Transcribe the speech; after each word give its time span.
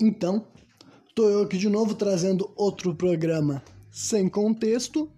Então, 0.00 0.46
estou 1.08 1.30
eu 1.30 1.42
aqui 1.42 1.56
de 1.56 1.68
novo 1.68 1.94
trazendo 1.94 2.50
outro 2.54 2.94
programa 2.94 3.62
sem 3.90 4.28
contexto. 4.28 5.10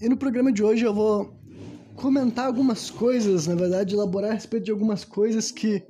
E 0.00 0.08
no 0.08 0.16
programa 0.16 0.52
de 0.52 0.62
hoje 0.62 0.84
eu 0.84 0.92
vou 0.92 1.32
comentar 1.96 2.46
algumas 2.46 2.90
coisas, 2.90 3.46
na 3.46 3.54
verdade, 3.54 3.94
elaborar 3.94 4.30
a 4.30 4.34
respeito 4.34 4.64
de 4.64 4.70
algumas 4.70 5.04
coisas 5.04 5.50
que 5.50 5.82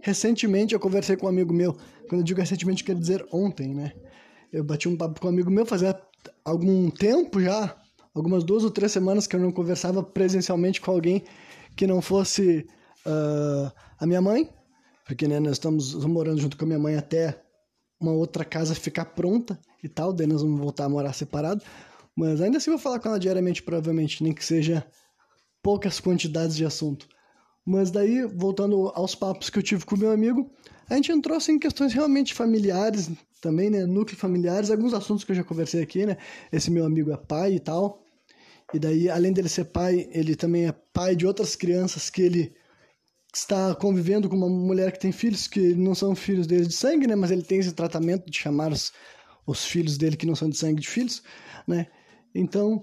recentemente 0.00 0.74
eu 0.74 0.80
conversei 0.80 1.16
com 1.16 1.26
um 1.26 1.28
amigo 1.28 1.52
meu. 1.52 1.76
Quando 2.08 2.20
eu 2.20 2.24
digo 2.24 2.40
recentemente, 2.40 2.82
quer 2.82 2.96
dizer 2.96 3.24
ontem, 3.32 3.72
né? 3.72 3.92
Eu 4.52 4.64
bati 4.64 4.88
um 4.88 4.96
papo 4.96 5.20
com 5.20 5.28
um 5.28 5.30
amigo 5.30 5.50
meu 5.50 5.66
fazia 5.66 6.00
algum 6.44 6.90
tempo 6.90 7.40
já, 7.40 7.76
algumas 8.14 8.42
duas 8.42 8.64
ou 8.64 8.70
três 8.70 8.90
semanas 8.90 9.26
que 9.26 9.36
eu 9.36 9.40
não 9.40 9.52
conversava 9.52 10.02
presencialmente 10.02 10.80
com 10.80 10.90
alguém 10.90 11.22
que 11.76 11.86
não 11.86 12.00
fosse 12.00 12.66
uh, 13.06 13.70
a 13.98 14.06
minha 14.06 14.20
mãe, 14.20 14.48
porque 15.06 15.28
né, 15.28 15.38
nós 15.38 15.52
estamos 15.52 15.94
morando 16.04 16.40
junto 16.40 16.56
com 16.56 16.64
a 16.64 16.66
minha 16.66 16.78
mãe 16.78 16.96
até 16.96 17.40
uma 17.98 18.12
outra 18.12 18.44
casa 18.44 18.74
ficar 18.74 19.06
pronta 19.06 19.58
e 19.82 19.88
tal, 19.88 20.12
daí 20.12 20.26
nós 20.26 20.42
vamos 20.42 20.60
voltar 20.60 20.84
a 20.84 20.88
morar 20.88 21.12
separado. 21.12 21.62
Mas 22.14 22.40
ainda 22.40 22.58
assim 22.58 22.70
vou 22.70 22.78
falar 22.78 22.98
com 22.98 23.08
ela 23.08 23.18
diariamente, 23.18 23.62
provavelmente, 23.62 24.22
nem 24.22 24.32
que 24.32 24.44
seja 24.44 24.86
poucas 25.62 26.00
quantidades 26.00 26.56
de 26.56 26.64
assunto. 26.64 27.08
Mas 27.64 27.90
daí, 27.90 28.22
voltando 28.26 28.92
aos 28.94 29.14
papos 29.14 29.48
que 29.48 29.58
eu 29.58 29.62
tive 29.62 29.84
com 29.84 29.96
meu 29.96 30.10
amigo, 30.10 30.50
a 30.88 30.94
gente 30.94 31.12
entrou 31.12 31.36
assim, 31.36 31.52
em 31.52 31.58
questões 31.58 31.92
realmente 31.92 32.34
familiares 32.34 33.10
também, 33.40 33.70
né? 33.70 33.84
Núcleo 33.84 34.18
familiares, 34.18 34.70
alguns 34.70 34.94
assuntos 34.94 35.24
que 35.24 35.32
eu 35.32 35.36
já 35.36 35.44
conversei 35.44 35.82
aqui, 35.82 36.06
né? 36.06 36.16
Esse 36.50 36.70
meu 36.70 36.84
amigo 36.84 37.12
é 37.12 37.16
pai 37.16 37.54
e 37.54 37.60
tal. 37.60 38.02
E 38.72 38.78
daí, 38.78 39.08
além 39.08 39.32
dele 39.32 39.48
ser 39.48 39.66
pai, 39.66 40.08
ele 40.10 40.34
também 40.34 40.66
é 40.66 40.72
pai 40.72 41.14
de 41.14 41.26
outras 41.26 41.54
crianças 41.54 42.08
que 42.08 42.22
ele 42.22 42.54
está 43.38 43.74
convivendo 43.74 44.28
com 44.28 44.36
uma 44.36 44.48
mulher 44.48 44.92
que 44.92 44.98
tem 44.98 45.12
filhos 45.12 45.46
que 45.46 45.74
não 45.74 45.94
são 45.94 46.14
filhos 46.14 46.46
dele 46.46 46.66
de 46.66 46.74
sangue, 46.74 47.06
né? 47.06 47.14
Mas 47.14 47.30
ele 47.30 47.42
tem 47.42 47.58
esse 47.58 47.72
tratamento 47.72 48.30
de 48.30 48.38
chamar 48.38 48.72
os, 48.72 48.92
os 49.46 49.64
filhos 49.64 49.98
dele 49.98 50.16
que 50.16 50.26
não 50.26 50.34
são 50.34 50.48
de 50.48 50.56
sangue 50.56 50.80
de 50.80 50.88
filhos, 50.88 51.22
né? 51.66 51.86
Então, 52.34 52.82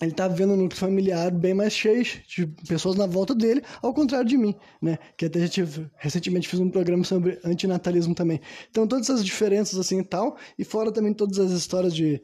ele 0.00 0.10
está 0.10 0.26
vivendo 0.26 0.52
um 0.52 0.56
núcleo 0.56 0.78
familiar 0.78 1.30
bem 1.30 1.54
mais 1.54 1.72
cheio 1.72 2.04
de 2.26 2.46
pessoas 2.66 2.96
na 2.96 3.06
volta 3.06 3.34
dele, 3.34 3.62
ao 3.80 3.94
contrário 3.94 4.28
de 4.28 4.36
mim, 4.36 4.54
né? 4.80 4.98
Que 5.16 5.26
até 5.26 5.38
a 5.38 5.46
gente 5.46 5.64
recentemente 5.96 6.48
fez 6.48 6.60
um 6.60 6.70
programa 6.70 7.04
sobre 7.04 7.38
antinatalismo 7.44 8.14
também. 8.14 8.40
Então, 8.70 8.86
todas 8.86 9.08
essas 9.08 9.24
diferenças 9.24 9.78
assim 9.78 10.00
e 10.00 10.04
tal, 10.04 10.36
e 10.58 10.64
fora 10.64 10.92
também 10.92 11.14
todas 11.14 11.38
as 11.38 11.52
histórias 11.52 11.94
de 11.94 12.22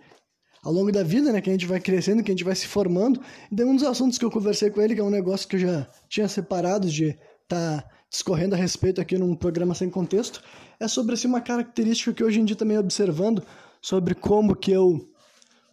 ao 0.62 0.72
longo 0.72 0.90
da 0.90 1.04
vida, 1.04 1.32
né, 1.32 1.40
que 1.40 1.48
a 1.48 1.52
gente 1.52 1.66
vai 1.66 1.80
crescendo, 1.80 2.22
que 2.22 2.30
a 2.30 2.34
gente 2.34 2.44
vai 2.44 2.54
se 2.54 2.66
formando. 2.66 3.20
E 3.50 3.54
daí 3.54 3.64
um 3.64 3.76
dos 3.76 3.84
assuntos 3.84 4.18
que 4.18 4.24
eu 4.24 4.30
conversei 4.30 4.70
com 4.70 4.82
ele, 4.82 4.94
que 4.94 5.00
é 5.00 5.04
um 5.04 5.10
negócio 5.10 5.48
que 5.48 5.56
eu 5.56 5.60
já 5.60 5.88
tinha 6.08 6.28
separado 6.28 6.90
de 6.90 7.16
tá 7.48 7.84
discorrendo 8.10 8.54
a 8.54 8.58
respeito 8.58 9.00
aqui 9.00 9.18
num 9.18 9.34
programa 9.34 9.74
sem 9.74 9.90
contexto, 9.90 10.42
é 10.78 10.86
sobre 10.86 11.14
assim, 11.14 11.26
uma 11.26 11.40
característica 11.40 12.12
que 12.12 12.22
hoje 12.22 12.40
em 12.40 12.44
dia 12.44 12.56
também 12.56 12.78
observando 12.78 13.42
sobre 13.80 14.14
como 14.14 14.54
que 14.54 14.70
eu 14.70 15.08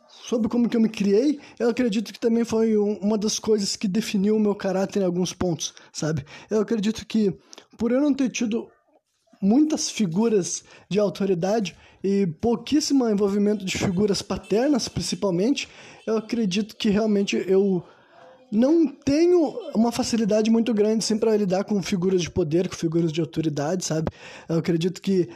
sobre 0.08 0.50
como 0.50 0.68
que 0.68 0.76
eu 0.76 0.82
me 0.82 0.90
criei, 0.90 1.40
eu 1.60 1.70
acredito 1.70 2.12
que 2.12 2.20
também 2.20 2.44
foi 2.44 2.76
uma 2.76 3.16
das 3.16 3.38
coisas 3.38 3.76
que 3.76 3.88
definiu 3.88 4.36
o 4.36 4.40
meu 4.40 4.56
caráter 4.56 5.04
em 5.04 5.06
alguns 5.06 5.34
pontos, 5.34 5.76
sabe? 5.94 6.26
Eu 6.50 6.62
acredito 6.62 7.06
que 7.06 7.38
por 7.78 7.92
eu 7.92 8.02
não 8.02 8.12
ter 8.12 8.30
tido 8.30 8.68
muitas 9.40 9.88
figuras 9.90 10.64
de 10.90 11.00
autoridade 11.00 11.76
e 12.04 12.26
pouquíssimo 12.26 13.08
envolvimento 13.08 13.64
de 13.64 13.78
figuras 13.78 14.22
paternas, 14.22 14.88
principalmente, 14.88 15.68
eu 16.08 16.18
acredito 16.18 16.76
que 16.76 16.90
realmente 16.90 17.36
eu 17.48 17.84
não 18.52 18.88
tenho 18.88 19.58
uma 19.74 19.92
facilidade 19.92 20.50
muito 20.50 20.74
grande 20.74 21.04
sempre 21.04 21.28
para 21.28 21.38
lidar 21.38 21.64
com 21.64 21.82
figuras 21.82 22.22
de 22.22 22.30
poder, 22.30 22.70
com 22.70 22.76
figuras 22.76 23.12
de 23.12 23.20
autoridade, 23.22 23.86
sabe? 23.86 24.08
Eu 24.48 24.58
acredito 24.58 25.02
que 25.02 25.30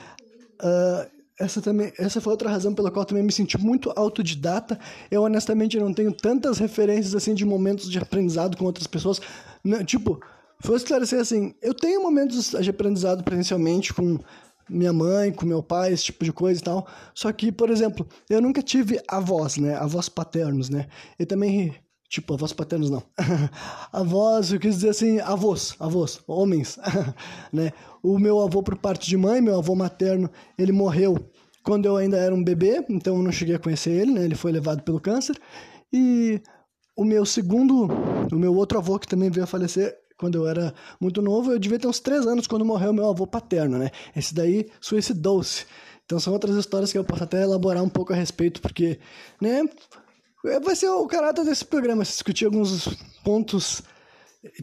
uh, 0.62 1.20
essa 1.40 1.62
também 1.62 1.92
essa 1.98 2.20
foi 2.20 2.32
outra 2.32 2.50
razão 2.50 2.74
pela 2.74 2.92
qual 2.92 3.06
também 3.06 3.24
me 3.24 3.32
senti 3.32 3.58
muito 3.58 3.92
autodidata. 3.96 4.80
Eu 5.10 5.24
honestamente 5.24 5.80
não 5.80 5.94
tenho 5.94 6.12
tantas 6.12 6.60
referências 6.60 7.16
assim 7.16 7.33
de 7.33 7.45
momentos 7.45 7.89
de 7.89 7.98
aprendizado 7.98 8.58
com 8.58 8.66
outras 8.66 8.88
pessoas, 8.88 9.22
não, 9.64 9.83
tipo, 9.83 10.22
foi 10.60 10.76
esclarecer 10.76 11.20
assim, 11.20 11.54
eu 11.62 11.73
tenho 11.73 12.04
momentos 12.04 12.52
de 12.52 12.70
aprendizado 12.70 13.23
presencialmente 13.23 13.94
com 13.94 14.20
minha 14.70 14.94
mãe, 14.94 15.32
com 15.32 15.45
meu 15.45 15.64
pai, 15.64 15.94
esse 15.94 16.06
tipo 16.06 16.23
de 16.23 16.32
coisa 16.32 16.60
e 16.60 16.64
tal. 16.64 16.88
Só 17.16 17.32
que, 17.32 17.52
por 17.52 17.70
exemplo, 17.70 18.06
eu 18.30 18.42
nunca 18.42 18.62
tive 18.62 19.02
avós, 19.08 19.58
né? 19.58 19.76
Avós 19.76 20.08
paternos, 20.08 20.70
né? 20.70 20.88
E 21.17 21.26
também 21.26 21.73
Tipo, 22.09 22.33
avós 22.33 22.52
paternos 22.52 22.89
não. 22.89 23.03
avós, 23.93 24.52
eu 24.52 24.59
quis 24.59 24.75
dizer 24.75 24.89
assim, 24.89 25.20
avós, 25.20 25.75
avós, 25.80 26.20
homens, 26.27 26.80
né? 27.53 27.71
O 28.02 28.17
meu 28.17 28.42
avô 28.42 28.64
por 28.64 28.75
parte 28.77 29.08
de 29.08 29.15
mãe, 29.15 29.39
meu 29.39 29.59
avô 29.59 29.75
materno, 29.75 30.30
ele 30.58 30.71
morreu 30.71 31.30
quando 31.64 31.86
eu 31.86 31.97
ainda 31.97 32.17
era 32.17 32.33
um 32.33 32.43
bebê, 32.43 32.83
então 32.89 33.17
eu 33.17 33.21
não 33.21 33.31
cheguei 33.31 33.53
a 33.53 33.59
conhecer 33.59 33.92
ele, 33.92 34.11
né? 34.11 34.23
Ele 34.25 34.33
foi 34.33 34.52
levado 34.52 34.81
pelo 34.81 34.99
câncer. 34.99 35.39
E 35.93 36.42
o 36.97 37.05
meu 37.05 37.25
segundo, 37.27 37.87
o 38.31 38.36
meu 38.36 38.55
outro 38.55 38.80
avô 38.80 38.97
que 38.97 39.08
também 39.08 39.30
veio 39.30 39.43
a 39.43 39.47
falecer 39.47 39.95
quando 40.17 40.36
eu 40.36 40.47
era 40.47 40.73
muito 40.99 41.21
novo, 41.21 41.52
eu 41.52 41.59
devia 41.59 41.80
ter 41.80 41.87
uns 41.87 41.99
três 41.99 42.26
anos 42.26 42.47
quando 42.47 42.65
morreu 42.65 42.91
meu 42.91 43.08
avô 43.08 43.27
paterno, 43.27 43.77
né? 43.77 43.91
Esse 44.15 44.33
daí 44.33 44.67
suicidou-se. 44.81 45.65
Então 46.05 46.20
são 46.20 46.33
outras 46.33 46.55
histórias 46.55 46.91
que 46.91 46.97
eu 46.97 47.03
posso 47.03 47.23
até 47.23 47.43
elaborar 47.43 47.83
um 47.83 47.87
pouco 47.89 48.14
a 48.14 48.15
respeito, 48.15 48.59
porque, 48.61 48.99
né? 49.39 49.61
É, 50.45 50.60
vai 50.60 50.76
ser 50.76 50.89
o 50.89 51.05
caráter 51.08 51.44
desse 51.44 51.66
programa, 51.66 52.04
discutir 52.04 52.45
alguns 52.45 52.88
pontos 53.23 53.82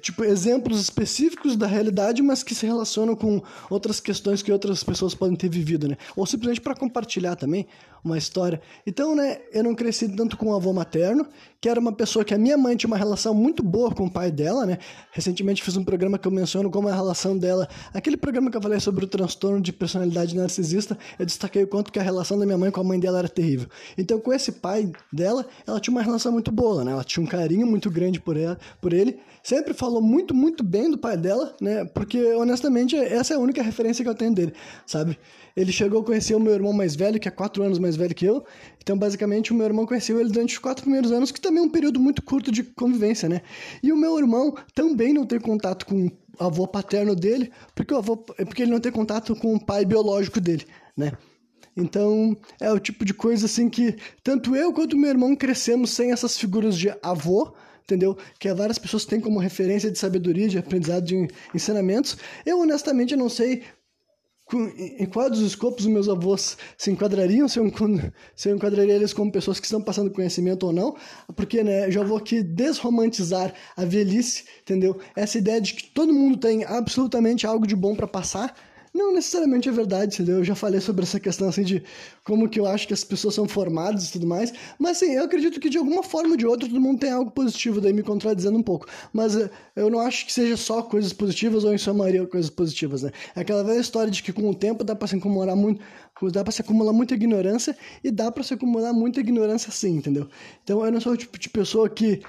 tipo, 0.00 0.25
exemplos 0.25 0.81
específicos 0.81 1.54
da 1.54 1.66
realidade, 1.66 2.22
mas 2.22 2.42
que 2.42 2.54
se 2.54 2.64
relacionam 2.64 3.14
com 3.14 3.42
outras 3.69 4.00
questões 4.00 4.42
que 4.42 4.50
outras 4.50 4.82
pessoas 4.82 5.14
podem 5.14 5.37
ter 5.37 5.50
vivido, 5.50 5.87
né? 5.87 5.97
Ou 6.16 6.25
simplesmente 6.25 6.62
para 6.62 6.75
compartilhar 6.75 7.37
também 7.37 7.66
uma 8.03 8.16
história. 8.16 8.60
Então, 8.87 9.14
né, 9.14 9.38
eu 9.53 9.62
não 9.62 9.75
cresci 9.75 10.09
tanto 10.09 10.37
com 10.37 10.47
o 10.47 10.54
avô 10.54 10.72
materno, 10.72 11.26
que 11.60 11.69
era 11.69 11.78
uma 11.81 11.92
pessoa 11.92 12.25
que 12.25 12.32
a 12.32 12.38
minha 12.38 12.56
mãe 12.56 12.76
tinha 12.76 12.88
uma 12.88 12.97
relação 12.97 13.34
muito 13.34 13.62
boa 13.62 13.91
com 13.91 14.06
o 14.06 14.10
pai 14.10 14.31
dela, 14.31 14.64
né? 14.64 14.78
Recentemente 15.12 15.62
fiz 15.62 15.76
um 15.76 15.84
programa 15.84 16.19
que 16.19 16.26
eu 16.26 16.32
menciono 16.32 16.70
como 16.70 16.88
a 16.88 16.94
relação 16.94 17.37
dela, 17.37 17.69
aquele 17.93 18.16
programa 18.16 18.50
que 18.50 18.56
eu 18.56 18.62
falei 18.62 18.81
sobre 18.81 19.04
o 19.04 19.08
transtorno 19.08 19.60
de 19.60 19.72
personalidade 19.72 20.37
narcisista, 20.37 20.97
eu 21.19 21.26
destaquei 21.26 21.64
o 21.64 21.66
quanto 21.66 21.93
que 21.93 21.98
a 21.98 22.03
relação 22.03 22.38
da 22.38 22.47
minha 22.47 22.56
mãe 22.56 22.70
com 22.70 22.81
a 22.81 22.84
mãe 22.84 22.98
dela 23.00 23.19
era 23.19 23.28
terrível. 23.28 23.69
Então, 23.98 24.19
com 24.20 24.32
esse 24.32 24.53
pai 24.53 24.91
dela, 25.12 25.47
ela 25.66 25.81
tinha 25.81 25.93
uma 25.93 26.03
relação 26.03 26.32
muito 26.32 26.53
boa, 26.53 26.84
né? 26.84 26.93
Ela 26.93 27.04
tinha 27.04 27.22
um 27.22 27.26
carinho 27.26 27.66
muito 27.66 27.91
grande 27.91 28.20
por 28.20 28.37
ela, 28.37 28.58
por 28.81 28.93
ele, 28.93 29.19
sempre 29.46 29.72
falou 29.72 30.02
muito, 30.02 30.34
muito 30.34 30.64
bem 30.64 30.90
do 30.90 30.98
pai 30.98 31.16
dela, 31.16 31.54
né? 31.60 31.84
Porque, 31.84 32.20
honestamente, 32.34 32.96
essa 32.96 33.32
é 33.32 33.36
a 33.36 33.40
única 33.40 33.62
referência 33.62 34.02
que 34.02 34.10
eu 34.10 34.14
tenho 34.14 34.34
dele, 34.34 34.52
sabe? 34.84 35.16
Ele 35.56 35.70
chegou 35.70 36.00
a 36.00 36.04
conhecer 36.04 36.34
o 36.34 36.40
meu 36.40 36.52
irmão 36.52 36.72
mais 36.72 36.96
velho, 36.96 37.20
que 37.20 37.28
é 37.28 37.30
quatro 37.30 37.62
anos 37.62 37.78
mais 37.78 37.94
velho 37.94 38.12
que 38.12 38.24
eu. 38.24 38.44
Então, 38.82 38.98
basicamente, 38.98 39.52
o 39.52 39.54
meu 39.54 39.64
irmão 39.64 39.86
conheceu 39.86 40.18
ele 40.18 40.30
durante 40.30 40.54
os 40.54 40.58
quatro 40.58 40.82
primeiros 40.82 41.12
anos, 41.12 41.30
que 41.30 41.40
também 41.40 41.62
é 41.62 41.66
um 41.66 41.68
período 41.68 42.00
muito 42.00 42.22
curto 42.22 42.50
de 42.50 42.64
convivência, 42.64 43.28
né? 43.28 43.40
E 43.84 43.92
o 43.92 43.96
meu 43.96 44.18
irmão 44.18 44.52
também 44.74 45.14
não 45.14 45.24
tem 45.24 45.38
contato 45.38 45.86
com 45.86 46.06
o 46.06 46.10
avô 46.40 46.66
paterno 46.66 47.14
dele, 47.14 47.52
porque, 47.72 47.94
o 47.94 47.98
avô, 47.98 48.16
porque 48.16 48.62
ele 48.62 48.72
não 48.72 48.80
tem 48.80 48.90
contato 48.90 49.36
com 49.36 49.54
o 49.54 49.64
pai 49.64 49.84
biológico 49.84 50.40
dele, 50.40 50.66
né? 50.96 51.12
Então, 51.76 52.36
é 52.60 52.72
o 52.72 52.80
tipo 52.80 53.04
de 53.04 53.14
coisa 53.14 53.46
assim 53.46 53.68
que 53.68 53.94
tanto 54.24 54.56
eu 54.56 54.72
quanto 54.72 54.96
meu 54.96 55.10
irmão 55.10 55.36
crescemos 55.36 55.90
sem 55.90 56.10
essas 56.10 56.36
figuras 56.36 56.76
de 56.76 56.92
avô, 57.00 57.54
entendeu? 57.86 58.19
Que 58.38 58.52
várias 58.52 58.78
pessoas 58.78 59.04
têm 59.04 59.20
como 59.20 59.38
referência 59.38 59.91
de 59.91 59.98
sabedoria, 59.98 60.48
de 60.48 60.58
aprendizado, 60.58 61.04
de 61.04 61.28
ensinamentos. 61.54 62.19
Eu, 62.44 62.60
honestamente, 62.60 63.14
não 63.14 63.28
sei 63.28 63.62
em 64.98 65.06
qual 65.06 65.28
dos 65.28 65.41
escopos 65.41 65.84
os 65.84 65.91
meus 65.91 66.08
avós 66.08 66.56
se 66.78 66.91
enquadrariam, 66.91 67.48
se 67.48 67.58
eu, 67.58 67.69
se 68.36 68.48
eu 68.48 68.54
enquadraria 68.54 68.94
eles 68.94 69.12
como 69.12 69.32
pessoas 69.32 69.58
que 69.58 69.66
estão 69.66 69.82
passando 69.82 70.12
conhecimento 70.12 70.66
ou 70.66 70.72
não, 70.72 70.96
porque 71.34 71.64
né, 71.64 71.91
já 71.91 72.04
vou 72.04 72.16
aqui 72.16 72.42
desromantizar 72.44 73.52
a 73.76 73.84
velhice, 73.84 74.44
entendeu? 74.62 75.00
Essa 75.16 75.38
ideia 75.38 75.60
de 75.60 75.75
que 75.75 75.91
todo 75.91 76.14
mundo 76.14 76.36
tem 76.36 76.64
absolutamente 76.64 77.44
algo 77.44 77.66
de 77.66 77.75
bom 77.75 77.96
para 77.96 78.06
passar, 78.06 78.54
não 78.96 79.12
necessariamente 79.12 79.68
é 79.68 79.72
verdade, 79.72 80.14
entendeu? 80.14 80.38
Eu 80.38 80.44
já 80.44 80.54
falei 80.54 80.81
sobre 80.81 81.04
essa 81.04 81.20
questão 81.20 81.48
assim 81.48 81.62
de 81.62 81.82
como 82.25 82.48
que 82.48 82.58
eu 82.58 82.66
acho 82.66 82.88
que 82.88 82.94
as 82.94 83.04
pessoas 83.04 83.34
são 83.34 83.46
formadas 83.46 84.08
e 84.08 84.12
tudo 84.12 84.26
mais. 84.26 84.52
Mas 84.78 84.98
sim, 84.98 85.12
eu 85.12 85.25
acredito 85.25 85.60
que 85.60 85.69
de 85.69 85.78
alguma 85.78 86.02
forma 86.02 86.31
ou 86.31 86.37
de 86.37 86.46
outra 86.46 86.69
todo 86.69 86.81
mundo 86.81 86.98
tem 86.98 87.10
algo 87.10 87.31
positivo, 87.31 87.81
daí 87.81 87.93
me 87.93 88.02
contradizendo 88.02 88.56
um 88.56 88.62
pouco. 88.62 88.87
Mas 89.12 89.37
eh, 89.37 89.50
eu 89.76 89.90
não 89.90 90.00
acho 90.00 90.26
que 90.26 90.32
seja 90.32 90.56
só 90.56 90.82
coisas 90.82 91.12
positivas 91.12 91.64
ou 91.64 91.75
em 91.75 91.78
sua 91.78 91.94
maioria 91.94 92.26
coisas 92.26 92.50
positivas, 92.50 93.02
né? 93.02 93.12
É 93.34 93.40
aquela 93.40 93.62
velha 93.62 93.81
história 93.81 94.10
de 94.10 94.22
que 94.22 94.32
com 94.32 94.48
o 94.48 94.54
tempo 94.54 94.82
dá 94.82 94.96
para 94.96 95.06
se 95.06 95.16
acumular 95.16 95.54
muito, 95.54 95.81
dá 96.32 96.42
para 96.42 96.52
se 96.52 96.62
acumular 96.62 96.92
muita 96.92 97.14
ignorância 97.14 97.76
e 98.02 98.10
dá 98.10 98.32
para 98.32 98.42
se 98.42 98.54
acumular 98.54 98.92
muita 98.92 99.20
ignorância 99.20 99.70
sim, 99.70 99.96
entendeu? 99.96 100.28
Então 100.64 100.84
eu 100.84 100.90
não 100.90 101.00
sou 101.00 101.12
o 101.12 101.16
tipo 101.16 101.38
de 101.38 101.49
pessoa 101.49 101.88
que 101.88 102.22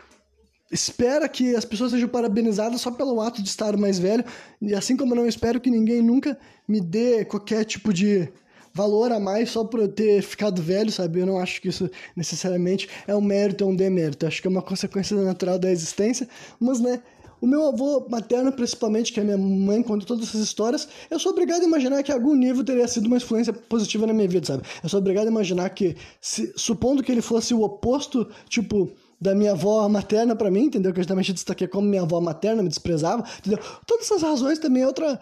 espera 0.72 1.28
que 1.30 1.56
as 1.56 1.66
pessoas 1.66 1.92
sejam 1.92 2.10
parabenizadas 2.10 2.82
só 2.82 2.92
pelo 2.92 3.22
ato 3.22 3.42
de 3.42 3.50
estar 3.50 3.76
mais 3.78 3.98
velho, 4.00 4.24
e 4.62 4.74
assim 4.74 4.98
como 4.98 5.14
eu 5.14 5.18
não 5.18 5.28
espero 5.28 5.60
que 5.60 5.70
ninguém 5.70 6.02
nunca 6.02 6.38
me 6.68 6.82
dê 6.82 7.24
qualquer 7.26 7.64
tipo 7.64 7.94
de 7.94 8.30
valor 8.74 9.12
a 9.12 9.20
mais 9.20 9.50
só 9.50 9.64
por 9.64 9.80
eu 9.80 9.88
ter 9.88 10.22
ficado 10.22 10.62
velho, 10.62 10.92
sabe? 10.92 11.20
Eu 11.20 11.26
não 11.26 11.40
acho 11.40 11.60
que 11.62 11.70
isso 11.70 11.90
necessariamente 12.16 12.88
é 13.08 13.16
um 13.16 13.22
mérito 13.22 13.66
ou 13.66 13.72
um 13.72 13.76
demérito, 13.76 14.28
acho 14.28 14.42
que 14.42 14.48
é 14.48 14.52
uma 14.52 14.62
consequência 14.62 15.18
natural 15.18 15.58
da 15.58 15.72
existência, 15.72 16.28
mas 16.60 16.80
né, 16.80 17.02
o 17.40 17.48
meu 17.48 17.68
avô 17.68 18.08
materno, 18.10 18.52
principalmente, 18.52 19.14
que 19.14 19.20
é 19.20 19.24
minha 19.24 19.38
mãe, 19.38 19.84
conta 19.84 20.06
todas 20.06 20.28
essas 20.28 20.42
histórias, 20.42 20.88
eu 21.10 21.20
sou 21.20 21.32
obrigado 21.32 21.62
a 21.62 21.66
imaginar 21.66 22.02
que, 22.04 22.12
algum 22.12 22.36
nível, 22.36 22.64
teria 22.64 22.88
sido 22.88 23.06
uma 23.08 23.18
influência 23.18 23.54
positiva 23.54 24.08
na 24.08 24.14
minha 24.14 24.28
vida, 24.28 24.46
sabe? 24.46 24.64
Eu 24.84 24.90
sou 24.90 25.00
obrigado 25.00 25.28
a 25.28 25.32
imaginar 25.32 25.70
que, 25.70 25.96
se, 26.20 26.52
supondo 26.56 27.04
que 27.04 27.12
ele 27.12 27.22
fosse 27.22 27.54
o 27.54 27.62
oposto, 27.62 28.28
tipo, 28.50 28.92
da 29.20 29.34
minha 29.34 29.52
avó 29.52 29.88
materna 29.90 30.36
para 30.36 30.52
mim, 30.52 30.66
entendeu? 30.66 30.94
Que 30.94 31.00
eu 31.00 31.04
justamente 31.04 31.34
destaquei 31.34 31.68
como 31.68 31.88
minha 31.88 32.04
avó 32.04 32.22
materna 32.22 32.62
me 32.62 32.70
desprezava, 32.70 33.24
entendeu? 33.40 33.60
Todas 33.86 34.06
essas 34.06 34.22
razões 34.22 34.60
também 34.60 34.84
é 34.84 34.88
outra. 34.88 35.20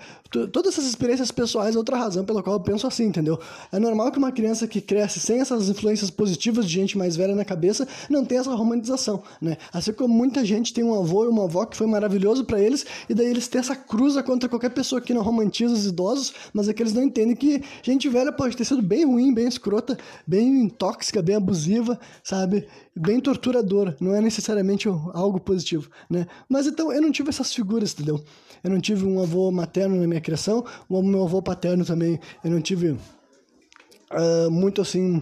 Todas 0.52 0.74
essas 0.74 0.86
experiências 0.86 1.32
pessoais 1.32 1.76
é 1.76 1.78
outra 1.78 1.96
razão 1.98 2.26
pela 2.26 2.44
qual 2.44 2.58
eu 2.58 2.60
penso 2.60 2.86
assim, 2.86 3.06
entendeu? 3.06 3.40
É 3.72 3.80
normal 3.80 4.12
que 4.12 4.18
uma 4.18 4.32
criança 4.32 4.68
que 4.68 4.82
cresce 4.82 5.20
sem 5.20 5.40
essas 5.40 5.70
influências 5.70 6.10
positivas 6.10 6.66
de 6.66 6.74
gente 6.74 6.98
mais 6.98 7.16
velha 7.16 7.34
na 7.34 7.46
cabeça 7.46 7.88
não 8.10 8.26
tenha 8.26 8.42
essa 8.42 8.54
romantização, 8.54 9.24
né? 9.42 9.58
Assim 9.72 9.94
como 9.94 10.14
muita 10.14 10.44
gente 10.44 10.74
tem 10.74 10.84
um 10.84 10.94
avô 10.94 11.24
e 11.26 11.28
uma 11.30 11.46
avó 11.46 11.66
que 11.66 11.78
foi 11.78 11.88
maravilhoso 11.88 12.44
para 12.44 12.60
eles, 12.60 12.86
e 13.10 13.14
daí 13.14 13.28
eles 13.28 13.48
têm 13.48 13.60
essa 13.60 13.76
cruza 13.76 14.22
contra 14.22 14.50
qualquer 14.50 14.70
pessoa 14.72 15.00
que 15.00 15.14
não 15.14 15.22
romantiza 15.22 15.74
os 15.74 15.86
idosos, 15.86 16.34
mas 16.54 16.68
é 16.68 16.74
que 16.74 16.84
eles 16.84 16.94
não 16.94 17.04
entendem 17.04 17.36
que 17.36 17.64
gente 17.82 18.10
velha 18.10 18.32
pode 18.32 18.58
ter 18.58 18.66
sido 18.66 18.82
bem 18.82 19.06
ruim, 19.06 19.34
bem 19.34 19.48
escrota, 19.48 19.98
bem 20.28 20.68
tóxica, 20.68 21.22
bem 21.22 21.36
abusiva, 21.36 21.98
sabe? 22.24 22.68
Bem 22.96 23.20
torturador, 23.20 23.96
não 24.00 24.16
é 24.16 24.22
necessariamente 24.22 24.88
algo 24.88 25.40
positivo, 25.40 25.90
né? 26.10 26.26
Mas 26.48 26.66
então 26.66 26.92
eu 26.92 27.02
não 27.02 27.12
tive 27.12 27.30
essas 27.30 27.54
figuras, 27.54 27.94
entendeu? 27.94 28.24
Eu 28.64 28.70
não 28.70 28.80
tive 28.80 29.06
um 29.06 29.22
avô 29.22 29.52
materno 29.52 30.00
na 30.00 30.08
minha 30.08 30.22
criação, 30.22 30.66
o 30.88 31.02
meu 31.02 31.24
avô 31.24 31.42
paterno 31.42 31.84
também, 31.84 32.20
eu 32.44 32.50
não 32.50 32.62
tive 32.62 32.92
uh, 32.92 34.50
muito 34.50 34.82
assim, 34.82 35.22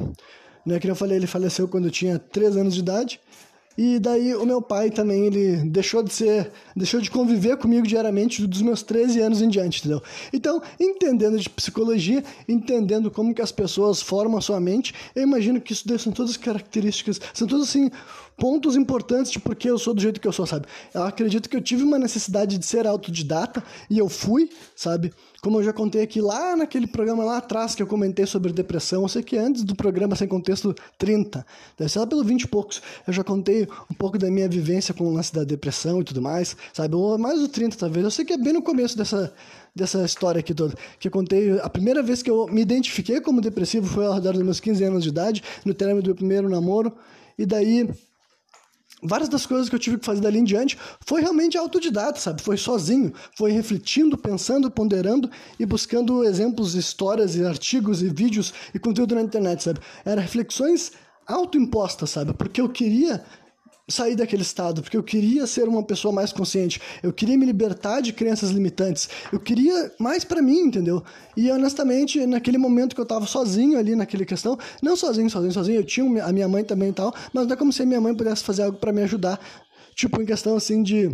né? 0.65 0.79
Que 0.79 0.87
eu 0.87 0.95
falei, 0.95 1.17
ele 1.17 1.27
faleceu 1.27 1.67
quando 1.67 1.85
eu 1.85 1.91
tinha 1.91 2.19
3 2.19 2.57
anos 2.57 2.75
de 2.75 2.81
idade, 2.81 3.19
e 3.77 3.99
daí 3.99 4.35
o 4.35 4.45
meu 4.45 4.61
pai 4.61 4.89
também, 4.91 5.25
ele 5.25 5.57
deixou 5.69 6.03
de 6.03 6.13
ser, 6.13 6.51
deixou 6.75 7.01
de 7.01 7.09
conviver 7.09 7.57
comigo 7.57 7.87
diariamente 7.87 8.45
dos 8.45 8.61
meus 8.61 8.83
13 8.83 9.19
anos 9.19 9.41
em 9.41 9.49
diante, 9.49 9.79
entendeu? 9.79 10.01
Então, 10.31 10.61
entendendo 10.79 11.39
de 11.39 11.49
psicologia, 11.49 12.23
entendendo 12.47 13.09
como 13.09 13.33
que 13.33 13.41
as 13.41 13.51
pessoas 13.51 14.01
formam 14.01 14.37
a 14.37 14.41
sua 14.41 14.59
mente, 14.59 14.93
eu 15.15 15.23
imagino 15.23 15.59
que 15.59 15.73
isso 15.73 15.83
são 15.99 16.13
todas 16.13 16.37
características, 16.37 17.19
são 17.33 17.47
todos 17.47 17.67
assim 17.67 17.89
pontos 18.37 18.75
importantes 18.75 19.31
de 19.31 19.39
porque 19.39 19.69
eu 19.69 19.77
sou 19.77 19.93
do 19.93 20.01
jeito 20.01 20.19
que 20.19 20.27
eu 20.27 20.31
sou, 20.31 20.45
sabe? 20.45 20.65
Eu 20.93 21.03
acredito 21.03 21.49
que 21.49 21.55
eu 21.55 21.61
tive 21.61 21.83
uma 21.83 21.99
necessidade 21.99 22.57
de 22.57 22.65
ser 22.65 22.85
autodidata 22.87 23.63
e 23.89 23.97
eu 23.97 24.09
fui, 24.09 24.49
sabe? 24.75 25.13
Como 25.43 25.59
eu 25.59 25.63
já 25.63 25.73
contei 25.73 26.01
aqui 26.01 26.21
lá 26.21 26.55
naquele 26.55 26.87
programa 26.87 27.21
lá 27.25 27.35
atrás 27.35 27.75
que 27.75 27.83
eu 27.83 27.87
comentei 27.87 28.25
sobre 28.25 28.53
depressão, 28.53 29.01
eu 29.01 29.09
sei 29.09 29.21
que 29.21 29.37
antes 29.37 29.65
do 29.65 29.75
programa 29.75 30.15
Sem 30.15 30.25
Contexto 30.25 30.73
30, 30.97 31.45
deve 31.77 31.91
ser 31.91 31.99
lá 31.99 32.07
pelo 32.07 32.23
20 32.23 32.43
e 32.43 32.47
poucos, 32.47 32.81
eu 33.05 33.11
já 33.11 33.25
contei 33.25 33.67
um 33.91 33.93
pouco 33.93 34.17
da 34.17 34.31
minha 34.31 34.47
vivência 34.47 34.93
com 34.93 35.03
o 35.03 35.13
lance 35.13 35.33
da 35.33 35.43
depressão 35.43 35.99
e 35.99 36.03
tudo 36.05 36.21
mais, 36.21 36.55
sabe? 36.71 36.95
Ou 36.95 37.17
mais 37.17 37.41
do 37.41 37.49
30 37.49 37.75
talvez, 37.75 38.05
eu 38.05 38.09
sei 38.09 38.23
que 38.23 38.31
é 38.31 38.37
bem 38.37 38.53
no 38.53 38.61
começo 38.61 38.97
dessa, 38.97 39.33
dessa 39.75 40.05
história 40.05 40.39
aqui 40.39 40.53
toda, 40.53 40.75
que 40.97 41.09
eu 41.09 41.11
contei, 41.11 41.59
a 41.59 41.69
primeira 41.69 42.01
vez 42.01 42.23
que 42.23 42.31
eu 42.31 42.47
me 42.47 42.61
identifiquei 42.61 43.19
como 43.19 43.41
depressivo 43.41 43.85
foi 43.85 44.05
ao 44.05 44.13
redor 44.13 44.31
dos 44.31 44.43
meus 44.43 44.61
15 44.61 44.81
anos 44.85 45.03
de 45.03 45.09
idade, 45.09 45.43
no 45.65 45.73
término 45.73 46.01
do 46.01 46.05
meu 46.05 46.15
primeiro 46.15 46.47
namoro, 46.47 46.95
e 47.37 47.45
daí 47.45 47.89
várias 49.03 49.29
das 49.29 49.45
coisas 49.45 49.69
que 49.69 49.75
eu 49.75 49.79
tive 49.79 49.97
que 49.97 50.05
fazer 50.05 50.21
dali 50.21 50.39
em 50.39 50.43
diante 50.43 50.77
foi 51.05 51.21
realmente 51.21 51.57
autodidata, 51.57 52.19
sabe? 52.19 52.41
Foi 52.41 52.57
sozinho, 52.57 53.13
foi 53.37 53.51
refletindo, 53.51 54.17
pensando, 54.17 54.71
ponderando 54.71 55.29
e 55.59 55.65
buscando 55.65 56.23
exemplos, 56.23 56.75
histórias 56.75 57.35
e 57.35 57.45
artigos 57.45 58.01
e 58.01 58.09
vídeos 58.09 58.53
e 58.73 58.79
conteúdo 58.79 59.15
na 59.15 59.21
internet, 59.21 59.63
sabe? 59.63 59.79
Era 60.05 60.21
reflexões 60.21 60.91
autoimpostas, 61.27 62.09
sabe? 62.09 62.33
Porque 62.33 62.61
eu 62.61 62.69
queria 62.69 63.23
sair 63.87 64.15
daquele 64.15 64.43
estado, 64.43 64.81
porque 64.81 64.95
eu 64.95 65.03
queria 65.03 65.45
ser 65.45 65.67
uma 65.67 65.83
pessoa 65.83 66.13
mais 66.13 66.31
consciente, 66.31 66.79
eu 67.01 67.11
queria 67.11 67.37
me 67.37 67.45
libertar 67.45 68.01
de 68.01 68.13
crenças 68.13 68.49
limitantes, 68.49 69.09
eu 69.31 69.39
queria 69.39 69.91
mais 69.99 70.23
para 70.23 70.41
mim, 70.41 70.59
entendeu? 70.59 71.03
E 71.35 71.51
honestamente, 71.51 72.25
naquele 72.25 72.57
momento 72.57 72.95
que 72.95 73.01
eu 73.01 73.05
tava 73.05 73.25
sozinho 73.25 73.77
ali 73.77 73.95
naquela 73.95 74.23
questão, 74.23 74.57
não 74.81 74.95
sozinho, 74.95 75.29
sozinho, 75.29 75.51
sozinho, 75.51 75.79
eu 75.79 75.83
tinha 75.83 76.23
a 76.23 76.31
minha 76.31 76.47
mãe 76.47 76.63
também 76.63 76.89
e 76.89 76.93
tal, 76.93 77.13
mas 77.33 77.45
não 77.45 77.53
é 77.53 77.57
como 77.57 77.73
se 77.73 77.81
a 77.81 77.85
minha 77.85 77.99
mãe 77.99 78.15
pudesse 78.15 78.43
fazer 78.43 78.63
algo 78.63 78.77
para 78.77 78.93
me 78.93 79.03
ajudar, 79.03 79.39
tipo 79.95 80.21
em 80.21 80.25
questão 80.25 80.55
assim 80.55 80.81
de 80.81 81.11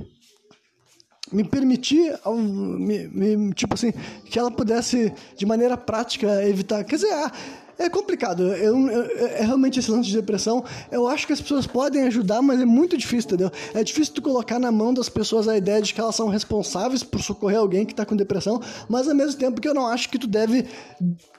me 1.32 1.44
permitir, 1.44 2.20
me, 2.26 3.08
me, 3.08 3.54
tipo 3.54 3.74
assim, 3.74 3.94
que 4.26 4.38
ela 4.38 4.50
pudesse 4.50 5.14
de 5.38 5.46
maneira 5.46 5.78
prática 5.78 6.44
evitar, 6.48 6.84
quer 6.84 6.96
dizer, 6.96 7.14
ah, 7.14 7.32
é 7.80 7.90
complicado. 7.90 8.44
Eu, 8.54 8.78
eu, 8.90 9.28
é 9.28 9.46
realmente 9.46 9.80
esse 9.80 9.90
lance 9.90 10.10
de 10.10 10.16
depressão. 10.16 10.64
Eu 10.92 11.08
acho 11.08 11.26
que 11.26 11.32
as 11.32 11.40
pessoas 11.40 11.66
podem 11.66 12.04
ajudar, 12.04 12.42
mas 12.42 12.60
é 12.60 12.66
muito 12.66 12.98
difícil, 12.98 13.30
entendeu? 13.30 13.50
É 13.74 13.84
difícil 13.84 14.14
tu 14.14 14.22
colocar 14.22 14.60
na 14.60 14.70
mão 14.70 14.94
das 14.94 15.08
pessoas 15.08 15.48
a 15.48 15.58
ideia 15.58 15.82
de 15.82 15.94
que 15.94 16.02
elas 16.02 16.14
são 16.14 16.28
responsáveis 16.28 17.04
por 17.04 17.22
socorrer 17.22 17.58
alguém 17.58 17.86
que 17.86 17.96
tá 17.96 18.06
com 18.06 18.18
depressão, 18.18 18.62
mas 18.90 19.08
ao 19.08 19.16
mesmo 19.16 19.40
tempo 19.40 19.62
que 19.62 19.68
eu 19.68 19.74
não 19.74 19.88
acho 19.88 20.10
que 20.10 20.20
tu 20.20 20.28
deve 20.28 20.66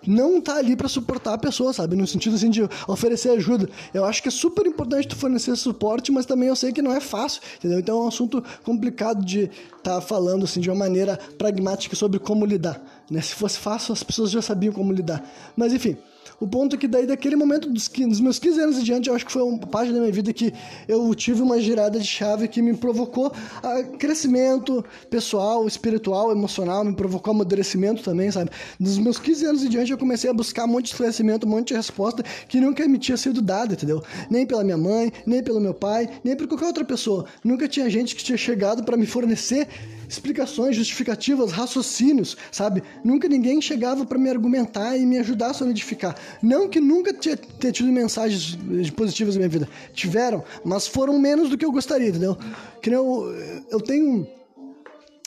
não 0.06 0.38
estar 0.38 0.54
tá 0.54 0.58
ali 0.58 0.75
para 0.75 0.88
suportar 0.88 1.34
a 1.34 1.38
pessoa, 1.38 1.75
sabe? 1.75 1.94
No 1.94 2.06
sentido 2.06 2.37
assim 2.37 2.48
de 2.48 2.62
oferecer 2.88 3.31
ajuda. 3.31 3.69
Eu 3.92 4.06
acho 4.06 4.22
que 4.22 4.28
é 4.28 4.32
super 4.32 4.66
importante 4.66 5.08
tu 5.08 5.16
fornecer 5.16 5.54
suporte, 5.56 6.10
mas 6.10 6.25
também 6.25 6.48
eu 6.48 6.56
sei 6.56 6.72
que 6.72 6.81
não 6.81 6.92
é 6.92 7.00
fácil, 7.00 7.42
entendeu? 7.58 7.78
Então 7.78 7.98
é 7.98 8.04
um 8.04 8.08
assunto 8.08 8.42
complicado 8.64 9.22
de 9.22 9.50
estar 9.76 9.96
tá 9.96 10.00
falando 10.00 10.44
assim 10.44 10.60
de 10.60 10.70
uma 10.70 10.78
maneira 10.78 11.19
pragmática 11.37 11.94
sobre 11.94 12.19
como 12.19 12.46
lidar. 12.46 12.82
Né? 13.10 13.20
Se 13.20 13.34
fosse 13.34 13.58
fácil, 13.58 13.92
as 13.92 14.02
pessoas 14.02 14.31
já 14.31 14.40
sabiam 14.40 14.72
como 14.72 14.90
lidar. 14.92 15.22
Mas 15.56 15.72
enfim, 15.75 15.98
o 16.40 16.48
ponto 16.48 16.75
é 16.75 16.78
que 16.78 16.88
daí, 16.88 17.06
daquele 17.06 17.37
momento 17.37 17.69
dos, 17.69 17.88
dos 17.88 18.20
meus 18.20 18.38
15 18.38 18.60
anos 18.60 18.78
em 18.78 18.82
diante, 18.82 19.08
eu 19.10 19.14
acho 19.14 19.26
que 19.26 19.32
foi 19.32 19.42
uma 19.42 19.58
parte 19.58 19.92
da 19.92 20.00
minha 20.00 20.10
vida 20.10 20.32
que 20.32 20.52
eu 20.88 21.14
tive 21.14 21.42
uma 21.42 21.60
girada 21.60 22.00
de 22.00 22.06
chave 22.06 22.48
que 22.48 22.62
me 22.62 22.75
provocou 22.75 23.31
a 23.62 23.82
crescimento 23.98 24.82
pessoal, 25.10 25.66
espiritual, 25.66 26.32
emocional, 26.32 26.82
me 26.82 26.94
provocou 26.94 27.32
amadurecimento 27.32 28.02
também, 28.02 28.31
sabe? 28.31 28.50
Dos 28.78 28.96
meus 28.96 29.19
15 29.19 29.44
anos 29.44 29.64
em 29.64 29.69
diante, 29.69 29.92
eu 29.92 29.98
comecei 29.98 30.31
a 30.31 30.32
buscar 30.32 30.64
um 30.64 30.69
monte 30.69 30.84
de 30.84 30.90
esclarecimento, 30.92 31.46
um 31.46 31.50
monte 31.50 31.69
de 31.69 31.75
resposta 31.75 32.22
que 32.48 32.58
nunca 32.58 32.88
me 32.88 32.96
tinha 32.96 33.19
sido 33.19 33.42
dada, 33.42 33.75
entendeu? 33.75 34.02
Nem 34.31 34.46
pela 34.46 34.64
minha 34.64 34.78
mãe, 34.78 35.12
nem 35.26 35.42
pelo 35.42 35.60
meu 35.60 35.75
pai, 35.75 36.08
nem 36.25 36.34
por 36.34 36.48
qualquer 36.48 36.66
outra 36.66 36.84
pessoa. 36.87 37.26
Nunca 37.44 37.69
tinha 37.69 37.90
gente 37.90 38.16
que 38.16 38.25
tinha 38.25 38.38
chegado 38.38 38.82
para 38.82 38.96
me 38.96 39.04
fornecer 39.04 39.69
explicações, 40.10 40.75
justificativas, 40.75 41.52
raciocínios, 41.52 42.37
sabe? 42.50 42.82
Nunca 43.04 43.28
ninguém 43.28 43.60
chegava 43.60 44.04
para 44.04 44.19
me 44.19 44.28
argumentar 44.28 44.96
e 44.96 45.06
me 45.06 45.19
ajudar 45.19 45.50
a 45.50 45.54
solidificar. 45.54 46.16
Não 46.43 46.69
que 46.69 46.81
nunca 46.81 47.12
tenha 47.12 47.73
tido 47.73 47.91
mensagens 47.91 48.59
positivas 48.91 49.35
na 49.35 49.41
minha 49.41 49.49
vida. 49.49 49.69
Tiveram, 49.93 50.44
mas 50.65 50.87
foram 50.87 51.19
menos 51.19 51.49
do 51.50 51.59
que 51.59 51.65
eu 51.65 51.73
gostaria, 51.73 52.09
entendeu? 52.09 52.37
Que 52.81 52.91
eu, 52.91 53.32
eu 53.71 53.81
tenho. 53.81 54.27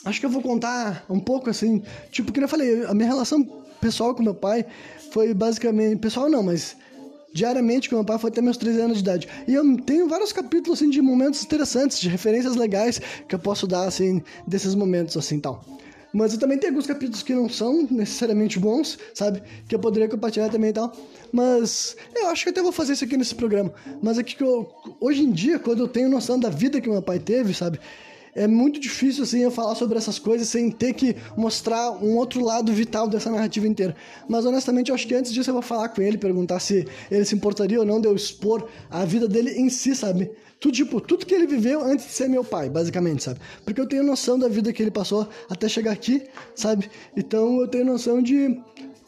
Acho 0.04 0.20
que 0.20 0.26
eu 0.26 0.30
vou 0.30 0.42
contar 0.42 1.04
um 1.08 1.20
pouco 1.20 1.50
assim. 1.50 1.82
Tipo, 2.10 2.32
que 2.32 2.40
eu 2.40 2.48
falei, 2.48 2.84
a 2.84 2.94
minha 2.94 3.08
relação 3.08 3.44
pessoal 3.80 4.14
com 4.14 4.22
meu 4.22 4.34
pai 4.34 4.64
foi 5.12 5.32
basicamente. 5.32 5.98
Pessoal 5.98 6.28
não, 6.28 6.42
mas 6.42 6.76
diariamente 7.34 7.90
com 7.90 7.96
meu 7.96 8.04
pai 8.04 8.18
foi 8.18 8.30
até 8.30 8.40
meus 8.40 8.56
13 8.56 8.80
anos 8.80 8.96
de 8.98 9.02
idade. 9.02 9.28
E 9.46 9.52
eu 9.52 9.76
tenho 9.78 10.08
vários 10.08 10.32
capítulos 10.32 10.78
assim 10.78 10.88
de 10.88 11.02
momentos 11.02 11.42
interessantes, 11.42 11.98
de 12.00 12.08
referências 12.08 12.54
legais 12.54 13.00
que 13.28 13.34
eu 13.34 13.38
posso 13.38 13.66
dar 13.66 13.86
assim 13.86 14.22
desses 14.46 14.74
momentos 14.74 15.16
assim, 15.16 15.40
tal. 15.40 15.62
Mas 16.14 16.32
eu 16.32 16.38
também 16.38 16.56
tenho 16.56 16.72
alguns 16.72 16.86
capítulos 16.86 17.24
que 17.24 17.34
não 17.34 17.48
são 17.48 17.88
necessariamente 17.90 18.58
bons, 18.58 18.96
sabe? 19.12 19.42
Que 19.68 19.74
eu 19.74 19.80
poderia 19.80 20.08
compartilhar 20.08 20.48
também 20.48 20.70
e 20.70 20.72
tal. 20.72 20.96
Mas 21.32 21.96
eu 22.14 22.28
acho 22.28 22.44
que 22.44 22.50
até 22.50 22.62
vou 22.62 22.70
fazer 22.70 22.92
isso 22.92 23.04
aqui 23.04 23.16
nesse 23.16 23.34
programa. 23.34 23.74
Mas 24.00 24.16
é 24.16 24.22
que 24.22 24.40
eu, 24.40 24.70
hoje 25.00 25.22
em 25.22 25.32
dia, 25.32 25.58
quando 25.58 25.80
eu 25.80 25.88
tenho 25.88 26.08
noção 26.08 26.38
da 26.38 26.48
vida 26.48 26.80
que 26.80 26.88
meu 26.88 27.02
pai 27.02 27.18
teve, 27.18 27.52
sabe? 27.52 27.80
é 28.34 28.48
muito 28.48 28.80
difícil 28.80 29.22
assim 29.22 29.40
eu 29.40 29.50
falar 29.50 29.74
sobre 29.74 29.96
essas 29.96 30.18
coisas 30.18 30.48
sem 30.48 30.70
ter 30.70 30.92
que 30.92 31.16
mostrar 31.36 31.92
um 31.92 32.16
outro 32.16 32.44
lado 32.44 32.72
vital 32.72 33.08
dessa 33.08 33.30
narrativa 33.30 33.66
inteira. 33.66 33.94
Mas 34.28 34.44
honestamente, 34.44 34.88
eu 34.88 34.94
acho 34.94 35.06
que 35.06 35.14
antes 35.14 35.32
disso 35.32 35.50
eu 35.50 35.54
vou 35.54 35.62
falar 35.62 35.88
com 35.90 36.02
ele, 36.02 36.18
perguntar 36.18 36.58
se 36.58 36.86
ele 37.10 37.24
se 37.24 37.34
importaria 37.34 37.78
ou 37.78 37.86
não 37.86 38.00
de 38.00 38.08
eu 38.08 38.14
expor 38.14 38.68
a 38.90 39.04
vida 39.04 39.28
dele 39.28 39.52
em 39.52 39.68
si, 39.68 39.94
sabe? 39.94 40.30
Tudo, 40.64 40.74
tipo, 40.74 40.98
tudo 40.98 41.26
que 41.26 41.34
ele 41.34 41.46
viveu 41.46 41.84
antes 41.84 42.06
de 42.06 42.12
ser 42.12 42.26
meu 42.26 42.42
pai, 42.42 42.70
basicamente, 42.70 43.22
sabe? 43.22 43.38
Porque 43.66 43.78
eu 43.78 43.86
tenho 43.86 44.02
noção 44.02 44.38
da 44.38 44.48
vida 44.48 44.72
que 44.72 44.82
ele 44.82 44.90
passou 44.90 45.28
até 45.50 45.68
chegar 45.68 45.92
aqui, 45.92 46.22
sabe? 46.54 46.90
Então 47.14 47.60
eu 47.60 47.68
tenho 47.68 47.84
noção 47.84 48.22
de 48.22 48.58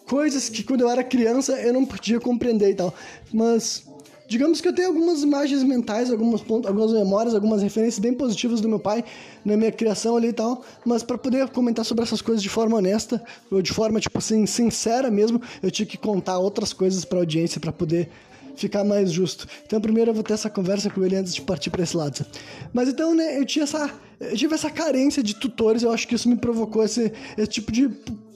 coisas 0.04 0.50
que 0.50 0.62
quando 0.62 0.82
eu 0.82 0.90
era 0.90 1.02
criança 1.02 1.54
eu 1.54 1.72
não 1.72 1.86
podia 1.86 2.20
compreender 2.20 2.72
e 2.72 2.74
tal. 2.74 2.92
Mas 3.32 3.86
digamos 4.28 4.60
que 4.60 4.68
eu 4.68 4.74
tenho 4.74 4.88
algumas 4.88 5.22
imagens 5.22 5.62
mentais, 5.62 6.10
algumas, 6.10 6.42
pontos, 6.42 6.68
algumas 6.68 6.92
memórias, 6.92 7.34
algumas 7.34 7.62
referências 7.62 8.00
bem 8.00 8.12
positivas 8.12 8.60
do 8.60 8.68
meu 8.68 8.78
pai 8.78 9.02
na 9.42 9.56
minha 9.56 9.72
criação 9.72 10.14
ali 10.14 10.28
e 10.28 10.34
tal, 10.34 10.62
mas 10.84 11.02
para 11.02 11.16
poder 11.16 11.48
comentar 11.48 11.86
sobre 11.86 12.04
essas 12.04 12.20
coisas 12.20 12.42
de 12.42 12.50
forma 12.50 12.76
honesta, 12.76 13.24
ou 13.50 13.62
de 13.62 13.72
forma 13.72 13.98
tipo 13.98 14.18
assim, 14.18 14.44
sincera 14.44 15.10
mesmo, 15.10 15.40
eu 15.62 15.70
tinha 15.70 15.86
que 15.86 15.96
contar 15.96 16.38
outras 16.38 16.74
coisas 16.74 17.02
para 17.02 17.16
audiência 17.16 17.58
para 17.58 17.72
poder 17.72 18.10
ficar 18.56 18.84
mais 18.84 19.12
justo. 19.12 19.46
Então, 19.64 19.80
primeiro 19.80 20.10
eu 20.10 20.14
vou 20.14 20.22
ter 20.22 20.34
essa 20.34 20.50
conversa 20.50 20.90
com 20.90 21.04
ele 21.04 21.16
antes 21.16 21.34
de 21.34 21.42
partir 21.42 21.70
para 21.70 21.82
esse 21.82 21.96
lado. 21.96 22.24
Mas 22.72 22.88
então, 22.88 23.14
né, 23.14 23.38
eu 23.38 23.44
tinha 23.44 23.64
essa 23.64 23.90
eu 24.18 24.36
tive 24.36 24.54
essa 24.54 24.70
carência 24.70 25.22
de 25.22 25.34
tutores, 25.34 25.82
eu 25.82 25.92
acho 25.92 26.08
que 26.08 26.14
isso 26.14 26.28
me 26.28 26.36
provocou 26.36 26.82
esse, 26.82 27.12
esse 27.36 27.48
tipo 27.48 27.70
de 27.70 27.90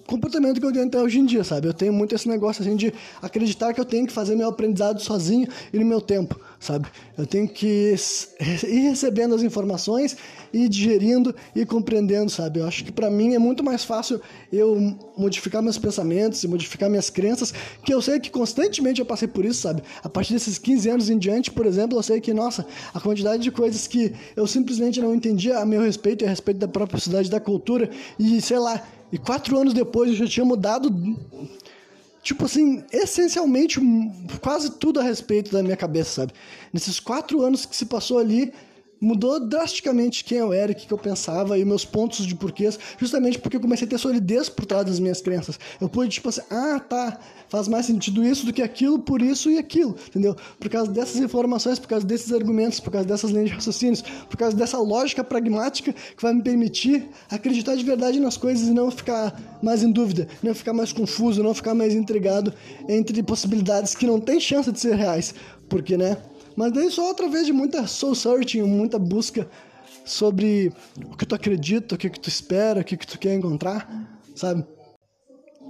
comportamento 0.07 0.61
que 0.61 0.67
eu 0.67 0.73
tenho 0.73 0.87
até 0.87 1.01
hoje 1.01 1.21
em 1.21 1.25
dia, 1.25 1.45
sabe? 1.45 1.69
Eu 1.69 1.73
tenho 1.73 1.93
muito 1.93 2.15
esse 2.15 2.29
negócio 2.29 2.63
assim 2.63 2.75
de 2.75 2.93
acreditar 3.23 3.73
que 3.73 3.81
eu 3.81 3.85
tenho 3.85 4.07
que 4.07 4.13
fazer 4.13 4.35
meu 4.35 4.49
aprendizado 4.49 5.01
sozinho 5.01 5.47
e 5.73 5.79
no 5.79 5.87
meu 5.87 6.01
tempo, 6.01 6.39
sabe? 6.59 6.89
Eu 7.17 7.27
tenho 7.27 7.49
que 7.49 7.95
ir 7.95 8.81
recebendo 8.83 9.37
as 9.37 9.43
informações 9.43 10.17
e 10.53 10.69
digerindo 10.69 11.35
e 11.55 11.65
compreendendo, 11.65 12.31
sabe? 12.31 12.61
Eu 12.61 12.67
acho 12.67 12.85
que 12.85 12.93
para 12.93 13.11
mim 13.11 13.35
é 13.35 13.39
muito 13.39 13.63
mais 13.63 13.85
fácil 13.85 14.21
eu 14.53 14.97
modificar 15.17 15.63
meus 15.63 15.79
pensamentos 15.79 16.43
e 16.43 16.49
modificar 16.49 16.89
minhas 16.89 17.11
crenças, 17.11 17.53
que 17.85 17.93
eu 17.93 18.01
sei 18.01 18.19
que 18.19 18.31
constantemente 18.31 19.01
eu 19.01 19.07
passei 19.07 19.29
por 19.29 19.45
isso, 19.45 19.61
sabe? 19.63 19.83
A 20.03 20.09
partir 20.09 20.33
desses 20.33 20.59
15 20.59 20.89
anos 20.89 21.11
em 21.11 21.19
diante, 21.19 21.51
por 21.51 21.67
exemplo, 21.67 21.99
eu 21.99 22.03
sei 22.03 22.21
que, 22.21 22.33
nossa, 22.33 22.67
a 22.93 23.01
quantidade 23.01 23.43
de 23.43 23.51
coisas 23.51 23.87
que 23.87 24.13
eu 24.35 24.47
simplesmente 24.47 25.01
não 25.01 25.15
entendia 25.15 25.59
a 25.59 25.67
meu 25.67 25.81
respeito 25.81 26.25
e 26.25 26.27
a 26.27 26.31
respeito 26.31 26.59
da 26.59 26.69
própria 26.69 26.99
sociedade, 26.99 27.31
da 27.31 27.41
cultura, 27.41 27.91
e 28.19 28.41
sei 28.41 28.59
lá, 28.59 28.83
e 29.13 29.19
quatro 29.19 29.59
anos 29.59 29.75
depois 29.75 30.11
eu 30.11 30.17
já 30.17 30.27
tinha 30.27 30.45
mudado, 30.45 30.91
tipo 32.23 32.45
assim, 32.45 32.85
essencialmente 32.93 33.81
quase 34.41 34.71
tudo 34.73 35.01
a 35.01 35.03
respeito 35.03 35.53
da 35.53 35.63
minha 35.63 35.77
cabeça, 35.77 36.23
sabe? 36.23 36.33
Nesses 36.73 37.01
quatro 37.01 37.43
anos 37.43 37.67
que 37.67 37.75
se 37.75 37.87
passou 37.87 38.19
ali, 38.19 38.53
mudou 39.01 39.41
drasticamente 39.41 40.23
quem 40.25 40.39
eu 40.39 40.53
era, 40.53 40.73
o 40.73 40.75
que 40.75 40.93
eu 40.93 40.99
pensava 40.99 41.59
e 41.59 41.65
meus 41.65 41.85
pontos 41.85 42.27
de 42.27 42.35
porquês, 42.35 42.79
justamente 42.99 43.39
porque 43.39 43.57
eu 43.57 43.61
comecei 43.61 43.87
a 43.87 43.91
ter 43.91 43.99
solidez 43.99 44.49
por 44.49 44.67
trás 44.67 44.85
das 44.85 45.01
minhas 45.01 45.21
crenças. 45.21 45.59
Eu 45.81 45.89
pude, 45.89 46.11
tipo 46.11 46.29
assim, 46.29 46.43
ah, 46.51 46.79
tá, 46.79 47.19
faz 47.49 47.67
mais 47.67 47.87
sentido 47.87 48.25
isso 48.25 48.45
do 48.45 48.53
que 48.53 48.63
aquilo, 48.63 48.99
por 48.99 49.23
isso 49.23 49.51
e 49.51 49.59
aquilo, 49.59 49.97
entendeu? 50.09 50.37
Por 50.59 50.69
causa 50.69 50.91
dessas 50.91 51.17
informações, 51.17 51.79
por 51.79 51.89
causa 51.89 52.07
desses 52.07 52.33
argumentos, 52.33 52.79
por 52.79 52.91
causa 52.91 53.07
dessas 53.07 53.31
linhas 53.31 53.49
de 53.49 53.55
raciocínios, 53.55 54.03
por 54.03 54.37
causa 54.37 54.57
dessa 54.57 54.79
lógica 54.79 55.25
pragmática 55.25 55.93
que 55.93 56.23
vai 56.23 56.35
me 56.35 56.43
permitir 56.43 57.09
acreditar 57.31 57.77
de 57.77 57.85
verdade 57.85 58.21
nas 58.21 58.37
coisas 58.37 58.69
e 58.69 58.73
não 58.73 58.91
ficar 58.91 59.41
mais 59.63 59.83
em 59.83 59.91
dúvida, 59.91 60.29
não 60.43 60.55
ficar 60.55 60.73
mais 60.73 60.93
confuso, 60.93 61.43
não 61.43 61.55
ficar 61.55 61.75
mais 61.75 61.95
intrigado 61.95 62.53
entre 62.89 63.23
possibilidades 63.23 63.95
que 63.95 64.07
não 64.07 64.21
têm 64.21 64.39
chance 64.41 64.71
de 64.71 64.79
ser 64.79 64.95
reais. 64.95 65.35
Porque, 65.69 65.97
né? 65.97 66.17
Mas 66.57 66.73
daí 66.73 66.91
só 66.91 67.11
através 67.11 67.47
de 67.47 67.53
muita 67.53 67.87
soul 67.87 68.15
searching, 68.15 68.63
muita 68.63 68.99
busca 68.99 69.49
sobre 70.05 70.73
o 71.11 71.17
que 71.17 71.27
tu 71.27 71.35
acredita, 71.35 71.95
o 71.95 71.99
que, 71.99 72.11
que 72.11 72.21
tu 72.21 72.29
espera, 72.29 72.81
o 72.81 72.85
que, 72.85 72.97
que 72.97 73.07
tu 73.07 73.19
quer 73.19 73.35
encontrar, 73.35 73.89
sabe? 74.35 74.65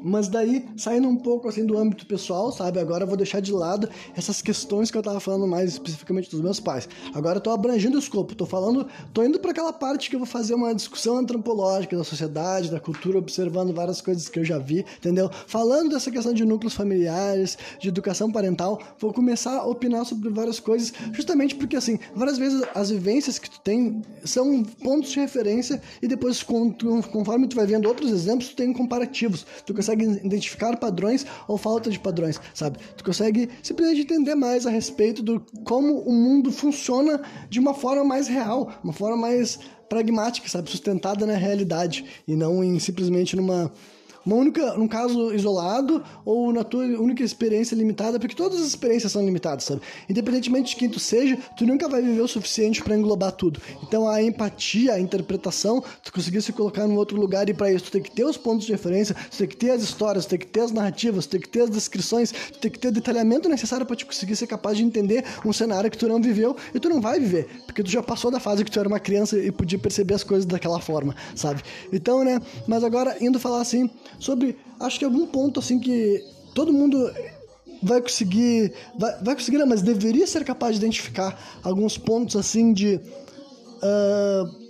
Mas 0.03 0.29
daí, 0.29 0.67
saindo 0.77 1.09
um 1.09 1.17
pouco 1.17 1.49
assim 1.49 1.67
do 1.67 1.77
âmbito 1.77 2.07
pessoal, 2.07 2.51
sabe? 2.53 2.79
Agora 2.79 3.05
eu 3.05 3.09
vou 3.09 3.17
deixar 3.17 3.41
de 3.41 3.53
lado 3.53 3.89
essas 4.17 4.41
questões 4.41 4.91
que 4.91 4.97
eu 4.97 5.03
tava 5.03 5.21
falando 5.21 5.47
mais 5.47 5.73
especificamente 5.73 6.31
dos 6.31 6.41
meus 6.41 6.59
pais. 6.59 6.89
Agora 7.15 7.39
eu 7.39 7.41
tô 7.41 7.51
abrangendo 7.51 7.97
o 7.97 7.99
escopo, 7.99 8.35
tô 8.35 8.47
falando, 8.47 8.87
tô 9.13 9.23
indo 9.23 9.39
para 9.39 9.51
aquela 9.51 9.73
parte 9.73 10.09
que 10.09 10.17
eu 10.17 10.21
vou 10.21 10.27
fazer 10.27 10.55
uma 10.55 10.75
discussão 10.75 11.17
antropológica 11.17 11.97
da 11.97 12.05
sociedade, 12.05 12.71
da 12.71 12.81
cultura, 12.81 13.19
observando 13.19 13.75
várias 13.75 14.01
coisas 14.01 14.29
que 14.29 14.39
eu 14.39 14.45
já 14.45 14.59
vi, 14.59 14.85
entendeu? 14.99 15.31
Falando 15.47 15.91
dessa 15.91 16.11
questão 16.11 16.33
de 16.33 16.45
núcleos 16.45 16.75
familiares, 16.75 17.59
de 17.81 17.89
educação 17.89 18.31
parental, 18.31 18.81
vou 18.99 19.13
começar 19.13 19.59
a 19.59 19.67
opinar 19.67 20.05
sobre 20.05 20.31
várias 20.31 20.61
coisas, 20.61 20.93
justamente 21.13 21.55
porque 21.55 21.77
assim, 21.77 21.99
várias 22.15 22.39
vezes 22.39 22.63
as 22.75 22.91
vivências 22.91 23.39
que 23.39 23.51
tu 23.51 23.61
tem 23.61 24.03
são 24.25 24.63
pontos 24.63 25.11
de 25.11 25.21
referência 25.21 25.83
e 26.01 26.09
depois 26.09 26.43
conforme 26.43 27.49
tu 27.49 27.57
vai 27.57 27.67
vendo 27.67 27.87
outros 27.87 28.11
exemplos, 28.11 28.49
tu 28.51 28.57
tem 28.57 28.73
comparativos. 28.73 29.45
Tu 29.67 29.75
consegue 29.75 29.90
consegue 29.91 30.27
identificar 30.27 30.77
padrões 30.77 31.27
ou 31.49 31.57
falta 31.57 31.91
de 31.91 31.99
padrões, 31.99 32.41
sabe? 32.55 32.79
Tu 32.97 33.05
consegue 33.05 33.49
simplesmente 33.63 34.03
entender 34.03 34.35
mais 34.35 34.67
a 34.67 34.71
respeito 34.71 35.23
do 35.23 35.45
como 35.65 36.01
o 36.01 36.13
mundo 36.13 36.53
funciona 36.53 37.21
de 37.49 37.59
uma 37.59 37.75
forma 37.75 38.05
mais 38.05 38.29
real, 38.29 38.73
uma 38.83 38.93
forma 38.93 39.17
mais 39.17 39.59
pragmática, 39.89 40.49
sabe? 40.49 40.71
Sustentada 40.71 41.27
na 41.27 41.35
realidade 41.35 42.05
e 42.27 42.37
não 42.37 42.63
em 42.63 42.79
simplesmente 42.79 43.35
numa 43.35 43.73
uma 44.25 44.37
única, 44.37 44.75
num 44.75 44.89
caso 44.89 45.33
isolado 45.35 46.03
ou 46.25 46.53
na 46.53 46.65
tua 46.65 46.85
única 46.85 47.23
experiência 47.23 47.75
limitada, 47.75 48.19
porque 48.19 48.35
todas 48.35 48.61
as 48.61 48.67
experiências 48.67 49.13
são 49.13 49.25
limitadas, 49.25 49.65
sabe? 49.65 49.81
Independentemente 50.09 50.71
de 50.71 50.77
quem 50.77 50.89
tu 50.89 51.01
seja, 51.01 51.39
tu 51.57 51.67
nunca 51.67 51.89
vai 51.89 52.03
viver 52.03 52.21
o 52.21 52.29
suficiente 52.29 52.83
para 52.83 52.97
englobar 52.97 53.33
tudo. 53.33 53.61
Então 53.83 54.09
a 54.09 54.23
empatia, 54.23 54.95
a 54.95 55.01
interpretação, 55.01 55.83
tu 56.03 56.13
conseguir 56.13 56.43
se 56.43 56.53
colocar 56.53 56.87
num 56.87 56.97
outro 56.97 57.19
lugar 57.19 57.49
e 57.49 57.55
para 57.55 57.73
isso 57.73 57.87
tu 57.87 57.93
tem 57.93 58.03
que 58.03 58.11
ter 58.11 58.25
os 58.25 58.37
pontos 58.37 58.67
de 58.67 58.73
referência, 58.73 59.15
tu 59.31 59.39
tem 59.39 59.49
que 59.49 59.57
ter 59.57 59.71
as 59.71 59.83
histórias, 59.83 60.27
tu 60.27 60.31
tem 60.31 60.39
que 60.39 60.47
ter 60.47 60.61
as 60.61 60.73
narrativas, 60.73 61.27
tu 61.27 61.31
tem 61.31 61.41
que 61.41 61.49
ter 61.49 61.63
as 61.63 61.71
descrições, 61.71 62.33
tu 62.33 62.59
tem 62.59 62.71
que 62.71 62.79
ter 62.79 62.89
o 62.89 62.93
detalhamento 62.93 63.49
necessário 63.49 63.87
para 63.87 63.97
te 63.97 64.05
conseguir 64.05 64.37
ser 64.37 64.47
capaz 64.47 64.77
de 64.77 64.85
entender 64.85 65.25
um 65.45 65.53
cenário 65.53 65.91
que 65.91 65.99
tu 65.99 66.07
não 66.09 66.21
viveu 66.21 66.57
e 66.75 66.81
tu 66.81 66.89
não 66.89 67.01
vai 67.01 67.19
viver, 67.19 67.49
porque 67.67 67.83
tu 67.83 67.91
já 67.91 68.03
passou 68.03 68.31
da 68.31 68.41
fase 68.41 68.65
que 68.65 68.71
tu 68.71 68.79
era 68.79 68.89
uma 68.89 69.01
criança 69.01 69.39
e 69.39 69.51
podia 69.51 69.79
perceber 69.79 70.15
as 70.15 70.25
coisas 70.25 70.45
daquela 70.47 70.81
forma, 70.81 71.15
sabe? 71.35 71.63
Então, 71.93 72.25
né, 72.25 72.41
mas 72.67 72.85
agora 72.85 73.17
indo 73.21 73.39
falar 73.39 73.61
assim, 73.61 73.89
sobre, 74.21 74.57
acho 74.79 74.99
que 74.99 75.05
algum 75.05 75.27
ponto 75.27 75.59
assim 75.59 75.81
que 75.81 76.25
todo 76.55 76.73
mundo 76.73 77.11
vai 77.83 78.01
conseguir, 78.01 78.73
vai, 78.97 79.23
vai 79.23 79.35
conseguir, 79.35 79.59
não, 79.59 79.67
mas 79.67 79.83
deveria 79.83 80.27
ser 80.27 80.45
capaz 80.45 80.77
de 80.77 80.85
identificar 80.85 81.61
alguns 81.65 81.97
pontos 81.97 82.37
assim 82.37 82.73
de 82.73 83.01
uh, 83.83 84.61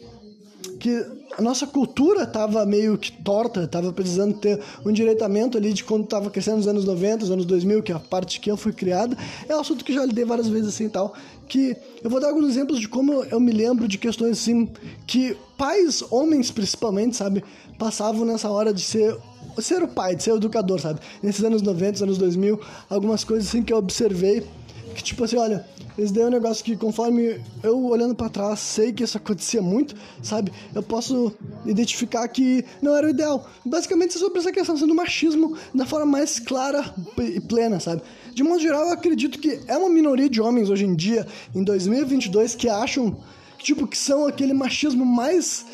que 0.78 1.21
a 1.38 1.42
nossa 1.42 1.66
cultura 1.66 2.25
estava 2.25 2.64
meio 2.66 2.99
que 2.99 3.12
torta, 3.12 3.64
estava 3.64 3.92
precisando 3.92 4.38
ter 4.38 4.61
um 4.85 4.90
endireitamento 4.90 5.57
ali 5.57 5.73
de 5.73 5.85
quando 5.85 6.04
estava 6.04 6.30
crescendo 6.30 6.57
nos 6.59 6.66
anos 6.66 6.85
90, 6.85 7.19
nos 7.19 7.30
anos 7.30 7.47
2000, 7.47 7.83
que 7.83 7.92
é 7.92 7.95
a 7.95 8.00
parte 8.00 8.40
que 8.40 8.50
eu 8.50 8.57
fui 8.57 8.73
criada. 8.73 9.16
É 9.49 9.57
um 9.57 9.61
assunto 9.61 9.85
que 9.85 9.92
já 9.92 10.04
lidei 10.04 10.25
várias 10.25 10.49
vezes 10.49 10.69
assim 10.69 10.87
e 10.87 10.90
tal, 10.90 11.14
que 11.49 11.76
eu 12.02 12.11
vou 12.11 12.21
dar 12.21 12.28
alguns 12.28 12.49
exemplos 12.49 12.80
de 12.80 12.88
como 12.88 13.25
eu 13.25 13.40
me 13.40 13.52
lembro 13.52 13.87
de 13.87 13.99
questões 13.99 14.38
assim 14.38 14.69
que 15.07 15.37
pais, 15.57 16.02
homens 16.11 16.50
principalmente, 16.50 17.16
sabe, 17.16 17.45
passavam 17.78 18.25
nessa 18.25 18.50
hora 18.50 18.73
de 18.73 18.83
ser 18.83 19.16
ser 19.59 19.83
o 19.83 19.88
pai, 19.88 20.16
de 20.16 20.23
ser 20.23 20.33
o 20.33 20.37
educador, 20.37 20.80
sabe? 20.80 21.00
Nesses 21.23 21.45
anos 21.45 21.62
90, 21.62 22.04
anos 22.04 22.19
2000, 22.19 22.61
algumas 22.88 23.25
coisas 23.25 23.49
assim 23.49 23.62
que 23.62 23.73
eu 23.73 23.78
observei 23.78 24.47
que 24.95 25.02
tipo 25.02 25.25
assim, 25.25 25.37
olha, 25.37 25.64
esse 25.97 26.12
daí 26.12 26.25
um 26.25 26.30
negócio 26.30 26.64
que 26.64 26.76
conforme 26.76 27.40
eu 27.62 27.85
olhando 27.87 28.14
para 28.14 28.28
trás 28.28 28.61
sei 28.61 28.92
que 28.92 29.02
isso 29.02 29.16
acontecia 29.16 29.62
muito, 29.62 29.95
sabe? 30.23 30.52
Eu 30.75 30.83
posso 30.83 31.33
identificar 31.64 32.26
que 32.28 32.64
não 32.80 32.97
era 32.97 33.07
o 33.07 33.11
ideal. 33.11 33.49
Basicamente 33.64 34.16
é 34.16 34.19
sobre 34.19 34.38
essa 34.38 34.52
questão 34.52 34.75
do 34.76 34.95
machismo 34.95 35.57
da 35.75 35.87
forma 35.87 36.07
mais 36.07 36.38
clara 36.38 36.95
e 37.19 37.40
plena, 37.40 37.80
sabe? 37.80 38.02
De 38.35 38.42
modo 38.42 38.61
geral, 38.61 38.87
eu 38.87 38.92
acredito 38.92 39.38
que 39.38 39.61
é 39.66 39.76
uma 39.76 39.88
minoria 39.88 40.28
de 40.28 40.40
homens 40.40 40.71
hoje 40.71 40.85
em 40.85 40.95
dia, 40.95 41.26
em 41.54 41.62
2022, 41.62 42.54
que 42.54 42.69
acham 42.69 43.19
tipo 43.59 43.87
que 43.87 43.99
são 43.99 44.26
aquele 44.26 44.54
machismo 44.54 45.04
mais 45.04 45.66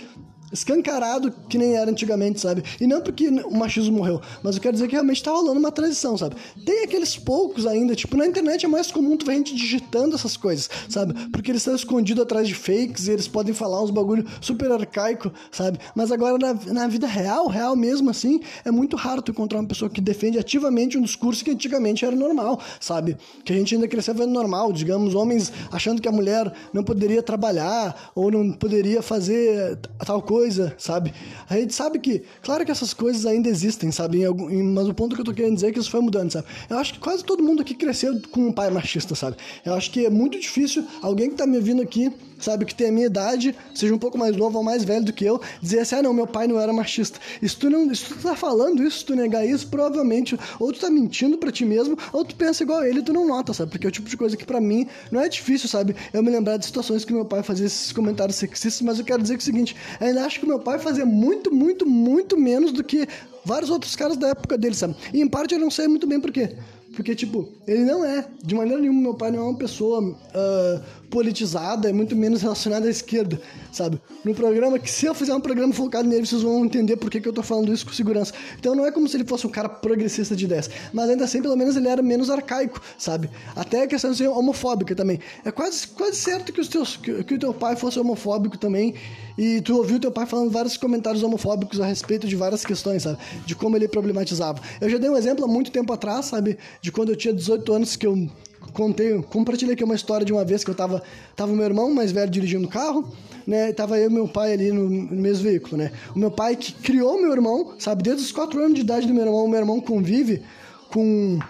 escancarado 0.53 1.33
que 1.49 1.59
nem 1.59 1.77
era 1.77 1.91
antigamente, 1.91 2.41
sabe? 2.41 2.63
E 2.81 2.87
não 2.87 3.01
porque 3.01 3.29
o 3.29 3.55
machismo 3.55 3.99
morreu, 3.99 4.21
mas 4.43 4.57
eu 4.57 4.63
quero 4.63 4.75
dizer 4.75 4.87
que 4.87 4.93
realmente 4.93 5.23
tá 5.23 5.31
rolando 5.31 5.59
uma 5.59 5.73
transição, 5.73 6.17
sabe? 6.17 6.37
Tem 6.65 6.85
aqueles 6.85 7.17
poucos 7.17 7.67
ainda, 7.67 7.95
tipo, 7.95 8.17
na 8.17 8.27
internet 8.27 8.65
é 8.65 8.69
mais 8.69 8.91
comum 8.91 9.17
tu 9.17 9.27
ver 9.27 9.35
gente 9.35 9.55
digitando 9.55 10.15
essas 10.15 10.37
coisas, 10.37 10.71
sabe? 10.89 11.15
Porque 11.31 11.51
eles 11.51 11.63
estão 11.63 11.75
escondidos 11.75 12.23
atrás 12.23 12.47
de 12.47 12.55
fakes 12.55 13.09
e 13.09 13.13
eles 13.13 13.29
podem 13.29 13.53
falar 13.53 13.83
uns 13.83 13.91
bagulho 13.91 14.25
super 14.41 14.71
arcaico, 14.71 15.33
sabe? 15.51 15.79
Mas 15.95 16.13
agora 16.13 16.39
na, 16.39 16.55
na 16.73 16.89
vida 16.89 17.07
real, 17.07 17.49
real 17.49 17.75
mesmo 17.77 18.11
assim, 18.11 18.41
é 18.65 18.71
muito 18.71 18.97
raro 18.97 19.23
tu 19.23 19.33
encontrar 19.33 19.59
uma 19.59 19.69
pessoa 19.69 19.91
que 19.91 20.01
defende 20.01 20.39
ativamente 20.39 20.97
um 20.97 21.03
discurso 21.03 21.45
que 21.45 21.51
antigamente 21.51 22.05
era 22.05 22.15
normal, 22.15 22.61
sabe? 22.81 23.17
Que 23.45 23.53
a 23.53 23.57
gente 23.57 23.75
ainda 23.75 23.89
cresceu 23.89 24.15
vendo 24.15 24.33
normal, 24.33 24.73
digamos, 24.73 25.15
homens 25.15 25.53
achando 25.73 26.01
que 26.01 26.09
a 26.09 26.13
mulher 26.13 26.53
não 26.73 26.85
poderia 26.85 27.23
trabalhar 27.23 28.13
ou 28.15 28.31
não 28.31 28.53
poderia 28.53 29.03
fazer 29.03 29.79
tal 30.05 30.23
coisa 30.23 30.36
coisa, 30.37 30.75
sabe? 30.77 31.15
A 31.49 31.57
gente 31.57 31.75
sabe 31.75 31.99
que, 31.99 32.23
claro 32.43 32.63
que 32.63 32.71
essas 32.71 32.93
coisas 32.93 33.25
ainda 33.25 33.49
existem, 33.49 33.91
sabe? 33.91 34.19
Em 34.21 34.27
algum, 34.27 34.51
em, 34.51 34.63
mas 34.63 34.87
o 34.87 34.93
ponto 34.93 35.15
que 35.15 35.23
eu 35.23 35.25
tô 35.25 35.33
querendo 35.33 35.55
dizer 35.55 35.69
é 35.69 35.73
que 35.73 35.79
isso 35.79 35.91
foi 35.91 36.01
mudando, 36.03 36.31
sabe? 36.31 36.47
Eu 36.69 36.77
acho 36.77 36.93
que 36.93 37.01
quase 37.01 37.25
todo 37.25 37.43
mundo 37.43 37.63
aqui 37.63 37.75
cresceu 37.75 38.21
com 38.31 38.49
um 38.49 38.53
pai 38.53 38.71
machista, 38.71 39.15
sabe? 39.15 39.39
Eu 39.65 39.73
acho 39.73 39.91
que 39.91 40.05
é 40.05 40.11
muito 40.11 40.39
difícil 40.39 40.85
alguém 41.01 41.31
que 41.31 41.37
tá 41.37 41.47
me 41.47 41.57
ouvindo 41.57 41.81
aqui 41.81 42.13
sabe, 42.39 42.65
que 42.65 42.75
tem 42.75 42.89
a 42.89 42.93
minha 42.93 43.07
idade, 43.07 43.55
seja 43.75 43.95
um 43.95 43.99
pouco 43.99 44.19
mais 44.19 44.37
novo 44.37 44.59
ou 44.59 44.65
mais 44.65 44.85
velho 44.85 45.05
do 45.05 45.13
que 45.13 45.25
eu, 45.25 45.41
dizer 45.61 45.81
assim, 45.81 45.97
ah 45.97 46.03
não, 46.03 46.13
meu 46.13 46.27
pai 46.27 46.47
não 46.47 46.61
era 46.61 46.73
machista. 46.73 47.19
E 47.41 47.49
se 47.49 47.57
tu, 47.57 47.71
não, 47.71 47.93
se 47.95 48.05
tu 48.05 48.17
tá 48.17 48.37
falando 48.37 48.83
isso, 48.83 48.99
se 48.99 49.05
tu 49.05 49.15
negar 49.15 49.47
isso, 49.47 49.67
provavelmente 49.69 50.39
ou 50.61 50.73
tu 50.73 50.81
tá 50.81 50.91
mentindo 50.91 51.39
para 51.39 51.51
ti 51.51 51.65
mesmo, 51.65 51.97
ou 52.13 52.25
tu 52.25 52.35
pensa 52.37 52.63
igual 52.63 52.85
ele 52.85 53.01
e 53.01 53.03
tu 53.03 53.13
não 53.13 53.27
nota, 53.27 53.53
sabe? 53.53 53.71
Porque 53.71 53.87
é 53.87 53.89
o 53.89 53.93
tipo 53.93 54.09
de 54.09 54.17
coisa 54.17 54.37
que 54.37 54.45
para 54.45 54.61
mim 54.61 54.87
não 55.11 55.21
é 55.21 55.29
difícil, 55.29 55.69
sabe? 55.69 55.97
Eu 56.13 56.23
me 56.23 56.31
lembrar 56.31 56.57
de 56.57 56.67
situações 56.67 57.05
que 57.05 57.13
meu 57.13 57.25
pai 57.25 57.43
fazia 57.43 57.67
esses 57.67 57.93
comentários 57.93 58.37
sexistas, 58.37 58.83
mas 58.83 58.99
eu 58.99 59.05
quero 59.05 59.23
dizer 59.23 59.35
que 59.35 59.41
é 59.41 59.43
o 59.43 59.47
seguinte, 59.47 59.77
ainda 60.01 60.26
acho 60.27 60.41
que 60.41 60.47
meu 60.47 60.59
pai 60.59 60.79
fazia 60.79 61.07
muito, 61.07 61.55
muito, 61.55 61.87
muito 61.87 62.37
menos 62.37 62.73
do 62.73 62.85
que 62.85 63.07
vários 63.45 63.71
outros 63.71 63.95
caras 63.95 64.17
da 64.17 64.29
época 64.29 64.59
dele, 64.59 64.75
sabe? 64.75 64.97
E 65.15 65.21
em 65.21 65.29
parte 65.29 65.55
eu 65.55 65.61
não 65.61 65.71
sei 65.71 65.87
muito 65.87 66.07
bem 66.07 66.21
por 66.21 66.33
quê. 66.33 66.57
Porque, 66.97 67.15
tipo, 67.15 67.47
ele 67.69 67.85
não 67.85 68.03
é, 68.03 68.25
de 68.43 68.55
maneira 68.55 68.81
nenhuma, 68.81 69.03
meu 69.03 69.15
pai 69.15 69.31
não 69.31 69.41
é 69.41 69.43
uma 69.43 69.59
pessoa 69.59 70.03
uh, 70.03 70.83
politizada, 71.11 71.91
é 71.91 71.93
muito 71.93 72.17
menos 72.17 72.41
relacionada 72.41 72.87
à 72.87 72.91
esquerda, 72.91 73.39
sabe? 73.71 74.01
No 74.25 74.35
programa, 74.35 74.79
que 74.79 74.91
se 74.91 75.05
eu 75.05 75.15
fizer 75.15 75.35
um 75.35 75.41
programa 75.41 75.75
focado 75.75 76.09
nele, 76.09 76.25
vocês 76.25 76.41
vão 76.41 76.65
entender 76.65 76.97
por 76.97 77.11
que, 77.11 77.27
eu 77.27 77.35
tô 77.35 77.43
falando 77.43 77.71
isso 77.71 77.85
com 77.85 77.93
segurança. 77.93 78.33
Então 78.59 78.75
não 78.75 78.87
é 78.87 78.91
como 78.91 79.07
se 79.07 79.19
ele 79.19 79.27
fosse 79.27 79.47
um 79.47 79.51
cara 79.51 79.69
progressista 79.69 80.35
de 80.35 80.47
ideias, 80.47 80.71
mas 80.91 81.11
ainda 81.11 81.25
assim, 81.25 81.43
pelo 81.43 81.55
menos, 81.55 81.77
ele 81.77 81.87
era 81.87 82.01
menos 82.01 82.31
arcaico, 82.31 82.81
sabe? 82.99 83.29
Até 83.55 83.83
a 83.83 83.87
questão 83.87 84.11
de 84.11 84.17
ser 84.17 84.29
homofóbica 84.29 84.95
também. 84.95 85.21
É 85.45 85.51
quase, 85.51 85.87
quase 85.89 86.17
certo 86.17 86.51
que, 86.51 86.63
os 86.63 86.69
teus, 86.69 86.97
que, 86.97 87.23
que 87.25 87.35
o 87.35 87.39
teu 87.39 87.53
pai 87.53 87.77
fosse 87.77 88.01
homofóbico 88.01 88.57
também, 88.57 88.95
e 89.37 89.61
tu 89.61 89.77
ouviu 89.77 90.01
teu 90.01 90.11
pai 90.11 90.25
falando 90.25 90.51
vários 90.51 90.79
comentários 90.79 91.23
homofóbicos 91.23 91.79
a 91.79 91.87
respeito 91.87 92.27
de 92.27 92.35
várias 92.35 92.65
questões, 92.65 93.03
sabe? 93.03 93.19
De 93.45 93.55
como 93.55 93.77
ele 93.77 93.87
problematizava. 93.87 94.63
Eu 94.81 94.89
já 94.89 94.97
dei 94.97 95.11
um 95.11 95.17
exemplo 95.17 95.45
há 95.45 95.49
muito 95.49 95.71
tempo 95.71 95.93
atrás, 95.93 96.27
sabe? 96.27 96.57
De 96.87 96.93
quando 96.93 97.09
eu 97.09 97.17
tinha 97.17 97.35
18 97.35 97.73
anos 97.73 97.97
que 97.97 98.07
eu 98.07 98.29
contei, 98.73 99.21
compartilhei 99.23 99.75
aqui 99.75 99.83
uma 99.83 99.97
história 99.97 100.25
de 100.25 100.33
uma 100.33 100.45
vez 100.45 100.63
que 100.63 100.71
eu 100.71 100.75
tava, 100.75 101.03
tava 101.35 101.53
meu 101.53 101.65
irmão 101.65 101.93
mais 101.93 102.13
velho 102.13 102.31
dirigindo 102.31 102.65
o 102.65 102.71
carro, 102.71 103.13
né? 103.45 103.73
Tava 103.73 103.99
eu 103.99 104.09
e 104.09 104.13
meu 104.13 104.29
pai 104.29 104.53
ali 104.53 104.71
no, 104.71 104.89
no, 104.89 105.21
mesmo 105.21 105.43
veículo, 105.43 105.79
né? 105.79 105.91
O 106.15 106.19
meu 106.21 106.31
pai 106.31 106.55
que 106.55 106.73
criou 106.73 107.21
meu 107.21 107.33
irmão, 107.33 107.75
sabe? 107.77 108.05
Desde 108.05 108.23
os 108.23 108.31
4 108.31 108.61
anos 108.61 108.75
de 108.77 108.83
idade 108.83 109.05
do 109.05 109.13
meu 109.13 109.25
irmão, 109.25 109.45
o 109.45 109.49
meu 109.49 109.59
irmão 109.59 109.81
convive 109.81 110.43
com 110.89 111.41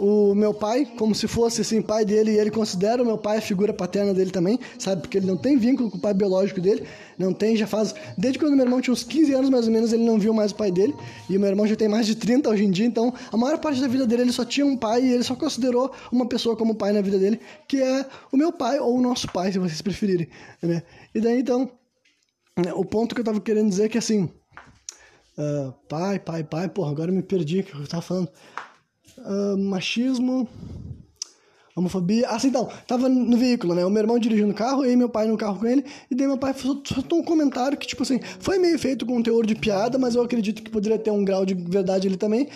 o 0.00 0.34
meu 0.34 0.54
pai 0.54 0.86
como 0.96 1.14
se 1.14 1.28
fosse 1.28 1.60
assim 1.60 1.82
pai 1.82 2.06
dele 2.06 2.32
e 2.32 2.38
ele 2.38 2.50
considera 2.50 3.02
o 3.02 3.06
meu 3.06 3.18
pai 3.18 3.36
a 3.36 3.40
figura 3.40 3.70
paterna 3.70 4.14
dele 4.14 4.30
também, 4.30 4.58
sabe? 4.78 5.02
Porque 5.02 5.18
ele 5.18 5.26
não 5.26 5.36
tem 5.36 5.58
vínculo 5.58 5.90
com 5.90 5.98
o 5.98 6.00
pai 6.00 6.14
biológico 6.14 6.58
dele, 6.58 6.86
não 7.18 7.34
tem, 7.34 7.54
já 7.54 7.66
faz 7.66 7.94
desde 8.16 8.38
quando 8.38 8.56
meu 8.56 8.64
irmão 8.64 8.80
tinha 8.80 8.94
uns 8.94 9.04
15 9.04 9.34
anos 9.34 9.50
mais 9.50 9.66
ou 9.66 9.72
menos, 9.72 9.92
ele 9.92 10.02
não 10.02 10.18
viu 10.18 10.32
mais 10.32 10.52
o 10.52 10.54
pai 10.54 10.70
dele, 10.70 10.94
e 11.28 11.36
o 11.36 11.40
meu 11.40 11.50
irmão 11.50 11.66
já 11.66 11.76
tem 11.76 11.86
mais 11.86 12.06
de 12.06 12.14
30 12.14 12.48
hoje 12.48 12.64
em 12.64 12.70
dia, 12.70 12.86
então 12.86 13.12
a 13.30 13.36
maior 13.36 13.58
parte 13.58 13.78
da 13.78 13.88
vida 13.88 14.06
dele 14.06 14.22
ele 14.22 14.32
só 14.32 14.44
tinha 14.44 14.64
um 14.64 14.76
pai 14.76 15.02
e 15.04 15.12
ele 15.12 15.22
só 15.22 15.34
considerou 15.34 15.92
uma 16.10 16.26
pessoa 16.26 16.56
como 16.56 16.74
pai 16.74 16.92
na 16.92 17.02
vida 17.02 17.18
dele, 17.18 17.38
que 17.68 17.82
é 17.82 18.06
o 18.32 18.38
meu 18.38 18.50
pai 18.50 18.78
ou 18.78 18.96
o 18.96 19.02
nosso 19.02 19.30
pai, 19.30 19.52
se 19.52 19.58
vocês 19.58 19.82
preferirem, 19.82 20.28
né? 20.62 20.82
E 21.14 21.20
daí 21.20 21.40
então, 21.40 21.70
né, 22.56 22.72
o 22.72 22.84
ponto 22.86 23.14
que 23.14 23.20
eu 23.20 23.24
tava 23.24 23.40
querendo 23.40 23.68
dizer 23.68 23.84
é 23.84 23.88
que 23.88 23.98
assim, 23.98 24.30
uh, 25.36 25.74
pai, 25.90 26.18
pai, 26.18 26.42
pai, 26.42 26.68
porra, 26.70 26.90
agora 26.90 27.10
eu 27.10 27.14
me 27.14 27.22
perdi 27.22 27.62
que 27.62 27.74
eu 27.74 27.86
tava 27.86 28.02
falando 28.02 28.30
uh, 29.24 29.56
machismo, 29.58 30.48
homofobia. 31.74 32.28
Ah, 32.28 32.38
sim, 32.38 32.48
então, 32.48 32.68
tava 32.86 33.08
no 33.08 33.36
veículo, 33.36 33.74
né? 33.74 33.84
O 33.84 33.90
meu 33.90 34.02
irmão 34.02 34.18
dirigindo 34.18 34.50
o 34.50 34.54
carro, 34.54 34.84
e 34.84 34.94
meu 34.94 35.08
pai 35.08 35.26
no 35.26 35.36
carro 35.36 35.58
com 35.58 35.66
ele, 35.66 35.84
e 36.10 36.14
daí 36.14 36.26
meu 36.26 36.38
pai 36.38 36.54
soltou 36.54 37.18
um 37.18 37.22
comentário 37.22 37.76
que, 37.76 37.86
tipo 37.86 38.02
assim, 38.02 38.20
foi 38.38 38.58
meio 38.58 38.78
feito 38.78 39.04
com 39.06 39.16
um 39.16 39.22
teor 39.22 39.46
de 39.46 39.54
piada, 39.54 39.98
mas 39.98 40.14
eu 40.14 40.22
acredito 40.22 40.62
que 40.62 40.70
poderia 40.70 40.98
ter 40.98 41.10
um 41.10 41.24
grau 41.24 41.44
de 41.44 41.54
verdade 41.54 42.06
ali 42.06 42.16
também. 42.16 42.48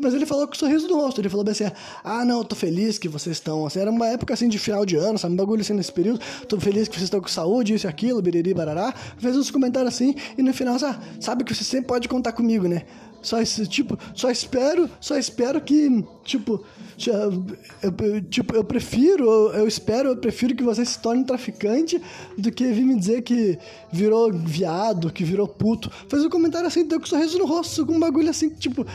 Mas 0.00 0.14
ele 0.14 0.26
falou 0.26 0.46
com 0.46 0.54
o 0.54 0.56
sorriso 0.56 0.88
no 0.88 0.96
rosto, 0.96 1.20
ele 1.20 1.28
falou 1.28 1.44
bem 1.44 1.52
assim: 1.52 1.64
ah, 2.02 2.24
não, 2.24 2.38
eu 2.38 2.44
tô 2.44 2.56
feliz 2.56 2.98
que 2.98 3.08
vocês 3.08 3.36
estão. 3.36 3.64
Assim, 3.66 3.80
era 3.80 3.90
uma 3.90 4.06
época 4.06 4.34
assim 4.34 4.48
de 4.48 4.58
final 4.58 4.84
de 4.84 4.96
ano, 4.96 5.18
sabe? 5.18 5.34
Um 5.34 5.36
bagulho 5.36 5.60
assim 5.60 5.74
nesse 5.74 5.92
período, 5.92 6.20
tô 6.48 6.58
feliz 6.58 6.88
que 6.88 6.94
vocês 6.94 7.04
estão 7.04 7.20
com 7.20 7.28
saúde, 7.28 7.74
isso 7.74 7.86
e 7.86 7.88
aquilo, 7.88 8.20
biriri, 8.20 8.54
barará. 8.54 8.92
Fez 9.18 9.36
uns 9.36 9.50
comentários 9.50 9.94
assim, 9.94 10.14
e 10.36 10.42
no 10.42 10.52
final, 10.52 10.76
ah, 10.82 10.98
sabe 11.20 11.44
que 11.44 11.54
você 11.54 11.64
sempre 11.64 11.86
pode 11.86 12.08
contar 12.08 12.32
comigo, 12.32 12.66
né? 12.66 12.84
Só 13.22 13.40
tipo, 13.68 13.98
só 14.14 14.30
espero, 14.30 14.90
só 15.00 15.16
espero 15.16 15.60
que, 15.60 16.04
tipo, 16.24 16.64
tipo, 18.30 18.54
eu 18.54 18.64
prefiro, 18.64 19.24
eu, 19.52 19.66
espero, 19.66 20.10
eu 20.10 20.16
prefiro 20.16 20.54
que 20.54 20.62
você 20.62 20.84
se 20.84 20.98
torne 20.98 21.24
traficante 21.24 22.00
do 22.36 22.50
que 22.50 22.64
vir 22.72 22.84
me 22.84 22.98
dizer 22.98 23.22
que 23.22 23.58
virou 23.92 24.32
viado, 24.32 25.12
que 25.12 25.24
virou 25.24 25.48
puto. 25.48 25.90
Fez 26.08 26.24
um 26.24 26.30
comentário 26.30 26.66
assim, 26.66 26.84
deu 26.84 26.98
com 26.98 27.06
um 27.06 27.08
sorriso 27.08 27.38
no 27.38 27.46
rosto, 27.46 27.86
com 27.86 27.94
um 27.94 28.00
bagulho 28.00 28.30
assim, 28.30 28.48
tipo, 28.50 28.86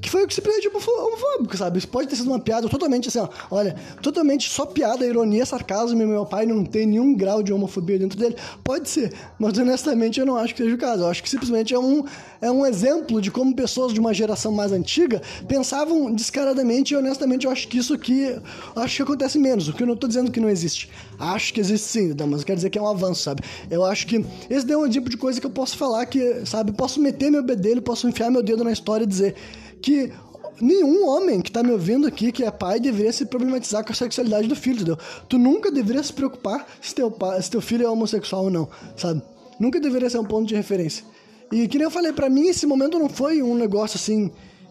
que 0.00 0.10
foi 0.10 0.24
o 0.24 0.26
que 0.26 0.34
se 0.34 0.40
pediu, 0.40 0.60
tipo, 0.60 0.78
homofóbico, 0.78 1.56
sabe? 1.56 1.78
Isso 1.78 1.88
pode 1.88 2.08
ter 2.08 2.16
sido 2.16 2.28
uma 2.28 2.38
piada 2.38 2.68
totalmente 2.68 3.08
assim, 3.08 3.18
ó, 3.18 3.28
olha, 3.50 3.74
totalmente 4.02 4.48
só 4.50 4.66
piada, 4.66 5.04
ironia, 5.04 5.44
sarcasmo, 5.44 5.98
meu 5.98 6.26
pai 6.26 6.46
não 6.46 6.64
tem 6.64 6.86
nenhum 6.86 7.14
grau 7.14 7.42
de 7.42 7.52
homofobia 7.52 7.98
dentro 7.98 8.18
dele. 8.18 8.36
Pode 8.62 8.88
ser, 8.88 9.12
mas 9.38 9.56
honestamente 9.58 10.20
eu 10.20 10.26
não 10.26 10.36
acho 10.36 10.54
que 10.54 10.62
seja 10.62 10.74
o 10.74 10.78
caso. 10.78 11.02
Eu 11.02 11.08
acho 11.08 11.22
que 11.22 11.28
simplesmente 11.28 11.74
é 11.74 11.78
um, 11.78 12.04
é 12.40 12.50
um 12.50 12.64
exemplo 12.64 13.20
de 13.20 13.30
como 13.30 13.54
pessoas 13.54 13.92
de 13.92 14.00
uma 14.00 14.12
geração 14.12 14.52
mais 14.52 14.72
antiga 14.72 15.20
pensavam 15.48 16.12
descaradamente 16.12 16.94
e 16.94 16.96
honestamente 16.96 17.46
eu 17.46 17.52
acho 17.56 17.68
que 17.68 17.78
isso 17.78 17.94
aqui, 17.94 18.38
acho 18.76 18.96
que 18.96 19.02
acontece 19.02 19.38
menos. 19.38 19.66
O 19.68 19.72
que 19.72 19.82
eu 19.82 19.86
não 19.86 19.96
tô 19.96 20.06
dizendo 20.06 20.30
que 20.30 20.38
não 20.38 20.48
existe. 20.48 20.90
Acho 21.18 21.54
que 21.54 21.60
existe 21.60 21.88
sim, 21.88 22.14
mas 22.28 22.44
quer 22.44 22.54
dizer 22.54 22.68
que 22.68 22.78
é 22.78 22.82
um 22.82 22.86
avanço, 22.86 23.22
sabe? 23.22 23.42
Eu 23.70 23.82
acho 23.84 24.06
que 24.06 24.24
esse 24.50 24.70
é 24.70 24.76
um 24.76 24.88
tipo 24.88 25.08
de 25.08 25.16
coisa 25.16 25.40
que 25.40 25.46
eu 25.46 25.50
posso 25.50 25.76
falar 25.76 26.04
que, 26.04 26.44
sabe, 26.44 26.72
posso 26.72 27.00
meter 27.00 27.30
meu 27.30 27.42
bedelho, 27.42 27.80
posso 27.80 28.06
enfiar 28.06 28.30
meu 28.30 28.42
dedo 28.42 28.62
na 28.62 28.72
história 28.72 29.04
e 29.04 29.06
dizer 29.06 29.34
que 29.80 30.12
nenhum 30.60 31.06
homem 31.08 31.40
que 31.40 31.50
tá 31.50 31.62
me 31.62 31.72
ouvindo 31.72 32.06
aqui, 32.06 32.30
que 32.30 32.44
é 32.44 32.50
pai, 32.50 32.78
deveria 32.78 33.12
se 33.12 33.24
problematizar 33.24 33.84
com 33.84 33.92
a 33.92 33.94
sexualidade 33.94 34.46
do 34.46 34.56
filho, 34.56 34.76
entendeu? 34.76 34.98
Tu 35.28 35.38
nunca 35.38 35.70
deveria 35.70 36.02
se 36.02 36.12
preocupar 36.12 36.66
se 36.80 36.94
teu, 36.94 37.10
pai, 37.10 37.40
se 37.40 37.50
teu 37.50 37.62
filho 37.62 37.86
é 37.86 37.88
homossexual 37.88 38.44
ou 38.44 38.50
não, 38.50 38.68
sabe? 38.96 39.22
Nunca 39.58 39.80
deveria 39.80 40.10
ser 40.10 40.18
um 40.18 40.24
ponto 40.24 40.46
de 40.46 40.54
referência. 40.54 41.04
E 41.50 41.66
que 41.68 41.78
nem 41.78 41.84
eu 41.84 41.90
falei, 41.90 42.12
para 42.12 42.28
mim 42.28 42.48
esse 42.48 42.66
momento 42.66 42.98
não 42.98 43.08
foi 43.08 43.42
um 43.42 43.54
negócio 43.54 43.96
assim 43.96 44.30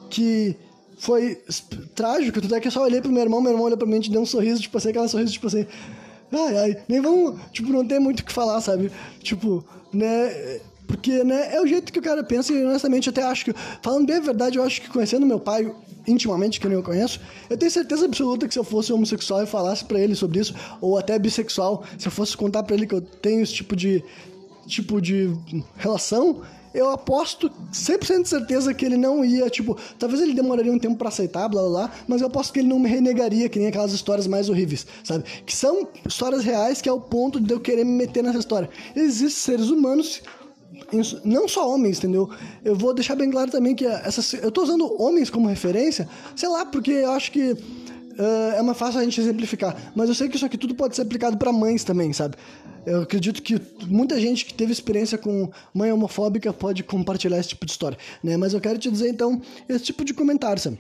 que 0.10 0.56
foi 0.98 1.42
trágico, 1.94 2.42
tudo 2.42 2.56
é 2.56 2.60
que 2.60 2.68
eu 2.68 2.72
só 2.72 2.84
olhei 2.84 3.02
pro 3.02 3.12
meu 3.12 3.24
irmão, 3.24 3.42
meu 3.42 3.52
irmão 3.52 3.66
olhou 3.66 3.78
pra 3.78 3.88
mim 3.88 4.00
e 4.04 4.10
deu 4.10 4.22
um 4.22 4.26
sorriso, 4.26 4.62
tipo 4.62 4.78
assim, 4.78 4.90
aquela 4.90 5.08
sorriso, 5.08 5.34
tipo 5.34 5.48
assim, 5.48 5.66
ai, 6.32 6.58
ai, 6.58 6.84
nem 6.88 7.02
vamos, 7.02 7.40
tipo, 7.52 7.72
não 7.72 7.86
tem 7.86 8.00
muito 8.00 8.22
o 8.22 8.26
que 8.26 8.32
falar, 8.32 8.62
sabe? 8.62 8.92
Tipo, 9.22 9.64
né, 9.94 10.60
porque, 10.88 11.24
né, 11.24 11.56
é 11.56 11.62
o 11.62 11.68
jeito 11.68 11.92
que 11.92 12.00
o 12.00 12.02
cara 12.02 12.24
pensa 12.24 12.54
e 12.54 12.64
honestamente 12.64 13.08
eu 13.08 13.12
até 13.12 13.24
acho 13.24 13.46
que, 13.46 13.54
falando 13.82 14.06
bem 14.06 14.18
a 14.18 14.20
verdade, 14.20 14.58
eu 14.58 14.64
acho 14.64 14.82
que 14.82 14.90
conhecendo 14.90 15.26
meu 15.26 15.40
pai 15.40 15.74
intimamente, 16.08 16.60
que 16.60 16.68
nem 16.68 16.78
eu 16.78 16.84
conheço, 16.84 17.20
eu 17.50 17.58
tenho 17.58 17.72
certeza 17.72 18.06
absoluta 18.06 18.48
que 18.48 18.54
se 18.54 18.60
eu 18.60 18.64
fosse 18.64 18.94
homossexual 18.94 19.44
e 19.44 19.48
falasse 19.48 19.84
para 19.84 20.00
ele 20.00 20.16
sobre 20.16 20.40
isso, 20.40 20.54
ou 20.80 20.98
até 20.98 21.18
bissexual, 21.18 21.84
se 21.98 22.08
eu 22.08 22.12
fosse 22.12 22.38
contar 22.38 22.64
para 22.64 22.76
ele 22.76 22.86
que 22.86 22.94
eu 22.94 23.02
tenho 23.02 23.42
esse 23.42 23.54
tipo 23.54 23.76
de 23.76 24.04
tipo 24.68 25.00
de 25.00 25.32
relação, 25.78 26.42
eu 26.76 26.92
aposto 26.92 27.50
100% 27.72 28.24
de 28.24 28.30
certeza 28.30 28.74
que 28.74 28.86
ele 28.86 28.98
não 28.98 29.24
ia, 29.24 29.50
tipo, 29.50 29.78
talvez 29.98 30.22
ele 30.22 30.34
demoraria 30.34 30.72
um 30.72 30.78
tempo 30.78 30.98
para 30.98 31.08
aceitar, 31.08 31.48
blá 31.48 31.62
blá 31.62 31.70
blá, 31.70 31.92
mas 32.08 32.22
eu 32.22 32.28
aposto 32.28 32.54
que 32.54 32.60
ele 32.60 32.68
não 32.68 32.80
me 32.80 32.90
renegaria, 32.90 33.48
que 33.48 33.58
nem 33.58 33.70
aquelas 33.70 33.94
histórias 33.94 34.28
mais 34.28 34.50
horríveis, 34.50 34.86
sabe? 35.04 35.24
Que 35.46 35.56
são 35.56 35.88
histórias 36.06 36.44
reais, 36.44 36.82
que 36.82 36.90
é 36.90 36.92
o 36.92 37.00
ponto 37.00 37.40
de 37.40 37.54
eu 37.54 37.60
querer 37.60 37.86
me 37.86 37.94
meter 37.94 38.22
nessa 38.22 38.40
história. 38.40 38.70
Existem 38.96 39.56
seres 39.56 39.70
humanos 39.70 40.22
não 41.24 41.48
só 41.48 41.74
homens, 41.74 41.98
entendeu? 41.98 42.30
Eu 42.64 42.76
vou 42.76 42.94
deixar 42.94 43.16
bem 43.16 43.32
claro 43.32 43.50
também 43.50 43.74
que 43.74 43.86
essas, 43.86 44.34
eu 44.34 44.52
tô 44.52 44.64
usando 44.64 45.02
homens 45.02 45.30
como 45.30 45.48
referência, 45.48 46.08
sei 46.36 46.50
lá, 46.50 46.66
porque 46.66 46.92
eu 46.92 47.12
acho 47.12 47.32
que 47.32 47.56
uh, 48.18 48.56
é 48.56 48.62
mais 48.62 48.78
fácil 48.78 49.00
a 49.00 49.04
gente 49.04 49.20
exemplificar. 49.20 49.76
Mas 49.96 50.10
eu 50.10 50.16
sei 50.16 50.30
que 50.30 50.36
isso 50.36 50.46
aqui 50.46 50.58
tudo 50.58 50.76
pode 50.76 50.96
ser 50.96 51.02
aplicado 51.04 51.38
para 51.38 51.52
mães 51.52 51.84
também, 51.84 52.12
sabe? 52.14 52.36
Eu 52.86 53.02
acredito 53.02 53.42
que 53.42 53.60
muita 53.88 54.20
gente 54.20 54.46
que 54.46 54.54
teve 54.54 54.72
experiência 54.72 55.18
com 55.18 55.50
mãe 55.74 55.92
homofóbica 55.92 56.54
pode 56.54 56.84
compartilhar 56.84 57.40
esse 57.40 57.50
tipo 57.50 57.66
de 57.66 57.72
história, 57.72 57.98
né? 58.24 58.38
Mas 58.38 58.54
eu 58.54 58.62
quero 58.62 58.78
te 58.78 58.92
dizer, 58.92 59.10
então, 59.10 59.42
esse 59.68 59.86
tipo 59.86 60.06
de 60.06 60.14
comentário, 60.14 60.62
sabe? 60.62 60.80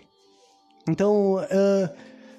Então, 0.87 1.35
uh, 1.35 1.89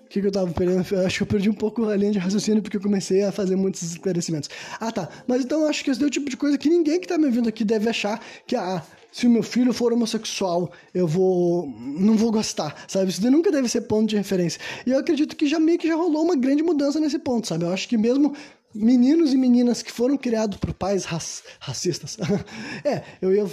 o 0.04 0.08
que, 0.08 0.20
que 0.20 0.26
eu 0.26 0.30
tava 0.30 0.50
perdendo? 0.52 0.86
Eu 0.92 1.04
acho 1.04 1.16
que 1.16 1.22
eu 1.24 1.26
perdi 1.26 1.50
um 1.50 1.54
pouco 1.54 1.88
a 1.88 1.96
linha 1.96 2.12
de 2.12 2.18
raciocínio 2.18 2.62
porque 2.62 2.76
eu 2.76 2.80
comecei 2.80 3.24
a 3.24 3.32
fazer 3.32 3.56
muitos 3.56 3.82
esclarecimentos. 3.82 4.48
Ah, 4.78 4.92
tá. 4.92 5.08
Mas 5.26 5.42
então 5.44 5.66
acho 5.66 5.82
que 5.82 5.90
esse 5.90 6.02
é 6.02 6.06
o 6.06 6.10
tipo 6.10 6.30
de 6.30 6.36
coisa 6.36 6.56
que 6.56 6.68
ninguém 6.68 7.00
que 7.00 7.08
tá 7.08 7.18
me 7.18 7.26
ouvindo 7.26 7.48
aqui 7.48 7.64
deve 7.64 7.88
achar 7.88 8.20
que, 8.46 8.54
ah, 8.54 8.82
se 9.16 9.26
o 9.26 9.30
meu 9.30 9.42
filho 9.42 9.72
for 9.72 9.94
homossexual, 9.94 10.70
eu 10.92 11.08
vou. 11.08 11.66
não 11.78 12.18
vou 12.18 12.30
gostar, 12.30 12.84
sabe? 12.86 13.08
Isso 13.08 13.30
nunca 13.30 13.50
deve 13.50 13.66
ser 13.66 13.80
ponto 13.80 14.10
de 14.10 14.14
referência. 14.14 14.60
E 14.84 14.90
eu 14.90 14.98
acredito 14.98 15.34
que 15.34 15.46
já 15.46 15.58
meio 15.58 15.78
que 15.78 15.88
já 15.88 15.94
rolou 15.94 16.22
uma 16.22 16.36
grande 16.36 16.62
mudança 16.62 17.00
nesse 17.00 17.18
ponto, 17.18 17.46
sabe? 17.46 17.64
Eu 17.64 17.72
acho 17.72 17.88
que 17.88 17.96
mesmo 17.96 18.34
meninos 18.74 19.32
e 19.32 19.38
meninas 19.38 19.80
que 19.80 19.90
foram 19.90 20.18
criados 20.18 20.58
por 20.58 20.74
pais 20.74 21.06
rac 21.06 21.24
racistas. 21.58 22.18
é, 22.84 23.04
eu 23.22 23.34
ia. 23.34 23.44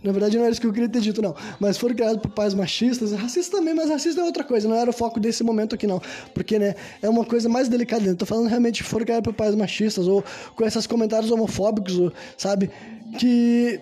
Na 0.00 0.12
verdade, 0.12 0.36
não 0.36 0.44
era 0.44 0.52
isso 0.52 0.60
que 0.60 0.68
eu 0.68 0.72
queria 0.72 0.88
ter 0.88 1.00
dito, 1.00 1.20
não. 1.20 1.34
Mas 1.58 1.76
foram 1.76 1.96
criados 1.96 2.22
por 2.22 2.30
pais 2.30 2.54
machistas. 2.54 3.10
Racista 3.10 3.56
também, 3.56 3.74
mas 3.74 3.90
racista 3.90 4.20
é 4.20 4.24
outra 4.24 4.44
coisa. 4.44 4.68
Não 4.68 4.76
era 4.76 4.90
o 4.90 4.92
foco 4.92 5.18
desse 5.18 5.42
momento 5.42 5.74
aqui, 5.74 5.88
não. 5.88 6.00
Porque, 6.32 6.56
né, 6.56 6.76
é 7.02 7.08
uma 7.08 7.24
coisa 7.24 7.48
mais 7.48 7.68
delicada. 7.68 8.04
Eu 8.04 8.14
tô 8.14 8.24
falando 8.24 8.46
realmente 8.46 8.84
que 8.84 8.88
foram 8.88 9.04
criados 9.04 9.24
por 9.24 9.34
pais 9.34 9.56
machistas 9.56 10.06
ou 10.06 10.24
com 10.54 10.64
esses 10.64 10.86
comentários 10.86 11.32
homofóbicos, 11.32 12.12
sabe? 12.36 12.70
Que 13.18 13.80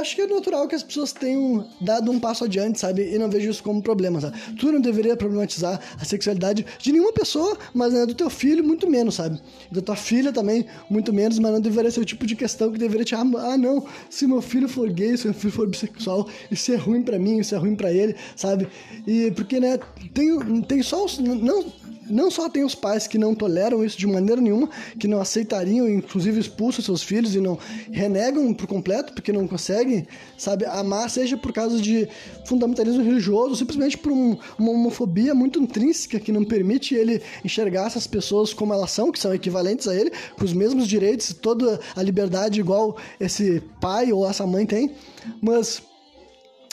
acho 0.00 0.14
que 0.14 0.22
é 0.22 0.26
natural 0.26 0.66
que 0.68 0.74
as 0.74 0.82
pessoas 0.82 1.12
tenham 1.12 1.66
dado 1.80 2.10
um 2.10 2.18
passo 2.18 2.44
adiante, 2.44 2.78
sabe? 2.78 3.14
E 3.14 3.18
não 3.18 3.28
vejo 3.28 3.50
isso 3.50 3.62
como 3.62 3.82
problema, 3.82 4.20
sabe? 4.20 4.38
Tu 4.58 4.70
não 4.70 4.80
deveria 4.80 5.16
problematizar 5.16 5.80
a 5.98 6.04
sexualidade 6.04 6.64
de 6.78 6.92
nenhuma 6.92 7.12
pessoa, 7.12 7.56
mas 7.74 7.92
né, 7.92 8.06
do 8.06 8.14
teu 8.14 8.30
filho, 8.30 8.64
muito 8.64 8.88
menos, 8.88 9.14
sabe? 9.16 9.40
Da 9.70 9.80
tua 9.80 9.96
filha 9.96 10.32
também, 10.32 10.66
muito 10.88 11.12
menos, 11.12 11.38
mas 11.38 11.52
não 11.52 11.60
deveria 11.60 11.90
ser 11.90 12.00
o 12.00 12.04
tipo 12.04 12.26
de 12.26 12.36
questão 12.36 12.72
que 12.72 12.78
deveria 12.78 13.04
te. 13.04 13.14
Ah, 13.14 13.24
não, 13.24 13.84
se 14.10 14.26
meu 14.26 14.42
filho 14.42 14.68
for 14.68 14.90
gay, 14.90 15.16
se 15.16 15.26
meu 15.26 15.34
filho 15.34 15.52
for 15.52 15.68
bissexual, 15.68 16.28
isso 16.50 16.72
é 16.72 16.76
ruim 16.76 17.02
para 17.02 17.18
mim, 17.18 17.38
isso 17.38 17.54
é 17.54 17.58
ruim 17.58 17.74
para 17.74 17.92
ele, 17.92 18.14
sabe? 18.36 18.68
E 19.06 19.30
porque, 19.32 19.60
né, 19.60 19.78
tem, 20.12 20.62
tem 20.62 20.82
só 20.82 21.04
os. 21.04 21.18
Não, 21.18 21.64
não 22.08 22.30
só 22.30 22.48
tem 22.48 22.64
os 22.64 22.74
pais 22.74 23.06
que 23.06 23.18
não 23.18 23.34
toleram 23.34 23.84
isso 23.84 23.98
de 23.98 24.06
maneira 24.06 24.40
nenhuma, 24.40 24.68
que 24.98 25.08
não 25.08 25.20
aceitariam, 25.20 25.88
inclusive 25.88 26.40
expulsam 26.40 26.84
seus 26.84 27.02
filhos 27.02 27.34
e 27.34 27.40
não 27.40 27.58
renegam 27.90 28.52
por 28.52 28.66
completo, 28.66 29.12
porque 29.12 29.32
não 29.32 29.46
conseguem, 29.46 30.06
sabe, 30.36 30.64
amar, 30.66 31.10
seja 31.10 31.36
por 31.36 31.52
causa 31.52 31.80
de 31.80 32.08
fundamentalismo 32.46 33.02
religioso, 33.02 33.56
simplesmente 33.56 33.96
por 33.96 34.12
um, 34.12 34.36
uma 34.58 34.70
homofobia 34.70 35.34
muito 35.34 35.60
intrínseca 35.60 36.18
que 36.18 36.32
não 36.32 36.44
permite 36.44 36.94
ele 36.94 37.22
enxergar 37.44 37.86
essas 37.86 38.06
pessoas 38.06 38.52
como 38.52 38.72
elas 38.72 38.90
são, 38.90 39.12
que 39.12 39.18
são 39.18 39.34
equivalentes 39.34 39.86
a 39.88 39.94
ele, 39.94 40.12
com 40.36 40.44
os 40.44 40.52
mesmos 40.52 40.86
direitos, 40.86 41.32
toda 41.32 41.80
a 41.94 42.02
liberdade 42.02 42.60
igual 42.60 42.96
esse 43.20 43.62
pai 43.80 44.12
ou 44.12 44.28
essa 44.28 44.46
mãe 44.46 44.66
tem. 44.66 44.94
Mas, 45.40 45.82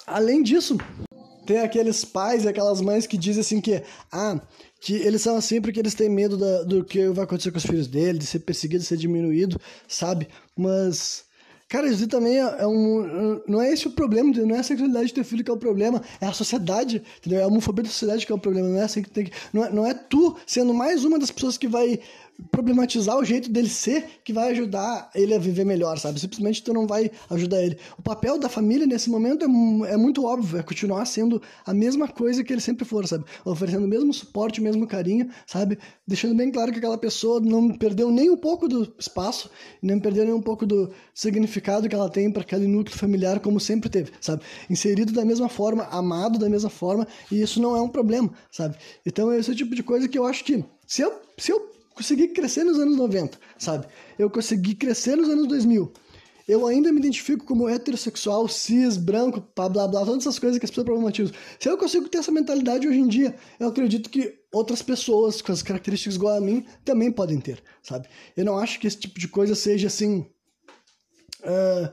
além 0.05 0.43
disso, 0.43 0.77
tem 1.45 1.59
aqueles 1.59 2.05
pais 2.05 2.43
e 2.43 2.47
aquelas 2.47 2.79
mães 2.79 3.07
que 3.07 3.17
dizem 3.17 3.41
assim 3.41 3.59
que, 3.59 3.81
ah, 4.11 4.39
que 4.79 4.93
eles 4.93 5.21
são 5.21 5.35
assim 5.35 5.61
porque 5.61 5.79
eles 5.79 5.93
têm 5.93 6.09
medo 6.09 6.37
da, 6.37 6.63
do 6.63 6.83
que 6.83 7.09
vai 7.09 7.25
acontecer 7.25 7.51
com 7.51 7.57
os 7.57 7.65
filhos 7.65 7.87
dele, 7.87 8.17
de 8.17 8.25
ser 8.25 8.39
perseguido, 8.39 8.81
de 8.81 8.87
ser 8.87 8.97
diminuído, 8.97 9.59
sabe? 9.87 10.27
Mas, 10.55 11.25
cara, 11.67 11.87
isso 11.87 12.07
também 12.07 12.37
é, 12.37 12.55
é 12.59 12.67
um. 12.67 13.41
Não 13.47 13.61
é 13.61 13.71
esse 13.71 13.87
o 13.87 13.91
problema, 13.91 14.31
não 14.31 14.55
é 14.55 14.59
a 14.59 14.63
sexualidade 14.63 15.07
de 15.07 15.13
teu 15.13 15.25
filho 15.25 15.43
que 15.43 15.51
é 15.51 15.53
o 15.53 15.57
problema, 15.57 16.01
é 16.21 16.25
a 16.25 16.33
sociedade, 16.33 17.03
entendeu? 17.17 17.39
É 17.39 17.43
a 17.43 17.47
homofobia 17.47 17.83
da 17.83 17.89
sociedade 17.89 18.25
que 18.25 18.31
é 18.31 18.35
o 18.35 18.39
problema, 18.39 18.69
não 18.69 18.77
é 18.77 18.83
assim 18.83 19.01
que 19.01 19.09
tem 19.09 19.25
que. 19.25 19.31
Não 19.51 19.65
é, 19.65 19.71
não 19.71 19.85
é 19.85 19.93
tu 19.93 20.37
sendo 20.45 20.73
mais 20.73 21.03
uma 21.03 21.19
das 21.19 21.31
pessoas 21.31 21.57
que 21.57 21.67
vai 21.67 21.99
problematizar 22.51 23.17
o 23.17 23.23
jeito 23.23 23.49
dele 23.51 23.69
ser 23.69 24.05
que 24.23 24.31
vai 24.31 24.51
ajudar 24.51 25.09
ele 25.13 25.33
a 25.33 25.39
viver 25.39 25.65
melhor, 25.65 25.97
sabe? 25.97 26.19
Simplesmente 26.19 26.63
tu 26.63 26.73
não 26.73 26.87
vai 26.87 27.11
ajudar 27.29 27.61
ele. 27.61 27.77
O 27.97 28.01
papel 28.01 28.39
da 28.39 28.47
família 28.47 28.85
nesse 28.85 29.09
momento 29.09 29.45
é, 29.45 29.93
é 29.93 29.97
muito 29.97 30.25
óbvio, 30.25 30.59
é 30.59 30.63
continuar 30.63 31.05
sendo 31.05 31.41
a 31.65 31.73
mesma 31.73 32.07
coisa 32.07 32.43
que 32.43 32.53
ele 32.53 32.61
sempre 32.61 32.85
for, 32.85 33.07
sabe? 33.07 33.25
Oferecendo 33.45 33.85
o 33.85 33.87
mesmo 33.87 34.13
suporte, 34.13 34.59
o 34.59 34.63
mesmo 34.63 34.87
carinho, 34.87 35.29
sabe? 35.45 35.77
Deixando 36.07 36.35
bem 36.35 36.51
claro 36.51 36.71
que 36.71 36.77
aquela 36.77 36.97
pessoa 36.97 37.39
não 37.39 37.69
perdeu 37.69 38.11
nem 38.11 38.29
um 38.29 38.37
pouco 38.37 38.67
do 38.67 38.93
espaço, 38.97 39.49
nem 39.81 39.99
perdeu 39.99 40.25
nem 40.25 40.33
um 40.33 40.41
pouco 40.41 40.65
do 40.65 40.91
significado 41.13 41.89
que 41.89 41.95
ela 41.95 42.09
tem 42.09 42.31
para 42.31 42.41
aquele 42.41 42.67
núcleo 42.67 42.97
familiar 42.97 43.39
como 43.39 43.59
sempre 43.59 43.89
teve, 43.89 44.11
sabe? 44.21 44.43
Inserido 44.69 45.11
da 45.11 45.25
mesma 45.25 45.49
forma, 45.49 45.83
amado 45.85 46.39
da 46.39 46.49
mesma 46.49 46.69
forma, 46.69 47.07
e 47.31 47.41
isso 47.41 47.61
não 47.61 47.75
é 47.75 47.81
um 47.81 47.89
problema, 47.89 48.31
sabe? 48.51 48.77
Então 49.05 49.33
esse 49.33 49.49
é 49.49 49.53
o 49.53 49.55
tipo 49.55 49.75
de 49.75 49.83
coisa 49.83 50.07
que 50.07 50.17
eu 50.17 50.25
acho 50.25 50.43
que 50.43 50.63
se 50.87 51.01
eu, 51.01 51.13
se 51.37 51.51
eu 51.51 51.78
consegui 51.99 52.29
crescer 52.29 52.63
nos 52.63 52.79
anos 52.79 52.95
90, 52.95 53.37
sabe? 53.57 53.85
Eu 54.17 54.29
consegui 54.29 54.73
crescer 54.73 55.17
nos 55.17 55.27
anos 55.27 55.45
2000. 55.49 55.91
Eu 56.47 56.65
ainda 56.65 56.93
me 56.93 56.99
identifico 56.99 57.45
como 57.45 57.67
heterossexual, 57.67 58.47
cis, 58.47 58.95
branco, 58.95 59.45
blá 59.53 59.67
blá 59.67 59.85
blá, 59.85 60.05
todas 60.05 60.23
essas 60.23 60.39
coisas 60.39 60.57
que 60.57 60.65
as 60.65 60.71
pessoas 60.71 60.85
problematizam. 60.85 61.35
Se 61.59 61.69
eu 61.69 61.77
consigo 61.77 62.07
ter 62.07 62.19
essa 62.19 62.31
mentalidade 62.31 62.87
hoje 62.87 62.99
em 62.99 63.07
dia, 63.07 63.35
eu 63.59 63.67
acredito 63.67 64.09
que 64.09 64.39
outras 64.51 64.81
pessoas 64.81 65.41
com 65.41 65.51
as 65.51 65.61
características 65.61 66.15
igual 66.15 66.37
a 66.37 66.41
mim 66.41 66.65
também 66.85 67.11
podem 67.11 67.37
ter, 67.37 67.61
sabe? 67.83 68.07
Eu 68.35 68.45
não 68.45 68.57
acho 68.57 68.79
que 68.79 68.87
esse 68.87 68.97
tipo 68.97 69.19
de 69.19 69.27
coisa 69.27 69.53
seja 69.55 69.87
assim. 69.87 70.25
Uh, 71.41 71.91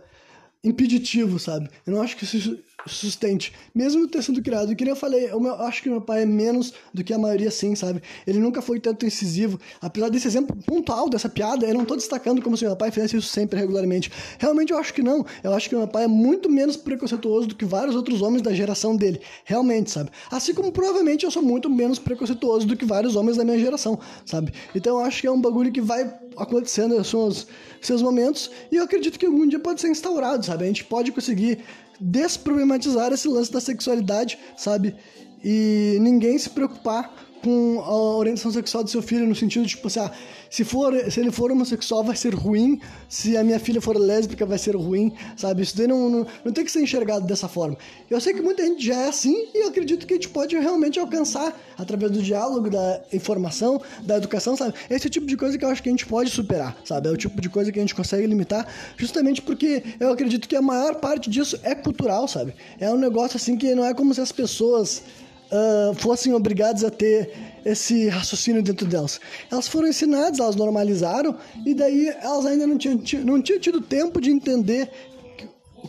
impeditivo, 0.64 1.38
sabe? 1.38 1.68
Eu 1.84 1.92
não 1.92 2.02
acho 2.02 2.16
que 2.16 2.24
isso 2.24 2.58
sustente, 2.86 3.52
mesmo 3.74 4.06
ter 4.08 4.22
sido 4.22 4.42
criado. 4.42 4.74
Que 4.74 4.84
nem 4.84 4.92
eu 4.92 4.96
falei, 4.96 5.30
eu 5.30 5.54
acho 5.62 5.82
que 5.82 5.88
meu 5.88 6.00
pai 6.00 6.22
é 6.22 6.26
menos 6.26 6.72
do 6.92 7.02
que 7.02 7.12
a 7.12 7.18
maioria, 7.18 7.50
sim, 7.50 7.74
sabe? 7.74 8.02
Ele 8.26 8.38
nunca 8.38 8.62
foi 8.62 8.80
tanto 8.80 9.06
incisivo. 9.06 9.58
Apesar 9.80 10.08
desse 10.08 10.26
exemplo 10.26 10.56
pontual 10.66 11.08
dessa 11.08 11.28
piada, 11.28 11.66
eu 11.66 11.74
não 11.74 11.84
tô 11.84 11.96
destacando 11.96 12.42
como 12.42 12.56
se 12.56 12.64
meu 12.64 12.76
pai 12.76 12.90
fizesse 12.90 13.16
isso 13.16 13.28
sempre, 13.28 13.58
regularmente. 13.58 14.10
Realmente 14.38 14.72
eu 14.72 14.78
acho 14.78 14.92
que 14.94 15.02
não. 15.02 15.24
Eu 15.42 15.52
acho 15.52 15.68
que 15.68 15.76
meu 15.76 15.88
pai 15.88 16.04
é 16.04 16.08
muito 16.08 16.50
menos 16.50 16.76
preconceituoso 16.76 17.48
do 17.48 17.54
que 17.54 17.64
vários 17.64 17.94
outros 17.94 18.22
homens 18.22 18.42
da 18.42 18.52
geração 18.52 18.96
dele. 18.96 19.20
Realmente, 19.44 19.90
sabe? 19.90 20.10
Assim 20.30 20.54
como 20.54 20.72
provavelmente 20.72 21.24
eu 21.24 21.30
sou 21.30 21.42
muito 21.42 21.68
menos 21.68 21.98
preconceituoso 21.98 22.66
do 22.66 22.76
que 22.76 22.84
vários 22.84 23.16
homens 23.16 23.36
da 23.36 23.44
minha 23.44 23.58
geração, 23.58 23.98
sabe? 24.24 24.52
Então 24.74 24.98
eu 24.98 25.04
acho 25.04 25.20
que 25.20 25.26
é 25.26 25.30
um 25.30 25.40
bagulho 25.40 25.72
que 25.72 25.80
vai 25.80 26.12
acontecendo, 26.36 27.02
são 27.02 27.28
os 27.28 27.46
seus 27.80 28.02
momentos, 28.02 28.50
e 28.70 28.76
eu 28.76 28.84
acredito 28.84 29.18
que 29.18 29.26
algum 29.26 29.46
dia 29.46 29.58
pode 29.58 29.80
ser 29.80 29.88
instaurado, 29.88 30.44
sabe? 30.44 30.64
A 30.64 30.66
gente 30.66 30.84
pode 30.84 31.12
conseguir 31.12 31.60
desproblematizar 32.00 33.12
esse 33.12 33.28
lance 33.28 33.52
da 33.52 33.60
sexualidade, 33.60 34.38
sabe? 34.56 34.94
E 35.44 35.98
ninguém 36.00 36.38
se 36.38 36.50
preocupar 36.50 37.25
com 37.42 37.80
a 37.80 38.16
orientação 38.16 38.50
sexual 38.50 38.84
do 38.84 38.90
seu 38.90 39.02
filho 39.02 39.26
no 39.26 39.34
sentido 39.34 39.64
de, 39.64 39.70
tipo 39.70 39.86
assim, 39.86 40.00
ah, 40.00 40.10
se, 40.50 40.64
for, 40.64 40.94
se 41.10 41.20
ele 41.20 41.30
for 41.30 41.50
homossexual 41.50 42.02
vai 42.04 42.16
ser 42.16 42.34
ruim, 42.34 42.80
se 43.08 43.36
a 43.36 43.44
minha 43.44 43.58
filha 43.58 43.80
for 43.80 43.96
lésbica 43.96 44.44
vai 44.46 44.58
ser 44.58 44.76
ruim, 44.76 45.12
sabe? 45.36 45.62
Isso 45.62 45.76
daí 45.76 45.86
não, 45.86 46.08
não, 46.08 46.26
não 46.44 46.52
tem 46.52 46.64
que 46.64 46.70
ser 46.70 46.82
enxergado 46.82 47.26
dessa 47.26 47.48
forma. 47.48 47.76
Eu 48.10 48.20
sei 48.20 48.34
que 48.34 48.40
muita 48.40 48.64
gente 48.64 48.84
já 48.84 49.02
é 49.02 49.08
assim 49.08 49.48
e 49.54 49.62
eu 49.64 49.68
acredito 49.68 50.06
que 50.06 50.14
a 50.14 50.16
gente 50.16 50.28
pode 50.28 50.56
realmente 50.56 50.98
alcançar, 50.98 51.58
através 51.76 52.10
do 52.10 52.22
diálogo, 52.22 52.70
da 52.70 53.00
informação, 53.12 53.80
da 54.02 54.16
educação, 54.16 54.56
sabe? 54.56 54.74
Esse 54.88 55.06
é 55.06 55.08
o 55.08 55.10
tipo 55.10 55.26
de 55.26 55.36
coisa 55.36 55.58
que 55.58 55.64
eu 55.64 55.68
acho 55.68 55.82
que 55.82 55.88
a 55.88 55.92
gente 55.92 56.06
pode 56.06 56.30
superar, 56.30 56.76
sabe? 56.84 57.08
É 57.08 57.10
o 57.10 57.16
tipo 57.16 57.40
de 57.40 57.48
coisa 57.48 57.70
que 57.70 57.78
a 57.78 57.82
gente 57.82 57.94
consegue 57.94 58.26
limitar, 58.26 58.66
justamente 58.96 59.42
porque 59.42 59.82
eu 60.00 60.10
acredito 60.10 60.48
que 60.48 60.56
a 60.56 60.62
maior 60.62 60.96
parte 60.96 61.28
disso 61.30 61.58
é 61.62 61.74
cultural, 61.74 62.26
sabe? 62.28 62.54
É 62.78 62.90
um 62.90 62.96
negócio 62.96 63.36
assim 63.36 63.56
que 63.56 63.74
não 63.74 63.84
é 63.84 63.94
como 63.94 64.12
se 64.14 64.20
as 64.20 64.32
pessoas 64.32 65.02
uh, 65.50 65.94
fossem 65.94 66.34
obrigadas 66.34 66.84
a 66.84 66.90
ter 66.90 67.32
esse 67.64 68.08
raciocínio 68.08 68.62
dentro 68.62 68.86
delas. 68.86 69.20
Elas 69.50 69.66
foram 69.66 69.88
ensinadas, 69.88 70.38
elas 70.38 70.56
normalizaram, 70.56 71.36
e 71.64 71.74
daí 71.74 72.08
elas 72.08 72.46
ainda 72.46 72.66
não 72.66 72.78
tinham, 72.78 73.00
não 73.24 73.42
tinham 73.42 73.60
tido 73.60 73.80
tempo 73.80 74.20
de 74.20 74.30
entender 74.30 74.90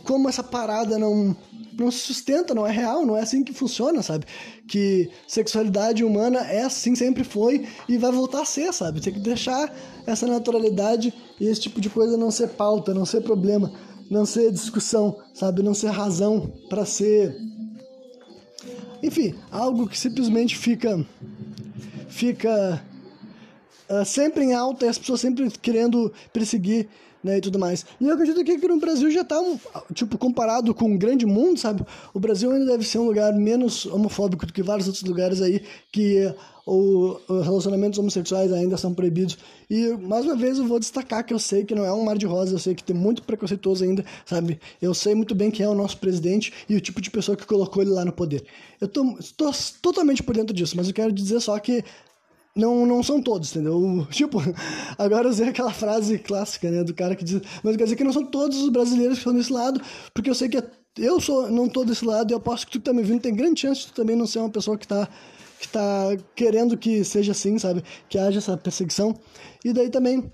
como 0.04 0.28
essa 0.28 0.42
parada 0.42 0.98
não, 0.98 1.36
não 1.78 1.90
se 1.90 1.98
sustenta, 1.98 2.54
não 2.54 2.66
é 2.66 2.70
real, 2.70 3.06
não 3.06 3.16
é 3.16 3.20
assim 3.20 3.44
que 3.44 3.52
funciona, 3.52 4.02
sabe? 4.02 4.26
Que 4.68 5.10
sexualidade 5.26 6.04
humana 6.04 6.40
é 6.40 6.62
assim, 6.62 6.94
sempre 6.94 7.24
foi 7.24 7.66
e 7.88 7.96
vai 7.96 8.10
voltar 8.10 8.42
a 8.42 8.44
ser, 8.44 8.72
sabe? 8.72 9.00
Tem 9.00 9.12
que 9.12 9.20
deixar 9.20 9.72
essa 10.06 10.26
naturalidade 10.26 11.12
e 11.40 11.46
esse 11.46 11.62
tipo 11.62 11.80
de 11.80 11.88
coisa 11.88 12.16
não 12.16 12.30
ser 12.30 12.48
pauta, 12.48 12.92
não 12.92 13.06
ser 13.06 13.22
problema, 13.22 13.72
não 14.10 14.26
ser 14.26 14.50
discussão, 14.50 15.18
sabe? 15.34 15.62
Não 15.62 15.74
ser 15.74 15.88
razão 15.88 16.52
para 16.68 16.84
ser 16.84 17.36
enfim, 19.02 19.34
algo 19.50 19.88
que 19.88 19.98
simplesmente 19.98 20.56
fica 20.56 21.04
fica 22.08 22.82
uh, 23.88 24.04
sempre 24.04 24.44
em 24.44 24.54
alta 24.54 24.86
e 24.86 24.88
as 24.88 24.98
pessoas 24.98 25.20
sempre 25.20 25.50
querendo 25.62 26.12
perseguir 26.32 26.88
né, 27.22 27.38
e 27.38 27.40
tudo 27.40 27.58
mais. 27.58 27.84
E 28.00 28.06
eu 28.06 28.14
acredito 28.14 28.42
que 28.44 28.52
aqui 28.52 28.68
no 28.68 28.78
Brasil 28.78 29.10
já 29.10 29.24
tá, 29.24 29.40
tipo, 29.94 30.16
comparado 30.18 30.74
com 30.74 30.94
o 30.94 30.98
grande 30.98 31.26
mundo, 31.26 31.58
sabe? 31.58 31.84
O 32.14 32.20
Brasil 32.20 32.50
ainda 32.50 32.66
deve 32.66 32.84
ser 32.84 32.98
um 32.98 33.06
lugar 33.06 33.32
menos 33.34 33.86
homofóbico 33.86 34.46
do 34.46 34.52
que 34.52 34.62
vários 34.62 34.86
outros 34.86 35.04
lugares 35.04 35.42
aí 35.42 35.62
que 35.92 36.32
ou 36.68 37.18
relacionamentos 37.42 37.98
homossexuais 37.98 38.52
ainda 38.52 38.76
são 38.76 38.92
proibidos. 38.92 39.38
E 39.70 39.88
mais 39.96 40.26
uma 40.26 40.36
vez 40.36 40.58
eu 40.58 40.66
vou 40.66 40.78
destacar 40.78 41.24
que 41.24 41.32
eu 41.32 41.38
sei 41.38 41.64
que 41.64 41.74
não 41.74 41.82
é 41.82 41.90
um 41.90 42.04
mar 42.04 42.18
de 42.18 42.26
rosas, 42.26 42.52
eu 42.52 42.58
sei 42.58 42.74
que 42.74 42.84
tem 42.84 42.94
muito 42.94 43.22
preconceituoso 43.22 43.84
ainda, 43.84 44.04
sabe? 44.26 44.60
Eu 44.80 44.92
sei 44.92 45.14
muito 45.14 45.34
bem 45.34 45.50
quem 45.50 45.64
é 45.64 45.68
o 45.68 45.74
nosso 45.74 45.96
presidente 45.96 46.52
e 46.68 46.76
o 46.76 46.80
tipo 46.80 47.00
de 47.00 47.10
pessoa 47.10 47.34
que 47.34 47.46
colocou 47.46 47.82
ele 47.82 47.92
lá 47.92 48.04
no 48.04 48.12
poder. 48.12 48.44
Eu 48.78 48.86
tô, 48.86 49.16
tô 49.34 49.50
totalmente 49.80 50.22
por 50.22 50.36
dentro 50.36 50.54
disso, 50.54 50.76
mas 50.76 50.86
eu 50.88 50.92
quero 50.92 51.10
dizer 51.10 51.40
só 51.40 51.58
que 51.58 51.82
não, 52.58 52.84
não 52.84 53.02
são 53.02 53.22
todos, 53.22 53.50
entendeu? 53.50 54.06
Tipo, 54.10 54.38
agora 54.98 55.28
usei 55.28 55.48
aquela 55.48 55.72
frase 55.72 56.18
clássica, 56.18 56.70
né, 56.70 56.82
do 56.82 56.92
cara 56.92 57.14
que 57.14 57.24
diz, 57.24 57.40
mas 57.62 57.76
quer 57.76 57.84
dizer 57.84 57.96
que 57.96 58.04
não 58.04 58.12
são 58.12 58.24
todos 58.24 58.60
os 58.60 58.68
brasileiros 58.68 59.14
que 59.14 59.20
estão 59.20 59.32
desse 59.32 59.52
lado, 59.52 59.80
porque 60.12 60.28
eu 60.28 60.34
sei 60.34 60.48
que 60.48 60.62
eu 60.96 61.20
sou, 61.20 61.48
não 61.50 61.68
tô 61.68 61.84
desse 61.84 62.04
lado 62.04 62.30
e 62.30 62.34
eu 62.34 62.38
aposto 62.38 62.66
que 62.66 62.72
tu 62.72 62.78
que 62.80 62.84
tá 62.84 62.92
me 62.92 63.02
vindo 63.02 63.20
tem 63.20 63.34
grande 63.34 63.60
chance 63.60 63.82
de 63.82 63.86
tu 63.88 63.94
também 63.94 64.16
não 64.16 64.26
ser 64.26 64.40
uma 64.40 64.50
pessoa 64.50 64.76
que 64.76 64.86
tá 64.86 65.08
que 65.60 65.66
está 65.66 66.16
querendo 66.36 66.76
que 66.76 67.02
seja 67.04 67.32
assim, 67.32 67.58
sabe? 67.58 67.82
Que 68.08 68.16
haja 68.16 68.38
essa 68.38 68.56
perseguição. 68.56 69.12
E 69.64 69.72
daí 69.72 69.90
também 69.90 70.30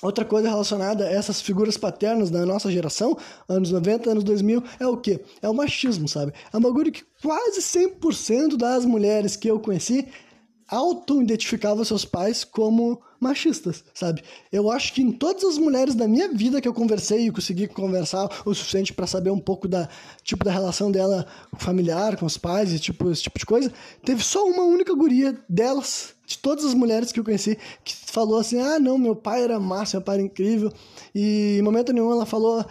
Outra 0.00 0.24
coisa 0.24 0.48
relacionada 0.48 1.04
a 1.04 1.10
essas 1.10 1.40
figuras 1.40 1.76
paternas 1.76 2.30
da 2.30 2.46
nossa 2.46 2.70
geração, 2.70 3.16
anos 3.48 3.72
90, 3.72 4.08
anos 4.08 4.22
2000, 4.22 4.62
é 4.78 4.86
o 4.86 4.96
quê? 4.96 5.20
É 5.42 5.48
o 5.48 5.54
machismo, 5.54 6.06
sabe? 6.06 6.32
É 6.52 6.56
um 6.56 6.60
bagulho 6.60 6.92
que 6.92 7.02
quase 7.20 7.60
100% 7.60 8.56
das 8.56 8.84
mulheres 8.84 9.34
que 9.34 9.50
eu 9.50 9.58
conheci 9.58 10.06
auto-identificavam 10.68 11.84
seus 11.84 12.04
pais 12.04 12.44
como 12.44 13.00
machistas, 13.18 13.82
sabe? 13.92 14.22
Eu 14.52 14.70
acho 14.70 14.92
que 14.92 15.02
em 15.02 15.10
todas 15.10 15.42
as 15.42 15.58
mulheres 15.58 15.94
da 15.94 16.06
minha 16.06 16.28
vida 16.28 16.60
que 16.60 16.68
eu 16.68 16.74
conversei 16.74 17.26
e 17.26 17.30
consegui 17.30 17.66
conversar 17.66 18.28
o 18.44 18.54
suficiente 18.54 18.92
para 18.92 19.06
saber 19.06 19.30
um 19.30 19.38
pouco 19.38 19.66
da 19.66 19.88
tipo 20.22 20.44
da 20.44 20.52
relação 20.52 20.90
dela 20.90 21.26
familiar 21.56 22.16
com 22.16 22.26
os 22.26 22.38
pais 22.38 22.72
e 22.72 22.78
tipo 22.78 23.10
esse 23.10 23.22
tipo 23.22 23.38
de 23.38 23.46
coisa, 23.46 23.72
teve 24.04 24.22
só 24.22 24.44
uma 24.44 24.62
única 24.62 24.94
guria 24.94 25.36
delas, 25.48 26.14
de 26.26 26.38
todas 26.38 26.64
as 26.64 26.74
mulheres 26.74 27.10
que 27.10 27.18
eu 27.18 27.24
conheci, 27.24 27.58
que 27.82 27.94
falou 27.94 28.38
assim: 28.38 28.60
"Ah, 28.60 28.78
não, 28.78 28.98
meu 28.98 29.16
pai 29.16 29.42
era 29.42 29.58
massa, 29.58 29.96
meu 29.96 30.04
pai 30.04 30.16
era 30.16 30.24
incrível". 30.24 30.70
E 31.14 31.56
em 31.58 31.62
momento 31.62 31.92
nenhum 31.92 32.12
ela 32.12 32.26
falou: 32.26 32.64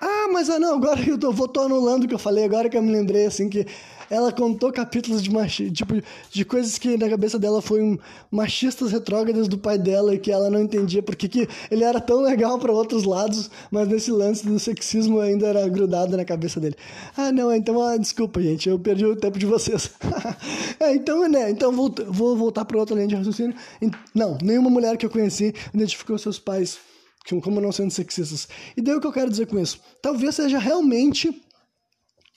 "Ah, 0.00 0.28
mas 0.32 0.48
ah, 0.48 0.58
não, 0.58 0.76
agora 0.76 1.00
eu 1.06 1.18
tô, 1.18 1.32
vou 1.32 1.48
tô 1.48 1.60
anulando 1.60 2.04
o 2.04 2.08
que 2.08 2.14
eu 2.14 2.18
falei, 2.18 2.44
agora 2.44 2.68
que 2.70 2.76
eu 2.76 2.82
me 2.82 2.92
lembrei 2.92 3.26
assim 3.26 3.48
que 3.48 3.66
ela 4.12 4.30
contou 4.30 4.70
capítulos 4.70 5.22
de 5.22 5.30
tipo 5.70 5.94
de 6.30 6.44
coisas 6.44 6.76
que 6.76 6.98
na 6.98 7.08
cabeça 7.08 7.38
dela 7.38 7.62
foi 7.62 7.80
um 7.82 7.96
machistas 8.30 8.92
retrógradas 8.92 9.48
do 9.48 9.56
pai 9.56 9.78
dela 9.78 10.14
e 10.14 10.18
que 10.18 10.30
ela 10.30 10.50
não 10.50 10.60
entendia 10.60 11.02
porque 11.02 11.26
que 11.26 11.48
ele 11.70 11.82
era 11.82 11.98
tão 11.98 12.20
legal 12.20 12.58
para 12.58 12.70
outros 12.70 13.04
lados, 13.04 13.50
mas 13.70 13.88
nesse 13.88 14.10
lance 14.10 14.46
do 14.46 14.58
sexismo 14.58 15.18
ainda 15.18 15.46
era 15.46 15.66
grudado 15.66 16.14
na 16.14 16.26
cabeça 16.26 16.60
dele. 16.60 16.76
Ah, 17.16 17.32
não, 17.32 17.54
então 17.54 17.82
ah, 17.82 17.96
desculpa, 17.96 18.42
gente, 18.42 18.68
eu 18.68 18.78
perdi 18.78 19.06
o 19.06 19.16
tempo 19.16 19.38
de 19.38 19.46
vocês. 19.46 19.90
é, 20.78 20.94
então, 20.94 21.26
né, 21.26 21.50
então 21.50 21.72
vou, 21.72 21.90
vou 22.08 22.36
voltar 22.36 22.66
para 22.66 22.76
outra 22.76 22.94
linha 22.94 23.08
de 23.08 23.14
raciocínio. 23.14 23.56
Não, 24.14 24.36
nenhuma 24.42 24.68
mulher 24.68 24.98
que 24.98 25.06
eu 25.06 25.10
conheci 25.10 25.54
identificou 25.72 26.18
seus 26.18 26.38
pais 26.38 26.78
como 27.42 27.62
não 27.62 27.72
sendo 27.72 27.90
sexistas. 27.90 28.46
E 28.76 28.82
daí 28.82 28.94
o 28.94 29.00
que 29.00 29.06
eu 29.06 29.12
quero 29.12 29.30
dizer 29.30 29.46
com 29.46 29.58
isso? 29.58 29.80
Talvez 30.02 30.34
seja 30.34 30.58
realmente 30.58 31.42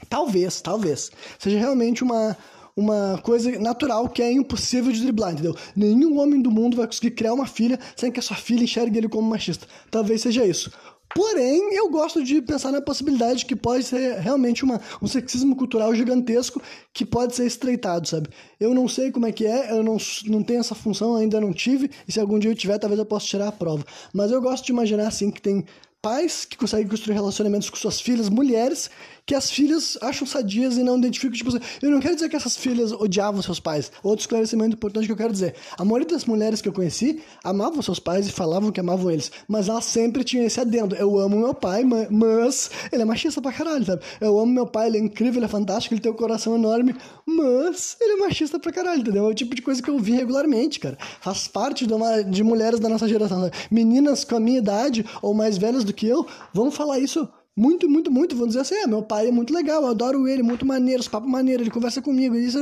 Talvez, 0.09 0.61
talvez. 0.61 1.11
Seja 1.39 1.57
realmente 1.57 2.03
uma, 2.03 2.37
uma 2.75 3.19
coisa 3.23 3.57
natural 3.59 4.09
que 4.09 4.21
é 4.21 4.31
impossível 4.31 4.91
de 4.91 5.01
driblar, 5.01 5.33
entendeu? 5.33 5.55
Nenhum 5.75 6.19
homem 6.19 6.41
do 6.41 6.51
mundo 6.51 6.77
vai 6.77 6.85
conseguir 6.85 7.11
criar 7.11 7.33
uma 7.33 7.47
filha 7.47 7.79
sem 7.95 8.11
que 8.11 8.19
a 8.19 8.23
sua 8.23 8.35
filha 8.35 8.63
enxergue 8.63 8.97
ele 8.97 9.09
como 9.09 9.29
machista. 9.29 9.67
Talvez 9.89 10.21
seja 10.21 10.45
isso. 10.45 10.71
Porém, 11.13 11.73
eu 11.73 11.89
gosto 11.89 12.21
de 12.21 12.41
pensar 12.41 12.73
na 12.73 12.81
possibilidade 12.81 13.45
que 13.45 13.55
pode 13.55 13.85
ser 13.85 14.19
realmente 14.19 14.65
uma, 14.65 14.81
um 15.01 15.07
sexismo 15.07 15.55
cultural 15.55 15.95
gigantesco 15.95 16.61
que 16.93 17.05
pode 17.05 17.33
ser 17.33 17.45
estreitado, 17.45 18.05
sabe? 18.07 18.27
Eu 18.59 18.73
não 18.73 18.85
sei 18.87 19.11
como 19.11 19.25
é 19.25 19.31
que 19.31 19.45
é, 19.45 19.71
eu 19.71 19.81
não, 19.81 19.95
não 20.25 20.43
tenho 20.43 20.59
essa 20.59 20.75
função, 20.75 21.15
ainda 21.15 21.39
não 21.39 21.53
tive, 21.53 21.89
e 22.05 22.11
se 22.11 22.19
algum 22.19 22.37
dia 22.37 22.51
eu 22.51 22.55
tiver, 22.55 22.77
talvez 22.79 22.99
eu 22.99 23.05
possa 23.05 23.27
tirar 23.27 23.47
a 23.47 23.51
prova. 23.51 23.85
Mas 24.13 24.29
eu 24.29 24.41
gosto 24.41 24.65
de 24.65 24.73
imaginar, 24.73 25.07
assim, 25.07 25.31
que 25.31 25.41
tem 25.41 25.63
pais 26.01 26.43
que 26.43 26.57
conseguem 26.57 26.87
construir 26.87 27.15
relacionamentos 27.15 27.69
com 27.69 27.77
suas 27.77 27.99
filhas 28.01 28.29
mulheres 28.29 28.91
que 29.25 29.33
as 29.33 29.49
filhas 29.49 29.97
acham 30.01 30.27
sadias 30.27 30.77
e 30.77 30.83
não 30.83 30.97
identificam, 30.97 31.35
tipo 31.35 31.49
assim, 31.49 31.59
eu 31.81 31.89
não 31.89 31.99
quero 31.99 32.15
dizer 32.15 32.29
que 32.29 32.35
essas 32.35 32.55
filhas 32.55 32.91
odiavam 32.91 33.41
seus 33.41 33.59
pais. 33.59 33.91
Outro 34.03 34.21
esclarecimento 34.21 34.75
importante 34.75 35.07
que 35.07 35.11
eu 35.11 35.17
quero 35.17 35.33
dizer, 35.33 35.55
a 35.77 35.83
maioria 35.83 36.07
das 36.07 36.25
mulheres 36.25 36.61
que 36.61 36.69
eu 36.69 36.73
conheci 36.73 37.23
amavam 37.43 37.81
seus 37.81 37.99
pais 37.99 38.27
e 38.27 38.31
falavam 38.31 38.71
que 38.71 38.79
amavam 38.79 39.09
eles, 39.09 39.31
mas 39.47 39.67
elas 39.67 39.85
sempre 39.85 40.23
tinham 40.23 40.45
esse 40.45 40.59
adendo, 40.59 40.95
eu 40.95 41.17
amo 41.19 41.37
meu 41.37 41.53
pai, 41.53 41.83
mas 41.83 42.69
ele 42.91 43.01
é 43.01 43.05
machista 43.05 43.41
pra 43.41 43.51
caralho, 43.51 43.85
sabe? 43.85 44.03
Eu 44.21 44.37
amo 44.39 44.51
meu 44.51 44.67
pai, 44.67 44.87
ele 44.87 44.97
é 44.97 45.01
incrível, 45.01 45.39
ele 45.39 45.45
é 45.45 45.49
fantástico, 45.49 45.93
ele 45.95 46.01
tem 46.01 46.11
um 46.11 46.15
coração 46.15 46.55
enorme, 46.55 46.95
mas 47.25 47.97
ele 47.99 48.13
é 48.13 48.17
machista 48.17 48.59
pra 48.59 48.71
caralho, 48.71 49.01
entendeu? 49.01 49.25
É 49.25 49.29
o 49.29 49.33
tipo 49.33 49.55
de 49.55 49.61
coisa 49.61 49.81
que 49.81 49.89
eu 49.89 49.97
vi 49.97 50.11
regularmente, 50.11 50.79
cara. 50.79 50.97
Faz 51.19 51.47
parte 51.47 51.87
de, 51.87 51.93
uma, 51.93 52.23
de 52.23 52.43
mulheres 52.43 52.79
da 52.79 52.89
nossa 52.89 53.07
geração, 53.07 53.41
sabe? 53.41 53.55
Meninas 53.71 54.23
com 54.23 54.35
a 54.35 54.39
minha 54.39 54.59
idade 54.59 55.03
ou 55.21 55.33
mais 55.33 55.57
velhas 55.57 55.83
do 55.83 55.93
que 55.93 56.07
eu 56.07 56.27
vão 56.53 56.69
falar 56.69 56.99
isso 56.99 57.27
muito, 57.55 57.89
muito, 57.89 58.11
muito, 58.11 58.35
vão 58.35 58.47
dizer 58.47 58.59
assim, 58.59 58.75
ah, 58.83 58.87
meu 58.87 59.01
pai 59.01 59.29
é 59.29 59.31
muito 59.31 59.53
legal, 59.53 59.81
eu 59.83 59.87
adoro 59.87 60.27
ele, 60.27 60.43
muito 60.43 60.65
maneiro, 60.65 60.99
os 60.99 61.07
papos 61.07 61.29
maneiro, 61.29 61.63
ele 61.63 61.71
conversa 61.71 62.01
comigo, 62.01 62.35
isso, 62.35 62.57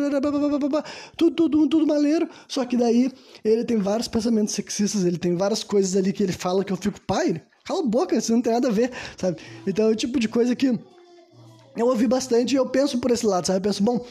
tudo, 1.18 1.36
tudo, 1.36 1.68
tudo 1.68 1.88
maneiro, 1.88 2.30
só 2.48 2.64
que 2.64 2.78
daí 2.78 3.12
ele 3.44 3.64
tem 3.64 3.78
vários 3.78 4.08
pensamentos 4.08 4.54
sexistas, 4.54 5.04
ele 5.04 5.18
tem 5.18 5.36
várias 5.36 5.64
coisas 5.64 5.96
ali 5.96 6.14
que 6.14 6.22
ele 6.22 6.32
fala 6.32 6.64
que 6.64 6.72
eu 6.72 6.78
fico, 6.78 7.02
pai, 7.02 7.42
cala 7.66 7.80
a 7.80 7.86
boca, 7.86 8.16
isso 8.16 8.32
não 8.32 8.42
tem 8.42 8.54
nada 8.54 8.68
a 8.68 8.72
ver, 8.72 8.92
sabe? 9.18 9.38
Então 9.66 9.88
é 9.88 9.92
o 9.92 9.96
tipo 9.96 10.20
de 10.20 10.28
coisa 10.28 10.56
que 10.56 10.80
eu 11.76 11.88
ouvi 11.88 12.08
bastante 12.08 12.54
e 12.54 12.56
eu 12.56 12.68
penso 12.68 13.00
por 13.00 13.10
esse 13.10 13.26
lado, 13.26 13.48
sabe? 13.48 13.58
Eu 13.58 13.64
penso, 13.64 13.82
bom, 13.82 14.06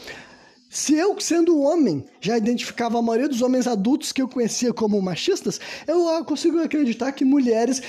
se 0.69 0.95
eu, 0.95 1.17
sendo 1.19 1.61
homem, 1.61 2.03
já 2.19 2.35
identificava 2.35 2.97
a 2.97 3.01
maioria 3.01 3.29
dos 3.29 3.41
homens 3.41 3.67
adultos 3.67 4.11
que 4.11 4.21
eu 4.21 4.27
conhecia 4.27 4.73
como 4.73 5.01
machistas, 5.01 5.61
eu 5.87 6.25
consigo 6.25 6.59
acreditar 6.59 7.11
que 7.11 7.23
mulheres 7.23 7.81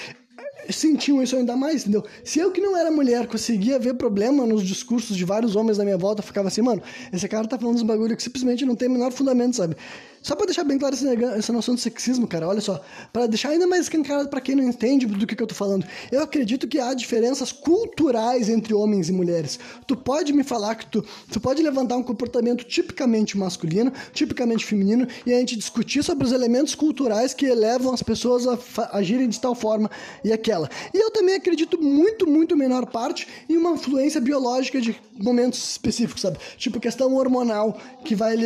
sentiam 0.70 1.22
isso 1.22 1.36
ainda 1.36 1.56
mais, 1.56 1.82
entendeu? 1.82 2.04
Se 2.22 2.38
eu 2.38 2.50
que 2.50 2.60
não 2.60 2.76
era 2.76 2.90
mulher 2.90 3.26
conseguia 3.26 3.78
ver 3.78 3.94
problema 3.94 4.46
nos 4.46 4.62
discursos 4.62 5.16
de 5.16 5.24
vários 5.24 5.56
homens 5.56 5.78
da 5.78 5.84
minha 5.84 5.98
volta, 5.98 6.22
ficava 6.22 6.48
assim, 6.48 6.62
mano, 6.62 6.82
esse 7.12 7.28
cara 7.28 7.46
tá 7.46 7.58
falando 7.58 7.76
uns 7.76 7.82
bagulho 7.82 8.16
que 8.16 8.22
simplesmente 8.22 8.64
não 8.64 8.74
tem 8.74 8.88
o 8.88 8.92
menor 8.92 9.12
fundamento, 9.12 9.56
sabe? 9.56 9.76
Só 10.24 10.34
pra 10.34 10.46
deixar 10.46 10.64
bem 10.64 10.78
claro 10.78 10.96
essa 11.36 11.52
noção 11.52 11.74
de 11.74 11.82
sexismo, 11.82 12.26
cara, 12.26 12.48
olha 12.48 12.60
só. 12.62 12.82
para 13.12 13.26
deixar 13.26 13.50
ainda 13.50 13.66
mais 13.66 13.82
escancarado 13.82 14.30
pra 14.30 14.40
quem 14.40 14.54
não 14.54 14.64
entende 14.64 15.04
do 15.04 15.26
que, 15.26 15.36
que 15.36 15.42
eu 15.42 15.46
tô 15.46 15.54
falando. 15.54 15.86
Eu 16.10 16.22
acredito 16.22 16.66
que 16.66 16.80
há 16.80 16.94
diferenças 16.94 17.52
culturais 17.52 18.48
entre 18.48 18.72
homens 18.72 19.10
e 19.10 19.12
mulheres. 19.12 19.60
Tu 19.86 19.94
pode 19.94 20.32
me 20.32 20.42
falar 20.42 20.76
que 20.76 20.86
tu, 20.86 21.04
tu 21.30 21.38
pode 21.38 21.62
levantar 21.62 21.98
um 21.98 22.02
comportamento 22.02 22.64
tipicamente 22.64 23.36
masculino, 23.36 23.92
tipicamente 24.14 24.64
feminino, 24.64 25.06
e 25.26 25.34
a 25.34 25.38
gente 25.38 25.56
discutir 25.56 26.02
sobre 26.02 26.24
os 26.24 26.32
elementos 26.32 26.74
culturais 26.74 27.34
que 27.34 27.44
elevam 27.44 27.92
as 27.92 28.02
pessoas 28.02 28.46
a 28.46 28.96
agirem 28.96 29.28
de 29.28 29.38
tal 29.38 29.54
forma 29.54 29.90
e 30.24 30.32
aquela. 30.32 30.70
E 30.94 30.96
eu 30.96 31.10
também 31.10 31.34
acredito 31.34 31.78
muito, 31.78 32.26
muito 32.26 32.56
menor 32.56 32.86
parte 32.86 33.28
em 33.46 33.58
uma 33.58 33.72
influência 33.72 34.22
biológica 34.22 34.80
de 34.80 34.98
momentos 35.22 35.72
específicos, 35.72 36.22
sabe? 36.22 36.38
Tipo 36.56 36.80
questão 36.80 37.14
hormonal, 37.14 37.78
que 38.06 38.14
vai 38.14 38.36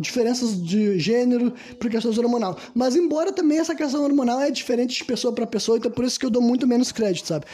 diferenças 0.00 0.60
de 0.62 0.98
gênero 1.12 1.52
por 1.78 1.90
questões 1.90 2.18
hormonal. 2.18 2.56
Mas 2.74 2.96
embora 2.96 3.32
também 3.32 3.58
essa 3.58 3.74
questão 3.74 4.02
hormonal 4.02 4.40
é 4.40 4.50
diferente 4.50 4.96
de 4.96 5.04
pessoa 5.04 5.32
para 5.32 5.46
pessoa, 5.46 5.78
então 5.78 5.90
por 5.90 6.04
isso 6.04 6.18
que 6.18 6.26
eu 6.26 6.30
dou 6.30 6.42
muito 6.42 6.66
menos 6.66 6.90
crédito, 6.90 7.28
sabe? 7.28 7.46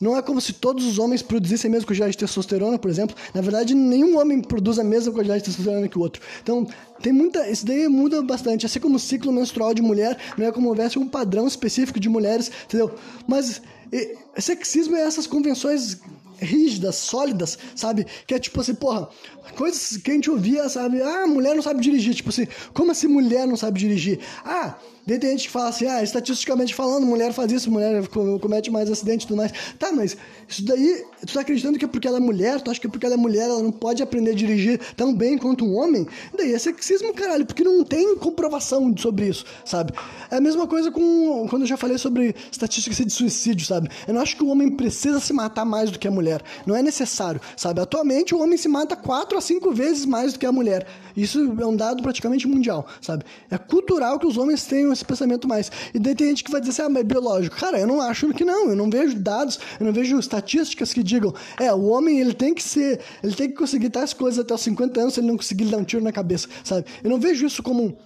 Não 0.00 0.16
é 0.16 0.22
como 0.22 0.40
se 0.40 0.54
todos 0.54 0.86
os 0.86 0.98
homens 0.98 1.20
produzissem 1.20 1.68
a 1.68 1.72
mesma 1.72 1.86
quantidade 1.86 2.12
de 2.12 2.18
testosterona, 2.18 2.78
por 2.78 2.90
exemplo. 2.90 3.14
Na 3.34 3.42
verdade, 3.42 3.74
nenhum 3.74 4.18
homem 4.18 4.40
produz 4.40 4.78
a 4.78 4.84
mesma 4.84 5.12
quantidade 5.12 5.40
de 5.40 5.44
testosterona 5.50 5.88
que 5.88 5.98
o 5.98 6.00
outro. 6.00 6.22
Então, 6.42 6.66
tem 7.02 7.12
muita. 7.12 7.46
Isso 7.50 7.66
daí 7.66 7.86
muda 7.86 8.22
bastante. 8.22 8.64
Assim 8.64 8.80
como 8.80 8.96
o 8.96 8.98
ciclo 8.98 9.30
menstrual 9.30 9.74
de 9.74 9.82
mulher, 9.82 10.16
não 10.38 10.46
é 10.46 10.52
como 10.52 10.70
houvesse 10.70 10.98
um 10.98 11.06
padrão 11.06 11.46
específico 11.46 12.00
de 12.00 12.08
mulheres, 12.08 12.50
entendeu? 12.64 12.94
Mas 13.26 13.60
e, 13.92 14.16
sexismo 14.38 14.96
é 14.96 15.02
essas 15.02 15.26
convenções 15.26 15.98
rígidas, 16.40 16.96
sólidas, 16.96 17.58
sabe? 17.74 18.06
Que 18.26 18.34
é 18.34 18.38
tipo 18.38 18.60
assim, 18.60 18.74
porra, 18.74 19.08
coisas 19.56 19.96
que 19.98 20.10
a 20.10 20.14
gente 20.14 20.30
ouvia, 20.30 20.68
sabe? 20.68 21.00
Ah, 21.02 21.26
mulher 21.26 21.54
não 21.54 21.62
sabe 21.62 21.80
dirigir. 21.80 22.14
Tipo 22.14 22.30
assim, 22.30 22.46
como 22.72 22.92
assim 22.92 23.08
mulher 23.08 23.46
não 23.46 23.56
sabe 23.56 23.78
dirigir? 23.78 24.20
Ah, 24.44 24.76
tem 25.06 25.30
gente 25.30 25.46
que 25.46 25.50
fala 25.50 25.68
assim, 25.68 25.86
ah, 25.86 26.02
estatisticamente 26.02 26.74
falando, 26.74 27.06
mulher 27.06 27.32
faz 27.32 27.50
isso, 27.50 27.70
mulher 27.70 28.06
comete 28.40 28.70
mais 28.70 28.90
acidente 28.90 29.24
e 29.24 29.28
tudo 29.28 29.38
mais. 29.38 29.52
Tá, 29.78 29.92
mas 29.92 30.16
isso 30.48 30.64
daí, 30.64 31.04
tu 31.26 31.32
tá 31.32 31.40
acreditando 31.40 31.78
que 31.78 31.84
é 31.84 31.88
porque 31.88 32.06
ela 32.06 32.18
é 32.18 32.20
mulher, 32.20 32.60
tu 32.60 32.70
acha 32.70 32.80
que 32.80 32.86
é 32.86 32.90
porque 32.90 33.06
ela 33.06 33.14
é 33.14 33.18
mulher, 33.18 33.44
ela 33.44 33.62
não 33.62 33.72
pode 33.72 34.02
aprender 34.02 34.32
a 34.32 34.34
dirigir 34.34 34.80
tão 34.96 35.14
bem 35.14 35.38
quanto 35.38 35.64
um 35.64 35.76
homem? 35.76 36.06
Daí 36.36 36.52
é 36.52 36.58
sexismo, 36.58 37.12
caralho, 37.14 37.46
porque 37.46 37.64
não 37.64 37.82
tem 37.84 38.16
comprovação 38.16 38.94
sobre 38.96 39.28
isso, 39.28 39.44
sabe? 39.64 39.92
É 40.30 40.36
a 40.36 40.40
mesma 40.40 40.66
coisa 40.66 40.90
com 40.90 41.46
quando 41.48 41.62
eu 41.62 41.68
já 41.68 41.76
falei 41.76 41.98
sobre 41.98 42.34
estatísticas 42.50 42.98
de 42.98 43.12
suicídio, 43.12 43.66
sabe? 43.66 43.88
Eu 44.06 44.14
não 44.14 44.20
acho 44.20 44.36
que 44.36 44.42
o 44.42 44.48
homem 44.48 44.70
precisa 44.70 45.20
se 45.20 45.32
matar 45.32 45.64
mais 45.64 45.90
do 45.90 45.98
que 45.98 46.06
a 46.06 46.10
mulher. 46.10 46.42
Não 46.66 46.76
é 46.76 46.82
necessário, 46.82 47.40
sabe? 47.56 47.80
Atualmente 47.80 48.34
o 48.34 48.40
homem 48.40 48.56
se 48.56 48.68
mata 48.68 48.96
quatro 48.96 49.36
a 49.36 49.40
cinco 49.40 49.72
vezes 49.72 50.04
mais 50.04 50.32
do 50.32 50.38
que 50.38 50.46
a 50.46 50.52
mulher. 50.52 50.86
Isso 51.16 51.56
é 51.60 51.66
um 51.66 51.76
dado 51.76 52.02
praticamente 52.02 52.46
mundial, 52.46 52.86
sabe? 53.00 53.24
É 53.50 53.58
cultural 53.58 54.18
que 54.18 54.26
os 54.26 54.36
homens 54.36 54.64
tenham 54.90 54.92
esse 54.92 55.04
pensamento 55.04 55.48
mais. 55.48 55.70
E 55.94 55.98
daí 55.98 56.14
tem 56.14 56.28
gente 56.28 56.44
que 56.44 56.50
vai 56.50 56.60
dizer 56.60 56.72
assim, 56.72 56.82
ah, 56.82 56.88
mas 56.88 57.00
é 57.00 57.04
biológico. 57.04 57.56
Cara, 57.56 57.78
eu 57.78 57.86
não 57.86 58.00
acho 58.00 58.32
que 58.34 58.44
não. 58.44 58.70
Eu 58.70 58.76
não 58.76 58.90
vejo 58.90 59.18
dados, 59.18 59.58
eu 59.78 59.86
não 59.86 59.92
vejo 59.92 60.18
estatísticas 60.18 60.92
que 60.92 61.02
digam, 61.02 61.32
é, 61.58 61.72
o 61.72 61.84
homem 61.86 62.20
ele 62.20 62.34
tem 62.34 62.54
que 62.54 62.62
ser, 62.62 63.00
ele 63.22 63.34
tem 63.34 63.48
que 63.48 63.56
conseguir 63.56 63.90
tais 63.90 64.12
coisas 64.12 64.38
até 64.38 64.54
os 64.54 64.60
50 64.60 65.00
anos 65.00 65.14
se 65.14 65.20
ele 65.20 65.28
não 65.28 65.36
conseguir 65.36 65.66
dar 65.66 65.78
um 65.78 65.84
tiro 65.84 66.02
na 66.02 66.12
cabeça, 66.12 66.48
sabe? 66.64 66.86
Eu 67.02 67.10
não 67.10 67.18
vejo 67.18 67.46
isso 67.46 67.62
como 67.62 67.96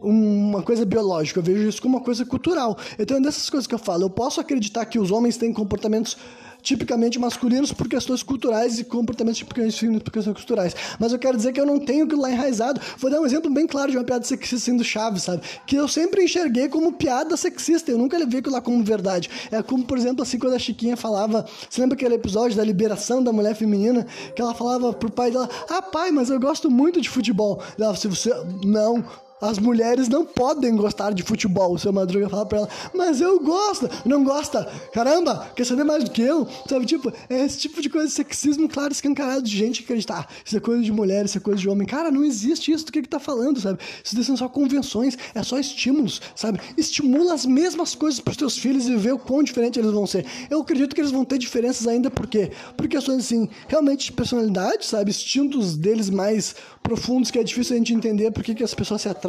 uma 0.00 0.62
coisa 0.62 0.84
biológica, 0.84 1.38
eu 1.38 1.42
vejo 1.42 1.68
isso 1.68 1.80
como 1.80 1.96
uma 1.96 2.04
coisa 2.04 2.24
cultural. 2.24 2.76
Então 2.98 3.16
é 3.16 3.20
dessas 3.20 3.48
coisas 3.48 3.66
que 3.66 3.74
eu 3.74 3.78
falo. 3.78 4.04
Eu 4.04 4.10
posso 4.10 4.40
acreditar 4.40 4.84
que 4.84 4.98
os 4.98 5.10
homens 5.10 5.36
têm 5.36 5.52
comportamentos 5.52 6.16
tipicamente 6.64 7.18
masculinos 7.18 7.70
por 7.72 7.86
questões 7.86 8.22
culturais 8.22 8.78
e 8.78 8.84
comportamentos 8.84 9.38
tipicamente 9.38 9.78
femininos 9.78 10.02
por 10.02 10.10
questões 10.10 10.34
culturais. 10.34 10.74
Mas 10.98 11.12
eu 11.12 11.18
quero 11.18 11.36
dizer 11.36 11.52
que 11.52 11.60
eu 11.60 11.66
não 11.66 11.78
tenho 11.78 12.06
aquilo 12.06 12.22
lá 12.22 12.30
enraizado. 12.30 12.80
Vou 12.98 13.10
dar 13.10 13.20
um 13.20 13.26
exemplo 13.26 13.52
bem 13.52 13.66
claro 13.66 13.90
de 13.90 13.98
uma 13.98 14.04
piada 14.04 14.24
sexista 14.24 14.64
sendo 14.64 14.82
chave, 14.82 15.20
sabe? 15.20 15.42
Que 15.66 15.76
eu 15.76 15.86
sempre 15.86 16.24
enxerguei 16.24 16.68
como 16.68 16.94
piada 16.94 17.36
sexista, 17.36 17.90
eu 17.90 17.98
nunca 17.98 18.16
levei 18.16 18.40
aquilo 18.40 18.54
lá 18.54 18.62
como 18.62 18.82
verdade. 18.82 19.28
É 19.52 19.62
como, 19.62 19.84
por 19.84 19.98
exemplo, 19.98 20.22
assim, 20.22 20.38
quando 20.38 20.54
a 20.54 20.58
Chiquinha 20.58 20.96
falava, 20.96 21.46
você 21.68 21.82
lembra 21.82 21.94
aquele 21.94 22.14
episódio 22.14 22.56
da 22.56 22.64
liberação 22.64 23.22
da 23.22 23.32
mulher 23.32 23.54
feminina, 23.54 24.06
que 24.34 24.40
ela 24.40 24.54
falava 24.54 24.92
pro 24.92 25.10
pai 25.10 25.30
dela, 25.30 25.48
ah, 25.68 25.82
pai, 25.82 26.10
mas 26.10 26.30
eu 26.30 26.40
gosto 26.40 26.70
muito 26.70 27.00
de 27.00 27.10
futebol. 27.10 27.62
Ela, 27.78 27.94
se 27.94 28.08
você, 28.08 28.32
não, 28.64 29.04
as 29.40 29.58
mulheres 29.58 30.08
não 30.08 30.24
podem 30.24 30.74
gostar 30.76 31.12
de 31.12 31.22
futebol. 31.22 31.74
O 31.74 31.78
seu 31.78 31.92
Madruga 31.92 32.28
fala 32.28 32.46
pra 32.46 32.58
ela, 32.58 32.68
mas 32.94 33.20
eu 33.20 33.38
gosto. 33.40 33.88
Não 34.04 34.24
gosta? 34.24 34.64
Caramba, 34.92 35.50
quer 35.54 35.64
saber 35.64 35.84
mais 35.84 36.04
do 36.04 36.10
que 36.10 36.22
eu? 36.22 36.46
Sabe, 36.68 36.86
tipo, 36.86 37.12
é 37.28 37.44
esse 37.44 37.58
tipo 37.58 37.82
de 37.82 37.90
coisa, 37.90 38.08
sexismo, 38.08 38.68
claro, 38.68 38.92
escancarado 38.92 39.42
de 39.42 39.56
gente 39.56 39.82
acreditar. 39.82 40.28
Isso 40.44 40.56
é 40.56 40.60
coisa 40.60 40.82
de 40.82 40.92
mulher, 40.92 41.24
isso 41.24 41.38
é 41.38 41.40
coisa 41.40 41.60
de 41.60 41.68
homem. 41.68 41.86
Cara, 41.86 42.10
não 42.10 42.24
existe 42.24 42.72
isso 42.72 42.86
do 42.86 42.92
que 42.92 43.02
que 43.02 43.08
tá 43.08 43.18
falando, 43.18 43.60
sabe? 43.60 43.78
Isso 44.02 44.24
são 44.24 44.36
só 44.36 44.48
convenções, 44.48 45.18
é 45.34 45.42
só 45.42 45.58
estímulos, 45.58 46.22
sabe? 46.34 46.60
Estimula 46.76 47.34
as 47.34 47.44
mesmas 47.44 47.94
coisas 47.94 48.20
pros 48.20 48.36
teus 48.36 48.56
filhos 48.56 48.88
e 48.88 48.96
vê 48.96 49.12
o 49.12 49.18
quão 49.18 49.42
diferente 49.42 49.78
eles 49.78 49.90
vão 49.90 50.06
ser. 50.06 50.24
Eu 50.48 50.60
acredito 50.60 50.94
que 50.94 51.00
eles 51.00 51.10
vão 51.10 51.24
ter 51.24 51.38
diferenças 51.38 51.86
ainda, 51.86 52.10
por 52.10 52.26
quê? 52.26 52.50
Por 52.76 52.88
questões, 52.88 53.24
assim, 53.24 53.48
realmente 53.68 54.06
de 54.06 54.12
personalidade, 54.12 54.86
sabe? 54.86 55.10
Instintos 55.10 55.76
deles 55.76 56.08
mais 56.08 56.54
profundos 56.82 57.30
que 57.30 57.38
é 57.38 57.42
difícil 57.42 57.74
a 57.74 57.78
gente 57.78 57.94
entender 57.94 58.30
por 58.30 58.42
que, 58.42 58.62
as 58.62 58.74
pessoas 58.74 59.02
se 59.02 59.08
atraem 59.08 59.23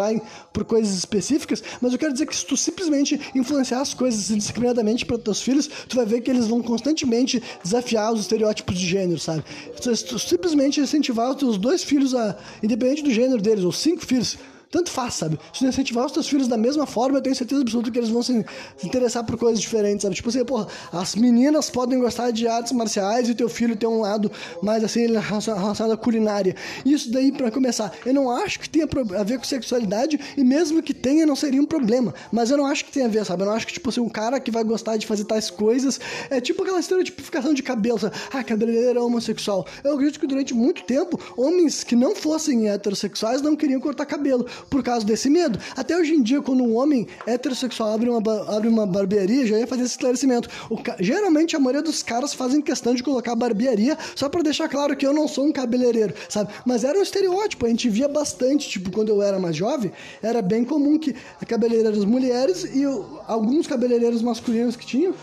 por 0.54 0.66
coisas 0.66 0.96
específicas, 0.98 1.64
mas 1.82 1.94
eu 1.94 2.00
quero 2.00 2.14
dizer 2.14 2.26
que 2.26 2.36
se 2.36 2.46
tu 2.46 2.56
simplesmente 2.58 3.20
influenciar 3.34 3.82
as 3.82 3.94
coisas 3.94 4.30
indiscriminadamente 4.30 5.06
para 5.06 5.18
teus 5.18 5.42
filhos, 5.42 5.70
tu 5.88 5.96
vai 5.96 6.06
ver 6.06 6.22
que 6.22 6.30
eles 6.30 6.48
vão 6.48 6.62
constantemente 6.62 7.42
desafiar 7.64 8.14
os 8.14 8.22
estereótipos 8.22 8.78
de 8.78 8.86
gênero, 8.86 9.20
sabe? 9.20 9.44
Se 9.82 10.06
tu 10.06 10.20
simplesmente 10.20 10.80
incentivar 10.80 11.32
os 11.32 11.38
teus 11.38 11.58
dois 11.58 11.84
filhos 11.84 12.14
a, 12.14 12.38
independente 12.62 13.04
do 13.04 13.12
gênero 13.12 13.42
deles, 13.42 13.64
ou 13.64 13.72
cinco 13.72 14.06
filhos, 14.06 14.38
tanto 14.76 14.92
faz, 14.92 15.14
sabe? 15.14 15.40
Se 15.54 15.60
tu 15.60 15.66
incentivar 15.68 16.06
os 16.06 16.12
teus 16.12 16.28
filhos 16.28 16.50
da 16.50 16.58
mesma 16.58 16.86
forma, 16.86 17.18
eu 17.18 17.22
tenho 17.22 17.34
certeza 17.34 17.62
absoluta 17.62 17.90
que 17.90 17.98
eles 17.98 18.10
vão 18.10 18.22
se, 18.22 18.46
interessar 18.84 19.24
por 19.24 19.38
coisas 19.38 19.62
diferentes, 19.62 20.02
sabe? 20.02 20.16
Tipo 20.16 20.28
assim, 20.28 20.44
porra, 20.44 20.68
as 20.92 21.16
meninas 21.16 21.70
podem 21.70 21.98
gostar 21.98 22.32
de 22.32 22.46
artes 22.46 22.74
marciais 22.74 23.30
e 23.30 23.32
o 23.32 23.36
teu 23.36 23.48
filho 23.48 23.78
tem 23.78 23.88
um 23.88 24.02
lado 24.02 24.30
mais 24.62 24.84
assim, 24.84 25.08
relacionado 25.08 25.94
à 25.94 25.96
culinária. 25.96 26.58
Isso 26.86 27.10
daí, 27.10 27.32
para 27.32 27.50
começar, 27.50 27.94
eu 28.06 28.14
não 28.14 28.30
acho 28.30 28.60
que 28.60 28.70
tenha 28.70 28.86
a 29.18 29.24
ver 29.24 29.38
com 29.38 29.46
sexualidade 29.46 30.20
e 30.36 30.44
mesmo 30.44 30.84
que 30.84 30.94
tenha, 30.94 31.26
não 31.26 31.38
seria 31.38 31.62
um 31.62 31.66
problema. 31.66 32.14
Mas 32.30 32.52
eu 32.52 32.58
não 32.58 32.66
acho 32.66 32.84
que 32.84 32.92
tenha 32.92 33.06
a 33.06 33.10
ver, 33.10 33.26
sabe? 33.26 33.44
Eu 33.44 33.46
não 33.46 33.54
acho 33.54 33.66
que, 33.66 33.74
tipo 33.74 33.90
assim, 33.90 34.02
um 34.02 34.10
cara 34.10 34.42
que 34.42 34.52
vai 34.52 34.64
gostar 34.66 34.98
de 34.98 35.08
fazer 35.08 35.24
tais 35.24 35.50
coisas 35.50 36.02
é 36.30 36.42
tipo 36.42 36.64
aquela 36.64 36.82
estereotipificação 36.82 37.54
de 37.54 37.64
cabelo, 37.64 37.98
sabe? 37.98 38.14
Ah, 38.34 38.44
cabeleireiro 38.44 39.00
é 39.00 39.02
homossexual. 39.02 39.66
Eu 39.86 39.94
acredito 39.94 40.20
que 40.20 40.28
durante 40.28 40.54
muito 40.54 40.84
tempo, 40.84 41.18
homens 41.38 41.82
que 41.82 41.96
não 41.96 42.14
fossem 42.14 42.68
heterossexuais 42.68 43.42
não 43.42 43.56
queriam 43.56 43.80
cortar 43.80 44.06
cabelo 44.06 44.46
por 44.70 44.84
causa 44.84 45.06
desse 45.06 45.30
medo. 45.30 45.60
Até 45.76 45.98
hoje 45.98 46.14
em 46.14 46.22
dia, 46.22 46.42
quando 46.42 46.64
um 46.64 46.76
homem 46.76 47.08
heterossexual 47.26 47.94
abre 47.94 48.10
uma, 48.10 48.56
abre 48.56 48.68
uma 48.68 48.86
barbearia, 48.86 49.46
já 49.46 49.58
ia 49.58 49.68
fazer 49.68 49.84
esse 49.84 49.92
esclarecimento. 49.92 50.50
O, 50.70 50.78
geralmente, 51.00 51.56
a 51.56 51.60
maioria 51.60 51.82
dos 51.82 52.04
caras 52.04 52.34
fazem 52.34 52.62
questão 52.62 52.94
de 52.94 53.04
colocar 53.04 53.36
barbearia 53.36 53.98
só 54.16 54.30
para 54.30 54.42
deixar 54.42 54.68
claro 54.70 54.96
que 54.96 55.06
eu 55.06 55.14
não 55.14 55.28
sou 55.28 55.46
um 55.46 55.52
cabeleireiro, 55.52 56.14
sabe? 56.30 56.54
Mas 56.66 56.84
era 56.84 56.98
um 56.98 57.02
estereótipo, 57.02 57.66
a 57.66 57.70
gente 57.70 57.90
via 57.90 58.08
bastante, 58.08 58.70
tipo, 58.70 58.92
quando 58.92 59.10
eu 59.10 59.22
era 59.22 59.40
mais 59.40 59.56
jovem, 59.56 59.92
era 60.22 60.42
bem 60.42 60.64
comum 60.64 60.98
que 60.98 61.16
cabeleireiras 61.48 62.04
mulheres 62.06 62.64
e 62.64 62.84
alguns 63.28 63.68
cabeleireiros 63.68 64.22
masculinos 64.22 64.76
que 64.76 64.86
tinham, 64.86 65.14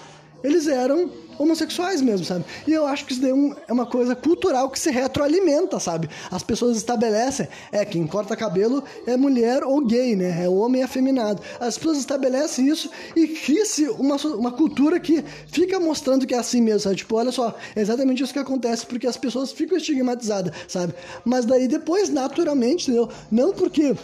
eles 0.42 0.66
eram 0.66 1.10
homossexuais 1.42 2.00
mesmo, 2.00 2.24
sabe? 2.24 2.44
E 2.66 2.72
eu 2.72 2.86
acho 2.86 3.04
que 3.04 3.12
isso 3.12 3.22
daí 3.22 3.30
é, 3.30 3.56
é 3.68 3.72
uma 3.72 3.86
coisa 3.86 4.14
cultural 4.14 4.70
que 4.70 4.78
se 4.78 4.90
retroalimenta, 4.90 5.78
sabe? 5.80 6.08
As 6.30 6.42
pessoas 6.42 6.76
estabelecem, 6.76 7.48
é, 7.70 7.84
quem 7.84 8.06
corta 8.06 8.36
cabelo 8.36 8.82
é 9.06 9.16
mulher 9.16 9.64
ou 9.64 9.84
gay, 9.84 10.16
né? 10.16 10.44
É 10.44 10.48
homem 10.48 10.82
afeminado. 10.82 11.42
As 11.60 11.76
pessoas 11.76 11.98
estabelecem 11.98 12.68
isso 12.68 12.90
e 13.16 13.28
cria-se 13.28 13.88
uma, 13.88 14.16
uma 14.16 14.52
cultura 14.52 14.98
que 15.00 15.24
fica 15.48 15.78
mostrando 15.78 16.26
que 16.26 16.34
é 16.34 16.38
assim 16.38 16.60
mesmo, 16.60 16.80
sabe? 16.80 16.96
Tipo, 16.96 17.16
olha 17.16 17.32
só, 17.32 17.54
é 17.74 17.80
exatamente 17.80 18.22
isso 18.22 18.32
que 18.32 18.38
acontece, 18.38 18.86
porque 18.86 19.06
as 19.06 19.16
pessoas 19.16 19.52
ficam 19.52 19.76
estigmatizadas, 19.76 20.52
sabe? 20.68 20.94
Mas 21.24 21.44
daí 21.44 21.68
depois, 21.68 22.08
naturalmente, 22.08 22.90
entendeu? 22.90 23.08
Não 23.30 23.52
porque 23.52 23.94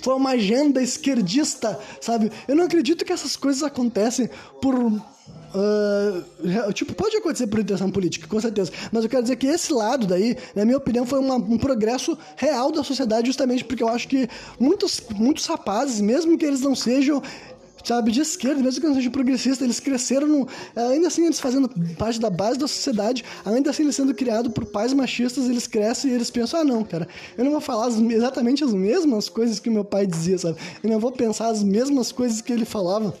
foi 0.00 0.14
uma 0.14 0.30
agenda 0.30 0.82
esquerdista, 0.82 1.78
sabe? 2.00 2.30
Eu 2.46 2.54
não 2.54 2.64
acredito 2.64 3.04
que 3.04 3.12
essas 3.12 3.36
coisas 3.36 3.62
acontecem 3.62 4.28
por 4.60 4.74
Uh, 5.54 6.72
tipo, 6.72 6.94
pode 6.94 7.16
acontecer 7.16 7.46
por 7.46 7.60
intenção 7.60 7.90
política, 7.90 8.26
com 8.26 8.40
certeza. 8.40 8.72
Mas 8.92 9.04
eu 9.04 9.10
quero 9.10 9.22
dizer 9.22 9.36
que 9.36 9.46
esse 9.46 9.72
lado 9.72 10.06
daí, 10.06 10.36
na 10.54 10.64
minha 10.64 10.76
opinião, 10.76 11.06
foi 11.06 11.18
uma, 11.18 11.36
um 11.36 11.58
progresso 11.58 12.16
real 12.36 12.70
da 12.70 12.82
sociedade, 12.82 13.26
justamente 13.26 13.64
porque 13.64 13.82
eu 13.82 13.88
acho 13.88 14.08
que 14.08 14.28
muitos, 14.58 15.00
muitos 15.14 15.46
rapazes, 15.46 16.00
mesmo 16.00 16.36
que 16.36 16.44
eles 16.44 16.60
não 16.60 16.74
sejam 16.74 17.22
sabe, 17.86 18.10
de 18.10 18.20
esquerda, 18.20 18.60
mesmo 18.60 18.80
que 18.80 18.86
não 18.88 18.96
sejam 18.96 19.12
progressistas, 19.12 19.62
eles 19.62 19.78
cresceram, 19.78 20.26
no, 20.26 20.48
ainda 20.74 21.06
assim 21.06 21.24
eles 21.24 21.38
fazendo 21.38 21.70
parte 21.96 22.18
da 22.18 22.28
base 22.28 22.58
da 22.58 22.66
sociedade, 22.66 23.24
ainda 23.44 23.70
assim 23.70 23.84
eles 23.84 23.94
sendo 23.94 24.12
criados 24.12 24.52
por 24.52 24.66
pais 24.66 24.92
machistas, 24.92 25.48
eles 25.48 25.68
crescem 25.68 26.10
e 26.10 26.14
eles 26.14 26.28
pensam, 26.28 26.60
ah 26.60 26.64
não, 26.64 26.82
cara, 26.82 27.06
eu 27.38 27.44
não 27.44 27.52
vou 27.52 27.60
falar 27.60 27.86
as, 27.86 27.96
exatamente 27.96 28.64
as 28.64 28.72
mesmas 28.72 29.28
coisas 29.28 29.60
que 29.60 29.70
meu 29.70 29.84
pai 29.84 30.04
dizia, 30.04 30.36
sabe, 30.36 30.58
eu 30.82 30.90
não 30.90 30.98
vou 30.98 31.12
pensar 31.12 31.46
as 31.46 31.62
mesmas 31.62 32.10
coisas 32.10 32.40
que 32.40 32.52
ele 32.52 32.64
falava 32.64 33.14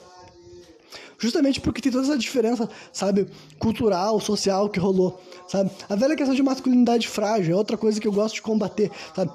justamente 1.18 1.60
porque 1.60 1.80
tem 1.80 1.92
toda 1.92 2.04
essa 2.04 2.18
diferença, 2.18 2.68
sabe, 2.92 3.26
cultural, 3.58 4.20
social 4.20 4.68
que 4.68 4.78
rolou, 4.78 5.20
sabe? 5.48 5.70
A 5.88 5.94
velha 5.94 6.16
questão 6.16 6.34
de 6.34 6.42
masculinidade 6.42 7.08
frágil 7.08 7.54
é 7.54 7.56
outra 7.56 7.76
coisa 7.76 8.00
que 8.00 8.06
eu 8.06 8.12
gosto 8.12 8.36
de 8.36 8.42
combater, 8.42 8.90
sabe? 9.14 9.30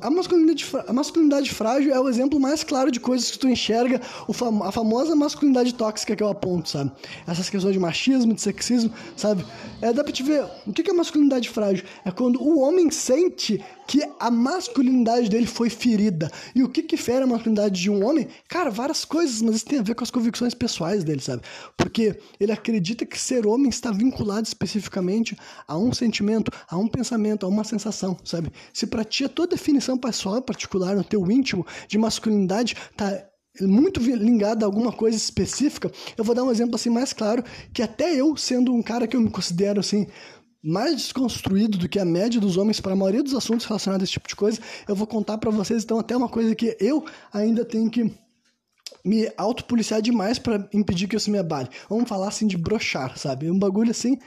A 0.00 0.10
masculinidade, 0.10 0.66
a 0.86 0.92
masculinidade 0.92 1.50
frágil 1.50 1.94
é 1.94 1.98
o 1.98 2.08
exemplo 2.08 2.38
mais 2.38 2.62
claro 2.62 2.90
de 2.90 3.00
coisas 3.00 3.30
que 3.30 3.38
tu 3.38 3.48
enxerga, 3.48 4.00
fam 4.32 4.62
a 4.62 4.70
famosa 4.70 5.16
masculinidade 5.16 5.72
tóxica 5.74 6.14
que 6.14 6.22
eu 6.22 6.28
aponto, 6.28 6.68
sabe? 6.68 6.92
Essas 7.26 7.48
questões 7.48 7.72
de 7.72 7.78
machismo, 7.78 8.34
de 8.34 8.40
sexismo, 8.40 8.92
sabe? 9.16 9.44
É, 9.80 9.92
dá 9.92 10.04
pra 10.04 10.12
te 10.12 10.22
ver, 10.22 10.44
o 10.66 10.72
que 10.72 10.88
é 10.88 10.92
masculinidade 10.92 11.48
frágil? 11.48 11.84
É 12.04 12.10
quando 12.10 12.42
o 12.42 12.60
homem 12.60 12.90
sente 12.90 13.64
que 13.86 14.02
a 14.18 14.30
masculinidade 14.30 15.28
dele 15.28 15.46
foi 15.46 15.70
ferida. 15.70 16.30
E 16.54 16.62
o 16.62 16.68
que 16.68 16.82
que 16.82 16.96
fere 16.96 17.24
a 17.24 17.26
masculinidade 17.26 17.80
de 17.80 17.90
um 17.90 18.04
homem? 18.04 18.28
Cara, 18.48 18.70
várias 18.70 19.04
coisas, 19.04 19.40
mas 19.42 19.56
isso 19.56 19.66
tem 19.66 19.78
a 19.78 19.82
ver 19.82 19.94
com 19.94 20.04
as 20.04 20.10
convicções 20.10 20.54
pessoais 20.54 21.04
dele, 21.04 21.20
sabe? 21.20 21.42
Porque 21.76 22.18
ele 22.40 22.52
acredita 22.52 23.06
que 23.06 23.18
ser 23.18 23.46
homem 23.46 23.68
está 23.68 23.90
vinculado 23.90 24.46
especificamente 24.46 25.36
a 25.66 25.78
um 25.78 25.92
sentimento, 25.92 26.50
a 26.68 26.76
um 26.76 26.88
pensamento, 26.88 27.46
a 27.46 27.48
uma 27.48 27.64
sensação, 27.64 28.16
sabe? 28.24 28.52
Se 28.72 28.86
pra 28.86 29.04
ti 29.04 29.24
a 29.24 29.28
tua 29.28 29.46
definição 29.46 29.96
pessoal 29.96 30.42
particular, 30.42 30.96
no 30.96 31.04
teu 31.04 31.30
íntimo 31.30 31.66
de 31.88 31.98
masculinidade, 31.98 32.76
tá 32.96 33.26
muito 33.62 34.00
ligada 34.00 34.64
a 34.64 34.68
alguma 34.68 34.92
coisa 34.92 35.16
específica, 35.16 35.90
eu 36.16 36.24
vou 36.24 36.34
dar 36.34 36.44
um 36.44 36.50
exemplo 36.50 36.74
assim 36.74 36.90
mais 36.90 37.12
claro, 37.12 37.42
que 37.72 37.82
até 37.82 38.14
eu, 38.14 38.36
sendo 38.36 38.74
um 38.74 38.82
cara 38.82 39.06
que 39.06 39.16
eu 39.16 39.20
me 39.20 39.30
considero 39.30 39.80
assim 39.80 40.06
mais 40.66 40.96
desconstruído 40.96 41.78
do 41.78 41.88
que 41.88 41.98
a 41.98 42.04
média 42.04 42.40
dos 42.40 42.56
homens 42.56 42.80
para 42.80 42.92
a 42.92 42.96
maioria 42.96 43.22
dos 43.22 43.34
assuntos 43.34 43.64
relacionados 43.66 44.02
a 44.02 44.04
esse 44.04 44.14
tipo 44.14 44.28
de 44.28 44.34
coisa, 44.34 44.60
eu 44.88 44.96
vou 44.96 45.06
contar 45.06 45.38
para 45.38 45.50
vocês 45.50 45.84
então 45.84 45.98
até 45.98 46.16
uma 46.16 46.28
coisa 46.28 46.54
que 46.56 46.76
eu 46.80 47.04
ainda 47.32 47.64
tenho 47.64 47.88
que 47.88 48.12
me 49.04 49.30
autopoliciar 49.36 50.02
demais 50.02 50.40
para 50.40 50.68
impedir 50.72 51.06
que 51.06 51.14
isso 51.14 51.30
me 51.30 51.38
abale. 51.38 51.68
Vamos 51.88 52.08
falar 52.08 52.26
assim 52.26 52.48
de 52.48 52.58
brochar, 52.58 53.16
sabe? 53.16 53.48
Um 53.48 53.58
bagulho 53.58 53.92
assim 53.92 54.18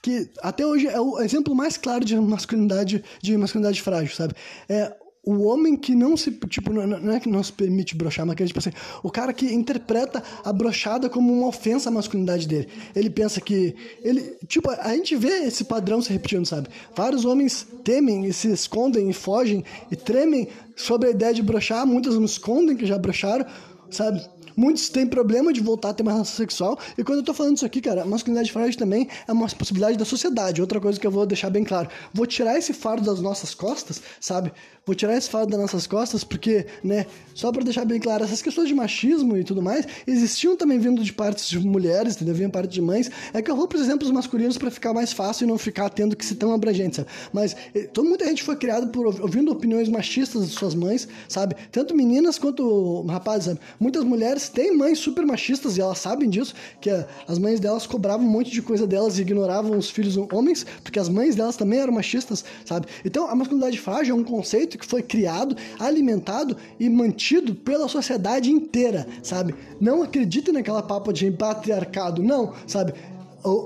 que 0.00 0.30
até 0.40 0.64
hoje 0.64 0.86
é 0.86 1.00
o 1.00 1.20
exemplo 1.20 1.54
mais 1.54 1.76
claro 1.76 2.04
de 2.04 2.16
masculinidade, 2.16 3.04
de 3.20 3.36
masculinidade 3.36 3.82
frágil, 3.82 4.14
sabe? 4.14 4.34
É 4.68 4.96
o 5.24 5.42
homem 5.44 5.76
que 5.76 5.94
não 5.94 6.16
se, 6.16 6.32
tipo, 6.48 6.72
não, 6.72 7.12
é 7.12 7.20
que 7.20 7.28
não 7.28 7.42
se 7.42 7.52
permite 7.52 7.94
brochar, 7.94 8.26
mas 8.26 8.34
que 8.34 8.42
é 8.42 8.46
tipo 8.46 8.58
assim, 8.58 8.72
o 9.04 9.10
cara 9.10 9.32
que 9.32 9.46
interpreta 9.46 10.22
a 10.44 10.52
brochada 10.52 11.08
como 11.08 11.32
uma 11.32 11.46
ofensa 11.46 11.90
à 11.90 11.92
masculinidade 11.92 12.48
dele. 12.48 12.68
Ele 12.94 13.08
pensa 13.08 13.40
que 13.40 13.74
ele, 14.02 14.36
tipo, 14.48 14.68
a 14.70 14.94
gente 14.94 15.14
vê 15.14 15.44
esse 15.44 15.64
padrão 15.64 16.02
se 16.02 16.12
repetindo, 16.12 16.44
sabe? 16.44 16.68
Vários 16.96 17.24
homens 17.24 17.66
temem 17.84 18.26
e 18.26 18.32
se 18.32 18.50
escondem 18.50 19.10
e 19.10 19.12
fogem 19.12 19.64
e 19.92 19.96
tremem 19.96 20.48
sobre 20.74 21.08
a 21.08 21.10
ideia 21.12 21.32
de 21.32 21.42
brochar, 21.42 21.86
muitos 21.86 22.16
não 22.16 22.24
escondem 22.24 22.76
que 22.76 22.84
já 22.84 22.98
brocharam, 22.98 23.46
sabe? 23.90 24.20
Muitos 24.56 24.88
têm 24.88 25.06
problema 25.06 25.52
de 25.52 25.60
voltar 25.60 25.90
a 25.90 25.94
ter 25.94 26.02
uma 26.02 26.12
relação 26.12 26.36
sexual. 26.36 26.78
E 26.96 27.04
quando 27.04 27.18
eu 27.18 27.24
tô 27.24 27.34
falando 27.34 27.56
isso 27.56 27.66
aqui, 27.66 27.80
cara, 27.80 28.04
masculinidade 28.04 28.52
frágil 28.52 28.78
também 28.78 29.08
é 29.26 29.32
uma 29.32 29.48
possibilidade 29.48 29.96
da 29.96 30.04
sociedade. 30.04 30.60
Outra 30.60 30.80
coisa 30.80 30.98
que 30.98 31.06
eu 31.06 31.10
vou 31.10 31.26
deixar 31.26 31.50
bem 31.50 31.64
claro. 31.64 31.88
Vou 32.12 32.26
tirar 32.26 32.56
esse 32.58 32.72
fardo 32.72 33.04
das 33.04 33.20
nossas 33.20 33.54
costas, 33.54 34.02
sabe? 34.20 34.52
Vou 34.84 34.96
tirar 34.96 35.16
esse 35.16 35.30
fardo 35.30 35.52
das 35.52 35.60
nossas 35.60 35.86
costas 35.86 36.24
porque, 36.24 36.66
né, 36.82 37.06
só 37.34 37.52
para 37.52 37.62
deixar 37.62 37.84
bem 37.84 38.00
claro, 38.00 38.24
essas 38.24 38.42
questões 38.42 38.66
de 38.66 38.74
machismo 38.74 39.36
e 39.36 39.44
tudo 39.44 39.62
mais 39.62 39.86
existiam 40.06 40.56
também 40.56 40.78
vindo 40.78 41.04
de 41.04 41.12
partes 41.12 41.48
de 41.48 41.58
mulheres, 41.60 42.16
entendeu? 42.16 42.34
Vinham 42.34 42.50
parte 42.50 42.72
de 42.72 42.82
mães. 42.82 43.10
É 43.32 43.40
que 43.40 43.50
eu 43.50 43.54
vou, 43.54 43.68
exemplo, 43.74 44.06
os 44.06 44.12
masculinos 44.12 44.58
para 44.58 44.70
ficar 44.70 44.92
mais 44.92 45.12
fácil 45.12 45.44
e 45.44 45.48
não 45.48 45.56
ficar 45.56 45.88
tendo 45.88 46.16
que 46.16 46.24
ser 46.24 46.34
tão 46.34 46.52
abrangente, 46.52 46.96
sabe? 46.96 47.08
Mas 47.32 47.56
eh, 47.74 47.88
toda 47.92 48.08
muita 48.08 48.26
gente 48.26 48.42
foi 48.42 48.56
criada 48.56 48.86
por 48.88 49.06
ouvindo 49.06 49.52
opiniões 49.52 49.88
machistas 49.88 50.48
de 50.48 50.52
suas 50.52 50.74
mães, 50.74 51.08
sabe? 51.28 51.54
Tanto 51.70 51.94
meninas 51.94 52.38
quanto 52.38 53.02
rapazes, 53.02 53.46
sabe? 53.46 53.60
Muitas 53.78 54.02
mulheres 54.04 54.41
têm 54.48 54.76
mães 54.76 54.98
super 54.98 55.24
machistas 55.24 55.76
e 55.76 55.80
elas 55.80 55.98
sabem 55.98 56.28
disso, 56.28 56.54
que 56.80 56.90
as 57.28 57.38
mães 57.38 57.60
delas 57.60 57.86
cobravam 57.86 58.26
um 58.26 58.30
monte 58.30 58.50
de 58.50 58.62
coisa 58.62 58.86
delas 58.86 59.18
e 59.18 59.22
ignoravam 59.22 59.76
os 59.76 59.90
filhos 59.90 60.16
homens, 60.16 60.64
porque 60.82 60.98
as 60.98 61.08
mães 61.08 61.34
delas 61.34 61.56
também 61.56 61.80
eram 61.80 61.92
machistas, 61.92 62.44
sabe? 62.64 62.86
Então, 63.04 63.28
a 63.28 63.34
masculinidade 63.34 63.78
frágil 63.78 64.16
é 64.16 64.18
um 64.18 64.24
conceito 64.24 64.78
que 64.78 64.86
foi 64.86 65.02
criado, 65.02 65.56
alimentado 65.78 66.56
e 66.78 66.88
mantido 66.88 67.54
pela 67.54 67.88
sociedade 67.88 68.50
inteira, 68.50 69.06
sabe? 69.22 69.54
Não 69.80 70.02
acredite 70.02 70.52
naquela 70.52 70.82
papo 70.82 71.12
de 71.12 71.30
patriarcado, 71.30 72.22
não, 72.22 72.52
sabe? 72.66 72.94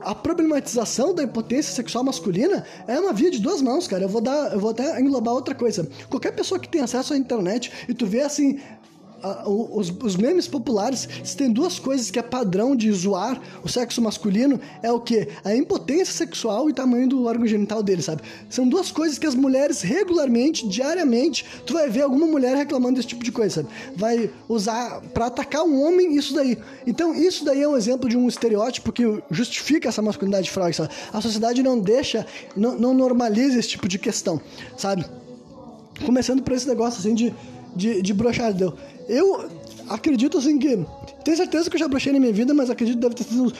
a 0.04 0.14
problematização 0.14 1.14
da 1.14 1.22
impotência 1.22 1.72
sexual 1.72 2.02
masculina 2.02 2.64
é 2.86 2.98
uma 2.98 3.12
via 3.12 3.30
de 3.30 3.38
duas 3.38 3.60
mãos, 3.60 3.86
cara. 3.86 4.04
Eu 4.04 4.08
vou 4.08 4.22
dar, 4.22 4.52
eu 4.52 4.58
vou 4.58 4.70
até 4.70 4.98
englobar 4.98 5.34
outra 5.34 5.54
coisa. 5.54 5.86
Qualquer 6.08 6.32
pessoa 6.32 6.58
que 6.58 6.68
tem 6.68 6.80
acesso 6.80 7.12
à 7.12 7.16
internet 7.16 7.70
e 7.86 7.92
tu 7.92 8.06
vê 8.06 8.22
assim 8.22 8.58
os, 9.46 9.92
os, 10.02 10.16
memes 10.16 10.46
populares, 10.46 11.08
se 11.24 11.36
tem 11.36 11.50
duas 11.50 11.78
coisas 11.78 12.10
que 12.10 12.18
é 12.18 12.22
padrão 12.22 12.76
de 12.76 12.90
zoar 12.92 13.40
o 13.62 13.68
sexo 13.68 14.00
masculino, 14.02 14.60
é 14.82 14.92
o 14.92 15.00
que? 15.00 15.28
A 15.44 15.54
impotência 15.54 16.12
sexual 16.12 16.68
e 16.68 16.72
tamanho 16.72 17.08
do 17.08 17.24
órgão 17.24 17.46
genital 17.46 17.82
dele, 17.82 18.02
sabe? 18.02 18.22
São 18.48 18.68
duas 18.68 18.92
coisas 18.92 19.18
que 19.18 19.26
as 19.26 19.34
mulheres 19.34 19.82
regularmente, 19.82 20.68
diariamente, 20.68 21.44
tu 21.64 21.72
vai 21.72 21.88
ver 21.88 22.02
alguma 22.02 22.26
mulher 22.26 22.56
reclamando 22.56 22.96
desse 22.96 23.08
tipo 23.08 23.24
de 23.24 23.32
coisa, 23.32 23.62
sabe? 23.62 23.68
Vai 23.96 24.30
usar 24.48 25.00
para 25.14 25.26
atacar 25.26 25.62
um 25.62 25.82
homem 25.82 26.14
isso 26.16 26.34
daí. 26.34 26.58
Então, 26.86 27.14
isso 27.14 27.44
daí 27.44 27.62
é 27.62 27.68
um 27.68 27.76
exemplo 27.76 28.08
de 28.08 28.16
um 28.16 28.28
estereótipo 28.28 28.92
que 28.92 29.22
justifica 29.30 29.88
essa 29.88 30.02
masculinidade 30.02 30.50
frágil, 30.50 30.84
sabe? 30.84 30.94
A 31.12 31.20
sociedade 31.20 31.62
não 31.62 31.78
deixa, 31.78 32.26
não, 32.54 32.78
não 32.78 32.94
normaliza 32.94 33.58
esse 33.58 33.70
tipo 33.70 33.88
de 33.88 33.98
questão, 33.98 34.40
sabe? 34.76 35.04
Começando 36.04 36.42
por 36.42 36.52
esse 36.52 36.68
negócio 36.68 37.00
assim 37.00 37.14
de 37.14 37.34
de, 37.76 38.00
de 38.00 38.12
entendeu? 38.12 38.74
Eu 39.08 39.48
acredito 39.88 40.38
assim 40.38 40.58
que. 40.58 40.84
Tenho 41.24 41.36
certeza 41.36 41.68
que 41.68 41.76
eu 41.76 41.80
já 41.80 41.88
brochei 41.88 42.12
na 42.12 42.20
minha 42.20 42.32
vida, 42.32 42.54
mas 42.54 42.70
acredito 42.70 42.96
que 42.96 43.00
deve 43.00 43.14
ter 43.14 43.24
sido 43.24 43.44
uns, 43.44 43.54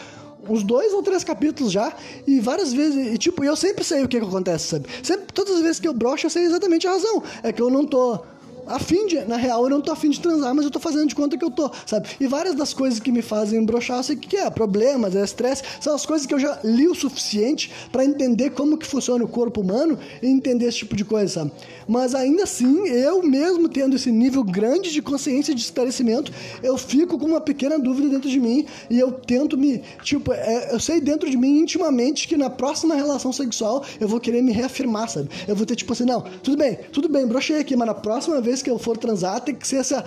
uns 0.49 0.63
dois 0.63 0.93
ou 0.93 1.03
três 1.03 1.25
capítulos 1.25 1.73
já. 1.73 1.93
E 2.27 2.41
várias 2.41 2.73
vezes. 2.73 3.15
E 3.15 3.19
tipo, 3.19 3.45
eu 3.45 3.57
sempre 3.57 3.85
sei 3.85 4.03
o 4.03 4.09
que, 4.09 4.19
que 4.19 4.27
acontece, 4.27 4.69
sabe? 4.69 4.89
Sempre, 5.03 5.27
todas 5.33 5.57
as 5.57 5.63
vezes 5.63 5.81
que 5.81 5.89
eu 5.89 5.95
brocho, 5.95 6.27
eu 6.27 6.31
sei 6.31 6.45
exatamente 6.45 6.87
a 6.87 6.93
razão. 6.93 7.23
É 7.43 7.53
que 7.53 7.63
eu 7.63 7.71
não 7.71 7.85
tô 7.85 8.21
afim 8.67 9.07
de, 9.07 9.21
na 9.25 9.37
real, 9.37 9.65
eu 9.65 9.71
não 9.71 9.81
tô 9.81 9.93
afim 9.93 10.11
de 10.11 10.21
transar, 10.21 10.55
mas 10.55 10.65
eu 10.65 10.71
tô 10.71 10.81
fazendo 10.81 11.07
de 11.07 11.15
conta 11.15 11.39
que 11.39 11.45
eu 11.45 11.51
tô, 11.51 11.71
sabe? 11.87 12.09
E 12.21 12.27
várias 12.27 12.55
das 12.55 12.75
coisas 12.75 12.99
que 12.99 13.13
me 13.13 13.23
fazem 13.23 13.65
brochar, 13.65 13.99
eu 13.99 14.03
sei 14.03 14.17
o 14.17 14.19
que, 14.19 14.29
que 14.29 14.37
é, 14.37 14.51
problemas, 14.51 15.15
é 15.15 15.23
estresse, 15.23 15.63
são 15.81 15.95
as 15.95 16.05
coisas 16.05 16.27
que 16.27 16.35
eu 16.35 16.39
já 16.39 16.59
li 16.65 16.89
o 16.89 16.95
suficiente 16.95 17.71
para 17.93 18.05
entender 18.05 18.51
como 18.51 18.77
que 18.77 18.87
funciona 18.87 19.25
o 19.25 19.29
corpo 19.29 19.61
humano 19.61 19.99
e 20.21 20.27
entender 20.27 20.67
esse 20.67 20.79
tipo 20.79 20.97
de 20.97 21.05
coisa, 21.05 21.33
sabe? 21.33 21.53
Mas 21.89 22.15
ainda 22.15 22.43
assim, 22.43 22.87
eu 22.89 23.23
mesmo 23.23 23.69
tendo 23.69 23.97
esse 23.97 24.11
nível 24.11 24.43
grande 24.43 24.93
de 24.93 25.01
consciência 25.01 25.55
de 25.55 25.61
esclarecimento, 25.61 26.33
eu 26.63 26.77
fico 26.77 27.19
com 27.19 27.27
uma 27.27 27.41
pequena 27.41 27.79
dúvida 27.79 28.09
dentro 28.09 28.29
de 28.29 28.41
mim 28.41 28.67
e 28.91 28.99
eu 28.99 29.13
tento 29.13 29.57
me, 29.57 29.83
tipo, 30.03 30.33
é, 30.33 30.75
eu 30.75 30.81
sei 30.81 31.01
dentro 31.01 31.31
de 31.31 31.37
mim 31.37 31.61
intimamente 31.61 32.27
que 32.27 32.37
na 32.37 32.51
próxima 32.51 32.95
relação 32.95 33.33
sexual 33.33 33.85
eu 34.01 34.09
vou 34.09 34.19
querer 34.21 34.43
me 34.43 34.53
reafirmar, 34.53 35.09
sabe? 35.09 35.29
Eu 35.47 35.55
vou 35.55 35.65
ter 35.65 35.77
tipo 35.77 35.93
assim, 35.93 36.05
não, 36.05 36.23
tudo 36.43 36.57
bem, 36.57 36.79
tudo 36.93 37.09
bem, 37.09 37.27
brochei 37.27 37.59
aqui, 37.59 37.77
mas 37.77 37.87
na 37.87 37.95
próxima 37.95 38.41
vez 38.41 38.63
que 38.63 38.71
eu 38.71 38.79
for 38.79 38.97
transar, 38.97 39.41
tem 39.41 39.55
que 39.55 39.67
ser 39.67 39.77
essa 39.77 40.05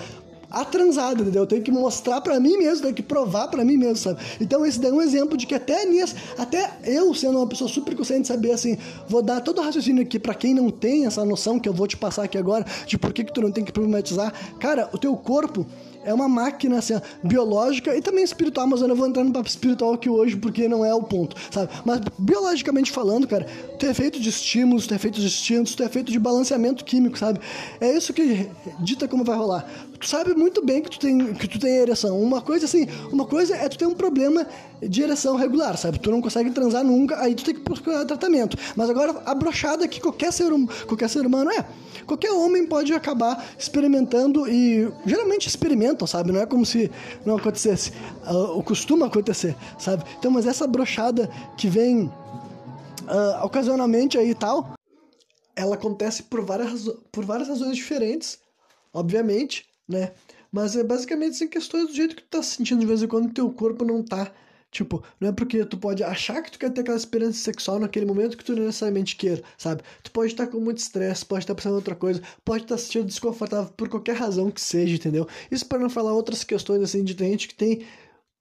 a 0.49 0.65
transada, 0.65 1.21
entendeu? 1.21 1.43
Eu 1.43 1.47
tenho 1.47 1.61
que 1.61 1.71
mostrar 1.71 2.21
para 2.21 2.39
mim 2.39 2.57
mesmo, 2.57 2.83
tenho 2.83 2.95
que 2.95 3.03
provar 3.03 3.47
para 3.47 3.63
mim 3.63 3.77
mesmo, 3.77 3.97
sabe? 3.97 4.19
Então 4.41 4.65
esse 4.65 4.79
daí 4.79 4.91
é 4.91 4.93
um 4.93 5.01
exemplo 5.01 5.37
de 5.37 5.45
que 5.45 5.53
até 5.53 5.85
nisso, 5.85 6.15
até 6.37 6.71
eu 6.83 7.13
sendo 7.13 7.37
uma 7.37 7.47
pessoa 7.47 7.69
super 7.69 7.95
consciente 7.95 8.27
saber 8.27 8.51
assim, 8.51 8.77
vou 9.07 9.21
dar 9.21 9.41
todo 9.41 9.59
o 9.59 9.63
raciocínio 9.63 10.03
aqui 10.03 10.17
para 10.17 10.33
quem 10.33 10.53
não 10.53 10.69
tem 10.69 11.05
essa 11.05 11.23
noção 11.23 11.59
que 11.59 11.69
eu 11.69 11.73
vou 11.73 11.87
te 11.87 11.97
passar 11.97 12.23
aqui 12.23 12.37
agora, 12.37 12.65
de 12.85 12.97
por 12.97 13.13
que 13.13 13.23
que 13.23 13.33
tu 13.33 13.41
não 13.41 13.51
tem 13.51 13.63
que 13.63 13.71
problematizar. 13.71 14.33
Cara, 14.59 14.89
o 14.91 14.97
teu 14.97 15.15
corpo 15.15 15.65
é 16.03 16.13
uma 16.13 16.27
máquina 16.27 16.77
assim, 16.77 16.99
biológica 17.23 17.95
e 17.95 18.01
também 18.01 18.23
espiritual, 18.23 18.67
mas 18.67 18.81
eu 18.81 18.87
não 18.87 18.95
vou 18.95 19.07
entrar 19.07 19.23
no 19.23 19.31
papo 19.31 19.47
espiritual 19.47 19.93
aqui 19.93 20.09
hoje 20.09 20.35
porque 20.35 20.67
não 20.67 20.83
é 20.83 20.93
o 20.93 21.03
ponto, 21.03 21.35
sabe? 21.51 21.69
Mas 21.85 22.01
biologicamente 22.17 22.91
falando, 22.91 23.27
cara, 23.27 23.45
tu 23.77 23.85
é 23.85 23.93
feito 23.93 24.19
de 24.19 24.29
estímulos, 24.29 24.87
tu 24.87 24.93
é 24.93 24.97
feito 24.97 25.19
de 25.19 25.25
instintos, 25.25 25.75
tu 25.75 25.83
é 25.83 25.89
feito 25.89 26.11
de 26.11 26.19
balanceamento 26.19 26.83
químico, 26.85 27.17
sabe? 27.17 27.39
É 27.79 27.91
isso 27.95 28.13
que 28.13 28.49
dita 28.79 29.07
como 29.07 29.23
vai 29.23 29.37
rolar. 29.37 29.69
Tu 29.99 30.07
sabe 30.07 30.33
muito 30.33 30.63
bem 30.65 30.81
que 30.81 30.89
tu 30.89 30.99
tem 30.99 31.33
que 31.33 31.47
tu 31.47 31.59
tem 31.59 31.77
ereção. 31.77 32.19
Uma 32.21 32.41
coisa 32.41 32.65
assim, 32.65 32.87
uma 33.11 33.25
coisa 33.25 33.55
é 33.55 33.67
tu 33.67 33.77
ter 33.77 33.85
um 33.85 33.93
problema 33.93 34.47
de 34.81 35.01
ereção 35.01 35.35
regular, 35.35 35.77
sabe? 35.77 35.99
Tu 35.99 36.09
não 36.09 36.21
consegue 36.21 36.51
transar 36.51 36.83
nunca, 36.83 37.19
aí 37.19 37.35
tu 37.35 37.43
tem 37.43 37.53
que 37.53 37.61
procurar 37.61 38.05
tratamento. 38.05 38.57
Mas 38.75 38.89
agora 38.89 39.21
a 39.25 39.35
brochada 39.35 39.87
que 39.87 39.99
qualquer 39.99 40.31
ser, 40.31 40.53
hum, 40.53 40.67
qualquer 40.87 41.09
ser 41.09 41.25
humano 41.25 41.51
é. 41.51 41.65
Qualquer 42.05 42.31
homem 42.31 42.65
pode 42.65 42.93
acabar 42.93 43.45
experimentando 43.57 44.47
e 44.47 44.91
geralmente 45.05 45.47
experimentam, 45.89 46.07
sabe? 46.07 46.31
Não 46.31 46.41
é 46.41 46.45
como 46.45 46.65
se 46.65 46.91
não 47.25 47.37
acontecesse. 47.37 47.91
Uh, 48.25 48.57
o 48.57 48.63
costuma 48.63 49.07
acontecer, 49.07 49.55
sabe? 49.77 50.03
Então, 50.17 50.31
mas 50.31 50.45
essa 50.45 50.67
brochada 50.67 51.29
que 51.57 51.67
vem 51.67 52.05
uh, 52.05 53.43
ocasionalmente 53.43 54.17
aí 54.17 54.31
e 54.31 54.35
tal, 54.35 54.73
ela 55.55 55.75
acontece 55.75 56.23
por 56.23 56.41
várias, 56.45 56.87
por 57.11 57.25
várias 57.25 57.47
razões 57.47 57.75
diferentes, 57.75 58.39
obviamente, 58.93 59.65
né? 59.87 60.11
Mas 60.51 60.75
é 60.75 60.83
basicamente 60.83 61.35
assim, 61.35 61.47
questões 61.47 61.87
do 61.87 61.93
jeito 61.93 62.15
que 62.15 62.23
tu 62.23 62.29
tá 62.29 62.43
sentindo 62.43 62.79
de 62.79 62.85
vez 62.85 63.03
em 63.03 63.07
quando 63.07 63.27
que 63.27 63.35
teu 63.35 63.51
corpo 63.51 63.85
não 63.85 64.03
tá 64.03 64.31
Tipo, 64.71 65.03
não 65.19 65.29
é 65.29 65.31
porque 65.31 65.65
tu 65.65 65.77
pode 65.77 66.03
achar 66.03 66.43
que 66.43 66.51
tu 66.51 66.59
quer 66.59 66.69
ter 66.69 66.81
aquela 66.81 66.97
experiência 66.97 67.41
sexual 67.41 67.79
naquele 67.79 68.05
momento 68.05 68.37
que 68.37 68.43
tu 68.43 68.55
não 68.55 68.65
necessariamente 68.65 69.15
queira, 69.15 69.41
sabe? 69.57 69.81
Tu 70.03 70.11
pode 70.11 70.31
estar 70.31 70.45
com 70.45 70.59
muito 70.59 70.77
estresse, 70.77 71.25
pode 71.25 71.43
estar 71.43 71.55
pensando 71.55 71.73
em 71.73 71.77
outra 71.77 71.95
coisa, 71.95 72.21
pode 72.45 72.63
estar 72.63 72.77
se 72.77 72.85
sentindo 72.85 73.05
desconfortável 73.05 73.73
por 73.75 73.89
qualquer 73.89 74.15
razão 74.15 74.51
que 74.51 74.61
seja, 74.61 74.95
entendeu? 74.95 75.27
Isso 75.49 75.65
para 75.65 75.79
não 75.79 75.89
falar 75.89 76.13
outras 76.13 76.43
questões, 76.43 76.83
assim, 76.83 77.03
de 77.03 77.13
gente 77.17 77.47
que 77.47 77.55
tem 77.55 77.83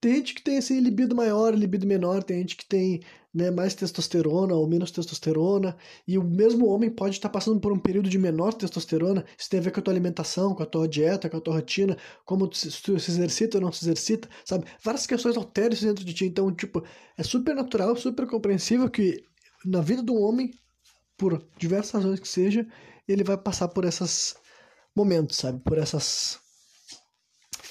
tem 0.01 0.16
gente 0.16 0.34
que 0.34 0.42
tem 0.42 0.59
assim, 0.59 0.80
libido 0.80 1.14
maior, 1.14 1.55
libido 1.55 1.86
menor, 1.86 2.22
tem 2.22 2.38
gente 2.38 2.57
que 2.57 2.66
tem 2.66 3.01
né, 3.34 3.51
mais 3.51 3.74
testosterona 3.74 4.55
ou 4.55 4.66
menos 4.68 4.90
testosterona, 4.90 5.76
e 6.07 6.16
o 6.16 6.24
mesmo 6.24 6.66
homem 6.68 6.90
pode 6.90 7.16
estar 7.16 7.28
passando 7.28 7.61
por 7.61 7.72
um 7.72 7.78
período 7.78 8.09
de 8.09 8.18
menor 8.18 8.55
testosterona, 8.55 9.24
isso 9.36 9.51
tem 9.51 9.61
a 9.61 9.62
ver 9.62 9.70
com 9.70 9.80
a 9.80 9.82
tua 9.82 9.92
alimentação, 9.92 10.55
com 10.55 10.62
a 10.62 10.66
tua 10.66 10.88
dieta, 10.88 11.28
com 11.28 11.36
a 11.36 11.40
tua 11.40 11.55
rotina, 11.55 11.96
como 12.24 12.46
tu, 12.49 12.57
se, 12.57 12.70
se 12.70 12.92
exercita 12.92 13.59
ou 13.59 13.62
não 13.62 13.72
se 13.72 13.84
exercita, 13.84 14.28
sabe? 14.44 14.66
Várias 14.82 15.07
questões 15.07 15.36
alteram 15.36 15.72
isso 15.72 15.84
dentro 15.84 16.05
de 16.05 16.14
ti, 16.14 16.24
então, 16.26 16.53
tipo, 16.55 16.82
é 17.16 17.22
super 17.22 17.55
natural, 17.55 17.96
super 17.96 18.26
compreensível 18.26 18.88
que 18.88 19.24
na 19.64 19.80
vida 19.80 20.03
do 20.03 20.14
homem, 20.14 20.53
por 21.16 21.44
diversas 21.59 21.92
razões 21.92 22.20
que 22.20 22.28
seja, 22.28 22.66
ele 23.07 23.24
vai 23.24 23.36
passar 23.36 23.68
por 23.68 23.84
esses 23.84 24.36
momentos, 24.94 25.36
sabe? 25.36 25.61
Por 25.61 25.78
essas 25.78 26.40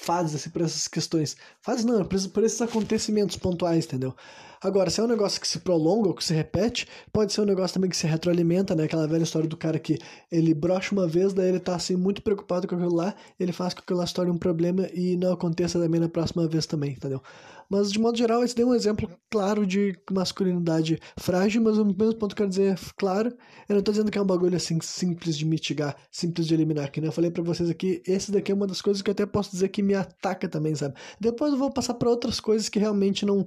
fases, 0.08 0.36
assim, 0.36 0.48
por 0.48 0.62
essas 0.62 0.88
questões. 0.88 1.36
Fases 1.60 1.84
não, 1.84 2.02
por 2.02 2.42
esses 2.42 2.62
acontecimentos 2.62 3.36
pontuais, 3.36 3.84
entendeu? 3.84 4.14
Agora, 4.58 4.88
se 4.88 5.00
é 5.00 5.04
um 5.04 5.06
negócio 5.06 5.38
que 5.38 5.46
se 5.46 5.58
prolonga 5.58 6.08
ou 6.08 6.14
que 6.14 6.24
se 6.24 6.32
repete, 6.32 6.88
pode 7.12 7.30
ser 7.32 7.42
um 7.42 7.44
negócio 7.44 7.74
também 7.74 7.90
que 7.90 7.96
se 7.96 8.06
retroalimenta, 8.06 8.74
né? 8.74 8.84
Aquela 8.84 9.06
velha 9.06 9.22
história 9.22 9.46
do 9.46 9.56
cara 9.56 9.78
que 9.78 9.98
ele 10.32 10.54
brocha 10.54 10.94
uma 10.94 11.06
vez, 11.06 11.34
daí 11.34 11.50
ele 11.50 11.60
tá 11.60 11.76
assim 11.76 11.94
muito 11.94 12.22
preocupado 12.22 12.66
com 12.66 12.74
aquilo 12.74 12.94
lá, 12.94 13.14
ele 13.38 13.52
faz 13.52 13.74
com 13.74 13.80
que 13.80 13.84
aquilo 13.84 13.98
lá 13.98 14.06
se 14.06 14.14
torne 14.14 14.32
um 14.32 14.38
problema 14.38 14.88
e 14.94 15.14
não 15.16 15.32
aconteça 15.32 15.78
também 15.78 16.00
na 16.00 16.08
próxima 16.08 16.48
vez 16.48 16.64
também, 16.64 16.92
entendeu? 16.92 17.22
Mas 17.70 17.92
de 17.92 17.98
modo 17.98 18.16
geral, 18.16 18.42
esse 18.42 18.54
deu 18.54 18.68
um 18.68 18.74
exemplo 18.74 19.10
claro 19.30 19.66
de 19.66 19.94
masculinidade 20.10 20.98
frágil, 21.18 21.62
mas 21.62 21.76
o 21.76 21.84
mesmo 21.84 22.16
ponto 22.16 22.34
quero 22.34 22.48
dizer 22.48 22.72
é 22.72 22.76
claro, 22.96 23.36
eu 23.68 23.76
não 23.76 23.82
tô 23.82 23.90
dizendo 23.92 24.10
que 24.10 24.18
é 24.18 24.22
um 24.22 24.26
bagulho 24.26 24.56
assim 24.56 24.78
simples 24.80 25.36
de 25.36 25.44
mitigar, 25.44 25.96
simples 26.10 26.46
de 26.46 26.54
eliminar, 26.54 26.90
que 26.90 27.00
nem 27.00 27.08
eu 27.08 27.12
falei 27.12 27.30
para 27.30 27.42
vocês 27.42 27.68
aqui, 27.68 28.02
esse 28.06 28.32
daqui 28.32 28.52
é 28.52 28.54
uma 28.54 28.66
das 28.66 28.80
coisas 28.80 29.02
que 29.02 29.10
eu 29.10 29.12
até 29.12 29.26
posso 29.26 29.50
dizer 29.50 29.68
que 29.68 29.82
me 29.82 29.94
ataca 29.94 30.48
também, 30.48 30.74
sabe? 30.74 30.94
Depois 31.20 31.52
eu 31.52 31.58
vou 31.58 31.70
passar 31.70 31.94
para 31.94 32.08
outras 32.08 32.40
coisas 32.40 32.68
que 32.68 32.78
realmente 32.78 33.26
não 33.26 33.46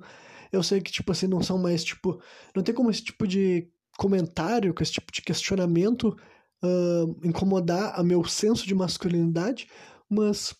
eu 0.51 0.61
sei 0.61 0.81
que, 0.81 0.91
tipo 0.91 1.11
assim, 1.11 1.27
não 1.27 1.41
são 1.41 1.57
mais, 1.57 1.83
tipo. 1.83 2.21
Não 2.55 2.61
tem 2.61 2.75
como 2.75 2.89
esse 2.91 3.03
tipo 3.03 3.25
de 3.25 3.69
comentário, 3.97 4.73
com 4.73 4.83
esse 4.83 4.91
tipo 4.91 5.11
de 5.11 5.21
questionamento 5.21 6.15
uh, 6.63 7.27
incomodar 7.27 7.99
a 7.99 8.03
meu 8.03 8.23
senso 8.25 8.67
de 8.67 8.75
masculinidade, 8.75 9.67
mas 10.09 10.53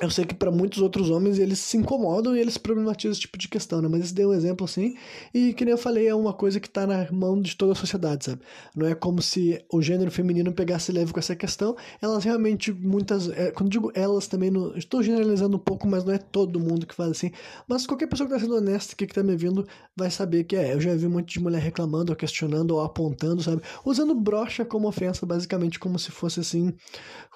eu 0.00 0.10
sei 0.10 0.24
que 0.24 0.34
para 0.34 0.50
muitos 0.50 0.80
outros 0.80 1.10
homens 1.10 1.38
eles 1.38 1.58
se 1.58 1.76
incomodam 1.76 2.36
e 2.36 2.40
eles 2.40 2.56
problematizam 2.56 3.12
esse 3.12 3.22
tipo 3.22 3.36
de 3.36 3.48
questão, 3.48 3.82
né? 3.82 3.88
Mas 3.88 4.04
esse 4.04 4.14
deu 4.14 4.30
um 4.30 4.32
exemplo 4.32 4.64
assim, 4.64 4.94
e 5.34 5.52
que 5.52 5.64
nem 5.64 5.72
eu 5.72 5.78
falei, 5.78 6.06
é 6.06 6.14
uma 6.14 6.32
coisa 6.32 6.60
que 6.60 6.70
tá 6.70 6.86
na 6.86 7.10
mão 7.10 7.40
de 7.40 7.56
toda 7.56 7.72
a 7.72 7.74
sociedade, 7.74 8.24
sabe? 8.24 8.42
Não 8.76 8.86
é 8.86 8.94
como 8.94 9.20
se 9.20 9.64
o 9.72 9.82
gênero 9.82 10.10
feminino 10.10 10.52
pegasse 10.52 10.92
leve 10.92 11.12
com 11.12 11.18
essa 11.18 11.34
questão, 11.34 11.76
elas 12.00 12.22
realmente, 12.22 12.72
muitas. 12.72 13.28
É, 13.30 13.50
quando 13.50 13.70
digo 13.70 13.90
elas 13.92 14.28
também, 14.28 14.50
não, 14.50 14.76
estou 14.76 15.02
generalizando 15.02 15.56
um 15.56 15.60
pouco, 15.60 15.88
mas 15.88 16.04
não 16.04 16.12
é 16.12 16.18
todo 16.18 16.60
mundo 16.60 16.86
que 16.86 16.94
faz 16.94 17.10
assim. 17.10 17.32
Mas 17.66 17.84
qualquer 17.84 18.06
pessoa 18.06 18.28
que 18.28 18.34
tá 18.34 18.40
sendo 18.40 18.54
honesta, 18.54 18.94
que, 18.94 19.06
que 19.06 19.14
tá 19.14 19.22
me 19.24 19.36
vendo, 19.36 19.66
vai 19.96 20.10
saber 20.10 20.44
que 20.44 20.54
é. 20.54 20.74
Eu 20.74 20.80
já 20.80 20.94
vi 20.94 21.06
um 21.06 21.10
monte 21.10 21.32
de 21.32 21.40
mulher 21.40 21.60
reclamando, 21.60 22.12
ou 22.12 22.16
questionando, 22.16 22.70
ou 22.72 22.80
apontando, 22.82 23.42
sabe? 23.42 23.62
Usando 23.84 24.14
brocha 24.14 24.64
como 24.64 24.86
ofensa, 24.86 25.26
basicamente, 25.26 25.78
como 25.80 25.98
se 25.98 26.12
fosse 26.12 26.38
assim. 26.38 26.72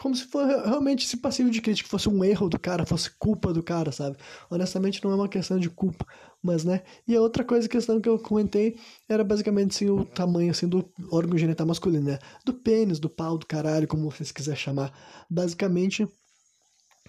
Como 0.00 0.14
se 0.14 0.24
for 0.26 0.46
realmente 0.46 1.04
esse 1.04 1.16
passivo 1.16 1.50
de 1.50 1.60
crítica 1.60 1.88
fosse 1.88 2.08
um 2.08 2.22
erro 2.22 2.51
do 2.52 2.58
cara, 2.58 2.86
fosse 2.86 3.10
culpa 3.10 3.52
do 3.52 3.62
cara, 3.62 3.90
sabe? 3.90 4.16
Honestamente, 4.50 5.02
não 5.02 5.10
é 5.10 5.14
uma 5.14 5.28
questão 5.28 5.58
de 5.58 5.68
culpa, 5.68 6.06
mas, 6.42 6.64
né? 6.64 6.82
E 7.08 7.16
a 7.16 7.20
outra 7.20 7.42
coisa, 7.44 7.68
questão 7.68 8.00
que 8.00 8.08
eu 8.08 8.18
comentei, 8.18 8.76
era 9.08 9.24
basicamente, 9.24 9.74
assim, 9.74 9.90
o 9.90 10.04
tamanho, 10.04 10.50
assim, 10.50 10.68
do 10.68 10.88
órgão 11.10 11.36
genital 11.38 11.66
masculino, 11.66 12.04
né? 12.04 12.18
Do 12.44 12.52
pênis, 12.54 12.98
do 12.98 13.08
pau, 13.08 13.38
do 13.38 13.46
caralho, 13.46 13.88
como 13.88 14.10
vocês 14.10 14.30
quiserem 14.30 14.60
chamar. 14.60 14.92
Basicamente, 15.28 16.06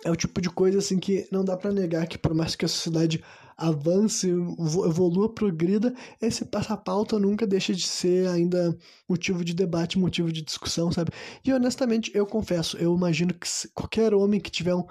é 0.04 0.12
o 0.12 0.16
tipo 0.16 0.42
de 0.42 0.50
coisa, 0.50 0.80
assim, 0.80 0.98
que 1.00 1.28
não 1.32 1.44
dá 1.44 1.56
para 1.56 1.72
negar 1.72 2.08
que, 2.08 2.18
por 2.18 2.34
mais 2.34 2.56
que 2.56 2.66
a 2.66 2.68
sociedade 2.68 3.24
avance, 3.56 4.28
evolua, 4.28 5.32
progrida, 5.32 5.94
esse 6.22 6.44
passa-pauta 6.46 7.20
nunca 7.20 7.46
deixa 7.46 7.74
de 7.74 7.86
ser 7.86 8.28
ainda 8.28 8.76
motivo 9.08 9.44
de 9.46 9.54
debate, 9.54 10.00
motivo 10.00 10.32
de 10.32 10.42
discussão, 10.42 10.92
sabe? 10.92 11.12
E 11.46 11.54
honestamente, 11.54 12.12
eu 12.16 12.26
confesso, 12.26 12.78
eu 12.78 12.96
imagino 12.96 13.34
que 13.34 13.48
qualquer 13.74 14.14
homem 14.14 14.40
que 14.40 14.50
tiver 14.50 14.74
um 14.76 14.86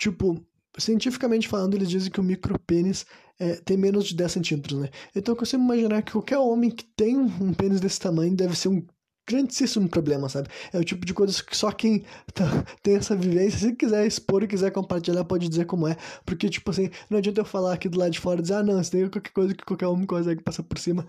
Tipo, 0.00 0.42
cientificamente 0.78 1.46
falando, 1.46 1.74
eles 1.74 1.90
dizem 1.90 2.10
que 2.10 2.18
o 2.18 2.22
micropênis 2.22 3.04
é, 3.38 3.56
tem 3.56 3.76
menos 3.76 4.06
de 4.06 4.16
10 4.16 4.32
centímetros, 4.32 4.80
né? 4.80 4.88
Então 5.14 5.34
eu 5.34 5.36
consigo 5.36 5.62
imaginar 5.62 6.00
que 6.02 6.12
qualquer 6.12 6.38
homem 6.38 6.70
que 6.70 6.84
tem 6.96 7.18
um 7.18 7.52
pênis 7.52 7.80
desse 7.80 8.00
tamanho 8.00 8.34
deve 8.34 8.56
ser 8.56 8.68
um 8.68 8.82
grandíssimo 9.28 9.88
problema, 9.90 10.26
sabe? 10.30 10.48
É 10.72 10.78
o 10.78 10.84
tipo 10.84 11.04
de 11.04 11.12
coisa 11.12 11.44
que 11.44 11.54
só 11.54 11.70
quem 11.70 12.02
tá, 12.32 12.44
tem 12.82 12.96
essa 12.96 13.14
vivência, 13.14 13.58
se 13.58 13.76
quiser 13.76 14.06
expor 14.06 14.42
e 14.42 14.48
quiser 14.48 14.70
compartilhar, 14.72 15.22
pode 15.24 15.48
dizer 15.50 15.66
como 15.66 15.86
é. 15.86 15.96
Porque, 16.24 16.48
tipo 16.48 16.70
assim, 16.70 16.88
não 17.10 17.18
adianta 17.18 17.42
eu 17.42 17.44
falar 17.44 17.74
aqui 17.74 17.86
do 17.86 17.98
lado 17.98 18.10
de 18.10 18.18
fora 18.18 18.40
e 18.40 18.42
dizer, 18.42 18.54
ah, 18.54 18.62
não, 18.62 18.80
isso 18.80 18.90
daí 18.90 19.02
é 19.02 19.08
qualquer 19.10 19.32
coisa 19.32 19.54
que 19.54 19.64
qualquer 19.64 19.86
homem 19.86 20.06
consegue 20.06 20.42
passar 20.42 20.62
por 20.62 20.78
cima. 20.78 21.06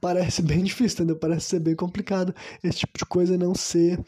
Parece 0.00 0.42
bem 0.42 0.62
difícil, 0.62 0.96
entendeu? 0.96 1.16
Parece 1.16 1.46
ser 1.46 1.60
bem 1.60 1.74
complicado 1.74 2.34
esse 2.62 2.78
tipo 2.78 2.98
de 2.98 3.04
coisa 3.04 3.38
não 3.38 3.54
ser 3.54 3.98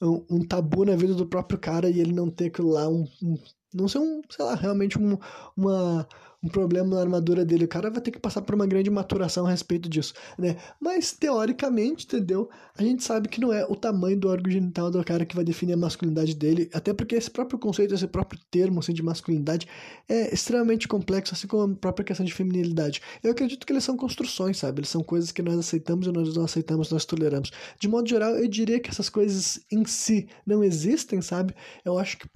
um, 0.00 0.24
um 0.30 0.44
tabu 0.44 0.84
na 0.84 0.96
vida 0.96 1.14
do 1.14 1.26
próprio 1.26 1.58
cara 1.58 1.88
e 1.88 2.00
ele 2.00 2.12
não 2.12 2.30
ter 2.30 2.46
aquilo 2.46 2.70
lá, 2.70 2.88
um, 2.88 3.06
um 3.22 3.38
não 3.74 3.88
ser 3.88 3.98
um, 3.98 4.22
sei 4.30 4.44
lá, 4.44 4.54
realmente 4.54 4.98
um, 4.98 5.18
uma, 5.56 6.08
um 6.42 6.48
problema 6.48 6.94
na 6.94 7.00
armadura 7.00 7.44
dele. 7.44 7.64
O 7.64 7.68
cara 7.68 7.90
vai 7.90 8.00
ter 8.00 8.10
que 8.10 8.18
passar 8.18 8.42
por 8.42 8.54
uma 8.54 8.66
grande 8.66 8.90
maturação 8.90 9.46
a 9.46 9.50
respeito 9.50 9.88
disso, 9.88 10.14
né? 10.38 10.56
Mas, 10.80 11.12
teoricamente, 11.12 12.06
entendeu? 12.06 12.48
A 12.76 12.82
gente 12.82 13.02
sabe 13.02 13.28
que 13.28 13.40
não 13.40 13.52
é 13.52 13.64
o 13.64 13.74
tamanho 13.74 14.18
do 14.18 14.28
órgão 14.28 14.50
genital 14.50 14.90
do 14.90 15.02
cara 15.04 15.24
que 15.24 15.34
vai 15.34 15.44
definir 15.44 15.72
a 15.72 15.76
masculinidade 15.76 16.34
dele, 16.34 16.70
até 16.72 16.92
porque 16.92 17.14
esse 17.14 17.30
próprio 17.30 17.58
conceito, 17.58 17.94
esse 17.94 18.06
próprio 18.06 18.40
termo 18.50 18.80
assim, 18.80 18.92
de 18.92 19.02
masculinidade 19.02 19.66
é 20.08 20.32
extremamente 20.32 20.86
complexo, 20.86 21.34
assim 21.34 21.46
como 21.46 21.72
a 21.72 21.76
própria 21.76 22.04
questão 22.04 22.24
de 22.24 22.34
feminilidade. 22.34 23.00
Eu 23.22 23.30
acredito 23.30 23.66
que 23.66 23.72
eles 23.72 23.84
são 23.84 23.96
construções, 23.96 24.58
sabe? 24.58 24.80
Eles 24.80 24.90
são 24.90 25.02
coisas 25.02 25.32
que 25.32 25.42
nós 25.42 25.58
aceitamos 25.58 26.06
e 26.06 26.12
nós 26.12 26.36
não 26.36 26.44
aceitamos, 26.44 26.90
nós 26.90 27.04
toleramos. 27.04 27.50
De 27.80 27.88
modo 27.88 28.08
geral, 28.08 28.32
eu 28.36 28.46
diria 28.48 28.78
que 28.78 28.90
essas 28.90 29.08
coisas 29.08 29.60
em 29.72 29.84
si 29.84 30.28
não 30.46 30.62
existem, 30.62 31.20
sabe? 31.20 31.54
Eu 31.84 31.98
acho 31.98 32.18
que 32.18 32.28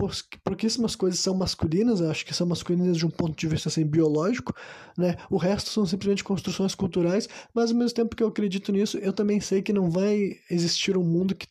pouquíssimas 0.43 0.97
coisas 0.97 1.21
são 1.21 1.35
masculinas, 1.35 2.01
eu 2.01 2.11
acho 2.11 2.25
que 2.25 2.35
são 2.35 2.47
masculinas 2.47 2.97
de 2.97 3.07
um 3.07 3.11
ponto 3.11 3.37
de 3.37 3.47
vista 3.47 3.69
assim, 3.69 3.85
biológico, 4.01 4.55
né? 4.97 5.17
O 5.31 5.37
resto 5.37 5.71
são 5.71 5.85
simplesmente 5.85 6.25
construções 6.25 6.75
culturais, 6.75 7.29
mas 7.55 7.71
ao 7.71 7.77
mesmo 7.77 7.95
tempo 7.95 8.17
que 8.17 8.23
eu 8.23 8.29
acredito 8.29 8.73
nisso, 8.73 8.99
eu 8.99 9.13
também 9.13 9.41
sei 9.41 9.63
que 9.63 9.73
não 9.73 9.91
vai 9.91 10.33
existir 10.51 10.97
um 10.97 11.05
mundo 11.05 11.35
que 11.35 11.47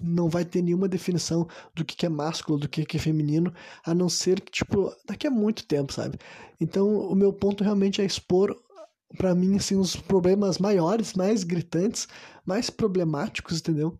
não 0.00 0.28
vai 0.28 0.44
ter 0.44 0.62
nenhuma 0.62 0.88
definição 0.88 1.48
do 1.74 1.84
que 1.84 2.06
é 2.06 2.08
másculo, 2.08 2.58
do 2.58 2.68
que 2.68 2.96
é 2.96 3.00
feminino, 3.00 3.52
a 3.84 3.94
não 3.94 4.08
ser 4.08 4.40
que, 4.40 4.52
tipo, 4.52 4.94
daqui 5.06 5.26
a 5.26 5.30
muito 5.30 5.66
tempo, 5.66 5.92
sabe? 5.92 6.18
Então, 6.60 6.88
o 6.88 7.14
meu 7.16 7.32
ponto 7.32 7.64
realmente 7.64 8.00
é 8.00 8.04
expor 8.04 8.56
para 9.16 9.34
mim, 9.34 9.56
assim, 9.56 9.76
os 9.76 9.96
problemas 9.96 10.58
maiores, 10.58 11.14
mais 11.14 11.42
gritantes, 11.42 12.06
mais 12.46 12.70
problemáticos, 12.70 13.58
entendeu? 13.58 13.98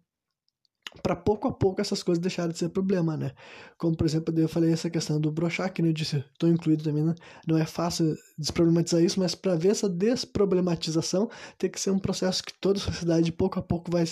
Para 1.03 1.15
pouco 1.15 1.49
a 1.49 1.53
pouco 1.53 1.81
essas 1.81 2.03
coisas 2.03 2.21
deixarem 2.21 2.53
de 2.53 2.59
ser 2.59 2.69
problema, 2.71 3.17
né? 3.17 3.33
Como, 3.77 3.97
por 3.97 4.07
exemplo, 4.07 4.37
eu 4.39 4.49
falei 4.49 4.73
essa 4.73 4.91
questão 4.91 5.21
do 5.21 5.31
brochar, 5.31 5.73
que 5.73 5.83
eu 5.83 5.93
disse, 5.93 6.25
estou 6.33 6.49
incluído 6.49 6.83
também, 6.83 7.05
né? 7.05 7.15
Não 7.47 7.57
é 7.57 7.65
fácil 7.65 8.17
desproblematizar 8.37 9.03
isso, 9.03 9.21
mas 9.21 9.35
para 9.35 9.55
ver 9.55 9.71
essa 9.71 9.89
desproblematização, 9.89 11.29
tem 11.59 11.71
que 11.71 11.81
ser 11.81 11.91
um 11.91 11.99
processo 11.99 12.43
que 12.43 12.53
toda 12.55 12.79
a 12.79 12.83
sociedade, 12.83 13.33
pouco 13.33 13.59
a 13.59 13.63
pouco, 13.63 13.91
vai 13.91 14.05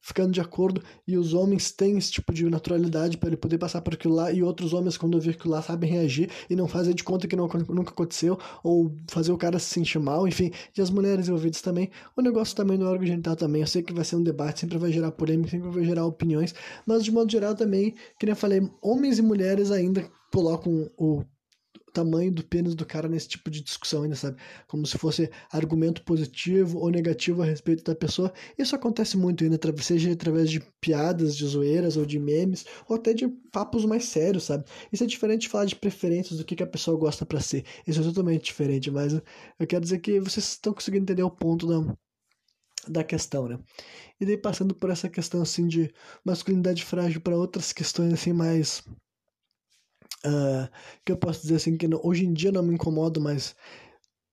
ficando 0.00 0.32
de 0.32 0.40
acordo 0.40 0.82
e 1.06 1.16
os 1.16 1.34
homens 1.34 1.70
têm 1.70 1.96
esse 1.98 2.10
tipo 2.10 2.32
de 2.32 2.48
naturalidade 2.48 3.16
para 3.16 3.28
ele 3.28 3.36
poder 3.36 3.58
passar 3.58 3.80
por 3.80 3.94
aquilo 3.94 4.14
lá 4.14 4.32
e 4.32 4.42
outros 4.42 4.72
homens, 4.72 4.96
quando 4.96 5.14
ouvir 5.14 5.30
aquilo 5.30 5.52
lá, 5.54 5.62
sabem 5.62 5.90
reagir 5.90 6.30
e 6.48 6.56
não 6.56 6.66
fazem 6.66 6.94
de 6.94 7.04
conta 7.04 7.28
que 7.28 7.36
não, 7.36 7.48
nunca 7.68 7.90
aconteceu 7.90 8.38
ou 8.62 8.94
fazer 9.08 9.32
o 9.32 9.38
cara 9.38 9.58
se 9.58 9.66
sentir 9.66 9.98
mal, 9.98 10.26
enfim. 10.26 10.50
E 10.76 10.80
as 10.80 10.90
mulheres 10.90 11.28
envolvidas 11.28 11.60
também. 11.60 11.90
O 12.16 12.22
negócio 12.22 12.56
também 12.56 12.78
no 12.78 12.86
órgão 12.86 13.06
genital 13.06 13.36
também. 13.36 13.62
Eu 13.62 13.66
sei 13.66 13.82
que 13.82 13.92
vai 13.92 14.04
ser 14.04 14.16
um 14.16 14.22
debate, 14.22 14.60
sempre 14.60 14.78
vai 14.78 14.92
gerar 14.92 15.12
polêmica, 15.12 15.50
sempre 15.50 15.70
vai 15.70 15.84
gerar 15.84 16.06
opiniões, 16.22 16.54
mas 16.86 17.04
de 17.04 17.10
modo 17.10 17.30
geral 17.30 17.54
também, 17.54 17.90
que 18.18 18.24
nem 18.24 18.32
eu 18.32 18.36
falei, 18.36 18.70
homens 18.80 19.18
e 19.18 19.22
mulheres 19.22 19.70
ainda 19.70 20.08
colocam 20.32 20.90
o 20.96 21.24
tamanho 21.92 22.32
do 22.32 22.42
pênis 22.42 22.74
do 22.74 22.86
cara 22.86 23.06
nesse 23.06 23.28
tipo 23.28 23.50
de 23.50 23.60
discussão 23.60 24.02
ainda, 24.02 24.16
sabe? 24.16 24.38
Como 24.66 24.86
se 24.86 24.96
fosse 24.96 25.30
argumento 25.50 26.02
positivo 26.04 26.78
ou 26.78 26.88
negativo 26.88 27.42
a 27.42 27.44
respeito 27.44 27.84
da 27.84 27.94
pessoa. 27.94 28.32
Isso 28.58 28.74
acontece 28.74 29.16
muito 29.16 29.44
ainda, 29.44 29.60
seja 29.82 30.10
através 30.10 30.50
de 30.50 30.60
piadas, 30.80 31.36
de 31.36 31.44
zoeiras 31.46 31.98
ou 31.98 32.06
de 32.06 32.18
memes, 32.18 32.64
ou 32.88 32.96
até 32.96 33.12
de 33.12 33.28
papos 33.52 33.84
mais 33.84 34.06
sérios, 34.06 34.44
sabe? 34.44 34.64
Isso 34.90 35.04
é 35.04 35.06
diferente 35.06 35.42
de 35.42 35.48
falar 35.50 35.66
de 35.66 35.76
preferências 35.76 36.38
do 36.38 36.44
que, 36.46 36.56
que 36.56 36.62
a 36.62 36.66
pessoa 36.66 36.96
gosta 36.96 37.26
para 37.26 37.40
ser. 37.40 37.64
Isso 37.86 38.00
é 38.00 38.04
totalmente 38.04 38.44
diferente, 38.44 38.90
mas 38.90 39.12
eu 39.12 39.66
quero 39.66 39.82
dizer 39.82 39.98
que 39.98 40.18
vocês 40.18 40.46
estão 40.46 40.72
conseguindo 40.72 41.02
entender 41.02 41.22
o 41.22 41.30
ponto 41.30 41.66
da, 41.66 41.94
da 42.88 43.04
questão, 43.04 43.48
né? 43.48 43.58
E 44.20 44.26
daí 44.26 44.36
passando 44.36 44.74
por 44.74 44.90
essa 44.90 45.08
questão 45.08 45.42
assim 45.42 45.66
de 45.68 45.92
masculinidade 46.24 46.84
frágil 46.84 47.20
para 47.20 47.36
outras 47.36 47.72
questões 47.72 48.12
assim 48.12 48.32
mais 48.32 48.82
Uh, 50.24 50.70
que 51.04 51.10
eu 51.10 51.16
posso 51.16 51.42
dizer 51.42 51.56
assim 51.56 51.76
que 51.76 51.88
não, 51.88 52.00
hoje 52.04 52.24
em 52.24 52.32
dia 52.32 52.52
não 52.52 52.62
me 52.62 52.74
incomodo, 52.74 53.20
mas 53.20 53.56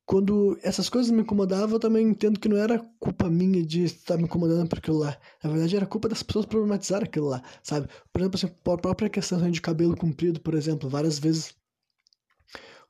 quando 0.06 0.58
essas 0.64 0.89
coisas 0.89 1.12
me 1.12 1.22
incomodavam, 1.22 1.76
eu 1.76 1.80
também 1.80 2.08
entendo 2.08 2.39
que 2.39 2.50
não 2.50 2.58
era 2.58 2.80
culpa 3.00 3.30
minha 3.30 3.64
de 3.64 3.84
estar 3.84 4.18
me 4.18 4.24
incomodando 4.24 4.68
por 4.68 4.80
aquilo 4.80 4.97
lá. 4.97 5.16
Na 5.43 5.50
verdade, 5.50 5.76
era 5.76 5.86
culpa 5.86 6.10
das 6.10 6.24
pessoas 6.24 6.45
problematizar 6.45 7.04
aquilo 7.04 7.28
lá, 7.28 7.43
sabe? 7.64 7.88
Por 8.12 8.22
exemplo, 8.22 8.38
assim, 8.38 8.47
a 8.47 8.78
própria 8.78 9.10
questão 9.10 9.50
de 9.50 9.62
cabelo 9.62 9.95
comprido, 9.95 10.39
por 10.41 10.56
exemplo, 10.56 10.89
várias 10.89 11.20
vezes. 11.20 11.56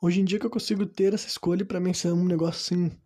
Hoje 0.01 0.21
em 0.21 0.25
dia 0.25 0.39
que 0.39 0.45
eu 0.45 0.49
consigo 0.49 0.85
ter 0.85 1.13
essa 1.13 1.27
escolha, 1.27 1.65
para 1.65 1.79
mim 1.79 1.93
ser 1.93 2.13
um 2.13 2.25
negócio 2.25 2.75
assim 2.75 2.97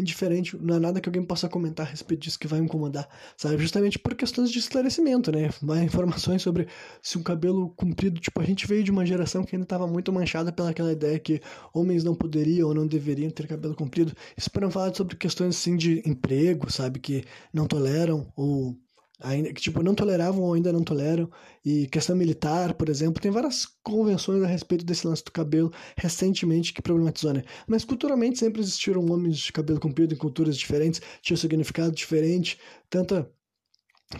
indiferente, 0.00 0.56
não 0.56 0.76
é 0.76 0.78
nada 0.78 1.00
que 1.00 1.08
alguém 1.08 1.22
possa 1.22 1.48
comentar 1.48 1.86
a 1.86 1.90
respeito 1.90 2.22
disso 2.22 2.38
que 2.38 2.46
vai 2.46 2.58
incomodar, 2.60 3.08
sabe? 3.36 3.58
Justamente 3.58 3.98
por 3.98 4.14
questões 4.14 4.50
de 4.50 4.58
esclarecimento, 4.58 5.32
né? 5.32 5.50
Mais 5.62 5.82
informações 5.82 6.42
sobre 6.42 6.68
se 7.02 7.18
um 7.18 7.22
cabelo 7.22 7.70
comprido, 7.70 8.20
tipo, 8.20 8.40
a 8.40 8.44
gente 8.44 8.66
veio 8.66 8.84
de 8.84 8.90
uma 8.90 9.04
geração 9.04 9.44
que 9.44 9.56
ainda 9.56 9.64
estava 9.64 9.86
muito 9.86 10.12
manchada 10.12 10.52
pelaquela 10.52 10.92
ideia 10.92 11.18
que 11.18 11.40
homens 11.74 12.04
não 12.04 12.14
poderiam 12.14 12.68
ou 12.68 12.74
não 12.74 12.86
deveriam 12.86 13.30
ter 13.30 13.46
cabelo 13.46 13.74
comprido. 13.74 14.12
Isso 14.36 14.50
para 14.50 14.62
não 14.62 14.70
falar 14.70 14.94
sobre 14.94 15.16
questões 15.16 15.56
assim 15.56 15.76
de 15.76 16.02
emprego, 16.06 16.70
sabe? 16.70 16.98
Que 16.98 17.24
não 17.52 17.66
toleram 17.66 18.32
ou 18.36 18.76
ainda 19.20 19.52
que 19.52 19.60
tipo 19.60 19.82
não 19.82 19.94
toleravam 19.94 20.42
ou 20.42 20.54
ainda 20.54 20.72
não 20.72 20.82
toleram. 20.82 21.30
E 21.64 21.86
questão 21.88 22.16
militar 22.16 22.74
por 22.74 22.88
exemplo 22.88 23.20
tem 23.20 23.30
várias 23.30 23.66
convenções 23.82 24.42
a 24.42 24.46
respeito 24.46 24.84
desse 24.84 25.06
lance 25.06 25.24
do 25.24 25.32
cabelo 25.32 25.72
recentemente 25.96 26.72
que 26.72 26.82
problematizou 26.82 27.32
né? 27.32 27.42
Mas 27.66 27.84
culturalmente 27.84 28.38
sempre 28.38 28.60
existiram 28.60 29.04
homens 29.06 29.38
de 29.38 29.52
cabelo 29.52 29.80
comprido 29.80 30.14
em 30.14 30.18
culturas 30.18 30.56
diferentes 30.56 31.00
tinha 31.22 31.36
significado 31.36 31.92
diferente. 31.92 32.58
Tanta 32.88 33.30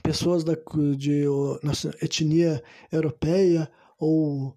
pessoas 0.03 0.44
da 0.44 0.55
de 0.96 1.24
nossa 1.62 1.94
etnia 2.03 2.62
europeia 2.92 3.70
ou 3.99 4.57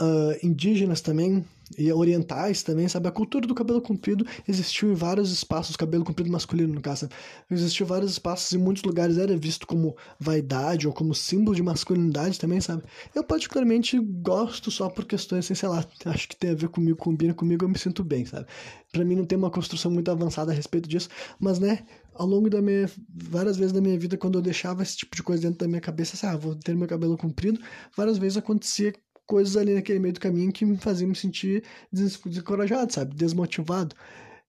uh, 0.00 0.46
indígenas 0.46 1.00
também 1.00 1.44
e 1.76 1.90
orientais 1.92 2.62
também, 2.62 2.86
sabe? 2.86 3.08
A 3.08 3.10
cultura 3.10 3.46
do 3.46 3.54
cabelo 3.54 3.80
comprido 3.80 4.24
existiu 4.46 4.92
em 4.92 4.94
vários 4.94 5.32
espaços, 5.32 5.74
cabelo 5.74 6.04
comprido 6.04 6.30
masculino, 6.30 6.72
no 6.72 6.80
caso. 6.80 7.08
Existiu 7.50 7.86
vários 7.86 8.12
espaços, 8.12 8.52
em 8.52 8.58
muitos 8.58 8.84
lugares 8.84 9.18
era 9.18 9.36
visto 9.36 9.66
como 9.66 9.96
vaidade 10.18 10.86
ou 10.86 10.92
como 10.92 11.14
símbolo 11.14 11.56
de 11.56 11.62
masculinidade 11.62 12.38
também, 12.38 12.60
sabe? 12.60 12.84
Eu 13.14 13.24
particularmente 13.24 13.98
gosto 13.98 14.70
só 14.70 14.88
por 14.88 15.04
questões, 15.04 15.44
assim, 15.44 15.54
sei 15.54 15.68
lá, 15.68 15.84
acho 16.04 16.28
que 16.28 16.36
tem 16.36 16.50
a 16.50 16.54
ver 16.54 16.68
comigo, 16.68 16.96
combina 16.96 17.34
comigo, 17.34 17.64
eu 17.64 17.68
me 17.68 17.78
sinto 17.78 18.04
bem, 18.04 18.24
sabe? 18.24 18.46
Pra 18.92 19.04
mim 19.04 19.16
não 19.16 19.24
tem 19.24 19.36
uma 19.36 19.50
construção 19.50 19.90
muito 19.90 20.10
avançada 20.10 20.52
a 20.52 20.54
respeito 20.54 20.88
disso, 20.88 21.08
mas, 21.40 21.58
né, 21.58 21.84
ao 22.14 22.26
longo 22.26 22.48
da 22.48 22.62
minha, 22.62 22.88
várias 23.08 23.56
vezes 23.56 23.72
da 23.72 23.80
minha 23.80 23.98
vida, 23.98 24.16
quando 24.16 24.38
eu 24.38 24.42
deixava 24.42 24.82
esse 24.82 24.96
tipo 24.96 25.16
de 25.16 25.22
coisa 25.22 25.42
dentro 25.42 25.58
da 25.58 25.68
minha 25.68 25.80
cabeça, 25.80 26.14
assim, 26.14 26.26
ah, 26.26 26.38
vou 26.38 26.54
ter 26.54 26.74
meu 26.76 26.86
cabelo 26.86 27.16
comprido, 27.16 27.60
várias 27.96 28.18
vezes 28.18 28.38
acontecia 28.38 28.92
coisas 29.26 29.56
ali 29.56 29.74
naquele 29.74 29.98
meio 29.98 30.14
do 30.14 30.20
caminho 30.20 30.52
que 30.52 30.64
me 30.64 30.76
faziam 30.76 31.08
me 31.08 31.16
sentir 31.16 31.64
desencorajado, 31.92 32.92
sabe? 32.92 33.14
Desmotivado. 33.14 33.94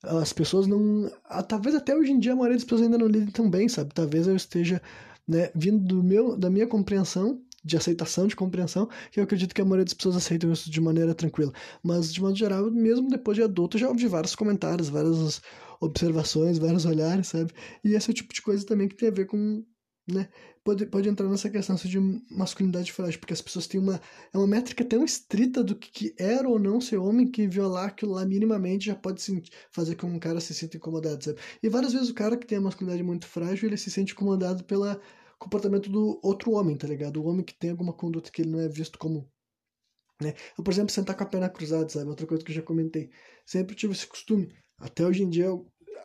As 0.03 0.31
pessoas 0.31 0.67
não. 0.67 1.09
Talvez 1.47 1.75
até 1.75 1.95
hoje 1.95 2.11
em 2.11 2.19
dia 2.19 2.33
a 2.33 2.35
maioria 2.35 2.57
das 2.57 2.63
pessoas 2.63 2.83
ainda 2.83 2.97
não 2.97 3.07
lidem 3.07 3.31
tão 3.31 3.49
bem, 3.49 3.67
sabe? 3.67 3.93
Talvez 3.93 4.27
eu 4.27 4.35
esteja 4.35 4.81
né, 5.27 5.49
vindo 5.55 5.83
do 5.83 6.03
meu, 6.03 6.37
da 6.37 6.49
minha 6.49 6.67
compreensão, 6.67 7.41
de 7.63 7.75
aceitação, 7.75 8.27
de 8.27 8.35
compreensão, 8.35 8.87
que 9.11 9.19
eu 9.19 9.23
acredito 9.23 9.53
que 9.53 9.61
a 9.61 9.65
maioria 9.65 9.85
das 9.85 9.93
pessoas 9.93 10.15
aceitam 10.15 10.51
isso 10.51 10.69
de 10.69 10.79
maneira 10.79 11.13
tranquila. 11.13 11.51
Mas, 11.83 12.13
de 12.13 12.21
modo 12.21 12.35
geral, 12.35 12.71
mesmo 12.71 13.09
depois 13.09 13.35
de 13.35 13.43
adulto, 13.43 13.77
já 13.77 13.89
ouvi 13.89 14.07
vários 14.07 14.35
comentários, 14.35 14.87
várias 14.87 15.41
observações, 15.81 16.57
vários 16.57 16.85
olhares, 16.85 17.27
sabe? 17.27 17.51
E 17.83 17.93
esse 17.93 18.09
é 18.09 18.11
o 18.11 18.15
tipo 18.15 18.33
de 18.33 18.41
coisa 18.41 18.65
também 18.65 18.87
que 18.87 18.95
tem 18.95 19.09
a 19.09 19.11
ver 19.11 19.25
com 19.25 19.63
né? 20.07 20.29
Pode, 20.63 20.85
pode 20.85 21.09
entrar 21.09 21.27
nessa 21.27 21.49
questão 21.49 21.75
de 21.75 21.99
masculinidade 22.29 22.91
frágil, 22.91 23.19
porque 23.19 23.33
as 23.33 23.41
pessoas 23.41 23.67
têm 23.67 23.79
uma, 23.79 24.01
é 24.33 24.37
uma 24.37 24.47
métrica 24.47 24.83
tão 24.83 25.03
estrita 25.03 25.63
do 25.63 25.75
que, 25.75 25.91
que 25.91 26.15
era 26.17 26.47
ou 26.47 26.59
não 26.59 26.79
ser 26.79 26.97
homem 26.97 27.29
que 27.29 27.47
violar 27.47 27.87
aquilo 27.87 28.13
lá 28.13 28.25
minimamente 28.25 28.87
já 28.87 28.95
pode 28.95 29.21
fazer 29.71 29.95
com 29.95 30.09
que 30.09 30.15
um 30.15 30.19
cara 30.19 30.39
se 30.39 30.53
sinta 30.53 30.77
incomodado, 30.77 31.23
sabe? 31.23 31.39
E 31.61 31.69
várias 31.69 31.93
vezes 31.93 32.09
o 32.09 32.13
cara 32.13 32.37
que 32.37 32.47
tem 32.47 32.57
a 32.57 32.61
masculinidade 32.61 33.03
muito 33.03 33.27
frágil, 33.27 33.67
ele 33.67 33.77
se 33.77 33.91
sente 33.91 34.13
incomodado 34.13 34.63
pelo 34.63 34.85
comportamento 35.39 35.89
do 35.89 36.19
outro 36.23 36.51
homem, 36.51 36.77
tá 36.77 36.87
ligado? 36.87 37.21
O 37.21 37.27
homem 37.27 37.43
que 37.43 37.53
tem 37.53 37.69
alguma 37.71 37.93
conduta 37.93 38.31
que 38.31 38.41
ele 38.41 38.51
não 38.51 38.59
é 38.59 38.67
visto 38.67 38.97
como 38.97 39.29
né? 40.21 40.33
Eu, 40.57 40.63
por 40.63 40.71
exemplo, 40.73 40.91
sentar 40.91 41.15
com 41.15 41.23
a 41.23 41.27
perna 41.27 41.49
cruzada, 41.49 41.87
sabe? 41.89 42.09
Outra 42.09 42.25
coisa 42.25 42.43
que 42.43 42.51
eu 42.51 42.55
já 42.55 42.61
comentei. 42.61 43.09
Sempre 43.45 43.75
tive 43.75 43.93
esse 43.93 44.07
costume. 44.07 44.51
Até 44.79 45.05
hoje 45.05 45.23
em 45.23 45.29
dia 45.29 45.47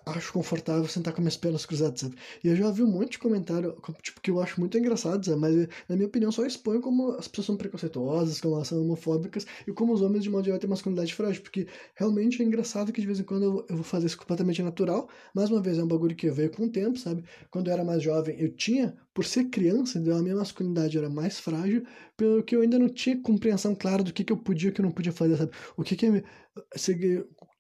acho 0.05 0.33
confortável 0.33 0.87
sentar 0.89 1.13
com 1.13 1.21
minhas 1.21 1.37
pernas 1.37 1.65
cruzadas, 1.65 2.01
sabe? 2.01 2.17
E 2.43 2.49
eu 2.49 2.57
já 2.57 2.71
vi 2.71 2.83
um 2.83 2.91
monte 2.91 3.13
de 3.13 3.19
comentário, 3.19 3.77
tipo, 4.03 4.21
que 4.21 4.31
eu 4.31 4.41
acho 4.41 4.59
muito 4.61 4.77
engraçado, 4.77 5.25
sabe? 5.25 5.41
Mas, 5.41 5.55
na 5.89 5.97
minha 5.97 6.07
opinião, 6.09 6.33
só 6.33 6.45
expõe 6.45 6.81
como 6.81 7.13
as 7.13 7.29
pessoas 7.29 7.47
são 7.47 7.57
preconceituosas, 7.57 8.41
como 8.41 8.57
elas 8.57 8.69
são 8.69 8.81
homofóbicas, 8.83 9.47
e 9.67 9.73
como 9.73 9.93
os 9.93 10.03
homens, 10.03 10.25
de 10.25 10.31
modo 10.31 10.45
geral, 10.45 10.59
têm 10.59 10.69
masculinidade 10.69 11.15
frágil. 11.15 11.43
Porque 11.43 11.67
realmente 11.95 12.43
é 12.43 12.45
engraçado 12.45 12.93
que, 12.93 13.01
de 13.01 13.07
vez 13.07 13.21
em 13.21 13.25
quando, 13.25 13.65
eu, 13.69 13.77
vou 13.77 13.85
fazer 13.85 14.07
isso 14.07 14.19
completamente 14.19 14.63
natural. 14.63 15.09
Mais 15.35 15.51
uma 15.51 15.61
vez, 15.61 15.79
é 15.79 15.85
um 15.85 15.89
bagulho 15.89 16.17
que 16.17 16.31
veio 16.31 16.51
com 16.51 16.65
o 16.65 16.71
tempo, 16.71 16.99
sabe? 16.99 17.25
Quando 17.51 17.69
eu 17.69 17.73
era 17.73 17.85
mais 17.85 18.03
jovem, 18.03 18.37
eu 18.41 18.55
tinha, 18.55 18.97
por 19.15 19.25
ser 19.25 19.45
criança, 19.45 19.99
então 19.99 20.17
a 20.17 20.23
minha 20.23 20.37
masculinidade 20.37 20.97
era 20.99 21.09
mais 21.09 21.39
frágil, 21.39 21.85
pelo 22.17 22.43
que 22.43 22.57
eu 22.57 22.63
ainda 22.63 22.79
não 22.79 22.89
tinha 22.89 23.21
compreensão 23.21 23.75
clara 23.75 24.03
do 24.03 24.13
que, 24.13 24.25
que 24.25 24.33
eu 24.33 24.37
podia 24.37 24.69
e 24.69 24.71
o 24.71 24.75
que 24.75 24.81
eu 24.81 24.85
não 24.85 24.93
podia 24.93 25.13
fazer, 25.13 25.37
sabe? 25.37 25.53
O 25.77 25.83
que 25.83 25.97
que... 25.97 26.25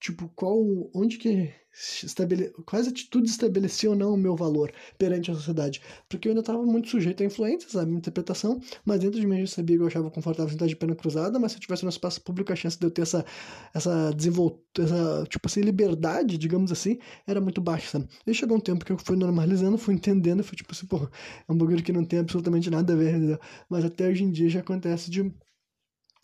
tipo, 0.02 0.28
qual, 0.34 0.58
onde 0.92 1.16
que 1.16 1.54
estabele... 1.72 2.50
quais 2.66 2.88
atitudes 2.88 3.30
estabeleciam 3.30 3.92
ou 3.92 3.98
não 3.98 4.14
o 4.14 4.16
meu 4.16 4.34
valor 4.34 4.72
perante 4.98 5.30
a 5.30 5.34
sociedade. 5.34 5.80
Porque 6.08 6.26
eu 6.26 6.32
ainda 6.32 6.40
estava 6.40 6.60
muito 6.64 6.88
sujeito 6.88 7.22
a 7.22 7.26
influências, 7.26 7.76
a 7.76 7.86
minha 7.86 7.98
interpretação, 7.98 8.60
mas 8.84 8.98
dentro 8.98 9.20
de 9.20 9.26
mim 9.26 9.40
eu 9.40 9.46
sabia 9.46 9.76
que 9.76 9.82
eu 9.82 9.86
achava 9.86 10.10
confortável 10.10 10.50
sentar 10.50 10.66
de 10.66 10.74
pena 10.74 10.96
cruzada, 10.96 11.38
mas 11.38 11.52
se 11.52 11.58
eu 11.58 11.62
tivesse 11.62 11.84
no 11.84 11.88
espaço 11.88 12.20
público 12.20 12.52
a 12.52 12.56
chance 12.56 12.76
de 12.76 12.84
eu 12.84 12.90
ter 12.90 13.02
essa, 13.02 13.24
essa 13.72 14.10
desenvoltura, 14.10 14.88
essa, 14.88 15.24
tipo 15.28 15.46
assim, 15.46 15.60
liberdade, 15.60 16.36
digamos 16.36 16.72
assim, 16.72 16.98
era 17.24 17.40
muito 17.40 17.60
baixa? 17.60 18.04
E 18.26 18.34
chegou 18.34 18.56
um 18.56 18.60
tempo 18.60 18.84
que 18.84 18.92
eu 18.92 18.98
fui 18.98 19.16
normalizando, 19.16 19.78
fui 19.78 19.94
entendendo, 19.94 20.42
fui 20.42 20.56
tipo 20.56 20.72
assim, 20.72 20.86
pô, 20.86 20.96
é 21.48 21.52
um 21.52 21.56
bagulho 21.56 21.82
que 21.82 21.92
não 21.92 22.04
tem 22.04 22.18
absolutamente 22.18 22.68
nada 22.70 22.92
a 22.92 22.96
ver, 22.96 23.14
entendeu? 23.14 23.38
mas 23.68 23.84
até 23.84 24.08
hoje 24.08 24.24
em 24.24 24.30
dia 24.32 24.48
já 24.48 24.60
acontece 24.60 25.10
de 25.10 25.32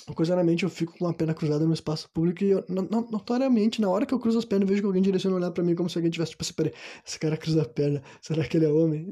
ocasionalmente 0.08 0.64
eu 0.64 0.70
fico 0.70 0.96
com 0.98 1.06
a 1.06 1.12
perna 1.12 1.34
cruzada 1.34 1.64
no 1.66 1.72
espaço 1.72 2.08
público 2.10 2.42
e 2.42 2.50
eu, 2.50 2.64
notoriamente, 3.10 3.80
na 3.80 3.88
hora 3.88 4.06
que 4.06 4.14
eu 4.14 4.18
cruzo 4.18 4.38
as 4.38 4.44
pernas, 4.44 4.62
eu 4.62 4.68
vejo 4.68 4.82
que 4.82 4.86
alguém 4.86 5.02
direciona 5.02 5.36
olhar 5.36 5.50
para 5.50 5.62
mim 5.62 5.74
como 5.74 5.88
se 5.88 5.98
alguém 5.98 6.10
tivesse, 6.10 6.32
tipo 6.32 6.42
assim, 6.42 6.52
peraí, 6.54 6.72
esse 7.06 7.18
cara 7.18 7.36
cruza 7.36 7.62
a 7.62 7.64
perna, 7.64 8.02
será 8.20 8.44
que 8.44 8.56
ele 8.56 8.66
é 8.66 8.68
homem? 8.68 9.08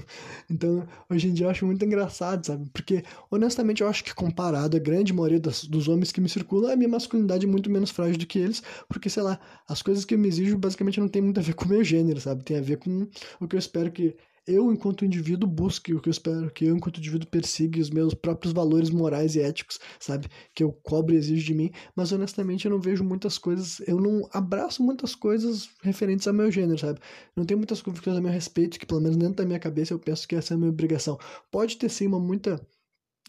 então, 0.50 0.86
hoje 1.10 1.28
em 1.28 1.32
dia 1.32 1.46
eu 1.46 1.50
acho 1.50 1.64
muito 1.66 1.84
engraçado, 1.84 2.44
sabe? 2.44 2.68
Porque, 2.72 3.02
honestamente, 3.30 3.82
eu 3.82 3.88
acho 3.88 4.04
que 4.04 4.14
comparado 4.14 4.76
à 4.76 4.80
grande 4.80 5.12
maioria 5.12 5.40
das, 5.40 5.64
dos 5.64 5.88
homens 5.88 6.12
que 6.12 6.20
me 6.20 6.28
circulam, 6.28 6.72
a 6.72 6.76
minha 6.76 6.88
masculinidade 6.88 7.46
é 7.46 7.48
muito 7.48 7.70
menos 7.70 7.90
frágil 7.90 8.18
do 8.18 8.26
que 8.26 8.38
eles, 8.38 8.62
porque, 8.88 9.08
sei 9.08 9.22
lá, 9.22 9.40
as 9.68 9.82
coisas 9.82 10.04
que 10.04 10.14
eu 10.14 10.18
me 10.18 10.28
exijo 10.28 10.58
basicamente 10.58 11.00
não 11.00 11.08
tem 11.08 11.22
muito 11.22 11.40
a 11.40 11.42
ver 11.42 11.54
com 11.54 11.64
o 11.64 11.68
meu 11.68 11.82
gênero, 11.82 12.20
sabe? 12.20 12.44
Tem 12.44 12.58
a 12.58 12.62
ver 12.62 12.78
com 12.78 13.08
o 13.40 13.48
que 13.48 13.56
eu 13.56 13.58
espero 13.58 13.90
que 13.90 14.16
eu, 14.46 14.72
enquanto 14.72 15.04
indivíduo, 15.04 15.48
busque 15.48 15.94
o 15.94 16.00
que 16.00 16.08
eu 16.08 16.10
espero 16.10 16.50
que 16.50 16.66
eu, 16.66 16.76
enquanto 16.76 16.98
indivíduo, 16.98 17.28
persiga 17.28 17.80
os 17.80 17.90
meus 17.90 18.14
próprios 18.14 18.52
valores 18.52 18.90
morais 18.90 19.34
e 19.36 19.40
éticos, 19.40 19.78
sabe? 19.98 20.28
Que 20.54 20.62
eu 20.62 20.72
cobro 20.72 21.14
e 21.14 21.18
exijo 21.18 21.44
de 21.46 21.54
mim, 21.54 21.70
mas 21.96 22.12
honestamente 22.12 22.66
eu 22.66 22.70
não 22.70 22.80
vejo 22.80 23.02
muitas 23.02 23.38
coisas, 23.38 23.80
eu 23.86 23.98
não 24.00 24.28
abraço 24.32 24.82
muitas 24.82 25.14
coisas 25.14 25.70
referentes 25.82 26.26
ao 26.28 26.34
meu 26.34 26.50
gênero, 26.50 26.78
sabe? 26.78 27.00
Não 27.34 27.44
tenho 27.44 27.58
muitas 27.58 27.80
convicções 27.80 28.16
a 28.16 28.20
meu 28.20 28.32
respeito, 28.32 28.78
que 28.78 28.86
pelo 28.86 29.00
menos 29.00 29.16
dentro 29.16 29.36
da 29.36 29.46
minha 29.46 29.58
cabeça 29.58 29.94
eu 29.94 29.98
penso 29.98 30.28
que 30.28 30.36
essa 30.36 30.52
é 30.52 30.56
a 30.56 30.58
minha 30.58 30.70
obrigação. 30.70 31.18
Pode 31.50 31.76
ter 31.76 31.88
sim 31.88 32.06
uma 32.06 32.20
muita 32.20 32.60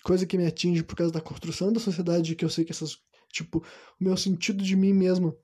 coisa 0.03 0.25
que 0.25 0.37
me 0.37 0.45
atinge 0.45 0.83
por 0.83 0.95
causa 0.95 1.13
da 1.13 1.21
construção 1.21 1.71
da 1.71 1.79
sociedade, 1.79 2.35
que 2.35 2.45
eu 2.45 2.49
sei 2.49 2.65
que 2.65 2.71
essas, 2.71 2.97
tipo, 3.31 3.63
o 3.99 4.03
meu 4.03 4.15
sentido 4.17 4.63
de 4.63 4.75
mim 4.75 4.93
mesmo 4.93 5.35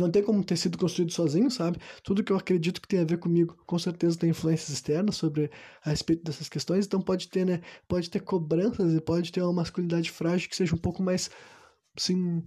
não 0.00 0.10
tem 0.10 0.22
como 0.22 0.42
ter 0.44 0.56
sido 0.56 0.78
construído 0.78 1.12
sozinho, 1.12 1.50
sabe? 1.50 1.78
Tudo 2.02 2.24
que 2.24 2.32
eu 2.32 2.36
acredito 2.36 2.80
que 2.80 2.88
tem 2.88 3.00
a 3.00 3.04
ver 3.04 3.18
comigo, 3.18 3.56
com 3.66 3.78
certeza 3.78 4.18
tem 4.18 4.30
influências 4.30 4.70
externas 4.70 5.16
sobre 5.16 5.50
a 5.84 5.90
respeito 5.90 6.24
dessas 6.24 6.48
questões, 6.48 6.86
então 6.86 7.00
pode 7.00 7.28
ter, 7.28 7.44
né? 7.46 7.60
Pode 7.86 8.10
ter 8.10 8.20
cobranças 8.20 8.94
e 8.94 9.00
pode 9.00 9.30
ter 9.30 9.42
uma 9.42 9.52
masculinidade 9.52 10.10
frágil 10.10 10.48
que 10.48 10.56
seja 10.56 10.74
um 10.74 10.78
pouco 10.78 11.02
mais, 11.02 11.30
assim, 11.96 12.42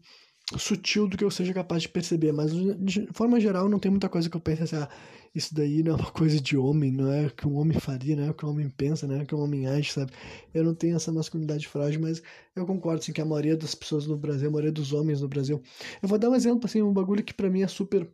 sutil 0.60 1.08
do 1.08 1.18
que 1.18 1.24
eu 1.24 1.32
seja 1.32 1.54
capaz 1.54 1.82
de 1.82 1.90
perceber, 1.90 2.32
mas 2.32 2.52
de 2.52 3.08
forma 3.14 3.40
geral 3.40 3.70
não 3.70 3.80
tem 3.80 3.92
muita 3.92 4.10
coisa 4.10 4.30
que 4.30 4.36
eu 4.36 4.42
pense 4.42 4.64
assim, 4.64 4.76
ah, 4.76 4.90
isso 5.34 5.54
daí 5.54 5.82
não 5.84 5.94
é 5.94 5.96
uma 5.96 6.12
coisa 6.12 6.40
de 6.40 6.56
homem, 6.56 6.92
não 6.92 7.12
é 7.12 7.28
o 7.28 7.32
que 7.32 7.48
um 7.48 7.58
homem 7.58 7.80
faria, 7.80 8.16
não 8.16 8.26
é 8.26 8.30
o 8.30 8.34
que 8.34 8.46
um 8.46 8.50
homem 8.50 8.70
pensa, 8.70 9.08
não 9.08 9.16
é 9.16 9.24
o 9.24 9.26
que 9.26 9.34
um 9.34 9.42
homem 9.42 9.68
age, 9.68 9.92
sabe? 9.92 10.12
Eu 10.54 10.64
não 10.64 10.76
tenho 10.76 10.96
essa 10.96 11.12
masculinidade 11.12 11.68
frágil, 11.68 12.02
mas 12.02 12.22
eu 12.56 12.66
concordo 12.66 13.00
assim, 13.00 13.12
que 13.12 13.22
a 13.22 13.26
maioria 13.26 13.58
das 13.58 13.74
pessoas 13.74 14.06
no 14.06 14.18
Brasil, 14.18 14.48
a 14.48 14.52
maioria 14.52 14.72
dos 14.72 14.94
homens 14.94 15.22
no 15.22 15.28
Brasil. 15.28 15.62
Eu 16.02 16.10
vou 16.10 16.18
dar 16.20 16.30
um 16.30 16.36
exemplo, 16.36 16.66
assim, 16.66 16.82
um 16.82 16.94
bagulho 16.94 17.24
que 17.24 17.34
para 17.34 17.50
mim 17.50 17.62
é 17.62 17.68
super. 17.68 18.08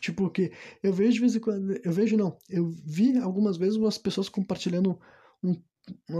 Tipo, 0.00 0.28
que 0.30 0.52
eu 0.82 0.92
vejo 0.92 1.12
de 1.14 1.20
vez 1.20 1.36
em 1.36 1.40
quando. 1.40 1.80
Eu 1.84 1.92
vejo 1.92 2.16
não. 2.16 2.36
Eu 2.50 2.70
vi 2.84 3.16
algumas 3.18 3.56
vezes 3.56 3.76
umas 3.76 3.96
pessoas 3.96 4.28
compartilhando 4.28 4.98
um 5.42 5.54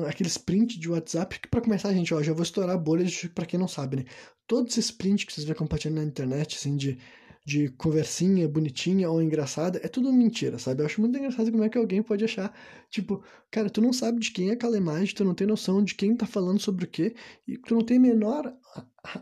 aqueles 0.09 0.39
print 0.39 0.79
de 0.79 0.89
WhatsApp, 0.89 1.41
que 1.41 1.49
para 1.49 1.61
começar, 1.61 1.93
gente, 1.93 2.13
ó, 2.15 2.23
já 2.23 2.33
vou 2.33 2.43
estourar 2.43 2.79
bolhas 2.79 3.25
para 3.35 3.47
quem 3.47 3.59
não 3.59 3.69
sabe, 3.69 3.97
né? 3.97 4.05
Todos 4.47 4.77
esses 4.77 4.91
prints 4.91 5.25
que 5.25 5.33
vocês 5.33 5.47
vê 5.47 5.55
compartilhando 5.55 5.99
na 5.99 6.05
internet, 6.05 6.57
assim, 6.57 6.77
de 6.77 6.99
de 7.47 7.69
conversinha 7.71 8.49
bonitinha 8.49 9.09
ou 9.09 9.23
engraçada, 9.23 9.81
é 9.81 9.87
tudo 9.87 10.13
mentira, 10.13 10.59
sabe? 10.59 10.83
Eu 10.83 10.87
acho 10.87 11.01
muito 11.01 11.17
engraçado 11.17 11.53
como 11.53 11.63
é 11.63 11.69
que 11.69 11.79
alguém 11.79 12.03
pode 12.03 12.25
achar, 12.25 12.53
tipo, 12.91 13.23
cara, 13.53 13.71
tu 13.71 13.81
não 13.81 13.93
sabe 13.93 14.19
de 14.19 14.33
quem 14.33 14.51
é 14.51 14.55
aquela 14.55 14.77
imagem, 14.77 15.15
tu 15.15 15.25
não 15.25 15.33
tem 15.33 15.47
noção 15.47 15.83
de 15.83 15.95
quem 15.95 16.17
tá 16.17 16.27
falando 16.27 16.59
sobre 16.59 16.85
o 16.85 16.89
quê, 16.89 17.15
e 17.47 17.57
tu 17.57 17.77
não 17.77 17.83
tem 17.83 17.99
a 17.99 18.01
menor 18.01 18.53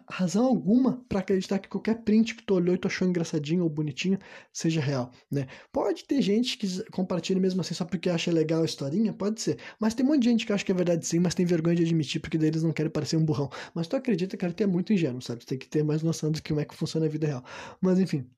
razão 0.09 0.46
alguma 0.46 1.05
para 1.09 1.20
acreditar 1.20 1.59
que 1.59 1.68
qualquer 1.68 2.02
print 2.02 2.34
que 2.34 2.42
tu 2.42 2.55
olhou 2.55 2.74
e 2.74 2.78
tu 2.78 2.88
achou 2.88 3.07
engraçadinho 3.07 3.62
ou 3.62 3.68
bonitinho 3.68 4.18
seja 4.52 4.80
real, 4.80 5.11
né? 5.30 5.46
Pode 5.72 6.05
ter 6.05 6.22
gente 6.22 6.57
que 6.57 6.66
compartilha 6.90 7.40
mesmo 7.40 7.61
assim 7.61 7.74
só 7.74 7.84
porque 7.84 8.09
acha 8.09 8.32
legal 8.32 8.62
a 8.62 8.64
historinha, 8.64 9.12
pode 9.12 9.40
ser, 9.40 9.59
mas 9.78 9.94
tem 9.94 10.05
um 10.05 10.09
monte 10.09 10.22
de 10.22 10.30
gente 10.30 10.46
que 10.46 10.52
acha 10.52 10.64
que 10.64 10.72
é 10.72 10.74
verdade 10.74 11.07
sim, 11.07 11.18
mas 11.18 11.34
tem 11.34 11.44
vergonha 11.44 11.76
de 11.76 11.82
admitir 11.82 12.20
porque 12.20 12.38
daí 12.38 12.48
eles 12.48 12.62
não 12.62 12.72
querem 12.72 12.90
parecer 12.90 13.16
um 13.16 13.24
burrão. 13.24 13.50
Mas 13.74 13.86
tu 13.86 13.96
acredita, 13.96 14.36
tu 14.36 14.62
é 14.62 14.66
muito 14.66 14.92
ingênuo, 14.92 15.20
sabe? 15.20 15.40
Tu 15.40 15.46
tem 15.46 15.59
que 15.59 15.68
ter 15.68 15.82
mais 15.84 16.02
noção 16.02 16.30
de 16.30 16.42
como 16.42 16.61
é 16.61 16.64
que 16.64 16.74
funciona 16.74 17.07
a 17.07 17.09
vida 17.09 17.26
real. 17.26 17.44
Mas 17.80 17.98
enfim, 17.98 18.28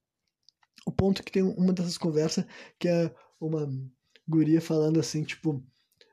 o 0.86 0.92
ponto 0.92 1.20
é 1.20 1.24
que 1.24 1.32
tem 1.32 1.42
uma 1.42 1.72
dessas 1.72 1.98
conversas 1.98 2.44
que 2.78 2.88
é 2.88 3.12
uma 3.40 3.68
guria 4.26 4.60
falando 4.60 5.00
assim, 5.00 5.22
tipo. 5.22 5.62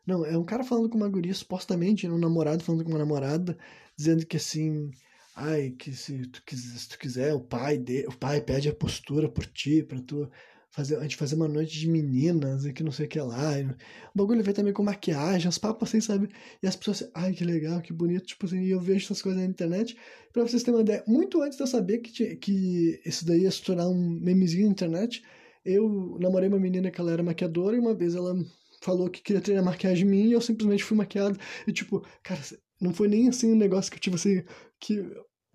Não, 0.05 0.25
é 0.25 0.37
um 0.37 0.43
cara 0.43 0.63
falando 0.63 0.89
com 0.89 0.97
uma 0.97 1.09
guria, 1.09 1.33
supostamente, 1.33 2.07
um 2.07 2.17
namorado 2.17 2.63
falando 2.63 2.83
com 2.83 2.89
uma 2.89 2.99
namorada, 2.99 3.57
dizendo 3.97 4.25
que 4.25 4.37
assim. 4.37 4.91
Ai, 5.35 5.71
que 5.71 5.91
se 5.93 6.27
tu 6.27 6.43
quiser, 6.45 6.77
se 6.77 6.89
tu 6.89 6.99
quiser 6.99 7.33
o 7.33 7.39
pai 7.41 7.77
de, 7.77 8.05
o 8.07 8.15
pai 8.15 8.39
pede 8.41 8.69
a 8.69 8.75
postura 8.75 9.27
por 9.27 9.45
ti, 9.47 9.81
pra 9.81 9.99
tu 9.99 10.29
fazer, 10.73 10.97
a 10.97 11.03
gente 11.03 11.15
fazer 11.15 11.35
uma 11.35 11.47
noite 11.47 11.79
de 11.79 11.87
meninas 11.87 12.65
e 12.65 12.73
que 12.73 12.83
não 12.83 12.91
sei 12.91 13.05
o 13.05 13.09
que 13.09 13.19
lá. 13.19 13.59
E, 13.59 13.63
o 13.65 13.75
bagulho 14.15 14.43
vem 14.43 14.53
também 14.53 14.73
com 14.73 14.83
maquiagem, 14.83 15.47
os 15.47 15.57
papos 15.57 15.89
assim, 15.89 16.01
sabe? 16.01 16.29
E 16.61 16.67
as 16.67 16.75
pessoas 16.75 17.03
assim, 17.03 17.11
ai, 17.15 17.33
que 17.33 17.43
legal, 17.43 17.81
que 17.81 17.93
bonito, 17.93 18.25
tipo 18.25 18.45
assim, 18.45 18.61
e 18.61 18.71
eu 18.71 18.79
vejo 18.79 19.05
essas 19.05 19.21
coisas 19.21 19.41
na 19.41 19.47
internet. 19.47 19.95
Pra 20.31 20.43
vocês 20.43 20.63
terem 20.63 20.77
uma 20.79 20.83
ideia, 20.83 21.03
muito 21.07 21.41
antes 21.41 21.57
de 21.57 21.63
eu 21.63 21.67
saber 21.67 21.99
que, 21.99 22.35
que 22.37 23.01
isso 23.05 23.25
daí 23.25 23.41
ia 23.41 23.51
se 23.51 23.61
tornar 23.61 23.87
um 23.87 24.19
memezinho 24.21 24.65
na 24.65 24.71
internet, 24.71 25.23
eu 25.65 26.17
namorei 26.19 26.49
uma 26.49 26.59
menina 26.59 26.91
que 26.91 26.99
ela 26.99 27.11
era 27.11 27.23
maquiadora 27.23 27.75
e 27.75 27.79
uma 27.79 27.93
vez 27.93 28.15
ela 28.15 28.35
falou 28.83 29.09
que 29.09 29.21
queria 29.21 29.41
treinar 29.41 29.63
maquiagem 29.63 30.05
em 30.05 30.09
mim 30.09 30.27
e 30.27 30.33
eu 30.33 30.41
simplesmente 30.41 30.83
fui 30.83 30.97
maquiado. 30.97 31.39
E 31.65 31.71
tipo, 31.71 32.05
cara, 32.21 32.41
não 32.81 32.93
foi 32.93 33.07
nem 33.07 33.29
assim 33.29 33.51
um 33.51 33.55
negócio 33.55 33.89
que 33.91 33.97
eu 33.97 34.01
tive 34.01 34.15
assim, 34.15 34.43
que 34.79 35.01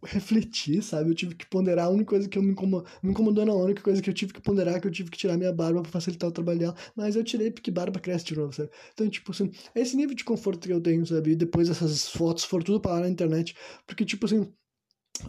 refletir, 0.04 0.82
sabe? 0.82 1.10
Eu 1.10 1.14
tive 1.14 1.34
que 1.34 1.46
ponderar, 1.46 1.86
a 1.86 1.90
única 1.90 2.10
coisa 2.10 2.28
que 2.28 2.38
eu 2.38 2.42
me 2.42 2.52
incomodou, 2.52 2.88
me 3.02 3.10
incomodou 3.10 3.44
não, 3.44 3.60
a 3.60 3.64
única 3.64 3.82
coisa 3.82 4.00
que 4.00 4.08
eu 4.08 4.14
tive 4.14 4.32
que 4.32 4.40
ponderar 4.40 4.76
é 4.76 4.80
que 4.80 4.86
eu 4.86 4.90
tive 4.90 5.10
que 5.10 5.18
tirar 5.18 5.36
minha 5.36 5.52
barba 5.52 5.82
para 5.82 5.90
facilitar 5.90 6.28
o 6.28 6.32
trabalho 6.32 6.58
dela, 6.58 6.76
mas 6.96 7.16
eu 7.16 7.24
tirei 7.24 7.50
porque 7.50 7.70
barba 7.70 7.98
cresce 8.00 8.24
de 8.26 8.36
novo, 8.36 8.52
sabe? 8.52 8.70
Então, 8.94 9.08
tipo 9.08 9.32
assim, 9.32 9.50
é 9.74 9.80
esse 9.80 9.96
nível 9.96 10.14
de 10.14 10.24
conforto 10.24 10.66
que 10.66 10.72
eu 10.72 10.80
tenho, 10.80 11.04
sabe? 11.04 11.32
E 11.32 11.36
depois 11.36 11.68
essas 11.68 12.08
fotos 12.08 12.44
foram 12.44 12.64
tudo 12.64 12.80
parar 12.80 13.00
na 13.00 13.08
internet, 13.08 13.54
porque, 13.86 14.04
tipo 14.04 14.24
assim, 14.26 14.50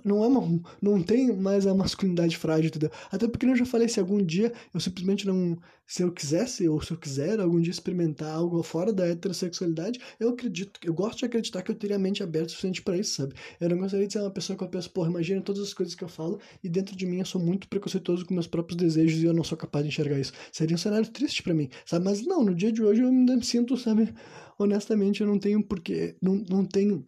não 0.04 0.24
é 0.24 0.28
uma, 0.28 0.62
não 0.82 1.02
tem 1.02 1.36
mais 1.36 1.66
a 1.68 1.74
masculinidade 1.74 2.38
frágil, 2.38 2.68
entendeu? 2.68 2.92
Até 3.12 3.28
porque 3.28 3.46
eu 3.46 3.56
já 3.56 3.66
falei, 3.66 3.88
se 3.88 4.00
algum 4.00 4.24
dia 4.24 4.52
eu 4.74 4.80
simplesmente 4.80 5.26
não, 5.26 5.58
se 5.86 6.04
eu 6.04 6.12
quisesse, 6.12 6.68
ou 6.70 6.82
se 6.82 6.92
eu 6.92 6.98
quiser 6.98 7.40
algum 7.40 7.60
dia 7.60 7.72
experimentar 7.72 8.32
algo 8.32 8.62
fora 8.62 8.94
da 8.94 9.08
heterossexualidade, 9.08 10.00
eu 10.20 10.30
acredito, 10.30 10.80
eu 10.84 10.94
gosto 10.94 11.20
de 11.20 11.26
acreditar 11.26 11.62
que 11.62 11.72
eu 11.72 11.76
teria 11.76 11.96
a 11.96 12.00
mente 12.00 12.22
aberta 12.22 12.48
o 12.48 12.50
suficiente 12.52 12.82
para 12.82 12.98
isso, 12.98 13.16
sabe? 13.16 13.34
Eu 13.60 13.70
não 13.70 13.78
gostaria 13.78 14.06
de 14.06 14.14
ser 14.14 14.20
uma 14.20 14.30
pessoa 14.30 14.56
que 14.56 14.64
eu 14.64 14.68
penso, 14.68 14.92
porra, 14.92 15.10
imagina 15.10 15.42
todas 15.42 15.64
as 15.64 15.74
coisas 15.74 15.96
que 15.96 16.04
eu 16.04 16.10
falo 16.10 16.40
e 16.64 16.70
dentro 16.70 16.96
de 16.96 17.06
mim 17.06 17.20
eu 17.20 17.26
sou 17.26 17.42
muito 17.42 17.68
preconceituoso 17.68 18.26
com 18.26 18.34
meus 18.34 18.48
próprios 18.48 18.78
desejos 18.78 19.22
e 19.22 19.26
eu 19.26 19.34
não 19.34 19.44
sou 19.44 19.58
capaz 19.58 19.84
de 19.84 19.90
enxergar 19.90 20.20
isso. 20.20 20.34
Seria 20.52 20.76
um 20.76 20.80
cenário 20.80 21.10
triste 21.10 21.42
para 21.42 21.54
mim, 21.54 21.70
sabe? 21.86 22.06
Mas 22.06 22.22
não, 22.26 22.44
no 22.44 22.54
dia 22.54 22.72
de 22.72 22.84
hoje 22.84 23.02
eu 23.02 23.12
me 23.12 23.44
sinto, 23.44 23.76
sabe? 23.76 24.14
Honestamente, 24.60 25.22
eu 25.22 25.28
não 25.28 25.40
tenho 25.40 25.64
porque, 25.64 26.16
não, 26.22 26.36
não 26.50 26.66
tenho 26.66 27.06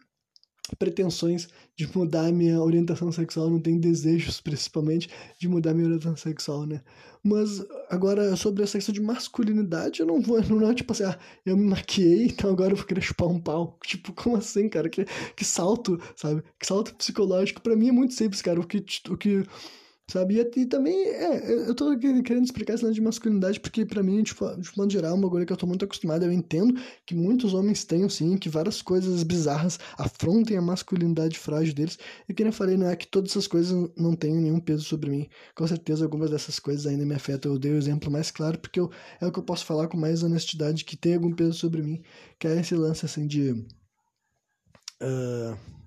pretensões 0.78 1.48
de 1.76 1.86
mudar 1.96 2.32
minha 2.32 2.60
orientação 2.60 3.10
sexual, 3.10 3.50
não 3.50 3.60
tenho 3.60 3.80
desejos, 3.80 4.40
principalmente, 4.40 5.08
de 5.38 5.48
mudar 5.48 5.74
minha 5.74 5.86
orientação 5.86 6.16
sexual, 6.16 6.66
né? 6.66 6.80
Mas 7.22 7.64
agora, 7.88 8.34
sobre 8.36 8.62
essa 8.64 8.78
questão 8.78 8.92
de 8.92 9.00
masculinidade, 9.00 10.00
eu 10.00 10.06
não 10.06 10.20
vou, 10.20 10.42
não 10.42 10.70
é 10.70 10.74
tipo 10.74 10.92
assim, 10.92 11.04
ah, 11.04 11.18
eu 11.46 11.56
me 11.56 11.64
maquiei, 11.64 12.24
então 12.26 12.50
agora 12.50 12.72
eu 12.72 12.76
vou 12.76 12.86
querer 12.86 13.00
chupar 13.00 13.28
um 13.28 13.40
pau. 13.40 13.78
Tipo, 13.86 14.12
como 14.12 14.36
assim, 14.36 14.68
cara? 14.68 14.88
Que, 14.88 15.04
que 15.36 15.44
salto, 15.44 16.00
sabe? 16.16 16.42
Que 16.58 16.66
salto 16.66 16.94
psicológico. 16.94 17.60
para 17.60 17.76
mim 17.76 17.88
é 17.88 17.92
muito 17.92 18.14
simples, 18.14 18.42
cara. 18.42 18.60
O 18.60 18.66
que, 18.66 18.84
o 19.08 19.16
que 19.16 19.44
sabe? 20.10 20.38
E, 20.56 20.66
também, 20.66 20.94
é, 20.94 21.68
eu 21.68 21.74
tô 21.74 21.96
querendo 21.98 22.44
explicar 22.44 22.74
esse 22.74 22.84
lance 22.84 22.94
de 22.94 23.00
masculinidade 23.00 23.60
porque 23.60 23.84
para 23.84 24.02
mim, 24.02 24.22
tipo, 24.22 24.44
de 24.56 24.76
modo 24.76 24.92
geral, 24.92 25.12
é 25.12 25.14
uma 25.14 25.30
coisa 25.30 25.46
que 25.46 25.52
eu 25.52 25.56
tô 25.56 25.66
muito 25.66 25.84
acostumado, 25.84 26.24
eu 26.24 26.32
entendo 26.32 26.78
que 27.06 27.14
muitos 27.14 27.54
homens 27.54 27.84
têm, 27.84 28.08
sim, 28.08 28.36
que 28.36 28.48
várias 28.48 28.82
coisas 28.82 29.22
bizarras 29.22 29.78
afrontem 29.96 30.56
a 30.56 30.62
masculinidade 30.62 31.38
frágil 31.38 31.74
deles, 31.74 31.98
e 32.28 32.34
que 32.34 32.42
eu 32.42 32.52
falei, 32.52 32.76
não 32.76 32.88
é 32.88 32.96
que 32.96 33.06
todas 33.06 33.30
essas 33.30 33.46
coisas 33.46 33.90
não 33.96 34.14
tenham 34.14 34.40
nenhum 34.40 34.60
peso 34.60 34.84
sobre 34.84 35.10
mim, 35.10 35.28
com 35.54 35.66
certeza 35.66 36.04
algumas 36.04 36.30
dessas 36.30 36.58
coisas 36.58 36.86
ainda 36.86 37.06
me 37.06 37.14
afetam, 37.14 37.52
eu 37.52 37.58
dei 37.58 37.72
o 37.72 37.76
exemplo 37.76 38.10
mais 38.10 38.30
claro, 38.30 38.58
porque 38.58 38.80
eu, 38.80 38.90
é 39.20 39.26
o 39.26 39.32
que 39.32 39.38
eu 39.38 39.44
posso 39.44 39.64
falar 39.64 39.88
com 39.88 39.96
mais 39.96 40.22
honestidade, 40.22 40.84
que 40.84 40.96
tem 40.96 41.14
algum 41.14 41.32
peso 41.32 41.54
sobre 41.54 41.82
mim, 41.82 42.02
que 42.38 42.46
é 42.46 42.60
esse 42.60 42.74
lance, 42.74 43.06
assim, 43.06 43.26
de... 43.26 43.52
Uh, 45.00 45.81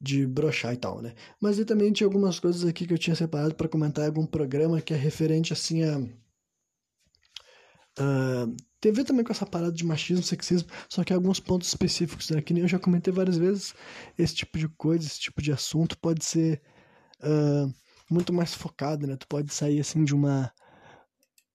de 0.00 0.26
brochar 0.26 0.72
e 0.72 0.76
tal, 0.76 1.02
né? 1.02 1.14
Mas 1.40 1.58
eu 1.58 1.66
também 1.66 1.92
tinha 1.92 2.06
algumas 2.06 2.40
coisas 2.40 2.64
aqui 2.64 2.86
que 2.86 2.94
eu 2.94 2.98
tinha 2.98 3.14
separado 3.14 3.54
para 3.54 3.68
comentar 3.68 4.06
algum 4.06 4.24
programa 4.24 4.80
que 4.80 4.94
é 4.94 4.96
referente 4.96 5.52
assim 5.52 5.82
a. 5.84 5.98
Uh, 7.98 8.56
tem 8.80 8.92
a 8.92 8.94
ver 8.94 9.04
também 9.04 9.22
com 9.24 9.32
essa 9.32 9.44
parada 9.44 9.72
de 9.72 9.84
machismo, 9.84 10.22
sexismo, 10.22 10.70
só 10.88 11.04
que 11.04 11.12
alguns 11.12 11.38
pontos 11.38 11.68
específicos, 11.68 12.30
né? 12.30 12.40
Que 12.40 12.54
nem 12.54 12.62
eu 12.62 12.68
já 12.68 12.78
comentei 12.78 13.12
várias 13.12 13.36
vezes, 13.36 13.74
esse 14.16 14.36
tipo 14.36 14.58
de 14.58 14.68
coisa, 14.68 15.06
esse 15.06 15.20
tipo 15.20 15.42
de 15.42 15.52
assunto 15.52 15.98
pode 15.98 16.24
ser 16.24 16.62
uh, 17.22 17.72
muito 18.10 18.32
mais 18.32 18.54
focado, 18.54 19.06
né? 19.06 19.16
Tu 19.16 19.26
pode 19.28 19.52
sair 19.52 19.80
assim 19.80 20.04
de 20.04 20.14
uma 20.14 20.50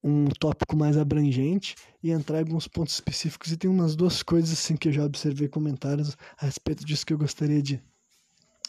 um 0.04 0.26
tópico 0.40 0.78
mais 0.78 0.98
abrangente 0.98 1.76
e 2.04 2.12
entrar 2.12 2.38
em 2.38 2.42
alguns 2.42 2.68
pontos 2.68 2.94
específicos 2.94 3.52
e 3.52 3.58
tem 3.58 3.68
umas 3.68 3.96
duas 3.96 4.22
coisas 4.22 4.52
assim 4.52 4.78
que 4.78 4.90
eu 4.90 4.94
já 4.94 5.04
observei 5.04 5.48
comentários 5.48 6.16
a 6.38 6.46
respeito 6.46 6.86
disso 6.86 7.04
que 7.04 7.12
eu 7.12 7.18
gostaria 7.18 7.60
de 7.60 7.82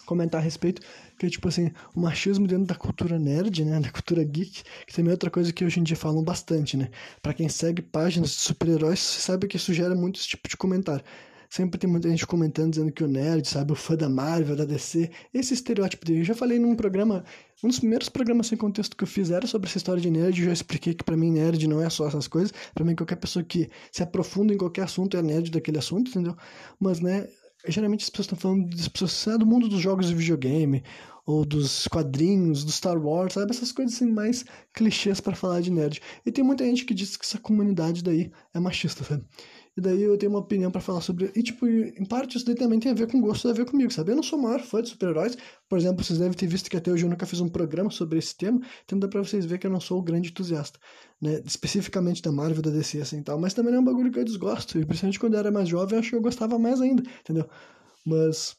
comentar 0.07 0.41
a 0.41 0.45
respeito, 0.45 0.81
que 1.19 1.27
é 1.27 1.31
tipo 1.31 1.49
assim, 1.49 1.71
o 1.95 2.01
machismo 2.01 2.47
dentro 2.47 2.67
da 2.67 2.75
cultura 2.75 3.19
nerd, 3.19 3.65
né, 3.65 3.81
da 3.81 3.91
cultura 3.91 4.25
geek, 4.25 4.63
que 4.87 4.95
também 4.95 5.11
é 5.11 5.15
outra 5.15 5.31
coisa 5.31 5.53
que 5.53 5.65
hoje 5.65 5.81
em 5.81 5.83
dia 5.83 5.97
falam 5.97 6.23
bastante, 6.23 6.77
né? 6.77 6.89
Para 7.23 7.35
quem 7.35 7.49
segue 7.49 7.83
páginas 7.83 8.31
de 8.31 8.37
super-heróis, 8.37 9.01
sabe 9.01 9.47
que 9.47 9.57
isso 9.57 9.75
gera 9.75 9.95
muito 9.95 10.19
esse 10.19 10.29
tipo 10.29 10.49
de 10.49 10.57
comentário. 10.57 11.05
Sempre 11.49 11.79
tem 11.79 11.89
muita 11.89 12.09
gente 12.09 12.27
comentando 12.27 12.71
dizendo 12.71 12.93
que 12.93 13.05
o 13.05 13.09
nerd, 13.09 13.47
sabe, 13.49 13.73
o 13.73 13.75
fã 13.75 13.95
da 13.97 14.09
Marvel, 14.09 14.57
da 14.57 14.65
DC, 14.65 15.11
esse 15.33 15.55
estereótipo 15.55 16.05
dele. 16.05 16.21
Eu 16.21 16.25
já 16.25 16.35
falei 16.35 16.59
num 16.59 16.75
programa, 16.75 17.25
um 17.63 17.69
dos 17.69 17.79
primeiros 17.79 18.09
programas 18.09 18.49
sem 18.49 18.59
contexto 18.59 18.97
que 18.97 19.05
eu 19.05 19.09
fiz 19.09 19.31
era 19.31 19.47
sobre 19.47 19.69
essa 19.69 19.79
história 19.79 20.01
de 20.01 20.11
nerd. 20.11 20.41
Eu 20.41 20.47
já 20.47 20.53
expliquei 20.53 20.95
que 20.95 21.05
para 21.05 21.17
mim 21.17 21.31
nerd 21.31 21.67
não 21.69 21.81
é 21.83 21.89
só 21.89 22.09
essas 22.09 22.27
coisas. 22.27 22.53
para 22.75 22.85
mim 22.85 22.95
qualquer 22.95 23.17
pessoa 23.17 23.45
que 23.45 23.71
se 23.93 24.03
aprofunda 24.03 24.53
em 24.53 24.59
qualquer 24.59 24.83
assunto 24.83 25.17
é 25.17 25.23
nerd 25.23 25.51
daquele 25.51 25.79
assunto, 25.79 26.11
entendeu? 26.11 26.37
Mas, 26.81 27.01
né, 27.01 27.29
geralmente 27.69 28.05
as 28.05 28.11
pessoas 28.11 28.27
estão 28.27 28.39
falando 28.39 28.75
das 28.75 28.89
pessoas 28.89 29.27
é 29.27 29.39
do 29.39 29.47
mundo 29.47 29.69
dos 29.69 29.81
jogos 29.81 30.07
de 30.07 30.15
videogame 30.15 30.83
ou 31.25 31.45
dos 31.45 31.89
quadrinhos, 31.89 32.65
do 32.65 32.71
Star 32.71 32.97
Wars, 32.97 33.35
sabe? 33.35 33.51
Essas 33.51 33.73
coisas 33.73 33.95
assim 33.95 34.11
mais 34.11 34.45
clichês 34.73 35.21
para 35.21 35.35
falar 35.35 35.61
de 35.61 35.71
nerd. 35.71 36.01
E 36.25 36.31
tem 36.31 36.45
muita 36.45 36.65
gente 36.65 36.85
que 36.85 36.95
diz 36.95 37.17
que 37.17 37.25
essa 37.25 37.39
comunidade 37.39 38.03
daí 38.03 38.31
é 38.55 38.61
machista, 38.61 39.03
sabe? 39.03 39.25
E 39.77 39.81
daí 39.81 40.03
eu 40.03 40.17
tenho 40.17 40.33
uma 40.33 40.39
opinião 40.39 40.71
para 40.71 40.81
falar 40.81 41.03
sobre. 41.03 41.31
E, 41.37 41.43
tipo, 41.43 41.67
em 41.67 42.05
parte 42.07 42.39
isso 42.39 42.47
daí 42.47 42.55
também 42.55 42.81
tem 42.81 42.93
a 42.93 42.95
ver 42.95 43.11
com 43.11 43.21
gosto, 43.21 43.43
tem 43.43 43.51
a 43.51 43.55
ver 43.55 43.67
comigo, 43.67 43.93
sabe? 43.93 44.11
Eu 44.11 44.17
não 44.17 44.23
sou 44.23 44.39
o 44.39 44.43
maior 44.43 44.61
fã 44.61 44.81
de 44.81 44.89
super-heróis. 44.89 45.37
Por 45.69 45.79
exemplo, 45.79 46.03
vocês 46.03 46.19
devem 46.19 46.33
ter 46.33 46.47
visto 46.47 46.71
que 46.71 46.79
até 46.79 46.91
hoje 46.91 47.05
eu 47.05 47.11
nunca 47.11 47.27
fiz 47.27 47.41
um 47.41 47.49
programa 47.49 47.91
sobre 47.91 48.19
esse 48.19 48.35
tema. 48.35 48.59
Então 48.85 48.99
dá 48.99 49.07
pra 49.07 49.23
vocês 49.23 49.45
verem 49.45 49.61
que 49.61 49.67
eu 49.67 49.71
não 49.71 49.81
sou 49.81 49.99
o 49.99 50.03
grande 50.03 50.31
entusiasta, 50.31 50.79
né? 51.21 51.43
Especificamente 51.45 52.23
da 52.23 52.33
Marvel, 52.33 52.63
da 52.63 52.71
DC, 52.71 53.03
assim 53.03 53.23
tal. 53.23 53.39
Mas 53.39 53.53
também 53.53 53.71
não 53.71 53.81
é 53.81 53.83
um 53.83 53.85
bagulho 53.85 54.11
que 54.11 54.19
eu 54.19 54.25
desgosto. 54.25 54.79
E 54.79 54.87
principalmente 54.87 55.21
quando 55.21 55.35
eu 55.35 55.41
era 55.41 55.51
mais 55.51 55.69
jovem, 55.69 55.97
eu 55.97 56.01
acho 56.01 56.09
que 56.09 56.17
eu 56.17 56.23
gostava 56.23 56.59
mais 56.59 56.81
ainda, 56.81 57.03
entendeu? 57.21 57.47
Mas. 58.07 58.57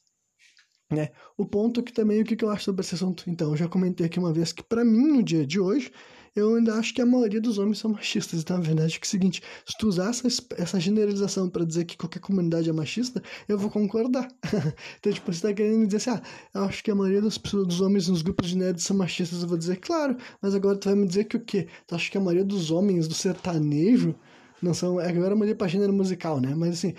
Né? 0.92 1.10
O 1.36 1.46
ponto 1.46 1.80
é 1.80 1.84
que 1.84 1.92
também 1.92 2.22
o 2.22 2.26
que 2.26 2.46
eu 2.46 2.50
acho 2.50 2.66
sobre 2.66 2.82
esse 2.82 2.96
assunto. 2.96 3.24
Então, 3.28 3.50
eu 3.52 3.58
já 3.58 3.68
comentei 3.68 4.06
aqui 4.06 4.20
uma 4.20 4.32
vez 4.32 4.54
que, 4.54 4.64
para 4.64 4.86
mim, 4.86 5.08
no 5.08 5.24
dia 5.24 5.46
de 5.46 5.60
hoje, 5.60 5.92
eu 6.38 6.56
ainda 6.56 6.76
acho 6.76 6.94
que 6.94 7.02
a 7.02 7.06
maioria 7.06 7.42
dos 7.42 7.58
homens 7.58 7.80
são 7.80 7.92
machistas. 7.92 8.42
Então, 8.42 8.58
a 8.58 8.60
verdade 8.60 8.94
é 8.94 8.98
é 8.98 9.00
o 9.02 9.08
seguinte: 9.08 9.42
se 9.66 9.78
tu 9.78 9.88
usar 9.88 10.10
essa, 10.10 10.28
essa 10.56 10.80
generalização 10.80 11.50
para 11.50 11.66
dizer 11.66 11.86
que 11.86 11.98
qualquer 11.98 12.20
comunidade 12.20 12.70
é 12.70 12.74
machista, 12.74 13.22
eu 13.48 13.58
vou 13.58 13.70
concordar. 13.72 14.28
então, 15.00 15.12
tipo, 15.12 15.34
você 15.34 15.48
tá 15.48 15.54
querendo 15.54 15.88
dizer 15.88 15.98
assim, 15.98 16.10
ah, 16.12 16.22
eu 16.54 16.64
acho 16.66 16.84
que 16.84 16.92
a 16.92 16.96
maioria 16.96 17.22
das 17.22 17.38
pessoas, 17.38 17.68
dos 17.68 17.82
homens 17.82 18.08
nos 18.08 18.22
grupos 18.22 18.50
de 18.50 18.58
nerds 18.58 18.84
são 18.84 18.96
machistas, 18.96 19.42
eu 19.42 19.48
vou 19.48 19.58
dizer, 19.58 19.78
claro, 19.78 20.16
mas 20.42 20.54
agora 20.54 20.78
tu 20.78 20.86
vai 20.90 20.96
me 20.96 21.08
dizer 21.08 21.24
que 21.26 21.38
o 21.38 21.40
quê? 21.40 21.68
Tu 21.88 21.96
acha 21.96 22.12
que 22.12 22.18
a 22.18 22.22
maioria 22.22 22.46
dos 22.46 22.70
homens 22.70 23.08
do 23.08 23.16
sertanejo 23.16 24.16
não 24.62 24.74
são. 24.74 25.00
É 25.00 25.10
agora 25.10 25.34
eu 25.34 25.38
mudei 25.38 25.56
pra 25.56 25.68
gênero 25.68 25.94
musical, 25.94 26.40
né? 26.40 26.54
Mas 26.56 26.76
assim, 26.76 26.94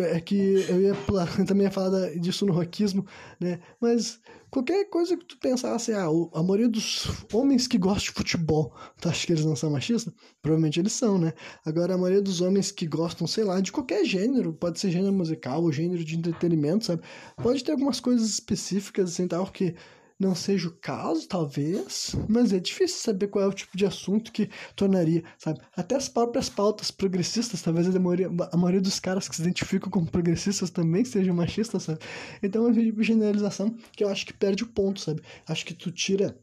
é 0.00 0.20
que 0.20 0.36
eu 0.68 0.80
ia 0.80 0.94
eu 1.38 1.46
também 1.46 1.64
ia 1.64 1.70
falar 1.70 2.10
disso 2.18 2.46
no 2.46 2.52
rockismo, 2.52 3.06
né? 3.40 3.60
Mas 3.80 4.20
qualquer 4.54 4.84
coisa 4.84 5.16
que 5.16 5.24
tu 5.24 5.36
pensasse, 5.38 5.92
ah, 5.92 6.06
a 6.32 6.42
maioria 6.44 6.68
dos 6.68 7.08
homens 7.32 7.66
que 7.66 7.76
gostam 7.76 8.04
de 8.04 8.12
futebol, 8.12 8.72
tu 9.00 9.08
acha 9.08 9.26
que 9.26 9.32
eles 9.32 9.44
não 9.44 9.56
são 9.56 9.68
machistas? 9.68 10.14
Provavelmente 10.40 10.78
eles 10.78 10.92
são, 10.92 11.18
né? 11.18 11.32
Agora, 11.66 11.94
a 11.94 11.98
maioria 11.98 12.22
dos 12.22 12.40
homens 12.40 12.70
que 12.70 12.86
gostam, 12.86 13.26
sei 13.26 13.42
lá, 13.42 13.60
de 13.60 13.72
qualquer 13.72 14.04
gênero, 14.04 14.52
pode 14.52 14.78
ser 14.78 14.92
gênero 14.92 15.12
musical 15.12 15.60
ou 15.60 15.72
gênero 15.72 16.04
de 16.04 16.16
entretenimento, 16.16 16.84
sabe? 16.84 17.02
Pode 17.42 17.64
ter 17.64 17.72
algumas 17.72 17.98
coisas 17.98 18.30
específicas, 18.30 19.10
assim, 19.10 19.26
tal, 19.26 19.44
que 19.50 19.74
não 20.18 20.34
seja 20.34 20.68
o 20.68 20.76
caso, 20.76 21.26
talvez, 21.26 22.14
mas 22.28 22.52
é 22.52 22.60
difícil 22.60 22.98
saber 23.00 23.28
qual 23.28 23.44
é 23.44 23.48
o 23.48 23.52
tipo 23.52 23.76
de 23.76 23.84
assunto 23.84 24.30
que 24.30 24.48
tornaria, 24.76 25.24
sabe? 25.36 25.60
Até 25.76 25.96
as 25.96 26.08
próprias 26.08 26.48
pautas 26.48 26.90
progressistas, 26.90 27.60
talvez 27.62 27.94
a 27.94 27.98
maioria, 27.98 28.30
a 28.52 28.56
maioria 28.56 28.80
dos 28.80 29.00
caras 29.00 29.28
que 29.28 29.34
se 29.34 29.42
identificam 29.42 29.90
como 29.90 30.10
progressistas 30.10 30.70
também 30.70 31.04
sejam 31.04 31.34
machistas, 31.34 31.82
sabe? 31.82 31.98
Então 32.42 32.64
é 32.64 32.68
uma 32.68 32.74
tipo 32.74 33.02
generalização 33.02 33.76
que 33.92 34.04
eu 34.04 34.08
acho 34.08 34.24
que 34.24 34.32
perde 34.32 34.62
o 34.62 34.68
ponto, 34.68 35.00
sabe? 35.00 35.20
Acho 35.46 35.66
que 35.66 35.74
tu 35.74 35.90
tira 35.90 36.38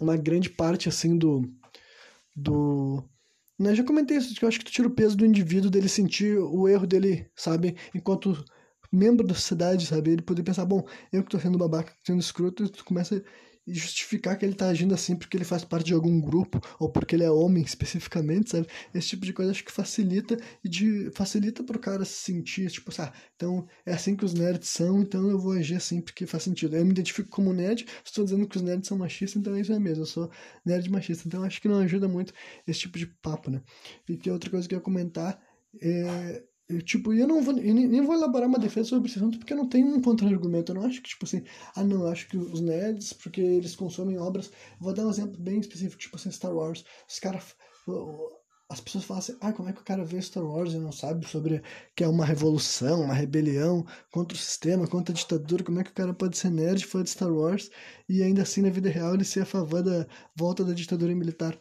uma 0.00 0.16
grande 0.16 0.50
parte, 0.50 0.88
assim, 0.88 1.16
do... 1.16 1.48
do 2.34 3.02
né? 3.58 3.74
Já 3.74 3.84
comentei 3.84 4.16
isso, 4.16 4.34
que 4.34 4.44
eu 4.44 4.48
acho 4.48 4.58
que 4.58 4.64
tu 4.64 4.72
tira 4.72 4.88
o 4.88 4.94
peso 4.94 5.16
do 5.16 5.24
indivíduo, 5.24 5.70
dele 5.70 5.88
sentir 5.88 6.36
o 6.36 6.68
erro 6.68 6.86
dele, 6.86 7.30
sabe? 7.36 7.76
Enquanto 7.94 8.44
membro 8.92 9.26
da 9.26 9.34
sociedade, 9.34 9.86
sabe? 9.86 10.10
Ele 10.10 10.22
poder 10.22 10.42
pensar, 10.42 10.64
bom, 10.64 10.86
eu 11.12 11.22
que 11.24 11.30
tô 11.30 11.38
sendo 11.38 11.58
babaca, 11.58 11.92
sendo 12.04 12.20
escroto, 12.20 12.64
e 12.64 12.68
tu 12.68 12.84
começa 12.84 13.16
a 13.16 13.22
justificar 13.66 14.36
que 14.36 14.44
ele 14.44 14.54
tá 14.54 14.66
agindo 14.66 14.92
assim 14.92 15.14
porque 15.14 15.36
ele 15.36 15.44
faz 15.44 15.64
parte 15.64 15.86
de 15.86 15.94
algum 15.94 16.20
grupo, 16.20 16.60
ou 16.80 16.90
porque 16.90 17.14
ele 17.14 17.22
é 17.22 17.30
homem 17.30 17.62
especificamente, 17.62 18.50
sabe? 18.50 18.66
Esse 18.92 19.10
tipo 19.10 19.24
de 19.24 19.32
coisa 19.32 19.52
acho 19.52 19.64
que 19.64 19.70
facilita 19.70 20.36
e 20.64 20.68
de, 20.68 21.10
facilita 21.12 21.62
pro 21.62 21.78
cara 21.78 22.04
se 22.04 22.12
sentir, 22.12 22.68
tipo, 22.70 22.90
ah, 22.98 23.12
então 23.36 23.66
é 23.86 23.92
assim 23.92 24.16
que 24.16 24.24
os 24.24 24.34
nerds 24.34 24.68
são, 24.68 25.00
então 25.00 25.30
eu 25.30 25.38
vou 25.38 25.52
agir 25.52 25.76
assim 25.76 26.00
porque 26.00 26.26
faz 26.26 26.42
sentido. 26.42 26.76
Eu 26.76 26.84
me 26.84 26.90
identifico 26.90 27.28
como 27.30 27.52
nerd, 27.52 27.86
estou 28.04 28.24
dizendo 28.24 28.48
que 28.48 28.56
os 28.56 28.62
nerds 28.62 28.88
são 28.88 28.98
machistas, 28.98 29.40
então 29.40 29.54
é 29.54 29.60
isso 29.60 29.80
mesmo, 29.80 30.02
eu 30.02 30.06
sou 30.06 30.30
nerd 30.66 30.90
machista. 30.90 31.26
Então 31.28 31.44
acho 31.44 31.60
que 31.60 31.68
não 31.68 31.78
ajuda 31.78 32.08
muito 32.08 32.32
esse 32.66 32.80
tipo 32.80 32.98
de 32.98 33.06
papo, 33.06 33.50
né? 33.50 33.62
E 34.08 34.16
que 34.16 34.30
outra 34.30 34.50
coisa 34.50 34.68
que 34.68 34.74
eu 34.74 34.78
ia 34.78 34.82
comentar 34.82 35.40
é 35.80 36.42
eu, 36.72 36.82
tipo, 36.82 37.12
eu 37.12 37.26
não 37.26 37.42
vou, 37.42 37.56
eu 37.58 37.74
nem, 37.74 37.86
nem, 37.86 38.00
vou 38.02 38.14
elaborar 38.14 38.48
uma 38.48 38.58
defesa 38.58 38.88
sobre 38.88 39.08
esse 39.08 39.18
assunto 39.18 39.38
porque 39.38 39.52
eu 39.52 39.56
não 39.56 39.68
tenho 39.68 39.86
um 39.88 40.00
contra-argumento. 40.00 40.72
Eu 40.72 40.76
não 40.76 40.86
acho 40.86 41.02
que, 41.02 41.10
tipo 41.10 41.24
assim, 41.24 41.44
ah, 41.74 41.84
não, 41.84 42.02
eu 42.02 42.08
acho 42.08 42.28
que 42.28 42.36
os 42.36 42.60
nerds, 42.60 43.12
porque 43.12 43.40
eles 43.40 43.76
consomem 43.76 44.18
obras. 44.18 44.50
Vou 44.80 44.94
dar 44.94 45.06
um 45.06 45.10
exemplo 45.10 45.40
bem 45.40 45.58
específico, 45.58 46.00
tipo 46.00 46.16
assim, 46.16 46.30
Star 46.30 46.54
Wars. 46.54 46.84
Os 47.08 47.18
caras. 47.18 47.54
As 48.68 48.80
pessoas 48.80 49.04
falam 49.04 49.18
assim, 49.18 49.36
ah, 49.40 49.52
como 49.52 49.68
é 49.68 49.72
que 49.72 49.82
o 49.82 49.84
cara 49.84 50.02
vê 50.02 50.20
Star 50.22 50.42
Wars 50.42 50.72
e 50.72 50.78
não 50.78 50.92
sabe 50.92 51.26
sobre 51.28 51.62
que 51.94 52.02
é 52.04 52.08
uma 52.08 52.24
revolução, 52.24 53.02
uma 53.02 53.12
rebelião 53.12 53.84
contra 54.10 54.34
o 54.34 54.40
sistema, 54.40 54.86
contra 54.88 55.12
a 55.12 55.16
ditadura, 55.16 55.62
como 55.62 55.78
é 55.78 55.84
que 55.84 55.90
o 55.90 55.94
cara 55.94 56.14
pode 56.14 56.38
ser 56.38 56.50
nerd, 56.50 56.86
fã 56.86 57.02
de 57.02 57.10
Star 57.10 57.30
Wars, 57.30 57.70
e 58.08 58.22
ainda 58.22 58.40
assim 58.40 58.62
na 58.62 58.70
vida 58.70 58.88
real 58.88 59.12
ele 59.12 59.24
ser 59.24 59.40
a 59.40 59.44
favor 59.44 59.82
da 59.82 60.06
volta 60.34 60.64
da 60.64 60.72
ditadura 60.72 61.14
militar 61.14 61.58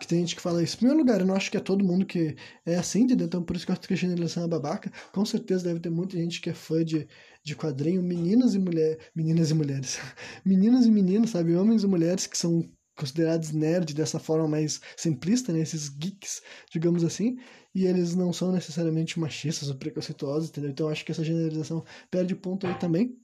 que 0.00 0.06
tem 0.08 0.20
gente 0.20 0.34
que 0.34 0.42
fala 0.42 0.62
isso. 0.62 0.74
Em 0.76 0.78
primeiro 0.78 1.00
lugar, 1.00 1.20
eu 1.20 1.26
não 1.26 1.34
acho 1.34 1.50
que 1.50 1.56
é 1.56 1.60
todo 1.60 1.84
mundo 1.84 2.06
que 2.06 2.34
é 2.64 2.76
assim, 2.76 3.02
entendeu? 3.02 3.26
Então, 3.26 3.42
por 3.42 3.54
isso 3.54 3.66
que 3.66 3.70
eu 3.70 3.74
acho 3.74 3.86
que 3.86 3.94
a 3.94 3.96
generalização 3.96 4.44
é 4.44 4.48
babaca. 4.48 4.90
Com 5.12 5.24
certeza 5.24 5.64
deve 5.64 5.78
ter 5.78 5.90
muita 5.90 6.16
gente 6.16 6.40
que 6.40 6.50
é 6.50 6.54
fã 6.54 6.84
de, 6.84 7.06
de 7.44 7.54
quadrinho, 7.54 8.02
meninas 8.02 8.54
e 8.54 8.58
mulheres. 8.58 8.98
Meninas 9.14 9.50
e 9.50 9.54
mulheres. 9.54 9.98
meninas 10.44 10.86
e 10.86 10.90
meninos, 10.90 11.30
sabe? 11.30 11.54
Homens 11.54 11.84
e 11.84 11.86
mulheres 11.86 12.26
que 12.26 12.36
são 12.36 12.68
considerados 12.96 13.52
nerd 13.52 13.94
dessa 13.94 14.18
forma 14.18 14.48
mais 14.48 14.80
simplista, 14.96 15.52
né? 15.52 15.60
Esses 15.60 15.88
geeks, 15.90 16.40
digamos 16.72 17.04
assim. 17.04 17.36
E 17.74 17.84
eles 17.84 18.16
não 18.16 18.32
são 18.32 18.50
necessariamente 18.52 19.20
machistas 19.20 19.68
ou 19.68 19.76
preconceituosos, 19.76 20.48
entendeu? 20.48 20.70
Então, 20.70 20.88
acho 20.88 21.04
que 21.04 21.12
essa 21.12 21.22
generalização 21.22 21.84
perde 22.10 22.34
ponto 22.34 22.66
aí 22.66 22.78
também, 22.78 23.16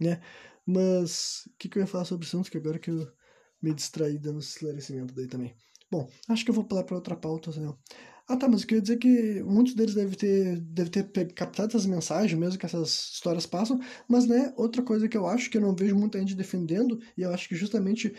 né? 0.00 0.20
Mas, 0.64 1.44
o 1.46 1.56
que, 1.58 1.68
que 1.68 1.78
eu 1.78 1.82
ia 1.82 1.86
falar 1.88 2.04
sobre 2.04 2.26
assunto 2.26 2.50
que 2.50 2.56
agora 2.56 2.78
que 2.78 2.90
eu 2.90 3.06
me 3.62 3.72
distraí 3.72 4.18
dando 4.18 4.40
esclarecimento 4.40 5.14
daí 5.14 5.28
também. 5.28 5.54
Bom, 5.92 6.08
acho 6.26 6.42
que 6.42 6.50
eu 6.50 6.54
vou 6.54 6.64
pular 6.64 6.84
para 6.84 6.96
outra 6.96 7.14
pauta. 7.14 7.50
Assim, 7.50 7.70
ah, 8.26 8.34
tá, 8.34 8.48
mas 8.48 8.62
eu 8.62 8.66
queria 8.66 8.80
dizer 8.80 8.96
que 8.96 9.42
muitos 9.42 9.74
deles 9.74 9.94
devem 9.94 10.16
ter, 10.16 10.58
devem 10.58 10.90
ter 10.90 11.32
captado 11.34 11.68
essas 11.68 11.84
mensagens, 11.84 12.38
mesmo 12.38 12.58
que 12.58 12.64
essas 12.64 13.10
histórias 13.12 13.44
passam, 13.44 13.78
mas, 14.08 14.26
né, 14.26 14.54
outra 14.56 14.82
coisa 14.82 15.06
que 15.06 15.18
eu 15.18 15.26
acho 15.26 15.50
que 15.50 15.58
eu 15.58 15.60
não 15.60 15.76
vejo 15.76 15.94
muita 15.94 16.18
gente 16.18 16.34
defendendo, 16.34 16.98
e 17.14 17.20
eu 17.20 17.30
acho 17.30 17.46
que 17.46 17.54
justamente 17.54 18.14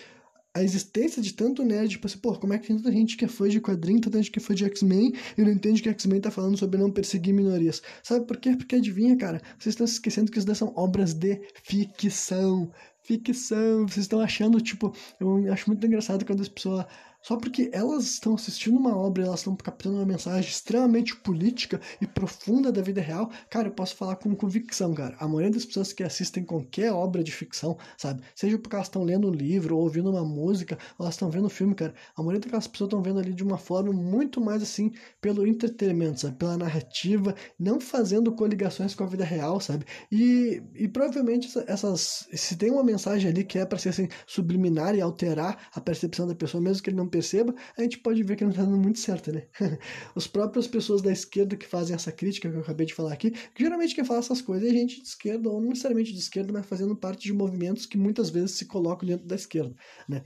a 0.54 0.62
existência 0.62 1.20
de 1.20 1.34
tanto 1.34 1.64
nerd, 1.64 1.90
tipo 1.90 2.06
assim, 2.06 2.20
pô, 2.20 2.36
como 2.36 2.54
é 2.54 2.60
que 2.60 2.68
tem 2.68 2.78
tanta 2.78 2.92
gente 2.92 3.18
que 3.18 3.26
é 3.26 3.28
fã 3.28 3.50
de 3.50 3.60
quadrinho, 3.60 4.00
tanta 4.00 4.20
gente 4.20 4.30
que 4.30 4.38
é 4.38 4.42
fã 4.42 4.54
de 4.54 4.66
X-Men 4.66 5.12
e 5.36 5.42
não 5.42 5.52
entende 5.52 5.82
que 5.82 5.90
X-Men 5.90 6.22
tá 6.22 6.30
falando 6.30 6.56
sobre 6.58 6.80
não 6.80 6.92
perseguir 6.92 7.34
minorias? 7.34 7.82
Sabe 8.04 8.28
por 8.28 8.38
quê? 8.38 8.56
Porque 8.56 8.76
adivinha, 8.76 9.18
cara, 9.18 9.42
vocês 9.58 9.74
estão 9.74 9.88
se 9.88 9.94
esquecendo 9.94 10.32
que 10.32 10.38
isso 10.38 10.54
são 10.54 10.72
obras 10.76 11.16
de 11.16 11.42
ficção. 11.64 12.72
Ficção, 13.02 13.88
vocês 13.88 14.06
estão 14.06 14.22
achando, 14.22 14.62
tipo, 14.62 14.94
eu 15.20 15.52
acho 15.52 15.68
muito 15.68 15.86
engraçado 15.88 16.24
quando 16.24 16.42
as 16.42 16.48
pessoas 16.48 16.86
só 17.24 17.38
porque 17.38 17.70
elas 17.72 18.04
estão 18.04 18.36
assistindo 18.36 18.78
uma 18.78 18.96
obra, 18.96 19.24
elas 19.24 19.40
estão 19.40 19.56
captando 19.56 19.96
uma 19.96 20.06
mensagem 20.06 20.50
extremamente 20.50 21.16
política 21.16 21.80
e 22.02 22.06
profunda 22.06 22.72
da 22.72 22.82
vida 22.82 23.00
real, 23.02 23.32
cara, 23.50 23.70
eu 23.70 23.72
posso 23.72 23.96
falar 23.96 24.18
com 24.18 24.36
convicção, 24.36 24.94
cara. 24.94 25.16
A 25.20 25.28
maioria 25.28 25.52
das 25.52 25.66
pessoas 25.66 25.94
que 25.94 26.04
assistem 26.04 26.44
qualquer 26.44 26.92
obra 26.92 27.24
de 27.24 27.32
ficção, 27.32 27.78
sabe? 27.98 28.22
Seja 28.36 28.60
porque 28.60 28.76
elas 28.76 28.88
estão 28.88 29.04
lendo 29.04 29.30
um 29.30 29.32
livro, 29.32 29.78
ou 29.78 29.84
ouvindo 29.84 30.12
uma 30.12 30.26
música, 30.26 30.78
ou 31.00 31.06
elas 31.06 31.16
estão 31.16 31.30
vendo 31.30 31.46
um 31.46 31.50
filme, 31.50 31.74
cara. 31.74 31.94
A 32.16 32.22
maioria 32.22 32.42
daquelas 32.42 32.68
pessoas 32.68 32.90
estão 32.90 33.02
vendo 33.02 33.20
ali 33.20 33.34
de 33.34 33.44
uma 33.44 33.58
forma 33.58 33.94
muito 33.94 34.42
mais 34.42 34.62
assim, 34.62 34.92
pelo 35.22 35.48
entretenimento, 35.48 36.20
sabe? 36.20 36.36
Pela 36.36 36.58
narrativa, 36.58 37.34
não 37.58 37.80
fazendo 37.80 38.34
coligações 38.34 38.94
com 38.94 39.06
a 39.06 39.08
vida 39.08 39.24
real, 39.24 39.62
sabe? 39.62 39.86
E, 40.12 40.62
e 40.76 40.90
provavelmente 40.90 41.48
essas. 41.68 42.28
Se 42.34 42.58
tem 42.58 42.70
uma 42.70 42.84
mensagem 42.84 43.32
ali 43.32 43.46
que 43.46 43.58
é 43.58 43.66
para 43.66 43.78
ser 43.80 43.90
assim, 43.90 44.10
subliminar 44.28 44.94
e 44.94 45.02
alterar 45.02 45.70
a 45.74 45.80
percepção 45.80 46.28
da 46.28 46.36
pessoa, 46.36 46.62
mesmo 46.62 46.84
que 46.84 46.90
ele 46.90 46.98
não 46.98 47.08
perceba, 47.14 47.54
a 47.78 47.82
gente 47.84 48.00
pode 48.00 48.24
ver 48.24 48.36
que 48.36 48.44
não 48.44 48.50
está 48.50 48.64
dando 48.64 48.78
muito 48.78 48.98
certo, 48.98 49.32
né? 49.32 49.48
As 50.16 50.26
próprias 50.26 50.66
pessoas 50.66 51.00
da 51.00 51.12
esquerda 51.12 51.56
que 51.56 51.68
fazem 51.68 51.96
essa 51.96 52.12
crítica 52.12 52.50
que 52.50 52.56
eu 52.56 52.62
acabei 52.62 52.88
de 52.88 52.94
falar 52.96 53.14
aqui, 53.14 53.30
que 53.30 53.64
geralmente 53.64 53.94
quem 53.94 54.04
fala 54.04 54.20
essas 54.20 54.42
coisas 54.42 54.68
é 54.68 54.74
gente 54.74 55.00
de 55.00 55.08
esquerda, 55.08 55.48
ou 55.48 55.62
não 55.62 55.70
necessariamente 55.70 56.12
de 56.12 56.18
esquerda, 56.18 56.52
mas 56.52 56.66
fazendo 56.66 56.96
parte 56.96 57.24
de 57.24 57.34
movimentos 57.34 57.86
que 57.86 57.98
muitas 58.00 58.32
vezes 58.32 58.56
se 58.56 58.66
colocam 58.66 59.08
dentro 59.08 59.28
da 59.28 59.36
esquerda, 59.36 59.76
né? 60.10 60.24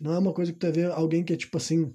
Não 0.00 0.14
é 0.14 0.18
uma 0.18 0.32
coisa 0.32 0.50
que 0.50 0.58
tu 0.58 0.64
vai 0.64 0.72
ver 0.72 0.90
alguém 0.90 1.22
que 1.22 1.34
é 1.34 1.36
tipo 1.36 1.56
assim, 1.58 1.92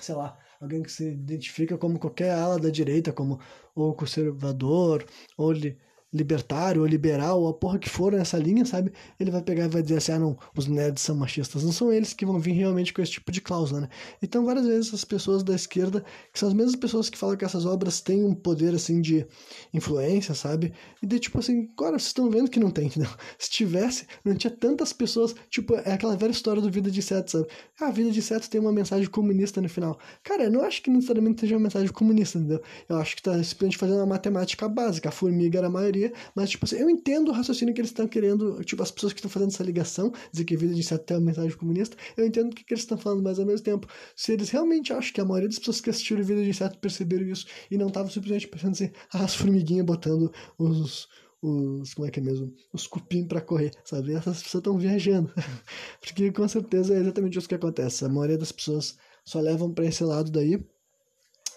sei 0.00 0.16
lá, 0.16 0.36
alguém 0.60 0.82
que 0.82 0.90
se 0.90 1.12
identifica 1.12 1.78
como 1.78 1.98
qualquer 2.00 2.32
ala 2.32 2.58
da 2.58 2.70
direita, 2.70 3.12
como 3.12 3.38
ou 3.76 3.94
conservador, 3.94 5.04
ou 5.38 5.52
li, 5.52 5.78
libertário 6.14 6.82
ou 6.82 6.86
liberal, 6.86 7.40
ou 7.40 7.48
a 7.48 7.52
porra 7.52 7.78
que 7.78 7.90
for 7.90 8.12
nessa 8.12 8.38
linha, 8.38 8.64
sabe? 8.64 8.92
Ele 9.18 9.32
vai 9.32 9.42
pegar 9.42 9.64
e 9.64 9.68
vai 9.68 9.82
dizer 9.82 9.96
assim: 9.96 10.12
ah, 10.12 10.18
não, 10.20 10.38
os 10.56 10.68
nerds 10.68 11.02
são 11.02 11.16
machistas. 11.16 11.64
Não 11.64 11.72
são 11.72 11.92
eles 11.92 12.12
que 12.12 12.24
vão 12.24 12.38
vir 12.38 12.52
realmente 12.52 12.94
com 12.94 13.02
esse 13.02 13.12
tipo 13.12 13.32
de 13.32 13.40
cláusula, 13.40 13.82
né? 13.82 13.88
Então, 14.22 14.44
várias 14.44 14.64
vezes, 14.64 14.88
essas 14.88 15.04
pessoas 15.04 15.42
da 15.42 15.54
esquerda, 15.54 16.04
que 16.32 16.38
são 16.38 16.48
as 16.48 16.54
mesmas 16.54 16.76
pessoas 16.76 17.10
que 17.10 17.18
falam 17.18 17.36
que 17.36 17.44
essas 17.44 17.66
obras 17.66 18.00
têm 18.00 18.24
um 18.24 18.32
poder, 18.32 18.74
assim, 18.74 19.00
de 19.00 19.26
influência, 19.72 20.34
sabe? 20.34 20.72
E 21.02 21.06
de 21.06 21.18
tipo 21.18 21.40
assim, 21.40 21.68
agora 21.76 21.98
vocês 21.98 22.08
estão 22.08 22.30
vendo 22.30 22.48
que 22.48 22.60
não 22.60 22.70
tem, 22.70 22.86
entendeu? 22.86 23.10
Se 23.36 23.50
tivesse, 23.50 24.06
não 24.24 24.36
tinha 24.36 24.50
tantas 24.52 24.92
pessoas. 24.92 25.34
Tipo, 25.50 25.74
é 25.74 25.92
aquela 25.92 26.16
velha 26.16 26.30
história 26.30 26.62
do 26.62 26.70
Vida 26.70 26.90
de 26.90 27.02
Seto, 27.02 27.30
sabe? 27.32 27.48
Ah, 27.80 27.88
a 27.88 27.90
Vida 27.90 28.12
de 28.12 28.22
Seto 28.22 28.48
tem 28.48 28.60
uma 28.60 28.72
mensagem 28.72 29.08
comunista 29.08 29.60
no 29.60 29.68
final. 29.68 29.98
Cara, 30.22 30.44
eu 30.44 30.50
não 30.50 30.62
acho 30.62 30.80
que 30.80 30.90
necessariamente 30.90 31.40
seja 31.40 31.56
uma 31.56 31.62
mensagem 31.62 31.88
comunista, 31.88 32.38
entendeu? 32.38 32.62
Eu 32.88 32.96
acho 32.98 33.16
que 33.16 33.22
tá 33.22 33.32
simplesmente 33.42 33.76
fazendo 33.76 33.96
uma 33.96 34.06
matemática 34.06 34.68
básica. 34.68 35.08
A 35.08 35.12
formiga 35.12 35.58
era 35.58 35.66
a 35.66 35.70
maioria 35.70 36.03
mas, 36.34 36.50
tipo 36.50 36.64
assim, 36.64 36.76
eu 36.76 36.90
entendo 36.90 37.28
o 37.28 37.32
raciocínio 37.32 37.74
que 37.74 37.80
eles 37.80 37.90
estão 37.90 38.08
querendo, 38.08 38.62
tipo, 38.64 38.82
as 38.82 38.90
pessoas 38.90 39.12
que 39.12 39.20
estão 39.20 39.30
fazendo 39.30 39.50
essa 39.50 39.62
ligação, 39.62 40.12
dizer 40.32 40.44
que 40.44 40.54
a 40.54 40.58
vida 40.58 40.74
de 40.74 40.80
inseto 40.80 41.04
tem 41.04 41.16
uma 41.16 41.26
mensagem 41.26 41.56
comunista, 41.56 41.96
eu 42.16 42.26
entendo 42.26 42.50
o 42.50 42.54
que, 42.54 42.64
que 42.64 42.74
eles 42.74 42.82
estão 42.82 42.98
falando, 42.98 43.22
mas 43.22 43.38
ao 43.38 43.46
mesmo 43.46 43.64
tempo, 43.64 43.86
se 44.16 44.32
eles 44.32 44.50
realmente 44.50 44.92
acham 44.92 45.12
que 45.12 45.20
a 45.20 45.24
maioria 45.24 45.48
das 45.48 45.58
pessoas 45.58 45.80
que 45.80 45.90
assistiram 45.90 46.24
Vida 46.24 46.42
de 46.42 46.50
Inseto 46.50 46.78
perceberam 46.78 47.26
isso 47.26 47.46
e 47.70 47.76
não 47.76 47.88
estavam 47.88 48.10
simplesmente 48.10 48.48
pensando 48.48 48.72
assim, 48.72 48.90
ah, 49.12 49.24
as 49.24 49.34
formiguinhas 49.34 49.84
botando 49.84 50.32
os, 50.58 51.08
os, 51.42 51.94
como 51.94 52.06
é 52.06 52.10
que 52.10 52.20
é 52.20 52.22
mesmo, 52.22 52.52
os 52.72 52.86
cupim 52.86 53.26
para 53.26 53.40
correr, 53.40 53.70
sabe? 53.84 54.14
Essas 54.14 54.42
pessoas 54.42 54.60
estão 54.60 54.78
viajando. 54.78 55.32
Porque 56.00 56.32
com 56.32 56.48
certeza 56.48 56.94
é 56.94 56.98
exatamente 56.98 57.38
isso 57.38 57.48
que 57.48 57.54
acontece. 57.54 58.04
A 58.04 58.08
maioria 58.08 58.38
das 58.38 58.52
pessoas 58.52 58.96
só 59.24 59.40
levam 59.40 59.72
para 59.72 59.86
esse 59.86 60.02
lado 60.02 60.30
daí 60.30 60.58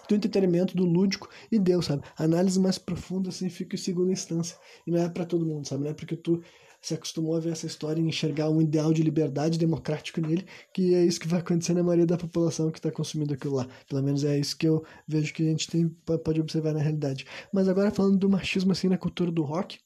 do 0.08 0.14
entretenimento, 0.14 0.76
do 0.76 0.84
lúdico 0.84 1.28
e 1.50 1.58
deu, 1.58 1.82
sabe? 1.82 2.02
Análise 2.16 2.58
mais 2.58 2.78
profunda, 2.78 3.28
assim, 3.28 3.48
fica 3.48 3.76
em 3.76 3.78
segunda 3.78 4.12
instância. 4.12 4.56
E 4.86 4.90
não 4.90 5.00
é 5.00 5.08
para 5.08 5.24
todo 5.24 5.46
mundo, 5.46 5.66
sabe? 5.66 5.84
Não 5.84 5.90
é 5.90 5.94
porque 5.94 6.16
tu 6.16 6.42
se 6.80 6.94
acostumou 6.94 7.36
a 7.36 7.40
ver 7.40 7.50
essa 7.50 7.66
história 7.66 8.00
e 8.00 8.04
enxergar 8.04 8.48
um 8.48 8.62
ideal 8.62 8.92
de 8.92 9.02
liberdade 9.02 9.58
democrático 9.58 10.20
nele, 10.20 10.46
que 10.72 10.94
é 10.94 11.04
isso 11.04 11.18
que 11.20 11.26
vai 11.26 11.40
acontecer 11.40 11.74
na 11.74 11.82
maioria 11.82 12.06
da 12.06 12.16
população 12.16 12.70
que 12.70 12.78
está 12.78 12.90
consumindo 12.90 13.34
aquilo 13.34 13.56
lá. 13.56 13.66
Pelo 13.88 14.02
menos 14.02 14.24
é 14.24 14.38
isso 14.38 14.56
que 14.56 14.68
eu 14.68 14.84
vejo 15.06 15.32
que 15.34 15.42
a 15.42 15.50
gente 15.50 15.68
tem, 15.68 15.88
pode 15.88 16.40
observar 16.40 16.72
na 16.72 16.80
realidade. 16.80 17.26
Mas 17.52 17.68
agora 17.68 17.90
falando 17.90 18.16
do 18.16 18.28
machismo 18.28 18.72
assim 18.72 18.88
na 18.88 18.98
cultura 18.98 19.30
do 19.30 19.42
rock, 19.42 19.78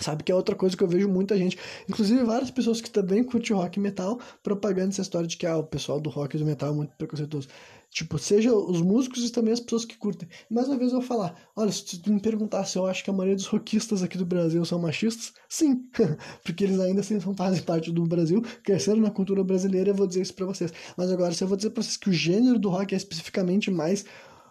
Sabe 0.00 0.22
que 0.22 0.30
é 0.30 0.34
outra 0.34 0.54
coisa 0.54 0.76
que 0.76 0.82
eu 0.84 0.88
vejo 0.88 1.08
muita 1.08 1.36
gente, 1.36 1.58
inclusive 1.88 2.22
várias 2.22 2.50
pessoas 2.50 2.80
que 2.80 2.90
também 2.90 3.24
curtem 3.24 3.56
rock 3.56 3.78
e 3.78 3.82
metal, 3.82 4.20
propagando 4.44 4.90
essa 4.90 5.02
história 5.02 5.26
de 5.26 5.36
que 5.36 5.44
ah, 5.46 5.56
o 5.56 5.64
pessoal 5.64 6.00
do 6.00 6.08
rock 6.08 6.36
e 6.36 6.38
do 6.38 6.46
metal 6.46 6.72
é 6.72 6.76
muito 6.76 6.96
preconceituoso. 6.96 7.48
Tipo, 7.90 8.18
seja 8.18 8.54
os 8.54 8.82
músicos 8.82 9.24
e 9.24 9.32
também 9.32 9.52
as 9.52 9.60
pessoas 9.60 9.84
que 9.84 9.96
curtem. 9.96 10.28
Mais 10.50 10.68
uma 10.68 10.76
vez 10.76 10.92
eu 10.92 10.98
vou 10.98 11.06
falar, 11.06 11.34
olha, 11.56 11.72
se 11.72 12.00
tu 12.00 12.12
me 12.12 12.20
perguntar 12.20 12.64
se 12.64 12.76
eu 12.76 12.86
acho 12.86 13.02
que 13.02 13.08
a 13.08 13.12
maioria 13.12 13.34
dos 13.34 13.46
rockistas 13.46 14.02
aqui 14.02 14.18
do 14.18 14.26
Brasil 14.26 14.62
são 14.64 14.78
machistas, 14.78 15.32
sim, 15.48 15.88
porque 16.44 16.64
eles 16.64 16.78
ainda 16.78 17.00
assim 17.00 17.18
fazem 17.34 17.62
parte 17.62 17.90
do 17.90 18.04
Brasil, 18.04 18.42
cresceram 18.62 19.00
na 19.00 19.10
cultura 19.10 19.42
brasileira, 19.42 19.90
eu 19.90 19.94
vou 19.94 20.06
dizer 20.06 20.20
isso 20.20 20.34
pra 20.34 20.46
vocês. 20.46 20.72
Mas 20.96 21.10
agora, 21.10 21.32
se 21.32 21.42
eu 21.42 21.48
vou 21.48 21.56
dizer 21.56 21.70
pra 21.70 21.82
vocês 21.82 21.96
que 21.96 22.10
o 22.10 22.12
gênero 22.12 22.58
do 22.58 22.68
rock 22.68 22.94
é 22.94 22.96
especificamente 22.96 23.70
mais 23.70 24.04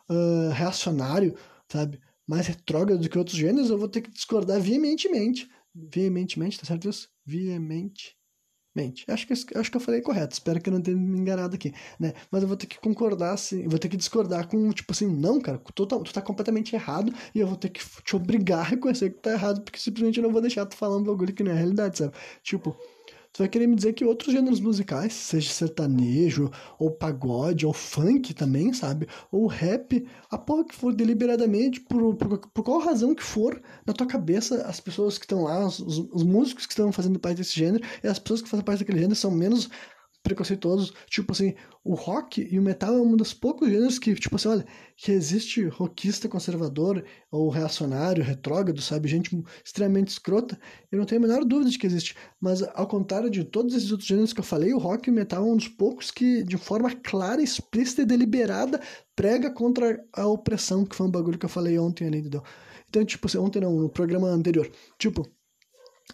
uh, 0.09 0.49
reacionário, 0.51 1.35
sabe, 1.71 1.99
mais 2.27 2.47
retrógrado 2.47 2.99
do 2.99 3.09
que 3.09 3.17
outros 3.19 3.37
gêneros, 3.37 3.69
eu 3.69 3.77
vou 3.77 3.87
ter 3.87 4.01
que 4.01 4.11
discordar 4.11 4.59
veementemente. 4.59 5.47
Veementemente, 5.73 6.59
tá 6.59 6.65
certo 6.65 6.89
isso? 6.89 7.07
Veemente 7.23 8.17
mente. 8.77 9.05
Acho 9.09 9.25
que, 9.27 9.33
acho 9.33 9.71
que 9.71 9.77
eu 9.77 9.81
falei 9.81 10.01
correto, 10.01 10.33
espero 10.33 10.61
que 10.61 10.69
eu 10.69 10.73
não 10.73 10.81
tenha 10.81 10.95
me 10.95 11.17
enganado 11.17 11.55
aqui, 11.55 11.73
né? 11.99 12.13
Mas 12.31 12.43
eu 12.43 12.47
vou 12.47 12.55
ter 12.55 12.67
que 12.67 12.79
concordar, 12.79 13.33
assim, 13.33 13.67
vou 13.67 13.79
ter 13.79 13.89
que 13.89 13.97
discordar 13.97 14.47
com, 14.47 14.69
tipo 14.71 14.91
assim, 14.91 15.07
não, 15.07 15.41
cara, 15.41 15.57
tu 15.73 15.85
tá, 15.85 15.97
tu 15.99 16.13
tá 16.13 16.21
completamente 16.21 16.75
errado 16.75 17.11
e 17.33 17.39
eu 17.39 17.47
vou 17.47 17.57
ter 17.57 17.69
que 17.69 17.81
te 18.03 18.15
obrigar 18.15 18.59
a 18.59 18.63
reconhecer 18.63 19.09
que 19.09 19.19
tá 19.19 19.31
errado, 19.31 19.61
porque 19.61 19.79
simplesmente 19.79 20.17
eu 20.17 20.23
não 20.23 20.31
vou 20.31 20.41
deixar 20.41 20.65
tu 20.65 20.75
falar 20.75 20.97
um 20.97 21.03
bagulho 21.03 21.33
que 21.33 21.43
não 21.43 21.51
é 21.51 21.55
realidade, 21.55 21.97
sabe? 21.97 22.13
Tipo, 22.43 22.77
Tu 23.37 23.43
vai 23.43 23.49
querer 23.49 23.67
me 23.67 23.75
dizer 23.75 23.93
que 23.93 24.03
outros 24.03 24.33
gêneros 24.33 24.59
musicais, 24.59 25.13
seja 25.13 25.51
sertanejo, 25.51 26.49
ou 26.79 26.89
pagode, 26.89 27.67
ou 27.67 27.71
funk 27.71 28.33
também, 28.33 28.73
sabe? 28.73 29.07
Ou 29.31 29.45
rap, 29.45 30.07
a 30.31 30.39
porra 30.39 30.65
que 30.65 30.73
for 30.73 30.91
deliberadamente, 30.91 31.79
por, 31.81 32.15
por, 32.15 32.39
por 32.39 32.63
qual 32.63 32.79
razão 32.79 33.13
que 33.13 33.21
for, 33.21 33.61
na 33.85 33.93
tua 33.93 34.07
cabeça, 34.07 34.63
as 34.63 34.79
pessoas 34.79 35.19
que 35.19 35.25
estão 35.25 35.43
lá, 35.43 35.67
os, 35.67 35.77
os 35.79 36.23
músicos 36.23 36.65
que 36.65 36.71
estão 36.71 36.91
fazendo 36.91 37.19
parte 37.19 37.37
desse 37.37 37.53
gênero, 37.53 37.83
e 38.03 38.07
as 38.07 38.17
pessoas 38.17 38.41
que 38.41 38.49
fazem 38.49 38.65
parte 38.65 38.79
daquele 38.79 39.01
gênero 39.01 39.15
são 39.15 39.29
menos 39.29 39.69
preconceituosos. 40.27 40.93
Tipo 41.09 41.31
assim, 41.31 41.55
o 41.83 41.93
rock 41.95 42.45
e 42.51 42.59
o 42.59 42.61
metal 42.61 42.93
é 42.93 43.01
um 43.01 43.15
dos 43.15 43.33
poucos 43.33 43.69
gêneros 43.69 43.97
que, 43.97 44.13
tipo 44.13 44.35
assim, 44.35 44.49
olha, 44.49 44.65
que 44.97 45.11
existe 45.11 45.65
rockista 45.65 46.27
conservador 46.27 47.03
ou 47.31 47.49
reacionário, 47.49 48.23
retrógrado, 48.23 48.81
sabe? 48.81 49.07
Gente 49.07 49.41
extremamente 49.63 50.09
escrota. 50.09 50.59
Eu 50.91 50.99
não 50.99 51.05
tenho 51.05 51.23
a 51.23 51.27
menor 51.27 51.45
dúvida 51.45 51.69
de 51.69 51.79
que 51.79 51.87
existe. 51.87 52.15
Mas, 52.41 52.61
ao 52.61 52.87
contrário 52.87 53.29
de 53.29 53.45
todos 53.45 53.73
esses 53.73 53.91
outros 53.91 54.07
gêneros 54.07 54.33
que 54.33 54.39
eu 54.41 54.43
falei, 54.43 54.73
o 54.73 54.77
rock 54.77 55.07
e 55.07 55.11
o 55.11 55.15
metal 55.15 55.47
é 55.47 55.51
um 55.51 55.55
dos 55.55 55.69
poucos 55.69 56.11
que, 56.11 56.43
de 56.43 56.57
forma 56.57 56.93
clara, 56.93 57.41
explícita 57.41 58.01
e 58.01 58.05
deliberada, 58.05 58.81
prega 59.15 59.49
contra 59.49 60.03
a 60.13 60.27
opressão, 60.27 60.85
que 60.85 60.95
foi 60.95 61.07
um 61.07 61.11
bagulho 61.11 61.39
que 61.39 61.45
eu 61.45 61.49
falei 61.49 61.79
ontem 61.79 62.05
ali, 62.07 62.19
entendeu? 62.19 62.43
Então, 62.89 63.03
tipo, 63.05 63.27
assim, 63.27 63.37
ontem 63.37 63.61
não, 63.61 63.73
no 63.73 63.89
programa 63.89 64.27
anterior. 64.27 64.69
Tipo, 64.97 65.25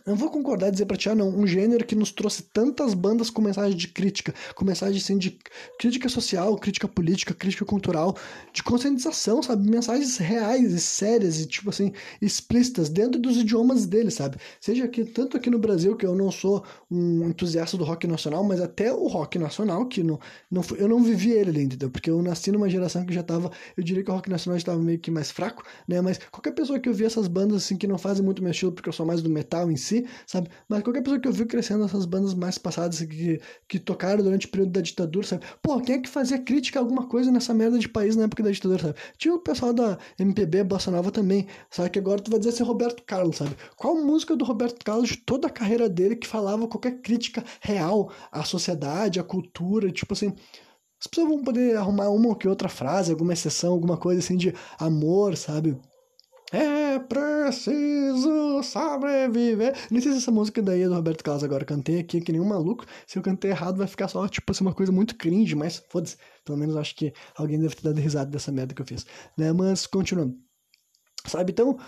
não 0.05 0.15
vou 0.15 0.29
concordar 0.29 0.67
e 0.67 0.71
dizer 0.71 0.85
pra 0.85 0.97
ti, 0.97 1.07
ah, 1.07 1.15
não, 1.15 1.29
um 1.29 1.47
gênero 1.47 1.85
que 1.85 1.95
nos 1.95 2.11
trouxe 2.11 2.43
tantas 2.43 2.93
bandas 2.93 3.29
com 3.29 3.41
mensagem 3.41 3.77
de 3.77 3.87
crítica, 3.87 4.33
com 4.53 4.65
mensagem 4.65 4.97
assim, 4.97 5.17
de 5.17 5.37
crítica 5.79 6.09
social, 6.09 6.57
crítica 6.57 6.87
política, 6.87 7.33
crítica 7.33 7.63
cultural, 7.63 8.17
de 8.51 8.61
conscientização, 8.63 9.41
sabe? 9.41 9.69
Mensagens 9.69 10.17
reais 10.17 10.73
e 10.73 10.79
sérias 10.79 11.39
e, 11.39 11.47
tipo 11.47 11.69
assim, 11.69 11.93
explícitas 12.21 12.89
dentro 12.89 13.19
dos 13.19 13.37
idiomas 13.37 13.85
dele, 13.85 14.11
sabe? 14.11 14.37
Seja 14.59 14.85
aqui, 14.85 15.05
tanto 15.05 15.37
aqui 15.37 15.49
no 15.49 15.57
Brasil, 15.57 15.95
que 15.95 16.05
eu 16.05 16.15
não 16.15 16.31
sou 16.31 16.65
um 16.91 17.29
entusiasta 17.29 17.77
do 17.77 17.85
rock 17.85 18.05
nacional, 18.05 18.43
mas 18.43 18.59
até 18.59 18.91
o 18.91 19.07
rock 19.07 19.39
nacional, 19.39 19.85
que 19.85 20.03
não, 20.03 20.19
não 20.51 20.63
eu 20.77 20.89
não 20.89 21.01
vivi 21.01 21.31
ele 21.31 21.49
ali, 21.49 21.63
entendeu? 21.63 21.89
Porque 21.89 22.09
eu 22.09 22.21
nasci 22.21 22.51
numa 22.51 22.69
geração 22.69 23.05
que 23.05 23.13
já 23.13 23.23
tava, 23.23 23.51
eu 23.77 23.83
diria 23.83 24.03
que 24.03 24.11
o 24.11 24.13
rock 24.13 24.29
nacional 24.29 24.57
estava 24.57 24.79
meio 24.79 24.99
que 24.99 25.11
mais 25.11 25.31
fraco, 25.31 25.63
né? 25.87 26.01
Mas 26.01 26.19
qualquer 26.29 26.51
pessoa 26.51 26.79
que 26.79 26.89
ouvir 26.89 27.05
essas 27.05 27.27
bandas, 27.27 27.63
assim, 27.63 27.77
que 27.77 27.87
não 27.87 27.97
fazem 27.97 28.23
muito 28.23 28.41
meu 28.41 28.51
estilo, 28.51 28.71
porque 28.73 28.89
eu 28.89 28.93
sou 28.93 29.05
mais 29.05 29.21
do 29.21 29.29
metal 29.29 29.71
em 29.71 29.77
si, 29.83 30.05
sabe? 30.25 30.49
Mas 30.67 30.81
qualquer 30.83 31.01
pessoa 31.01 31.19
que 31.19 31.27
eu 31.27 31.31
vi 31.31 31.45
crescendo 31.45 31.83
essas 31.83 32.05
bandas 32.05 32.33
mais 32.33 32.57
passadas 32.57 32.99
que, 33.01 33.39
que 33.67 33.79
tocaram 33.79 34.23
durante 34.23 34.47
o 34.47 34.49
período 34.49 34.71
da 34.71 34.81
ditadura, 34.81 35.25
sabe? 35.27 35.45
Pô, 35.61 35.79
quem 35.81 35.95
é 35.95 35.99
que 35.99 36.09
fazia 36.09 36.39
crítica 36.39 36.79
a 36.79 36.81
alguma 36.81 37.07
coisa 37.07 37.31
nessa 37.31 37.53
merda 37.53 37.77
de 37.77 37.89
país 37.89 38.15
na 38.15 38.23
época 38.23 38.43
da 38.43 38.51
ditadura, 38.51 38.81
sabe? 38.81 38.95
Tinha 39.17 39.33
o 39.33 39.39
pessoal 39.39 39.73
da 39.73 39.97
MPB, 40.19 40.63
Bossa 40.63 40.91
Nova 40.91 41.11
também, 41.11 41.47
sabe? 41.69 41.89
Que 41.89 41.99
agora 41.99 42.21
tu 42.21 42.31
vai 42.31 42.39
dizer 42.39 42.51
ser 42.51 42.63
Roberto 42.63 43.03
Carlos, 43.05 43.37
sabe? 43.37 43.55
Qual 43.75 43.95
música 43.95 44.35
do 44.35 44.45
Roberto 44.45 44.83
Carlos 44.83 45.09
de 45.09 45.17
toda 45.17 45.47
a 45.47 45.51
carreira 45.51 45.89
dele 45.89 46.15
que 46.15 46.27
falava 46.27 46.67
qualquer 46.67 47.01
crítica 47.01 47.43
real 47.61 48.11
à 48.31 48.43
sociedade, 48.43 49.19
à 49.19 49.23
cultura, 49.23 49.91
tipo 49.91 50.13
assim 50.13 50.33
as 51.03 51.07
pessoas 51.07 51.27
vão 51.27 51.43
poder 51.43 51.75
arrumar 51.75 52.09
uma 52.09 52.29
ou 52.29 52.35
que 52.35 52.47
outra 52.47 52.69
frase, 52.69 53.11
alguma 53.11 53.33
exceção, 53.33 53.73
alguma 53.73 53.97
coisa 53.97 54.21
assim 54.21 54.37
de 54.37 54.53
amor, 54.79 55.35
sabe? 55.35 55.77
É 56.53 56.99
preciso 56.99 58.61
sobreviver. 58.61 59.75
Nem 59.89 59.99
sei 59.99 60.11
se 60.11 60.19
essa 60.19 60.29
música 60.31 60.61
daí 60.61 60.83
é 60.83 60.87
do 60.87 60.93
Roberto 60.93 61.23
Carlos 61.23 61.43
agora. 61.43 61.65
Cantei 61.65 61.99
aqui 61.99 62.21
que 62.21 62.31
nem 62.31 62.39
um 62.39 62.45
maluco. 62.45 62.85
Se 63.07 63.17
eu 63.17 63.23
cantei 63.23 63.49
errado, 63.49 63.77
vai 63.77 63.87
ficar 63.87 64.07
só, 64.07 64.27
tipo 64.27 64.51
assim, 64.51 64.63
uma 64.63 64.73
coisa 64.73 64.91
muito 64.91 65.15
cringe, 65.15 65.55
mas 65.55 65.83
foda-se. 65.89 66.15
Pelo 66.45 66.59
menos 66.59 66.77
acho 66.77 66.95
que 66.95 67.11
alguém 67.35 67.59
deve 67.59 67.75
ter 67.75 67.81
dado 67.81 67.99
risada 67.99 68.29
dessa 68.29 68.51
merda 68.51 68.75
que 68.75 68.81
eu 68.83 68.85
fiz. 68.85 69.03
Né? 69.35 69.51
Mas, 69.51 69.87
continuando. 69.87 70.37
Sabe, 71.25 71.53
então, 71.53 71.79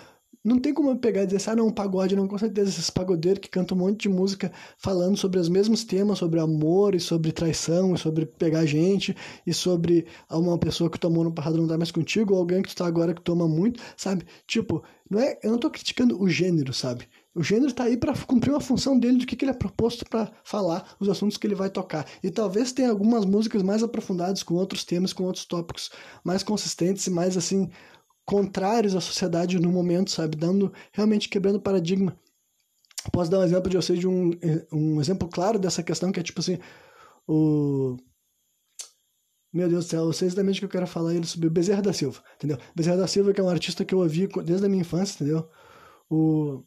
não 0.45 0.59
tem 0.59 0.73
como 0.75 0.91
eu 0.91 0.95
pegar 0.95 1.23
e 1.23 1.25
dizer 1.25 1.37
assim, 1.37 1.49
ah, 1.49 1.55
não, 1.55 1.71
pagode, 1.71 2.15
não, 2.15 2.27
com 2.27 2.37
certeza, 2.37 2.69
esses 2.69 2.91
pagodeiros 2.91 3.39
que 3.39 3.49
cantam 3.49 3.75
um 3.75 3.81
monte 3.81 4.03
de 4.03 4.09
música 4.09 4.51
falando 4.77 5.17
sobre 5.17 5.39
os 5.39 5.49
mesmos 5.49 5.83
temas, 5.83 6.19
sobre 6.19 6.39
amor 6.39 6.93
e 6.93 6.99
sobre 6.99 7.31
traição, 7.31 7.95
e 7.95 7.97
sobre 7.97 8.27
pegar 8.27 8.63
gente, 8.65 9.15
e 9.45 9.51
sobre 9.51 10.05
uma 10.29 10.57
pessoa 10.59 10.87
que 10.87 10.99
tomou 10.99 11.23
no 11.23 11.33
passado 11.33 11.57
não 11.57 11.67
tá 11.67 11.77
mais 11.77 11.89
contigo, 11.89 12.33
ou 12.35 12.39
alguém 12.39 12.61
que 12.61 12.69
tu 12.69 12.75
tá 12.75 12.85
agora 12.85 13.15
que 13.15 13.21
toma 13.21 13.47
muito, 13.47 13.81
sabe? 13.97 14.23
Tipo, 14.45 14.83
não 15.09 15.19
é, 15.19 15.39
eu 15.41 15.51
não 15.51 15.57
tô 15.57 15.69
criticando 15.69 16.21
o 16.21 16.29
gênero, 16.29 16.71
sabe? 16.73 17.07
O 17.33 17.43
gênero 17.43 17.67
está 17.67 17.83
aí 17.83 17.97
para 17.97 18.13
cumprir 18.13 18.51
uma 18.51 18.61
função 18.61 18.97
dele 18.97 19.17
do 19.17 19.25
que, 19.25 19.35
que 19.35 19.43
ele 19.43 19.51
é 19.51 19.53
proposto 19.53 20.05
para 20.05 20.31
falar, 20.43 20.95
os 20.99 21.09
assuntos 21.09 21.37
que 21.37 21.45
ele 21.45 21.55
vai 21.55 21.69
tocar. 21.69 22.05
E 22.23 22.31
talvez 22.31 22.71
tenha 22.71 22.89
algumas 22.89 23.25
músicas 23.25 23.61
mais 23.61 23.83
aprofundadas 23.83 24.41
com 24.41 24.53
outros 24.53 24.85
temas, 24.85 25.11
com 25.11 25.23
outros 25.25 25.43
tópicos 25.43 25.91
mais 26.23 26.43
consistentes 26.43 27.05
e 27.07 27.09
mais 27.09 27.35
assim 27.35 27.69
contrários 28.25 28.95
à 28.95 29.01
sociedade 29.01 29.59
no 29.59 29.71
momento, 29.71 30.11
sabe? 30.11 30.35
Dando, 30.35 30.73
realmente 30.91 31.29
quebrando 31.29 31.61
paradigma. 31.61 32.19
Posso 33.11 33.29
dar 33.29 33.39
um 33.39 33.43
exemplo 33.43 33.69
de 33.69 33.77
vocês 33.77 33.99
de 33.99 34.07
um, 34.07 34.31
um 34.73 34.99
exemplo 34.99 35.29
claro 35.29 35.59
dessa 35.59 35.83
questão 35.83 36.11
que 36.11 36.19
é 36.19 36.23
tipo 36.23 36.39
assim, 36.39 36.57
o 37.27 37.97
meu 39.53 39.69
Deus 39.69 39.85
do 39.85 39.89
céu, 39.89 40.05
vocês 40.05 40.33
exatamente 40.33 40.59
que 40.59 40.65
eu 40.65 40.69
quero 40.69 40.87
falar 40.87 41.13
ele 41.13 41.25
o 41.25 41.49
Bezerra 41.49 41.81
da 41.81 41.93
Silva, 41.93 42.21
entendeu? 42.35 42.57
Bezerra 42.75 42.97
da 42.97 43.07
Silva 43.07 43.31
que 43.31 43.39
é 43.39 43.43
um 43.43 43.49
artista 43.49 43.85
que 43.85 43.93
eu 43.93 43.99
ouvi 43.99 44.27
desde 44.43 44.65
a 44.65 44.69
minha 44.69 44.81
infância, 44.81 45.15
entendeu? 45.15 45.47
O 46.09 46.63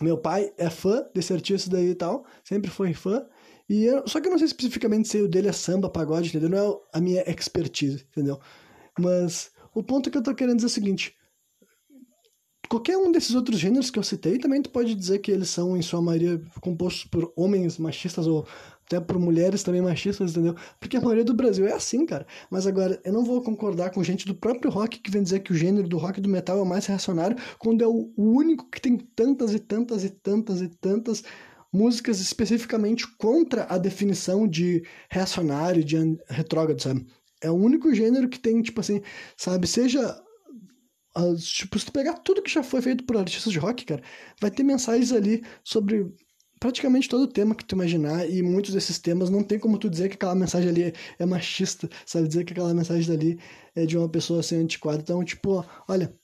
meu 0.00 0.16
pai 0.16 0.50
é 0.56 0.70
fã 0.70 1.04
desse 1.14 1.32
artista 1.32 1.68
daí 1.68 1.90
e 1.90 1.94
tal, 1.94 2.24
sempre 2.42 2.70
foi 2.70 2.94
fã. 2.94 3.26
E 3.68 3.84
eu, 3.84 4.08
só 4.08 4.20
que 4.20 4.28
eu 4.28 4.30
não 4.30 4.38
sei 4.38 4.46
especificamente 4.46 5.08
se 5.08 5.20
o 5.20 5.28
dele 5.28 5.48
é 5.48 5.52
samba, 5.52 5.90
pagode, 5.90 6.30
entendeu? 6.30 6.48
Não 6.48 6.58
é 6.58 6.80
a 6.94 7.00
minha 7.00 7.22
expertise, 7.30 8.06
entendeu? 8.10 8.40
Mas 8.98 9.52
o 9.74 9.82
ponto 9.82 10.10
que 10.10 10.18
eu 10.18 10.22
tô 10.22 10.34
querendo 10.34 10.56
dizer 10.56 10.66
é 10.66 10.68
o 10.68 10.70
seguinte: 10.70 11.14
qualquer 12.68 12.96
um 12.96 13.10
desses 13.10 13.34
outros 13.34 13.58
gêneros 13.58 13.90
que 13.90 13.98
eu 13.98 14.02
citei 14.02 14.38
também 14.38 14.62
tu 14.62 14.70
pode 14.70 14.94
dizer 14.94 15.18
que 15.18 15.30
eles 15.30 15.50
são, 15.50 15.76
em 15.76 15.82
sua 15.82 16.00
maioria, 16.00 16.40
compostos 16.60 17.04
por 17.04 17.32
homens 17.36 17.78
machistas 17.78 18.26
ou 18.26 18.46
até 18.86 19.00
por 19.00 19.18
mulheres 19.18 19.62
também 19.62 19.80
machistas, 19.80 20.32
entendeu? 20.32 20.56
Porque 20.80 20.96
a 20.96 21.00
maioria 21.00 21.24
do 21.24 21.34
Brasil 21.34 21.66
é 21.66 21.72
assim, 21.72 22.04
cara. 22.04 22.26
Mas 22.50 22.66
agora, 22.66 23.00
eu 23.04 23.12
não 23.12 23.24
vou 23.24 23.40
concordar 23.40 23.90
com 23.90 24.02
gente 24.02 24.26
do 24.26 24.34
próprio 24.34 24.70
rock 24.70 24.98
que 24.98 25.10
vem 25.10 25.22
dizer 25.22 25.40
que 25.40 25.52
o 25.52 25.56
gênero 25.56 25.88
do 25.88 25.96
rock 25.96 26.18
e 26.18 26.22
do 26.22 26.28
metal 26.28 26.58
é 26.58 26.62
o 26.62 26.66
mais 26.66 26.86
reacionário, 26.86 27.36
quando 27.58 27.82
é 27.82 27.86
o 27.86 28.12
único 28.16 28.68
que 28.68 28.80
tem 28.80 28.96
tantas 28.96 29.54
e 29.54 29.60
tantas 29.60 30.02
e 30.04 30.10
tantas 30.10 30.60
e 30.60 30.68
tantas 30.68 31.22
músicas 31.72 32.20
especificamente 32.20 33.06
contra 33.16 33.64
a 33.64 33.78
definição 33.78 34.46
de 34.46 34.82
reacionário, 35.08 35.84
de 35.84 35.96
retrógrado, 36.28 36.82
sabe? 36.82 37.06
É 37.42 37.50
o 37.50 37.54
único 37.54 37.92
gênero 37.94 38.28
que 38.28 38.38
tem, 38.38 38.60
tipo 38.62 38.80
assim, 38.80 39.00
sabe, 39.36 39.66
seja 39.66 40.20
tipo, 41.38 41.78
se 41.78 41.86
tu 41.86 41.92
pegar 41.92 42.14
tudo 42.18 42.42
que 42.42 42.50
já 42.50 42.62
foi 42.62 42.80
feito 42.80 43.04
por 43.04 43.16
artistas 43.16 43.52
de 43.52 43.58
rock, 43.58 43.84
cara, 43.84 44.02
vai 44.40 44.50
ter 44.50 44.62
mensagens 44.62 45.12
ali 45.12 45.42
sobre 45.64 46.12
praticamente 46.60 47.08
todo 47.08 47.22
o 47.22 47.26
tema 47.26 47.54
que 47.54 47.64
tu 47.64 47.74
imaginar, 47.74 48.28
e 48.28 48.42
muitos 48.42 48.74
desses 48.74 48.98
temas 48.98 49.30
não 49.30 49.42
tem 49.42 49.58
como 49.58 49.78
tu 49.78 49.88
dizer 49.88 50.08
que 50.08 50.14
aquela 50.14 50.34
mensagem 50.34 50.68
ali 50.68 50.92
é 51.18 51.26
machista, 51.26 51.88
sabe? 52.06 52.28
Dizer 52.28 52.44
que 52.44 52.52
aquela 52.52 52.74
mensagem 52.74 53.14
ali 53.14 53.40
é 53.74 53.86
de 53.86 53.96
uma 53.96 54.08
pessoa 54.08 54.40
assim 54.40 54.56
antiquada. 54.56 55.00
Então, 55.00 55.24
tipo, 55.24 55.64
olha, 55.88 56.14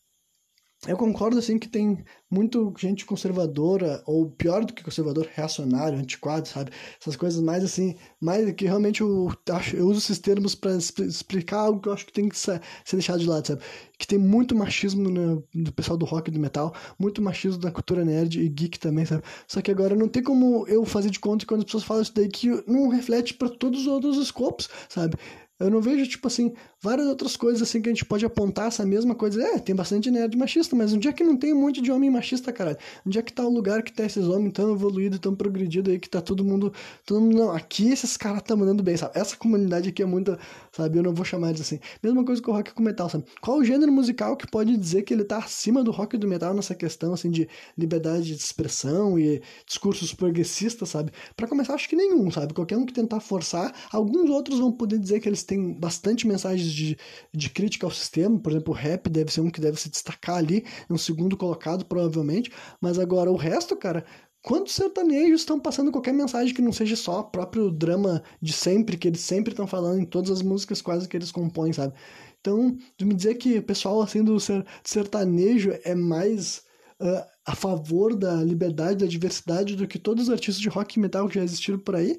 eu 0.87 0.97
concordo, 0.97 1.39
assim, 1.39 1.59
que 1.59 1.69
tem 1.69 2.05
muito 2.31 2.73
gente 2.79 3.05
conservadora, 3.05 4.03
ou 4.07 4.31
pior 4.31 4.65
do 4.65 4.73
que 4.73 4.83
conservador, 4.83 5.29
reacionário, 5.35 5.99
antiquado, 5.99 6.47
sabe? 6.49 6.71
Essas 7.01 7.17
coisas 7.17 7.41
mais, 7.41 7.63
assim, 7.63 7.97
mais 8.21 8.51
que 8.53 8.65
realmente 8.65 9.01
eu, 9.01 9.33
eu 9.75 9.87
uso 9.87 9.99
esses 9.99 10.19
termos 10.19 10.55
para 10.55 10.73
explicar 10.77 11.61
algo 11.61 11.81
que 11.81 11.89
eu 11.89 11.93
acho 11.93 12.07
que 12.07 12.13
tem 12.13 12.29
que 12.29 12.39
ser, 12.39 12.61
ser 12.85 12.97
deixado 12.97 13.21
de 13.21 13.27
lado, 13.27 13.47
sabe? 13.47 13.63
Que 13.99 14.07
tem 14.07 14.19
muito 14.19 14.55
machismo 14.55 15.09
no, 15.09 15.45
no 15.55 15.73
pessoal 15.73 15.97
do 15.97 16.05
rock 16.05 16.29
e 16.29 16.33
do 16.33 16.41
metal, 16.41 16.75
muito 16.99 17.23
machismo 17.23 17.61
da 17.61 17.71
cultura 17.71 18.05
nerd 18.05 18.41
e 18.41 18.49
geek 18.49 18.79
também, 18.79 19.07
sabe? 19.07 19.23
Só 19.47 19.61
que 19.63 19.71
agora 19.71 19.95
não 19.95 20.09
tem 20.09 20.23
como 20.23 20.67
eu 20.69 20.85
fazer 20.85 21.11
de 21.11 21.21
conta 21.21 21.45
que 21.45 21.47
quando 21.47 21.61
as 21.61 21.67
pessoas 21.67 21.85
falam 21.85 22.03
isso 22.03 22.15
daí 22.15 22.29
que 22.29 22.49
não 22.67 22.89
reflete 22.89 23.35
para 23.35 23.49
todos 23.49 23.83
os 23.83 23.87
outros 23.87 24.17
escopos, 24.19 24.69
sabe? 24.89 25.17
Eu 25.59 25.71
não 25.71 25.81
vejo, 25.81 26.07
tipo 26.07 26.27
assim, 26.27 26.53
várias 26.81 27.07
outras 27.07 27.35
coisas 27.35 27.63
assim 27.63 27.81
que 27.81 27.89
a 27.89 27.93
gente 27.93 28.05
pode 28.05 28.25
apontar 28.27 28.69
essa 28.69 28.85
mesma 28.85 29.15
coisa. 29.15 29.43
É, 29.43 29.59
tem 29.59 29.75
bastante 29.75 30.11
nerd 30.11 30.37
machista, 30.37 30.77
mas 30.77 30.93
onde 30.93 31.09
é 31.09 31.13
que 31.13 31.25
não 31.25 31.37
tem 31.37 31.53
um 31.53 31.61
monte 31.61 31.81
de 31.81 31.91
homem 31.91 32.11
machista, 32.11 32.53
caralho? 32.53 32.77
Onde 33.07 33.19
é 33.19 33.23
que 33.23 33.33
tá 33.33 33.43
o 33.43 33.49
lugar 33.49 33.83
que 33.83 33.93
tá 33.93 34.05
esses 34.05 34.27
homens 34.27 34.53
tão 34.53 34.73
evoluídos, 34.73 35.19
tão 35.19 35.35
progredidos 35.35 35.91
aí, 35.91 35.99
que 35.99 36.11
tá 36.11 36.21
todo 36.21 36.45
mundo. 36.45 36.73
Todo 37.07 37.23
mundo. 37.23 37.37
Não, 37.37 37.51
aqui 37.51 37.91
esses 37.91 38.17
caras 38.19 38.43
tá 38.43 38.55
mandando 38.55 38.83
bem, 38.83 38.97
sabe? 38.97 39.19
Essa 39.19 39.35
comunidade 39.37 39.89
aqui 39.89 40.03
é 40.03 40.07
muito. 40.07 40.39
Sabe? 40.73 40.99
Eu 40.99 41.03
não 41.03 41.15
vou 41.15 41.25
chamar 41.25 41.49
eles 41.49 41.63
assim. 41.63 41.81
Mesma 42.03 42.23
coisa 42.23 42.43
com 42.43 42.51
o 42.51 42.55
rock 42.55 42.75
com 42.75 42.83
o 42.83 42.85
metal, 42.85 43.09
sabe? 43.09 43.25
Qual 43.41 43.59
o 43.59 43.65
gênero 43.65 43.91
musical 43.91 44.37
que 44.37 44.47
pode 44.47 44.77
dizer 44.77 45.03
que 45.03 45.15
ele 45.15 45.25
tá 45.25 45.39
acima 45.39 45.83
do 45.83 45.91
rock 45.91 46.17
e 46.17 46.19
do 46.19 46.29
metal 46.29 46.53
nessa 46.53 46.75
questão, 46.75 47.15
assim, 47.15 47.31
de 47.31 47.49
liberdade 47.79 48.27
de 48.27 48.43
expressão 48.43 49.19
e 49.19 49.41
discursos 49.67 50.13
progressistas, 50.13 50.91
sabe? 50.91 51.13
Para 51.35 51.49
começar, 51.49 51.73
acho 51.75 51.89
que 51.89 51.97
nenhum, 51.97 52.31
sabe? 52.31 52.53
Qualquer 52.53 52.77
um 52.77 52.85
que 52.85 52.93
tentar 52.93 53.21
forçar, 53.21 53.75
alguns 53.91 54.29
outros 54.29 54.59
vão 54.59 54.71
poder 54.71 54.99
dizer 54.99 55.21
que 55.21 55.29
eles 55.29 55.46
têm 55.47 55.73
bastante 55.73 56.27
mensagens 56.27 56.71
de, 56.73 56.99
de 57.33 57.51
crítica 57.51 57.87
ao 57.87 57.91
sistema, 57.91 58.39
por 58.39 58.53
exemplo, 58.53 58.75
o 58.75 58.77
rap 58.77 59.09
deve 59.09 59.33
ser 59.33 59.41
um 59.41 59.51
que 59.51 59.61
deve 59.61 59.81
se 59.81 59.89
destacar 59.89 60.37
ali, 60.37 60.65
um 60.91 60.99
segundo 60.99 61.37
colocado, 61.37 61.85
provavelmente, 61.87 62.51
mas 62.81 62.99
agora 62.99 63.31
o 63.31 63.37
resto, 63.37 63.77
cara, 63.77 64.05
quantos 64.43 64.75
sertanejos 64.75 65.41
estão 65.41 65.59
passando 65.59 65.91
qualquer 65.91 66.15
mensagem 66.15 66.55
que 66.55 66.63
não 66.63 66.73
seja 66.73 66.95
só 66.95 67.21
o 67.21 67.25
próprio 67.25 67.71
drama 67.71 68.23
de 68.41 68.53
sempre, 68.53 68.97
que 68.97 69.09
eles 69.09 69.21
sempre 69.21 69.53
estão 69.53 69.67
falando 69.67 70.01
em 70.01 70.05
todas 70.05 70.31
as 70.31 70.43
músicas 70.43 70.83
quase 70.83 71.09
que 71.09 71.17
eles 71.17 71.33
compõem, 71.33 71.73
sabe? 71.73 71.95
Então, 72.41 72.77
me 73.03 73.15
dizer 73.15 73.35
que 73.35 73.59
o 73.59 73.63
pessoal 73.63 74.01
assim 74.01 74.23
do 74.23 74.37
sertanejo 74.85 75.73
é 75.83 75.97
mais 75.97 76.63
uh, 77.01 77.27
a 77.45 77.57
favor 77.57 78.15
da 78.15 78.37
liberdade, 78.37 79.05
da 79.05 79.11
diversidade 79.11 79.75
do 79.75 79.87
que 79.87 79.99
todos 79.99 80.25
os 80.25 80.31
artistas 80.31 80.61
de 80.61 80.69
rock 80.69 80.97
e 80.97 81.01
metal 81.03 81.29
que 81.29 81.35
já 81.35 81.43
existiram 81.43 81.79
por 81.81 81.97
aí, 81.97 82.17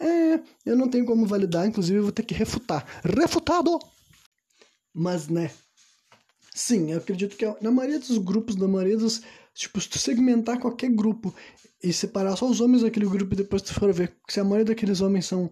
é, 0.00 0.40
eu 0.64 0.76
não 0.76 0.88
tenho 0.88 1.06
como 1.06 1.26
validar, 1.26 1.66
inclusive 1.66 1.98
eu 1.98 2.02
vou 2.02 2.12
ter 2.12 2.22
que 2.22 2.34
refutar. 2.34 2.84
Refutado! 3.02 3.78
Mas, 4.94 5.28
né? 5.28 5.50
Sim, 6.54 6.92
eu 6.92 6.98
acredito 6.98 7.36
que 7.36 7.44
é, 7.44 7.56
na 7.60 7.70
maioria 7.70 7.98
dos 7.98 8.18
grupos, 8.18 8.56
na 8.56 8.66
maioria 8.66 8.96
dos. 8.96 9.22
Tipo, 9.54 9.80
se 9.80 9.88
tu 9.88 9.98
segmentar 9.98 10.58
qualquer 10.58 10.90
grupo 10.90 11.34
e 11.82 11.92
separar 11.92 12.36
só 12.36 12.48
os 12.48 12.60
homens 12.60 12.82
daquele 12.82 13.06
grupo 13.06 13.34
e 13.34 13.36
depois 13.36 13.62
tu 13.62 13.72
for 13.72 13.92
ver 13.92 14.14
se 14.28 14.40
a 14.40 14.44
maioria 14.44 14.66
daqueles 14.66 15.00
homens 15.00 15.26
são 15.26 15.50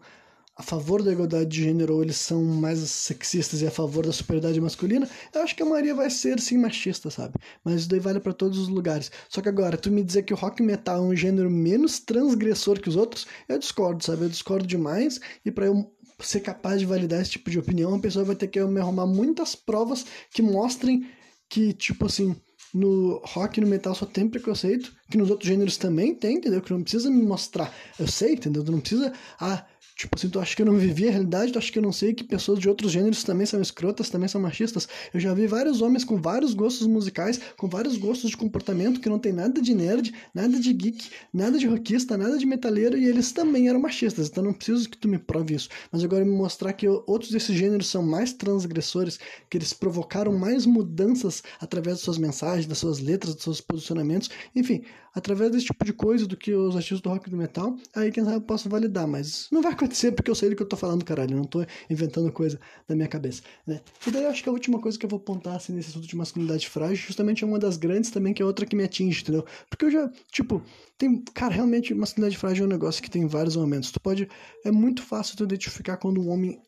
a 0.56 0.62
favor 0.62 1.02
da 1.02 1.12
igualdade 1.12 1.50
de 1.50 1.64
gênero 1.64 1.94
ou 1.94 2.02
eles 2.02 2.16
são 2.16 2.44
mais 2.44 2.78
sexistas 2.78 3.60
e 3.60 3.66
a 3.66 3.70
favor 3.70 4.06
da 4.06 4.12
superioridade 4.12 4.60
masculina, 4.60 5.08
eu 5.34 5.42
acho 5.42 5.56
que 5.56 5.62
a 5.62 5.66
maioria 5.66 5.94
vai 5.94 6.08
ser 6.10 6.40
sim 6.40 6.58
machista, 6.58 7.10
sabe? 7.10 7.34
Mas 7.64 7.80
isso 7.80 7.88
daí 7.88 7.98
vale 7.98 8.20
para 8.20 8.32
todos 8.32 8.58
os 8.58 8.68
lugares. 8.68 9.10
Só 9.28 9.40
que 9.40 9.48
agora, 9.48 9.76
tu 9.76 9.90
me 9.90 10.02
dizer 10.02 10.22
que 10.22 10.32
o 10.32 10.36
rock 10.36 10.62
metal 10.62 10.98
é 10.98 11.00
um 11.00 11.16
gênero 11.16 11.50
menos 11.50 11.98
transgressor 11.98 12.80
que 12.80 12.88
os 12.88 12.96
outros, 12.96 13.26
eu 13.48 13.58
discordo, 13.58 14.04
sabe? 14.04 14.22
Eu 14.22 14.28
discordo 14.28 14.66
demais 14.66 15.20
e 15.44 15.50
para 15.50 15.66
eu 15.66 15.92
ser 16.20 16.40
capaz 16.40 16.80
de 16.80 16.86
validar 16.86 17.20
esse 17.20 17.32
tipo 17.32 17.50
de 17.50 17.58
opinião, 17.58 17.94
a 17.94 17.98
pessoa 17.98 18.24
vai 18.24 18.36
ter 18.36 18.46
que 18.46 18.62
me 18.64 18.80
arrumar 18.80 19.06
muitas 19.06 19.56
provas 19.56 20.06
que 20.30 20.40
mostrem 20.40 21.06
que, 21.48 21.72
tipo 21.72 22.06
assim, 22.06 22.36
no 22.74 23.20
rock 23.24 23.58
e 23.58 23.60
no 23.60 23.68
metal 23.68 23.94
só 23.94 24.04
tem 24.04 24.28
preconceito, 24.28 24.92
que 25.08 25.16
nos 25.16 25.30
outros 25.30 25.48
gêneros 25.48 25.76
também 25.76 26.12
tem, 26.12 26.36
entendeu? 26.36 26.60
Que 26.60 26.72
não 26.72 26.82
precisa 26.82 27.08
me 27.08 27.22
mostrar. 27.22 27.72
Eu 27.98 28.08
sei, 28.08 28.32
entendeu? 28.32 28.64
Tu 28.64 28.72
não 28.72 28.80
precisa. 28.80 29.12
Ah, 29.40 29.64
Tipo 29.96 30.16
assim, 30.18 30.28
tu 30.28 30.40
acha 30.40 30.56
que 30.56 30.62
eu 30.62 30.66
não 30.66 30.76
vivi 30.76 31.06
a 31.06 31.10
realidade, 31.12 31.52
tu 31.52 31.58
acha 31.58 31.70
que 31.70 31.78
eu 31.78 31.82
não 31.82 31.92
sei 31.92 32.12
que 32.12 32.24
pessoas 32.24 32.58
de 32.58 32.68
outros 32.68 32.90
gêneros 32.90 33.22
também 33.22 33.46
são 33.46 33.62
escrotas, 33.62 34.10
também 34.10 34.28
são 34.28 34.40
machistas. 34.40 34.88
Eu 35.12 35.20
já 35.20 35.32
vi 35.32 35.46
vários 35.46 35.80
homens 35.80 36.04
com 36.04 36.20
vários 36.20 36.52
gostos 36.52 36.88
musicais, 36.88 37.40
com 37.56 37.68
vários 37.68 37.96
gostos 37.96 38.30
de 38.30 38.36
comportamento, 38.36 39.00
que 39.00 39.08
não 39.08 39.20
tem 39.20 39.32
nada 39.32 39.62
de 39.62 39.72
nerd, 39.72 40.12
nada 40.34 40.58
de 40.58 40.72
geek, 40.72 41.10
nada 41.32 41.56
de 41.56 41.68
rockista, 41.68 42.16
nada 42.16 42.36
de 42.36 42.44
metaleiro, 42.44 42.98
e 42.98 43.06
eles 43.06 43.30
também 43.30 43.68
eram 43.68 43.80
machistas. 43.80 44.28
Então 44.28 44.42
não 44.42 44.52
preciso 44.52 44.90
que 44.90 44.98
tu 44.98 45.06
me 45.06 45.18
prove 45.18 45.54
isso. 45.54 45.68
Mas 45.92 46.02
agora 46.02 46.24
me 46.24 46.32
mostrar 46.32 46.72
que 46.72 46.88
outros 46.88 47.30
desses 47.30 47.56
gêneros 47.56 47.86
são 47.86 48.02
mais 48.02 48.32
transgressores, 48.32 49.20
que 49.48 49.56
eles 49.56 49.72
provocaram 49.72 50.32
mais 50.36 50.66
mudanças 50.66 51.40
através 51.60 51.98
de 51.98 52.02
suas 52.02 52.18
mensagens, 52.18 52.66
das 52.66 52.78
suas 52.78 52.98
letras, 52.98 53.36
dos 53.36 53.44
seus 53.44 53.60
posicionamentos, 53.60 54.28
enfim, 54.56 54.82
através 55.14 55.50
desse 55.50 55.66
tipo 55.66 55.84
de 55.84 55.92
coisa 55.92 56.26
do 56.26 56.36
que 56.36 56.52
os 56.52 56.74
artistas 56.74 57.00
do 57.00 57.08
rock 57.08 57.28
e 57.28 57.30
do 57.30 57.36
metal, 57.36 57.76
aí 57.94 58.10
quem 58.10 58.24
sabe 58.24 58.36
eu 58.36 58.40
posso 58.40 58.68
validar, 58.68 59.06
mas 59.06 59.48
não 59.52 59.62
vai 59.62 59.72
acontecer 59.72 60.12
porque 60.12 60.30
eu 60.30 60.34
sei 60.34 60.50
do 60.50 60.56
que 60.56 60.62
eu 60.62 60.68
tô 60.68 60.76
falando, 60.76 61.04
caralho, 61.04 61.32
eu 61.32 61.38
não 61.38 61.44
tô 61.44 61.64
inventando 61.88 62.30
coisa 62.32 62.58
da 62.88 62.94
minha 62.94 63.08
cabeça, 63.08 63.42
né? 63.66 63.80
E 64.06 64.10
daí 64.10 64.24
eu 64.24 64.30
acho 64.30 64.42
que 64.42 64.48
a 64.48 64.52
última 64.52 64.80
coisa 64.80 64.98
que 64.98 65.06
eu 65.06 65.10
vou 65.10 65.18
apontar, 65.18 65.56
assim, 65.56 65.72
nesse 65.72 65.90
assunto 65.90 66.06
de 66.06 66.16
masculinidade 66.16 66.68
frágil, 66.68 66.96
justamente 66.96 67.44
é 67.44 67.46
uma 67.46 67.58
das 67.58 67.76
grandes 67.76 68.10
também, 68.10 68.34
que 68.34 68.42
é 68.42 68.44
outra 68.44 68.66
que 68.66 68.74
me 68.74 68.82
atinge, 68.82 69.22
entendeu? 69.22 69.44
Porque 69.70 69.84
eu 69.84 69.90
já, 69.90 70.10
tipo, 70.30 70.62
tem, 70.98 71.22
cara, 71.32 71.54
realmente, 71.54 71.94
masculinidade 71.94 72.38
frágil 72.38 72.64
é 72.64 72.66
um 72.66 72.70
negócio 72.70 73.02
que 73.02 73.10
tem 73.10 73.26
vários 73.26 73.56
momentos, 73.56 73.90
tu 73.90 74.00
pode, 74.00 74.28
é 74.64 74.70
muito 74.70 75.02
fácil 75.02 75.36
tu 75.36 75.44
identificar 75.44 75.96
quando 75.96 76.20
um 76.20 76.28
homem 76.30 76.60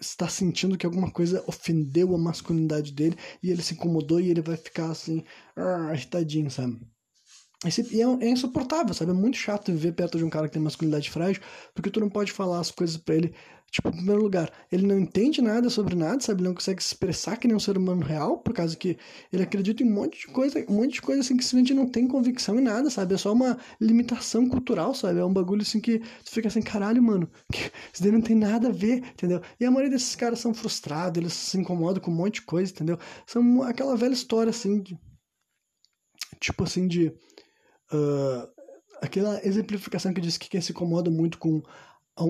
está 0.00 0.28
sentindo 0.28 0.78
que 0.78 0.86
alguma 0.86 1.10
coisa 1.10 1.44
ofendeu 1.46 2.14
a 2.14 2.18
masculinidade 2.18 2.92
dele 2.92 3.16
e 3.42 3.50
ele 3.50 3.62
se 3.62 3.74
incomodou 3.74 4.18
e 4.18 4.30
ele 4.30 4.40
vai 4.40 4.56
ficar 4.56 4.90
assim, 4.90 5.22
ah, 5.54 5.92
irritadinho, 5.92 6.50
sabe? 6.50 6.80
E 7.62 8.00
é, 8.00 8.26
é, 8.26 8.30
insuportável, 8.30 8.94
sabe? 8.94 9.10
É 9.10 9.14
muito 9.14 9.36
chato 9.36 9.70
viver 9.70 9.92
perto 9.92 10.16
de 10.16 10.24
um 10.24 10.30
cara 10.30 10.46
que 10.46 10.54
tem 10.54 10.62
masculinidade 10.62 11.10
frágil, 11.10 11.42
porque 11.74 11.90
tu 11.90 12.00
não 12.00 12.08
pode 12.08 12.32
falar 12.32 12.58
as 12.58 12.70
coisas 12.70 12.96
para 12.96 13.14
ele. 13.14 13.34
Tipo, 13.70 13.88
em 13.88 13.92
primeiro 13.92 14.22
lugar, 14.22 14.50
ele 14.72 14.84
não 14.86 14.98
entende 14.98 15.42
nada 15.42 15.68
sobre 15.70 15.94
nada, 15.94 16.20
sabe? 16.20 16.40
Ele 16.40 16.48
não 16.48 16.54
consegue 16.54 16.82
se 16.82 16.88
expressar 16.88 17.36
que 17.36 17.46
nem 17.46 17.54
um 17.54 17.60
ser 17.60 17.76
humano 17.76 18.02
real, 18.02 18.38
por 18.38 18.54
causa 18.54 18.74
que 18.74 18.96
ele 19.32 19.42
acredita 19.42 19.82
em 19.84 19.86
um 19.86 19.94
monte 19.94 20.20
de 20.20 20.26
coisa, 20.28 20.64
um 20.68 20.74
monte 20.74 20.94
de 20.94 21.02
coisa 21.02 21.20
assim 21.20 21.36
que 21.36 21.44
simplesmente 21.44 21.74
não 21.74 21.86
tem 21.86 22.08
convicção 22.08 22.58
em 22.58 22.62
nada, 22.62 22.88
sabe? 22.90 23.14
É 23.14 23.18
só 23.18 23.32
uma 23.32 23.58
limitação 23.78 24.48
cultural, 24.48 24.94
sabe? 24.94 25.20
É 25.20 25.24
um 25.24 25.32
bagulho 25.32 25.62
assim 25.62 25.80
que 25.80 25.98
tu 25.98 26.30
fica 26.30 26.48
assim, 26.48 26.62
caralho, 26.62 27.02
mano, 27.02 27.30
isso 27.92 28.02
daí 28.02 28.10
não 28.10 28.22
tem 28.22 28.34
nada 28.34 28.68
a 28.68 28.72
ver, 28.72 29.04
entendeu? 29.12 29.40
E 29.60 29.64
a 29.66 29.70
maioria 29.70 29.90
desses 29.90 30.16
caras 30.16 30.40
são 30.40 30.52
frustrados, 30.54 31.20
eles 31.20 31.34
se 31.34 31.58
incomodam 31.58 32.02
com 32.02 32.10
um 32.10 32.14
monte 32.14 32.36
de 32.36 32.42
coisa, 32.42 32.72
entendeu? 32.72 32.98
São 33.26 33.62
aquela 33.62 33.96
velha 33.96 34.14
história 34.14 34.50
assim, 34.50 34.80
de, 34.80 34.98
tipo 36.40 36.64
assim, 36.64 36.88
de 36.88 37.12
Uh, 37.92 38.48
aquela 39.00 39.44
exemplificação 39.46 40.12
que 40.12 40.20
diz 40.20 40.36
que 40.36 40.48
quem 40.48 40.60
se 40.60 40.72
incomoda 40.72 41.10
muito 41.10 41.38
com 41.38 41.62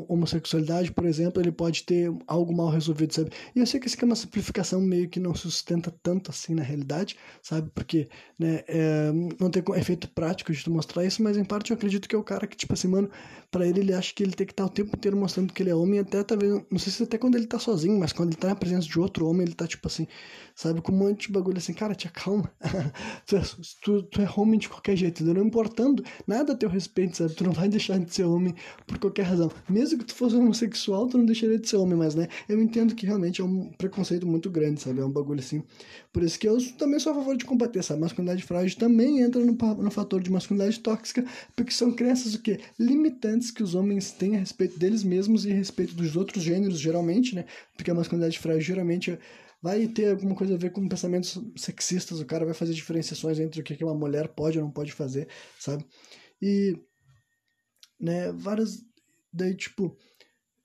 homossexualidade, 0.08 0.92
por 0.92 1.04
exemplo, 1.04 1.40
ele 1.42 1.52
pode 1.52 1.84
ter 1.84 2.12
algo 2.26 2.54
mal 2.54 2.70
resolvido, 2.70 3.14
sabe? 3.14 3.30
E 3.54 3.60
eu 3.60 3.66
sei 3.66 3.80
que 3.80 3.86
isso 3.86 3.96
aqui 3.96 4.04
é 4.04 4.06
uma 4.06 4.16
simplificação 4.16 4.80
meio 4.80 5.08
que 5.08 5.20
não 5.20 5.34
sustenta 5.34 5.92
tanto 6.02 6.30
assim 6.30 6.54
na 6.54 6.62
realidade, 6.62 7.16
sabe? 7.42 7.70
Porque, 7.74 8.08
né, 8.38 8.62
é, 8.68 9.10
não 9.38 9.50
tem 9.50 9.62
efeito 9.76 10.08
prático 10.08 10.52
de 10.52 10.62
tu 10.62 10.70
mostrar 10.70 11.04
isso, 11.04 11.22
mas 11.22 11.36
em 11.36 11.44
parte 11.44 11.70
eu 11.70 11.76
acredito 11.76 12.08
que 12.08 12.14
é 12.14 12.18
o 12.18 12.24
cara 12.24 12.46
que, 12.46 12.56
tipo 12.56 12.72
assim, 12.72 12.88
mano, 12.88 13.10
pra 13.50 13.66
ele, 13.66 13.80
ele 13.80 13.92
acha 13.92 14.14
que 14.14 14.22
ele 14.22 14.32
tem 14.32 14.46
que 14.46 14.52
estar 14.52 14.64
o 14.64 14.68
tempo 14.68 14.96
inteiro 14.96 15.16
mostrando 15.16 15.52
que 15.52 15.62
ele 15.62 15.70
é 15.70 15.74
homem, 15.74 15.98
até 15.98 16.22
talvez, 16.22 16.62
não 16.70 16.78
sei 16.78 16.92
se 16.92 17.02
até 17.02 17.18
quando 17.18 17.36
ele 17.36 17.46
tá 17.46 17.58
sozinho, 17.58 17.98
mas 17.98 18.12
quando 18.12 18.30
ele 18.30 18.36
tá 18.36 18.48
na 18.48 18.54
presença 18.56 18.86
de 18.86 18.98
outro 18.98 19.26
homem, 19.26 19.42
ele 19.42 19.54
tá, 19.54 19.66
tipo 19.66 19.86
assim, 19.88 20.06
sabe? 20.54 20.80
Com 20.80 20.92
um 20.92 20.96
monte 20.96 21.26
de 21.26 21.32
bagulho 21.32 21.58
assim, 21.58 21.72
cara, 21.72 21.94
te 21.94 22.06
acalma. 22.06 22.50
tu, 23.26 23.36
é, 23.36 23.42
tu, 23.82 24.02
tu, 24.04 24.22
é 24.22 24.28
homem 24.36 24.58
de 24.58 24.68
qualquer 24.68 24.96
jeito, 24.96 25.24
não 25.24 25.44
importando 25.44 26.04
nada 26.26 26.52
a 26.52 26.56
teu 26.56 26.68
respeito, 26.68 27.16
sabe? 27.16 27.34
Tu 27.34 27.44
não 27.44 27.52
vai 27.52 27.68
deixar 27.68 27.98
de 27.98 28.12
ser 28.14 28.24
homem 28.24 28.54
por 28.86 28.98
qualquer 28.98 29.22
razão. 29.22 29.50
Mesmo 29.68 29.79
que 29.98 30.04
tu 30.04 30.14
fosse 30.14 30.36
homossexual, 30.36 31.08
tu 31.08 31.18
não 31.18 31.24
deixaria 31.24 31.58
de 31.58 31.68
ser 31.68 31.76
homem, 31.76 31.96
mas, 31.96 32.14
né? 32.14 32.28
Eu 32.48 32.60
entendo 32.60 32.94
que 32.94 33.06
realmente 33.06 33.40
é 33.40 33.44
um 33.44 33.70
preconceito 33.72 34.26
muito 34.26 34.50
grande, 34.50 34.80
sabe? 34.80 35.00
É 35.00 35.04
um 35.04 35.10
bagulho 35.10 35.40
assim. 35.40 35.62
Por 36.12 36.22
isso 36.22 36.38
que 36.38 36.48
eu 36.48 36.58
também 36.76 36.98
sou 36.98 37.12
a 37.12 37.14
favor 37.14 37.36
de 37.36 37.44
combater, 37.44 37.82
sabe? 37.82 38.00
Masculinidade 38.00 38.42
frágil 38.42 38.78
também 38.78 39.20
entra 39.20 39.44
no, 39.44 39.52
no 39.52 39.90
fator 39.90 40.22
de 40.22 40.30
masculinidade 40.30 40.80
tóxica, 40.80 41.24
porque 41.56 41.72
são 41.72 41.92
crenças 41.92 42.34
o 42.34 42.42
quê? 42.42 42.60
Limitantes 42.78 43.50
que 43.50 43.62
os 43.62 43.74
homens 43.74 44.12
têm 44.12 44.36
a 44.36 44.38
respeito 44.40 44.78
deles 44.78 45.02
mesmos 45.02 45.44
e 45.46 45.52
a 45.52 45.54
respeito 45.54 45.94
dos 45.94 46.16
outros 46.16 46.42
gêneros, 46.42 46.78
geralmente, 46.78 47.34
né? 47.34 47.44
Porque 47.76 47.90
a 47.90 47.94
masculinidade 47.94 48.38
frágil 48.38 48.60
geralmente 48.62 49.18
vai 49.62 49.86
ter 49.86 50.10
alguma 50.10 50.34
coisa 50.34 50.54
a 50.54 50.58
ver 50.58 50.70
com 50.70 50.88
pensamentos 50.88 51.38
sexistas, 51.56 52.20
o 52.20 52.26
cara 52.26 52.44
vai 52.44 52.54
fazer 52.54 52.72
diferenciações 52.72 53.38
entre 53.38 53.60
o 53.60 53.64
que 53.64 53.84
uma 53.84 53.94
mulher 53.94 54.28
pode 54.28 54.58
ou 54.58 54.64
não 54.64 54.70
pode 54.70 54.92
fazer, 54.92 55.28
sabe? 55.58 55.84
E, 56.40 56.74
né, 58.00 58.32
várias, 58.32 58.82
daí, 59.32 59.54
tipo, 59.54 59.96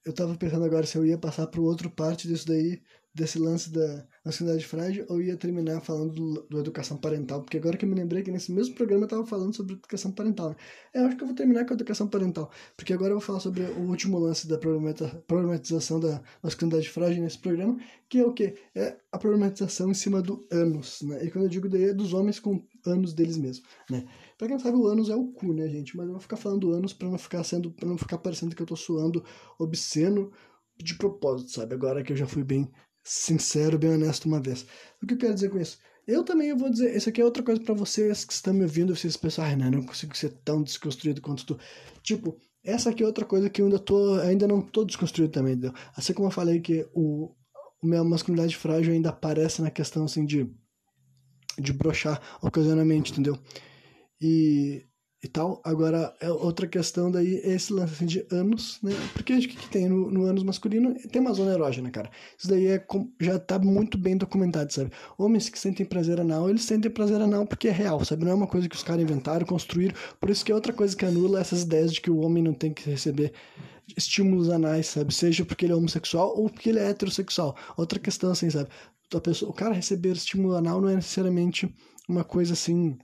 eu 0.05 0.13
tava 0.13 0.35
pensando 0.37 0.65
agora 0.65 0.85
se 0.85 0.97
eu 0.97 1.05
ia 1.05 1.17
passar 1.17 1.47
para 1.47 1.61
outra 1.61 1.89
parte 1.89 2.27
disso 2.27 2.47
daí, 2.47 2.81
desse 3.13 3.39
lance 3.39 3.71
da 3.71 4.07
ansiedade 4.25 4.65
frágil, 4.65 5.05
ou 5.07 5.21
ia 5.21 5.37
terminar 5.37 5.81
falando 5.81 6.45
do, 6.49 6.59
educação 6.59 6.97
parental, 6.97 7.43
porque 7.43 7.57
agora 7.57 7.77
que 7.77 7.85
eu 7.85 7.89
me 7.89 7.95
lembrei 7.95 8.23
que 8.23 8.31
nesse 8.31 8.51
mesmo 8.51 8.73
programa 8.73 9.03
eu 9.03 9.07
tava 9.07 9.25
falando 9.25 9.55
sobre 9.55 9.73
educação 9.73 10.11
parental. 10.11 10.49
Né? 10.49 10.55
Eu 10.93 11.05
acho 11.05 11.15
que 11.15 11.23
eu 11.23 11.27
vou 11.27 11.35
terminar 11.35 11.65
com 11.65 11.73
a 11.73 11.75
educação 11.75 12.07
parental, 12.07 12.49
porque 12.75 12.93
agora 12.93 13.11
eu 13.11 13.17
vou 13.17 13.25
falar 13.25 13.39
sobre 13.39 13.63
o 13.63 13.81
último 13.81 14.17
lance 14.17 14.47
da 14.47 14.57
problematização 14.57 15.99
da 15.99 16.21
masculinidade 16.41 16.89
frágil 16.89 17.21
nesse 17.23 17.37
programa, 17.37 17.77
que 18.09 18.19
é 18.19 18.25
o 18.25 18.33
quê? 18.33 18.55
É 18.73 18.97
a 19.11 19.17
problematização 19.17 19.91
em 19.91 19.93
cima 19.93 20.21
do 20.21 20.47
ânus, 20.51 21.01
né? 21.03 21.23
E 21.23 21.29
quando 21.29 21.45
eu 21.45 21.49
digo 21.49 21.69
daí 21.69 21.85
é 21.85 21.93
dos 21.93 22.13
homens 22.13 22.39
com 22.39 22.65
ânus 22.85 23.13
deles 23.13 23.37
mesmos, 23.37 23.67
né? 23.89 24.05
Pra 24.37 24.47
quem 24.47 24.57
não 24.57 24.63
sabe, 24.63 24.77
o 24.77 24.87
ânus 24.87 25.09
é 25.09 25.15
o 25.15 25.27
cu, 25.27 25.53
né, 25.53 25.67
gente? 25.69 25.95
Mas 25.95 26.07
eu 26.07 26.13
vou 26.13 26.21
ficar 26.21 26.35
falando 26.35 26.71
ânus 26.71 26.93
pra 26.93 27.09
não 27.09 27.17
ficar 27.17 27.43
sendo, 27.43 27.71
para 27.71 27.87
não 27.87 27.97
ficar 27.97 28.17
parecendo 28.17 28.55
que 28.55 28.61
eu 28.61 28.65
tô 28.65 28.75
suando 28.75 29.23
obsceno 29.57 30.31
de 30.77 30.95
propósito, 30.95 31.51
sabe? 31.51 31.73
Agora 31.73 32.03
que 32.03 32.11
eu 32.11 32.17
já 32.17 32.27
fui 32.27 32.43
bem 32.43 32.69
sincero, 33.05 33.77
bem 33.77 33.91
honesto 33.91 34.25
uma 34.25 34.41
vez. 34.41 34.65
O 35.01 35.05
que 35.05 35.13
eu 35.13 35.17
quero 35.17 35.35
dizer 35.35 35.49
com 35.49 35.59
isso? 35.59 35.77
Eu 36.07 36.23
também 36.23 36.55
vou 36.55 36.69
dizer, 36.69 36.95
isso 36.95 37.09
aqui 37.09 37.21
é 37.21 37.25
outra 37.25 37.41
coisa 37.41 37.61
para 37.61 37.73
vocês 37.73 38.25
que 38.25 38.33
estão 38.33 38.53
me 38.53 38.63
ouvindo, 38.63 38.95
vocês 38.95 39.15
pensam, 39.15 39.45
ah, 39.45 39.55
não, 39.55 39.71
não 39.71 39.83
consigo 39.83 40.15
ser 40.17 40.29
tão 40.43 40.61
desconstruído 40.61 41.21
quanto 41.21 41.45
tu. 41.45 41.59
Tipo, 42.03 42.37
essa 42.63 42.89
aqui 42.89 43.03
é 43.03 43.05
outra 43.05 43.25
coisa 43.25 43.49
que 43.49 43.61
eu 43.61 43.65
ainda 43.65 43.79
tô, 43.79 44.15
ainda 44.19 44.47
não 44.47 44.61
tô 44.61 44.83
desconstruído 44.83 45.31
também, 45.31 45.53
entendeu? 45.53 45.73
Assim 45.95 46.13
como 46.13 46.27
eu 46.27 46.31
falei 46.31 46.59
que 46.59 46.87
o, 46.93 47.31
o 47.81 47.87
minha 47.87 48.03
masculinidade 48.03 48.55
frágil 48.57 48.93
ainda 48.93 49.09
aparece 49.09 49.61
na 49.61 49.71
questão 49.71 50.05
assim 50.05 50.25
de 50.25 50.49
de 51.57 51.71
brochar 51.71 52.21
ocasionalmente, 52.41 53.11
entendeu? 53.11 53.39
E 54.19 54.85
e 55.25 55.27
tal. 55.27 55.61
Agora, 55.63 56.13
é 56.21 56.29
outra 56.29 56.67
questão 56.67 57.09
daí 57.11 57.41
é 57.43 57.53
esse 57.53 57.73
lance 57.73 57.93
assim, 57.93 58.05
de 58.05 58.25
anos, 58.31 58.79
né? 58.81 58.91
Porque 59.13 59.33
o 59.33 59.39
que, 59.39 59.47
que 59.47 59.69
tem 59.69 59.89
no, 59.89 60.09
no 60.09 60.25
ânus 60.25 60.43
masculino? 60.43 60.95
Tem 61.11 61.21
uma 61.21 61.33
zona 61.33 61.53
erógena, 61.53 61.89
cara. 61.89 62.09
Isso 62.37 62.47
daí 62.47 62.67
é, 62.67 62.85
já 63.19 63.39
tá 63.39 63.59
muito 63.59 63.97
bem 63.97 64.15
documentado, 64.15 64.71
sabe? 64.71 64.91
Homens 65.17 65.49
que 65.49 65.59
sentem 65.59 65.85
prazer 65.85 66.21
anal, 66.21 66.49
eles 66.49 66.63
sentem 66.63 66.91
prazer 66.91 67.19
anal 67.19 67.45
porque 67.45 67.67
é 67.67 67.71
real, 67.71 68.03
sabe? 68.05 68.23
Não 68.23 68.31
é 68.31 68.35
uma 68.35 68.47
coisa 68.47 68.69
que 68.69 68.75
os 68.75 68.83
caras 68.83 69.01
inventaram, 69.01 69.45
construíram. 69.45 69.95
Por 70.19 70.29
isso 70.29 70.45
que 70.45 70.51
é 70.51 70.55
outra 70.55 70.71
coisa 70.71 70.95
que 70.95 71.05
anula 71.05 71.39
essas 71.39 71.63
ideias 71.63 71.93
de 71.93 72.01
que 72.01 72.11
o 72.11 72.19
homem 72.19 72.43
não 72.43 72.53
tem 72.53 72.73
que 72.73 72.89
receber 72.89 73.33
estímulos 73.97 74.49
anais, 74.49 74.87
sabe? 74.87 75.13
Seja 75.13 75.43
porque 75.43 75.65
ele 75.65 75.73
é 75.73 75.75
homossexual 75.75 76.37
ou 76.37 76.49
porque 76.49 76.69
ele 76.69 76.79
é 76.79 76.89
heterossexual. 76.89 77.55
Outra 77.75 77.99
questão, 77.99 78.31
assim, 78.31 78.49
sabe? 78.49 78.69
A 79.13 79.19
pessoa, 79.19 79.51
o 79.51 79.53
cara 79.53 79.73
receber 79.73 80.13
estímulo 80.13 80.55
anal 80.55 80.81
não 80.81 80.89
é 80.89 80.95
necessariamente 80.95 81.73
uma 82.07 82.23
coisa 82.23 82.53
assim. 82.53 82.97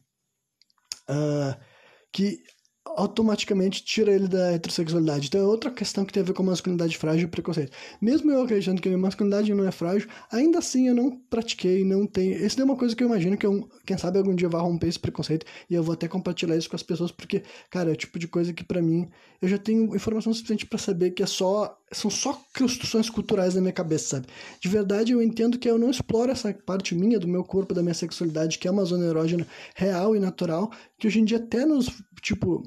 Uh, 1.09 1.70
que 2.11 2.39
automaticamente 2.83 3.83
tira 3.83 4.11
ele 4.11 4.27
da 4.27 4.53
heterossexualidade. 4.53 5.27
Então 5.27 5.41
é 5.41 5.45
outra 5.45 5.71
questão 5.71 6.03
que 6.03 6.11
tem 6.11 6.23
a 6.23 6.25
ver 6.25 6.33
com 6.33 6.43
masculinidade 6.43 6.97
frágil 6.97 7.27
e 7.27 7.31
preconceito. 7.31 7.71
Mesmo 8.01 8.31
eu 8.31 8.41
acreditando 8.41 8.81
que 8.81 8.87
a 8.87 8.91
minha 8.91 9.01
masculinidade 9.01 9.53
não 9.53 9.65
é 9.67 9.71
frágil, 9.71 10.09
ainda 10.31 10.59
assim 10.59 10.87
eu 10.87 10.95
não 10.95 11.11
pratiquei, 11.29 11.83
não 11.85 12.07
tenho. 12.07 12.43
Isso 12.43 12.59
é 12.59 12.63
uma 12.63 12.75
coisa 12.75 12.95
que 12.95 13.03
eu 13.03 13.07
imagino 13.07 13.37
que 13.37 13.45
eu, 13.45 13.69
quem 13.85 13.97
sabe 13.97 14.17
algum 14.17 14.35
dia 14.35 14.49
vai 14.49 14.61
romper 14.61 14.87
esse 14.87 14.99
preconceito 14.99 15.45
e 15.69 15.75
eu 15.75 15.83
vou 15.83 15.93
até 15.93 16.07
compartilhar 16.07 16.57
isso 16.57 16.69
com 16.69 16.75
as 16.75 16.83
pessoas, 16.83 17.11
porque, 17.11 17.43
cara, 17.69 17.89
é 17.89 17.93
o 17.93 17.95
tipo 17.95 18.17
de 18.17 18.27
coisa 18.27 18.53
que 18.53 18.63
para 18.63 18.81
mim 18.81 19.09
eu 19.41 19.47
já 19.47 19.57
tenho 19.57 19.95
informação 19.95 20.33
suficiente 20.33 20.65
para 20.65 20.79
saber 20.79 21.11
que 21.11 21.23
é 21.23 21.27
só 21.27 21.77
são 21.91 22.09
só 22.09 22.41
construções 22.57 23.09
culturais 23.09 23.55
na 23.55 23.61
minha 23.61 23.73
cabeça, 23.73 24.17
sabe? 24.17 24.27
De 24.59 24.69
verdade 24.69 25.11
eu 25.11 25.21
entendo 25.21 25.59
que 25.59 25.69
eu 25.69 25.77
não 25.77 25.89
exploro 25.89 26.31
essa 26.31 26.53
parte 26.53 26.95
minha 26.95 27.19
do 27.19 27.27
meu 27.27 27.43
corpo, 27.43 27.73
da 27.73 27.81
minha 27.81 27.93
sexualidade, 27.93 28.57
que 28.57 28.67
é 28.67 28.71
uma 28.71 28.85
zona 28.85 29.05
erógena 29.05 29.45
real 29.75 30.15
e 30.15 30.19
natural, 30.19 30.71
que 30.97 31.07
hoje 31.07 31.19
em 31.19 31.25
dia 31.25 31.37
até 31.37 31.65
nos, 31.65 31.89
tipo, 32.21 32.63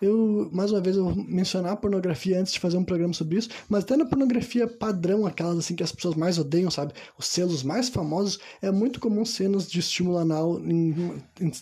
eu, 0.00 0.50
mais 0.52 0.70
uma 0.72 0.80
vez, 0.80 0.96
eu 0.96 1.04
vou 1.04 1.24
mencionar 1.24 1.72
a 1.72 1.76
pornografia 1.76 2.38
antes 2.40 2.52
de 2.52 2.60
fazer 2.60 2.76
um 2.76 2.84
programa 2.84 3.14
sobre 3.14 3.38
isso, 3.38 3.48
mas 3.68 3.84
até 3.84 3.96
na 3.96 4.04
pornografia 4.04 4.66
padrão, 4.66 5.26
aquelas 5.26 5.58
assim 5.58 5.74
que 5.76 5.82
as 5.82 5.92
pessoas 5.92 6.14
mais 6.14 6.38
odeiam, 6.38 6.70
sabe? 6.70 6.92
Os 7.18 7.26
selos 7.26 7.62
mais 7.62 7.88
famosos, 7.88 8.38
é 8.60 8.70
muito 8.70 9.00
comum 9.00 9.24
cenas 9.24 9.70
de 9.70 9.80
estímulo 9.80 10.18
anal 10.18 10.60
em, 10.60 11.22
em 11.40 11.52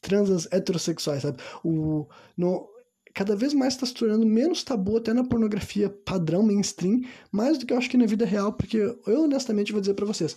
transas 0.00 0.48
heterossexuais, 0.50 1.22
sabe? 1.22 1.38
O, 1.64 2.06
no, 2.36 2.68
cada 3.14 3.34
vez 3.34 3.52
mais 3.52 3.74
está 3.74 3.86
se 3.86 3.94
tornando 3.94 4.26
menos 4.26 4.62
tabu 4.62 4.96
até 4.96 5.12
na 5.12 5.24
pornografia 5.24 5.88
padrão 5.88 6.42
mainstream, 6.42 7.02
mais 7.30 7.58
do 7.58 7.66
que 7.66 7.72
eu 7.72 7.78
acho 7.78 7.90
que 7.90 7.96
na 7.96 8.06
vida 8.06 8.24
real, 8.24 8.52
porque 8.52 8.76
eu 8.78 9.22
honestamente 9.22 9.72
vou 9.72 9.80
dizer 9.80 9.94
para 9.94 10.06
vocês, 10.06 10.36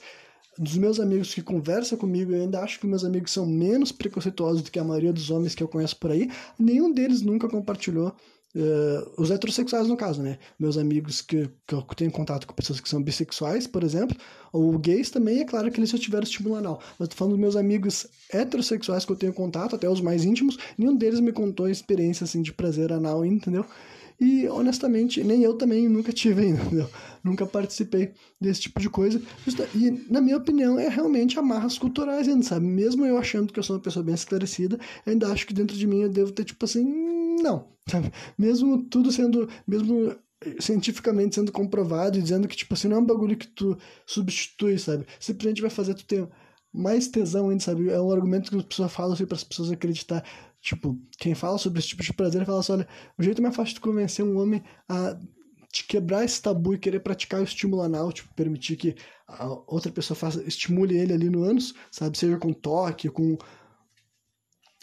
dos 0.57 0.77
meus 0.77 0.99
amigos 0.99 1.33
que 1.33 1.41
conversam 1.41 1.97
comigo, 1.97 2.31
eu 2.31 2.41
ainda 2.41 2.61
acho 2.61 2.79
que 2.79 2.85
meus 2.85 3.03
amigos 3.03 3.31
são 3.31 3.45
menos 3.45 3.91
preconceituosos 3.91 4.61
do 4.61 4.71
que 4.71 4.79
a 4.79 4.83
maioria 4.83 5.11
dos 5.11 5.31
homens 5.31 5.55
que 5.55 5.63
eu 5.63 5.67
conheço 5.67 5.97
por 5.97 6.11
aí. 6.11 6.29
Nenhum 6.59 6.91
deles 6.91 7.21
nunca 7.21 7.47
compartilhou 7.47 8.15
Uh, 8.55 9.19
os 9.19 9.31
heterossexuais, 9.31 9.87
no 9.87 9.97
caso, 9.97 10.21
né? 10.21 10.37
Meus 10.59 10.77
amigos 10.77 11.21
que, 11.21 11.49
que 11.65 11.73
eu 11.73 11.81
tenho 11.95 12.11
contato 12.11 12.45
com 12.45 12.53
pessoas 12.53 12.79
que 12.79 12.87
são 12.87 13.01
bissexuais, 13.01 13.65
por 13.65 13.83
exemplo, 13.83 14.15
ou 14.51 14.77
gays 14.77 15.09
também, 15.09 15.39
é 15.39 15.45
claro 15.45 15.71
que 15.71 15.79
eles 15.79 15.89
já 15.89 15.97
tiveram 15.97 16.23
estímulo 16.23 16.55
anal. 16.55 16.79
Mas 16.99 17.07
tô 17.07 17.15
falando 17.15 17.31
dos 17.33 17.41
meus 17.41 17.55
amigos 17.55 18.05
heterossexuais 18.31 19.05
que 19.05 19.11
eu 19.11 19.15
tenho 19.15 19.33
contato, 19.33 19.75
até 19.75 19.89
os 19.89 20.01
mais 20.01 20.23
íntimos, 20.23 20.57
nenhum 20.77 20.95
deles 20.95 21.19
me 21.19 21.31
contou 21.31 21.67
experiência, 21.67 22.25
assim, 22.25 22.43
de 22.43 22.53
prazer 22.53 22.93
anal, 22.93 23.25
entendeu? 23.25 23.65
E, 24.19 24.47
honestamente, 24.47 25.23
nem 25.23 25.43
eu 25.43 25.55
também 25.55 25.87
nunca 25.89 26.11
tive 26.11 26.43
ainda? 26.43 26.89
Nunca 27.23 27.45
participei 27.45 28.13
desse 28.39 28.61
tipo 28.61 28.79
de 28.79 28.89
coisa. 28.89 29.21
E, 29.75 30.11
na 30.11 30.21
minha 30.21 30.37
opinião, 30.37 30.77
é 30.79 30.89
realmente 30.89 31.39
amarras 31.39 31.77
culturais 31.77 32.27
ainda, 32.27 32.43
sabe? 32.43 32.65
Mesmo 32.65 33.05
eu 33.05 33.17
achando 33.17 33.51
que 33.51 33.59
eu 33.59 33.63
sou 33.63 33.75
uma 33.77 33.81
pessoa 33.81 34.03
bem 34.03 34.15
esclarecida, 34.15 34.79
ainda 35.05 35.31
acho 35.31 35.47
que 35.47 35.53
dentro 35.53 35.75
de 35.75 35.87
mim 35.87 36.01
eu 36.01 36.09
devo 36.09 36.31
ter, 36.31 36.43
tipo 36.43 36.63
assim, 36.65 36.83
não, 37.41 37.67
sabe? 37.87 38.11
Mesmo 38.37 38.83
tudo 38.83 39.11
sendo, 39.11 39.49
mesmo 39.67 40.15
cientificamente 40.59 41.35
sendo 41.35 41.51
comprovado 41.51 42.17
e 42.17 42.21
dizendo 42.21 42.47
que, 42.47 42.55
tipo 42.55 42.73
assim, 42.73 42.87
não 42.87 42.97
é 42.97 42.99
um 42.99 43.05
bagulho 43.05 43.37
que 43.37 43.47
tu 43.47 43.77
substitui, 44.05 44.77
sabe? 44.77 45.05
Simplesmente 45.19 45.61
vai 45.61 45.69
fazer 45.69 45.93
tu 45.93 46.05
ter 46.05 46.27
mais 46.73 47.07
tesão 47.07 47.49
ainda, 47.49 47.63
sabe? 47.63 47.89
É 47.89 48.01
um 48.01 48.11
argumento 48.11 48.49
que 48.49 48.57
as 48.57 48.63
pessoas 48.63 48.91
falam 48.91 49.13
assim, 49.13 49.25
para 49.25 49.35
as 49.35 49.43
pessoas 49.43 49.71
acreditar. 49.71 50.23
Tipo, 50.63 50.97
quem 51.17 51.35
fala 51.35 51.57
sobre 51.57 51.79
esse 51.79 51.89
tipo 51.89 52.01
de 52.01 52.13
prazer 52.13 52.45
fala 52.45 52.61
assim: 52.61 52.71
olha, 52.71 52.87
o 53.17 53.21
jeito 53.21 53.41
mais 53.41 53.53
fácil 53.53 53.75
de 53.75 53.81
convencer 53.81 54.23
um 54.23 54.39
homem 54.39 54.63
a 54.87 55.19
te 55.69 55.83
quebrar 55.85 56.23
esse 56.23 56.41
tabu 56.41 56.73
e 56.73 56.79
querer 56.79 57.01
praticar 57.01 57.41
o 57.41 57.43
estímulo 57.43 57.81
anal, 57.81 58.13
tipo, 58.13 58.33
permitir 58.33 58.77
que 58.77 58.95
a 59.27 59.45
outra 59.67 59.91
pessoa 59.91 60.15
faça, 60.15 60.41
estimule 60.47 60.97
ele 60.97 61.11
ali 61.11 61.29
no 61.29 61.43
ânus, 61.43 61.73
sabe? 61.91 62.17
Seja 62.17 62.37
com 62.37 62.53
toque, 62.53 63.09
com 63.09 63.37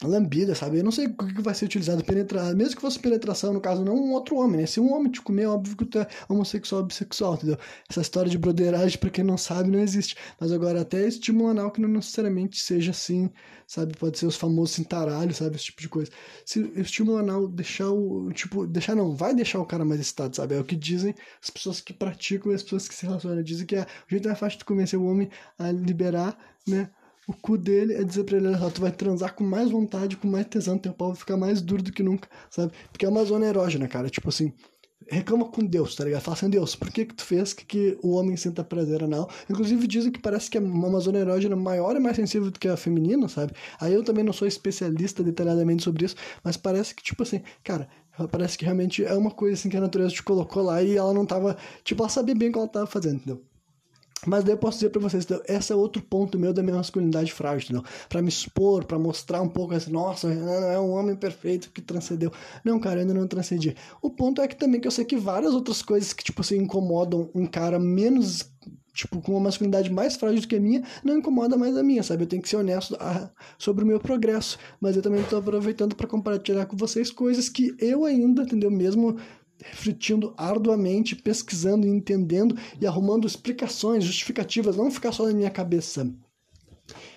lambida, 0.03 0.55
sabe? 0.55 0.79
Eu 0.79 0.85
não 0.85 0.91
sei 0.91 1.07
o 1.07 1.15
que 1.15 1.43
vai 1.43 1.55
ser 1.55 1.67
utilizado, 1.67 2.03
penetrar, 2.05 2.55
mesmo 2.55 2.77
que 2.77 2.81
fosse 2.81 2.99
penetração, 2.99 3.53
no 3.53 3.61
caso, 3.61 3.85
não 3.85 3.95
um 3.95 4.13
outro 4.13 4.37
homem, 4.37 4.61
né? 4.61 4.67
Se 4.67 4.81
um 4.81 4.93
homem 4.93 5.11
te 5.11 5.21
comer, 5.21 5.43
é 5.43 5.49
óbvio 5.49 5.77
que 5.77 5.85
tu 5.85 5.99
é 5.99 6.07
homossexual 6.29 6.81
ou 6.83 6.87
bissexual, 6.87 7.35
entendeu? 7.35 7.59
Essa 7.89 8.01
história 8.01 8.31
de 8.31 8.39
broderagem, 8.39 8.99
pra 8.99 9.11
quem 9.11 9.23
não 9.23 9.37
sabe, 9.37 9.71
não 9.71 9.79
existe. 9.79 10.17
Mas 10.39 10.53
agora, 10.53 10.81
até 10.81 11.07
estímulo 11.07 11.51
anal 11.51 11.71
que 11.71 11.81
não 11.81 11.89
necessariamente 11.89 12.59
seja 12.59 12.93
assim, 12.93 13.31
sabe? 13.67 13.97
Pode 13.97 14.19
ser 14.19 14.27
os 14.27 14.37
famosos 14.37 14.75
cintaralhos, 14.75 15.37
sabe? 15.37 15.57
Esse 15.57 15.67
tipo 15.67 15.83
de 15.83 15.89
coisa. 15.89 16.11
Se 16.45 16.61
o 16.61 16.81
estímulo 16.81 17.19
anal 17.19 17.47
deixar 17.47 17.91
o, 17.91 18.33
tipo, 18.33 18.67
deixar 18.67 18.95
não, 18.95 19.15
vai 19.15 19.35
deixar 19.35 19.61
o 19.61 19.67
cara 19.67 19.85
mais 19.85 20.01
excitado, 20.01 20.35
sabe? 20.35 20.55
É 20.55 20.61
o 20.61 20.65
que 20.65 20.77
dizem 20.77 21.15
as 21.43 21.51
pessoas 21.51 21.81
que 21.81 21.93
praticam 21.93 22.53
e 22.53 22.55
as 22.55 22.63
pessoas 22.63 22.89
que 22.89 22.95
se 22.95 23.05
relacionam. 23.07 23.43
Dizem 23.43 23.67
que 23.67 23.77
é 23.77 23.83
o 23.83 24.11
jeito 24.11 24.27
mais 24.27 24.39
fácil 24.39 24.59
de 24.59 24.65
convencer 24.65 24.99
o 24.99 25.05
homem 25.05 25.29
a 25.59 25.71
liberar, 25.71 26.39
né? 26.67 26.91
O 27.31 27.33
cu 27.41 27.57
dele 27.57 27.95
é 27.95 28.03
dizer 28.03 28.25
pra 28.25 28.37
ele, 28.37 28.49
tu 28.75 28.81
vai 28.81 28.91
transar 28.91 29.35
com 29.35 29.45
mais 29.45 29.71
vontade, 29.71 30.17
com 30.17 30.27
mais 30.29 30.47
tesão, 30.47 30.77
teu 30.77 30.93
pau 30.93 31.09
vai 31.09 31.17
ficar 31.17 31.37
mais 31.37 31.63
duro 31.63 31.83
do 31.83 31.93
que 31.93 32.03
nunca, 32.03 32.29
sabe? 32.51 32.73
Porque 32.91 33.07
é 33.07 33.09
uma 33.09 33.25
zona 33.25 33.47
erógena, 33.47 33.87
cara, 33.87 34.11
tipo 34.11 34.29
assim, 34.29 34.53
reclama 35.09 35.45
com 35.47 35.65
Deus, 35.65 35.95
tá 35.95 36.05
ligado? 36.05 36.23
Fala 36.23 36.37
assim, 36.37 36.51
Deus, 36.51 36.75
por 36.75 36.91
que 36.91 37.05
que 37.05 37.15
tu 37.15 37.25
fez 37.25 37.53
que, 37.53 37.65
que 37.65 37.99
o 38.03 38.17
homem 38.17 38.37
sinta 38.37 38.65
prazer 38.65 39.05
anal? 39.05 39.31
Inclusive 39.49 39.87
dizem 39.87 40.11
que 40.11 40.21
parece 40.21 40.51
que 40.51 40.59
a 40.59 40.61
Amazônia 40.61 41.21
erógena 41.21 41.55
maior 41.55 41.95
é 41.95 42.01
mais 42.01 42.17
sensível 42.17 42.51
do 42.51 42.59
que 42.59 42.69
a 42.69 42.77
feminina, 42.77 43.29
sabe? 43.29 43.53
Aí 43.81 43.95
eu 43.95 44.03
também 44.03 44.25
não 44.25 44.33
sou 44.33 44.49
especialista 44.49 45.23
detalhadamente 45.23 45.85
sobre 45.85 46.07
isso, 46.07 46.17
mas 46.43 46.57
parece 46.57 46.95
que, 46.95 47.03
tipo 47.03 47.23
assim, 47.23 47.43
cara, 47.63 47.89
parece 48.31 48.59
que 48.59 48.65
realmente 48.65 49.05
é 49.05 49.15
uma 49.15 49.31
coisa 49.31 49.55
assim 49.55 49.69
que 49.69 49.77
a 49.77 49.81
natureza 49.81 50.15
te 50.15 50.23
colocou 50.23 50.65
lá 50.65 50.83
e 50.83 50.97
ela 50.97 51.15
não 51.15 51.25
tava, 51.25 51.57
tipo, 51.85 52.03
ela 52.03 52.11
sabia 52.11 52.35
bem 52.35 52.49
o 52.49 52.53
que 52.53 52.59
ela 52.59 52.69
tava 52.69 52.87
fazendo, 52.87 53.17
entendeu? 53.17 53.50
Mas 54.27 54.45
daí 54.45 54.53
eu 54.55 54.59
posso 54.59 54.79
dizer 54.79 54.91
para 54.91 55.01
vocês, 55.01 55.27
esse 55.49 55.73
é 55.73 55.75
outro 55.75 56.03
ponto 56.03 56.39
meu 56.39 56.53
da 56.53 56.63
minha 56.63 56.77
masculinidade 56.77 57.33
frágil, 57.33 57.65
entendeu? 57.65 57.85
Pra 58.09 58.21
me 58.21 58.29
expor, 58.29 58.85
para 58.85 58.99
mostrar 58.99 59.41
um 59.41 59.49
pouco 59.49 59.75
assim, 59.75 59.91
nossa, 59.91 60.31
é 60.31 60.79
um 60.79 60.91
homem 60.91 61.17
perfeito 61.17 61.71
que 61.71 61.81
transcendeu. 61.81 62.31
Não, 62.65 62.79
cara, 62.79 62.97
eu 62.97 63.01
ainda 63.03 63.15
não 63.15 63.27
transcendi. 63.27 63.75
O 64.03 64.11
ponto 64.11 64.43
é 64.43 64.49
que 64.49 64.57
também 64.57 64.81
que 64.81 64.87
eu 64.87 64.93
sei 64.93 65.05
que 65.05 65.17
várias 65.17 65.55
outras 65.55 65.83
coisas 65.83 66.13
que, 66.13 66.23
tipo 66.23 66.43
assim, 66.43 66.59
incomodam 66.59 67.31
um 67.35 67.47
cara 67.47 67.79
menos 67.79 68.51
tipo, 68.93 69.21
com 69.21 69.33
uma 69.33 69.41
masculinidade 69.41 69.91
mais 69.91 70.17
frágil 70.17 70.41
do 70.41 70.49
que 70.49 70.57
a 70.57 70.61
minha, 70.61 70.83
não 71.05 71.19
incomoda 71.19 71.57
mais 71.57 71.77
a 71.77 71.83
minha, 71.83 72.03
sabe? 72.03 72.25
Eu 72.25 72.27
tenho 72.27 72.43
que 72.43 72.49
ser 72.49 72.57
honesto 72.57 72.97
a, 73.01 73.31
sobre 73.59 73.85
o 73.85 73.87
meu 73.87 74.01
progresso, 74.01 74.59
mas 74.81 74.97
eu 74.97 75.03
também 75.03 75.21
estou 75.21 75.39
aproveitando 75.39 75.95
para 75.95 76.07
compartilhar 76.07 76.67
com 76.67 76.77
vocês 76.77 77.11
coisas 77.11 77.49
que 77.49 77.75
eu 77.79 78.05
ainda, 78.05 78.43
entendeu? 78.43 78.71
Mesmo 78.71 79.17
refletindo 79.63 80.35
arduamente, 80.37 81.17
pesquisando, 81.17 81.87
entendendo 81.87 82.57
e 82.81 82.87
arrumando 82.87 83.27
explicações, 83.27 84.05
justificativas, 84.05 84.77
não 84.77 84.91
ficar 84.91 85.13
só 85.13 85.27
na 85.27 85.33
minha 85.33 85.51
cabeça. 85.51 86.11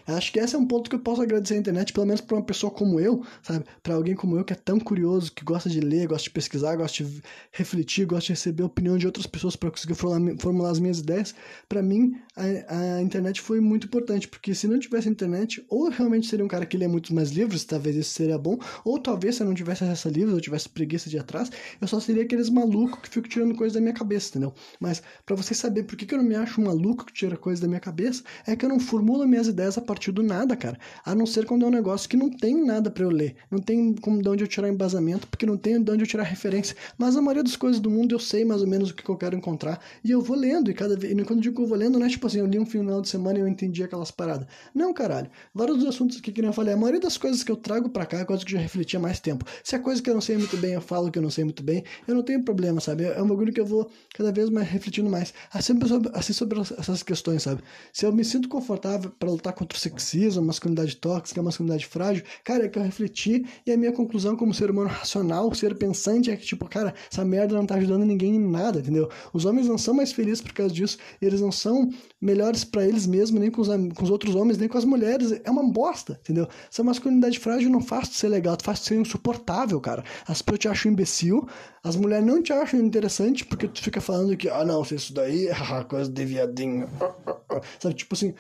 Acho 0.08 0.32
que 0.32 0.40
esse 0.40 0.56
é 0.56 0.60
um 0.60 0.66
ponto 0.66 0.90
que 0.90 0.96
eu 0.96 1.00
posso 1.00 1.22
agradecer 1.22 1.56
à 1.56 1.58
internet, 1.58 1.94
pelo 1.94 2.06
menos 2.06 2.22
para 2.22 2.36
uma 2.36 2.44
pessoa 2.44 2.72
como 2.72 3.00
eu, 3.00 3.24
sabe? 3.42 3.66
Para 3.82 3.96
alguém 3.96 4.16
como 4.16 4.38
eu 4.38 4.44
que 4.44 4.54
é 4.54 4.56
tão 4.56 4.80
curioso, 4.80 5.32
que 5.32 5.44
gosta 5.44 5.70
de 5.70 5.80
ler, 5.80 6.08
gosta 6.08 6.24
de 6.24 6.32
pesquisar, 6.32 6.76
gosta 6.76 7.04
de 7.04 7.22
refletir, 7.52 8.06
gosta 8.06 8.28
de 8.28 8.34
receber 8.34 8.64
a 8.64 8.66
opinião 8.66 8.98
de 8.98 9.06
outras 9.06 9.26
pessoas 9.26 9.56
para 9.56 9.72
conseguir 9.72 9.96
formular 9.96 10.72
as 10.72 10.80
minhas 10.80 11.00
ideias. 11.00 11.34
Para 11.70 11.82
mim, 11.82 12.16
a, 12.36 12.98
a, 12.98 13.02
internet 13.02 13.42
foi 13.42 13.60
muito 13.60 13.88
importante, 13.88 14.28
porque 14.28 14.54
se 14.54 14.68
não 14.68 14.80
tivesse 14.80 15.08
internet, 15.08 15.64
ou 15.70 15.90
realmente 15.90 16.28
seria 16.28 16.44
um 16.44 16.48
cara 16.48 16.66
que 16.66 16.78
lê 16.78 16.88
muitos 16.88 17.12
mais 17.12 17.32
livros, 17.32 17.64
talvez 17.64 17.96
isso 17.96 18.12
seria 18.12 18.38
bom, 18.38 18.58
ou 18.84 19.00
talvez 19.00 19.36
se 19.36 19.44
eu 19.44 19.48
não 19.48 19.54
tivesse 19.54 19.84
acesso 19.84 20.08
a 20.08 20.12
livros, 20.12 20.34
ou 20.34 20.42
tivesse 20.42 20.68
preguiça 20.68 21.10
de 21.10 21.18
ir 21.18 21.20
atrás, 21.20 21.52
eu 21.80 21.88
só 21.88 22.00
seria 22.00 22.24
aqueles 22.24 22.50
malucos 22.50 23.00
que 23.02 23.10
ficam 23.10 23.30
tirando 23.30 23.56
coisas 23.56 23.74
da 23.74 23.82
minha 23.82 23.94
cabeça, 23.94 24.30
entendeu? 24.30 24.54
Mas 24.80 25.02
para 25.26 25.36
vocês 25.36 25.58
saber 25.58 25.84
por 25.84 25.96
que, 25.96 26.06
que 26.06 26.14
eu 26.14 26.18
não 26.18 26.26
me 26.26 26.36
acho 26.36 26.60
um 26.60 26.66
maluco 26.66 27.06
que 27.06 27.14
tira 27.14 27.38
coisas 27.38 27.60
da 27.60 27.68
minha 27.68 27.80
cabeça, 27.80 28.24
é 28.46 28.56
que 28.56 28.66
eu 28.66 28.70
não 28.70 28.80
formulo 28.80 29.28
minhas 29.28 29.48
ideias 29.48 29.78
a 29.78 29.82
partir 29.82 29.93
do 30.12 30.24
nada, 30.24 30.56
cara. 30.56 30.78
A 31.06 31.16
não 31.16 31.26
ser 31.26 31.46
quando 31.46 31.66
é 31.66 31.68
um 31.68 31.72
negócio 31.72 32.10
que 32.10 32.18
não 32.18 32.30
tem 32.30 32.64
nada 32.64 32.90
para 32.90 33.04
eu 33.04 33.10
ler. 33.10 33.36
Não 33.50 33.60
tem 33.60 33.94
como 33.94 34.22
de 34.22 34.30
onde 34.30 34.44
eu 34.44 34.48
tirar 34.48 34.70
embasamento, 34.70 35.28
porque 35.28 35.46
não 35.46 35.58
tem 35.58 35.82
de 35.82 35.92
onde 35.92 36.04
eu 36.04 36.08
tirar 36.08 36.24
referência. 36.24 36.76
Mas 36.98 37.16
a 37.16 37.22
maioria 37.22 37.44
das 37.44 37.56
coisas 37.56 37.80
do 37.80 37.90
mundo 37.90 38.14
eu 38.14 38.20
sei 38.20 38.46
mais 38.46 38.62
ou 38.62 38.68
menos 38.68 38.90
o 38.90 38.94
que 38.94 39.08
eu 39.10 39.18
quero 39.18 39.36
encontrar. 39.36 39.80
E 40.04 40.12
eu 40.12 40.22
vou 40.22 40.38
lendo, 40.38 40.70
e 40.70 40.74
cada 40.74 40.96
vez. 40.96 41.14
Quando 41.24 41.40
eu 41.40 41.44
digo 41.44 41.56
que 41.56 41.62
eu 41.62 41.68
vou 41.68 41.78
lendo, 41.78 42.00
não 42.00 42.06
é 42.06 42.10
tipo 42.10 42.28
assim, 42.28 42.40
eu 42.40 42.46
li 42.46 42.60
um 42.60 42.66
final 42.66 43.02
de 43.02 43.10
semana 43.10 43.40
e 43.40 43.42
eu 43.42 43.48
entendi 43.48 43.84
aquelas 43.84 44.12
paradas. 44.12 44.48
Não, 44.74 44.94
caralho. 44.94 45.30
Vários 45.54 45.78
dos 45.78 45.88
assuntos 45.88 46.20
que 46.20 46.34
eu 46.42 46.54
falei, 46.54 46.74
a 46.74 46.78
maioria 46.78 47.00
das 47.00 47.18
coisas 47.18 47.44
que 47.44 47.52
eu 47.52 47.56
trago 47.56 47.90
para 47.90 48.06
cá 48.06 48.20
é 48.20 48.26
coisa 48.26 48.44
que 48.44 48.54
eu 48.54 48.58
já 48.58 48.62
refleti 48.62 48.98
há 48.98 49.00
mais 49.00 49.20
tempo. 49.20 49.46
Se 49.64 49.76
é 49.76 49.80
coisa 49.80 50.02
que 50.02 50.10
eu 50.10 50.14
não 50.14 50.22
sei 50.22 50.38
muito 50.38 50.58
bem, 50.58 50.74
eu 50.74 50.82
falo 50.82 51.12
que 51.12 51.18
eu 51.18 51.24
não 51.24 51.30
sei 51.30 51.44
muito 51.44 51.64
bem, 51.64 51.84
eu 52.08 52.16
não 52.16 52.24
tenho 52.24 52.44
problema, 52.44 52.82
sabe? 52.82 53.04
É 53.06 53.22
um 53.22 53.28
bagulho 53.28 53.54
que 53.54 53.60
eu 53.60 53.66
vou 53.66 53.90
cada 54.14 54.32
vez 54.32 54.50
mais 54.50 54.68
refletindo 54.68 55.10
mais. 55.10 55.34
Assim 55.52 55.78
sobre, 55.88 56.10
assim 56.14 56.34
sobre 56.34 56.60
essas 56.60 57.04
questões, 57.04 57.44
sabe? 57.44 57.62
Se 57.92 58.06
eu 58.06 58.12
me 58.12 58.24
sinto 58.24 58.50
confortável 58.50 59.12
para 59.12 59.30
lutar 59.30 59.54
contra 59.54 59.78
o 59.78 59.82
sexismo, 59.84 60.42
masculinidade 60.42 60.96
tóxica, 60.98 61.42
masculinidade 61.42 61.86
frágil, 61.86 62.24
cara, 62.44 62.66
é 62.66 62.70
que 62.70 62.78
eu 62.78 62.84
refleti 62.84 63.46
e 63.66 63.72
a 63.72 63.78
minha 63.78 63.92
conclusão 63.92 64.36
como 64.36 64.54
ser 64.54 64.72
humano 64.72 64.90
racional, 64.90 65.54
ser 65.54 65.76
pensante, 65.76 66.32
é 66.32 66.36
que, 66.36 66.46
tipo, 66.46 66.68
cara, 66.68 66.94
essa 67.12 67.24
merda 67.24 67.56
não 67.56 67.66
tá 67.66 67.76
ajudando 67.76 68.06
ninguém 68.06 68.36
em 68.36 68.40
nada, 68.40 68.80
entendeu? 68.80 69.10
Os 69.32 69.46
homens 69.46 69.68
não 69.68 69.78
são 69.78 69.94
mais 69.94 70.12
felizes 70.12 70.42
por 70.42 70.54
causa 70.54 70.74
disso, 70.74 70.98
eles 71.22 71.42
não 71.42 71.52
são 71.52 71.90
melhores 72.22 72.64
para 72.64 72.86
eles 72.88 73.06
mesmos, 73.06 73.40
nem 73.40 73.52
com 73.52 73.62
os, 73.62 73.68
com 73.68 74.04
os 74.04 74.10
outros 74.10 74.36
homens, 74.36 74.58
nem 74.58 74.70
com 74.70 74.78
as 74.78 74.86
mulheres, 74.86 75.40
é 75.44 75.52
uma 75.52 75.64
bosta, 75.64 76.20
entendeu? 76.22 76.48
Essa 76.72 76.84
masculinidade 76.84 77.40
frágil 77.40 77.70
não 77.70 77.82
faz 77.82 78.10
tu 78.10 78.16
ser 78.16 78.30
legal, 78.30 78.56
tu 78.58 78.64
faz 78.64 78.80
tu 78.80 78.88
ser 78.88 78.96
insuportável, 78.96 79.80
cara. 79.80 80.04
As 80.28 80.42
pessoas 80.42 80.60
te 80.60 80.68
acham 80.68 80.92
imbecil, 80.92 81.48
as 81.84 81.96
mulheres 81.96 82.26
não 82.26 82.42
te 82.42 82.54
acham 82.54 82.80
interessante 82.80 83.44
porque 83.46 83.68
tu 83.68 83.82
fica 83.82 84.00
falando 84.00 84.38
que, 84.38 84.48
ah, 84.50 84.64
não, 84.64 84.82
isso 84.84 85.14
daí 85.14 85.48
é 85.48 85.84
coisa 85.84 86.10
de 86.10 86.26
viadinho, 86.26 86.88
sabe? 87.80 87.96
Tipo 87.96 88.16
assim, 88.16 88.34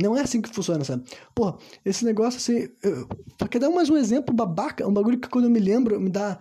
não 0.00 0.16
é 0.16 0.20
assim 0.20 0.40
que 0.40 0.48
funciona, 0.48 0.84
sabe? 0.84 1.04
Pô, 1.34 1.56
esse 1.84 2.04
negócio 2.04 2.38
assim. 2.38 2.68
Eu, 2.82 3.08
pra 3.38 3.48
quer 3.48 3.58
dar 3.58 3.70
mais 3.70 3.88
um 3.90 3.96
exemplo 3.96 4.34
babaca, 4.34 4.86
um 4.86 4.92
bagulho 4.92 5.18
que 5.18 5.28
quando 5.28 5.46
eu 5.46 5.50
me 5.50 5.60
lembro, 5.60 6.00
me 6.00 6.10
dá. 6.10 6.38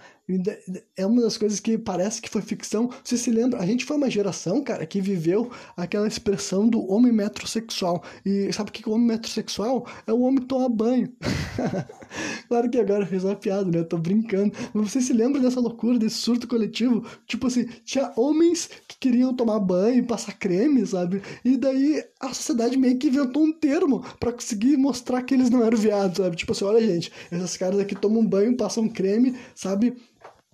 É 0.97 1.05
uma 1.05 1.21
das 1.21 1.37
coisas 1.37 1.59
que 1.59 1.77
parece 1.77 2.19
que 2.19 2.29
foi 2.29 2.41
ficção. 2.41 2.89
Você 3.03 3.15
se 3.15 3.29
lembra? 3.29 3.59
A 3.59 3.65
gente 3.65 3.85
foi 3.85 3.95
uma 3.95 4.09
geração, 4.09 4.63
cara, 4.63 4.83
que 4.85 4.99
viveu 4.99 5.51
aquela 5.77 6.07
expressão 6.07 6.67
do 6.67 6.83
homem 6.91 7.11
metrosexual. 7.11 8.03
E 8.25 8.51
sabe 8.51 8.71
o 8.71 8.73
que 8.73 8.89
o 8.89 8.93
homem 8.93 9.07
metrosexual? 9.07 9.85
É 10.07 10.11
o 10.11 10.21
homem 10.21 10.41
que 10.41 10.47
toma 10.47 10.67
banho. 10.67 11.13
claro 12.49 12.69
que 12.71 12.79
agora 12.79 13.05
fiz 13.05 13.23
uma 13.23 13.35
piada, 13.35 13.69
né? 13.69 13.79
Eu 13.79 13.85
tô 13.87 13.99
brincando. 13.99 14.51
Mas 14.73 14.91
você 14.91 14.99
se 14.99 15.13
lembra 15.13 15.39
dessa 15.39 15.59
loucura, 15.59 15.99
desse 15.99 16.17
surto 16.17 16.47
coletivo? 16.47 17.05
Tipo 17.27 17.45
assim, 17.45 17.65
tinha 17.83 18.11
homens 18.17 18.67
que 18.87 18.97
queriam 18.97 19.31
tomar 19.31 19.59
banho, 19.59 20.07
passar 20.07 20.33
creme, 20.33 20.85
sabe? 20.87 21.21
E 21.43 21.55
daí 21.55 22.03
a 22.19 22.33
sociedade 22.33 22.77
meio 22.77 22.97
que 22.97 23.07
inventou 23.07 23.43
um 23.43 23.53
termo 23.53 24.03
para 24.19 24.31
conseguir 24.31 24.75
mostrar 24.75 25.21
que 25.21 25.35
eles 25.35 25.51
não 25.51 25.63
eram 25.63 25.77
viados, 25.77 26.17
sabe? 26.17 26.35
Tipo 26.35 26.51
assim, 26.51 26.65
olha, 26.65 26.81
gente, 26.81 27.11
esses 27.31 27.57
caras 27.57 27.79
aqui 27.79 27.93
tomam 27.93 28.25
banho, 28.25 28.57
passam 28.57 28.89
creme, 28.89 29.35
sabe? 29.53 29.95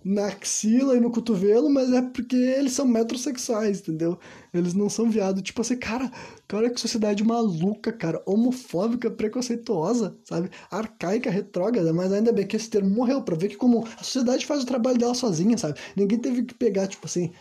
Na 0.04 0.26
axila 0.26 0.96
e 0.96 1.00
no 1.00 1.10
cotovelo, 1.10 1.70
mas 1.70 1.92
é 1.92 2.02
porque 2.02 2.34
eles 2.36 2.72
são 2.72 2.86
metrosexuais, 2.86 3.80
entendeu? 3.80 4.18
Eles 4.52 4.74
não 4.74 4.88
são 4.88 5.08
viados. 5.10 5.42
Tipo 5.42 5.60
assim, 5.60 5.76
cara, 5.76 6.10
cara, 6.48 6.68
que 6.70 6.80
sociedade 6.80 7.22
maluca, 7.24 7.92
cara, 7.92 8.22
homofóbica, 8.26 9.10
preconceituosa, 9.10 10.16
sabe? 10.24 10.50
Arcaica, 10.70 11.30
retrógrada, 11.30 11.92
mas 11.92 12.12
ainda 12.12 12.32
bem 12.32 12.46
que 12.46 12.56
esse 12.56 12.68
termo 12.68 12.90
morreu, 12.90 13.22
pra 13.22 13.36
ver 13.36 13.48
que 13.48 13.56
como 13.56 13.86
a 13.98 14.02
sociedade 14.02 14.44
faz 14.46 14.62
o 14.62 14.66
trabalho 14.66 14.98
dela 14.98 15.14
sozinha, 15.14 15.56
sabe? 15.56 15.78
Ninguém 15.96 16.18
teve 16.18 16.42
que 16.42 16.54
pegar, 16.54 16.86
tipo 16.88 17.06
assim, 17.06 17.32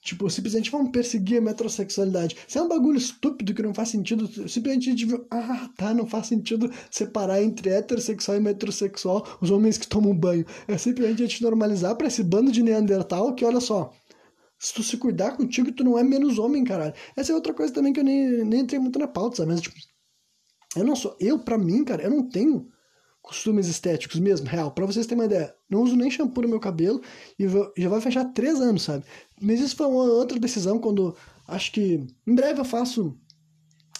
Tipo, 0.00 0.30
simplesmente 0.30 0.70
vamos 0.70 0.90
perseguir 0.90 1.38
a 1.38 1.40
metrosexualidade. 1.40 2.36
Se 2.46 2.56
é 2.56 2.62
um 2.62 2.68
bagulho 2.68 2.96
estúpido 2.96 3.52
que 3.52 3.62
não 3.62 3.74
faz 3.74 3.88
sentido, 3.88 4.28
simplesmente 4.48 5.04
viu, 5.04 5.26
ah, 5.30 5.68
tá, 5.76 5.92
não 5.92 6.06
faz 6.06 6.28
sentido 6.28 6.70
separar 6.90 7.42
entre 7.42 7.70
heterossexual 7.70 8.38
e 8.38 8.40
metrosexual 8.40 9.26
os 9.40 9.50
homens 9.50 9.76
que 9.76 9.88
tomam 9.88 10.16
banho. 10.16 10.46
É 10.68 10.78
simplesmente 10.78 11.22
a 11.22 11.26
gente 11.26 11.42
normalizar 11.42 11.96
pra 11.96 12.06
esse 12.06 12.22
bando 12.22 12.52
de 12.52 12.62
Neandertal 12.62 13.34
que, 13.34 13.44
olha 13.44 13.60
só, 13.60 13.92
se 14.58 14.72
tu 14.72 14.82
se 14.82 14.96
cuidar 14.96 15.36
contigo, 15.36 15.72
tu 15.72 15.84
não 15.84 15.98
é 15.98 16.02
menos 16.02 16.38
homem, 16.38 16.64
caralho. 16.64 16.94
Essa 17.16 17.32
é 17.32 17.34
outra 17.34 17.52
coisa 17.52 17.72
também 17.72 17.92
que 17.92 18.00
eu 18.00 18.04
nem, 18.04 18.44
nem 18.44 18.60
entrei 18.60 18.80
muito 18.80 18.98
na 18.98 19.08
pauta, 19.08 19.38
sabe? 19.38 19.52
Mas, 19.52 19.60
tipo, 19.60 19.76
eu 20.76 20.84
não 20.84 20.96
sou, 20.96 21.16
eu, 21.20 21.38
pra 21.38 21.58
mim, 21.58 21.84
cara, 21.84 22.02
eu 22.02 22.10
não 22.10 22.28
tenho 22.28 22.68
costumes 23.22 23.68
estéticos 23.68 24.18
mesmo, 24.18 24.48
real. 24.48 24.70
Para 24.70 24.86
vocês 24.86 25.06
terem 25.06 25.20
uma 25.20 25.26
ideia, 25.26 25.54
não 25.68 25.82
uso 25.82 25.96
nem 25.96 26.10
shampoo 26.10 26.42
no 26.42 26.48
meu 26.48 26.60
cabelo 26.60 27.00
e 27.38 27.46
já 27.76 27.88
vai 27.88 28.00
fechar 28.00 28.24
três 28.32 28.60
anos, 28.60 28.82
sabe? 28.82 29.04
Mas 29.40 29.60
isso 29.60 29.76
foi 29.76 29.86
uma 29.86 30.04
outra 30.04 30.38
decisão 30.38 30.78
quando 30.78 31.16
acho 31.46 31.72
que 31.72 32.06
em 32.26 32.34
breve 32.34 32.60
eu 32.60 32.64
faço. 32.64 33.16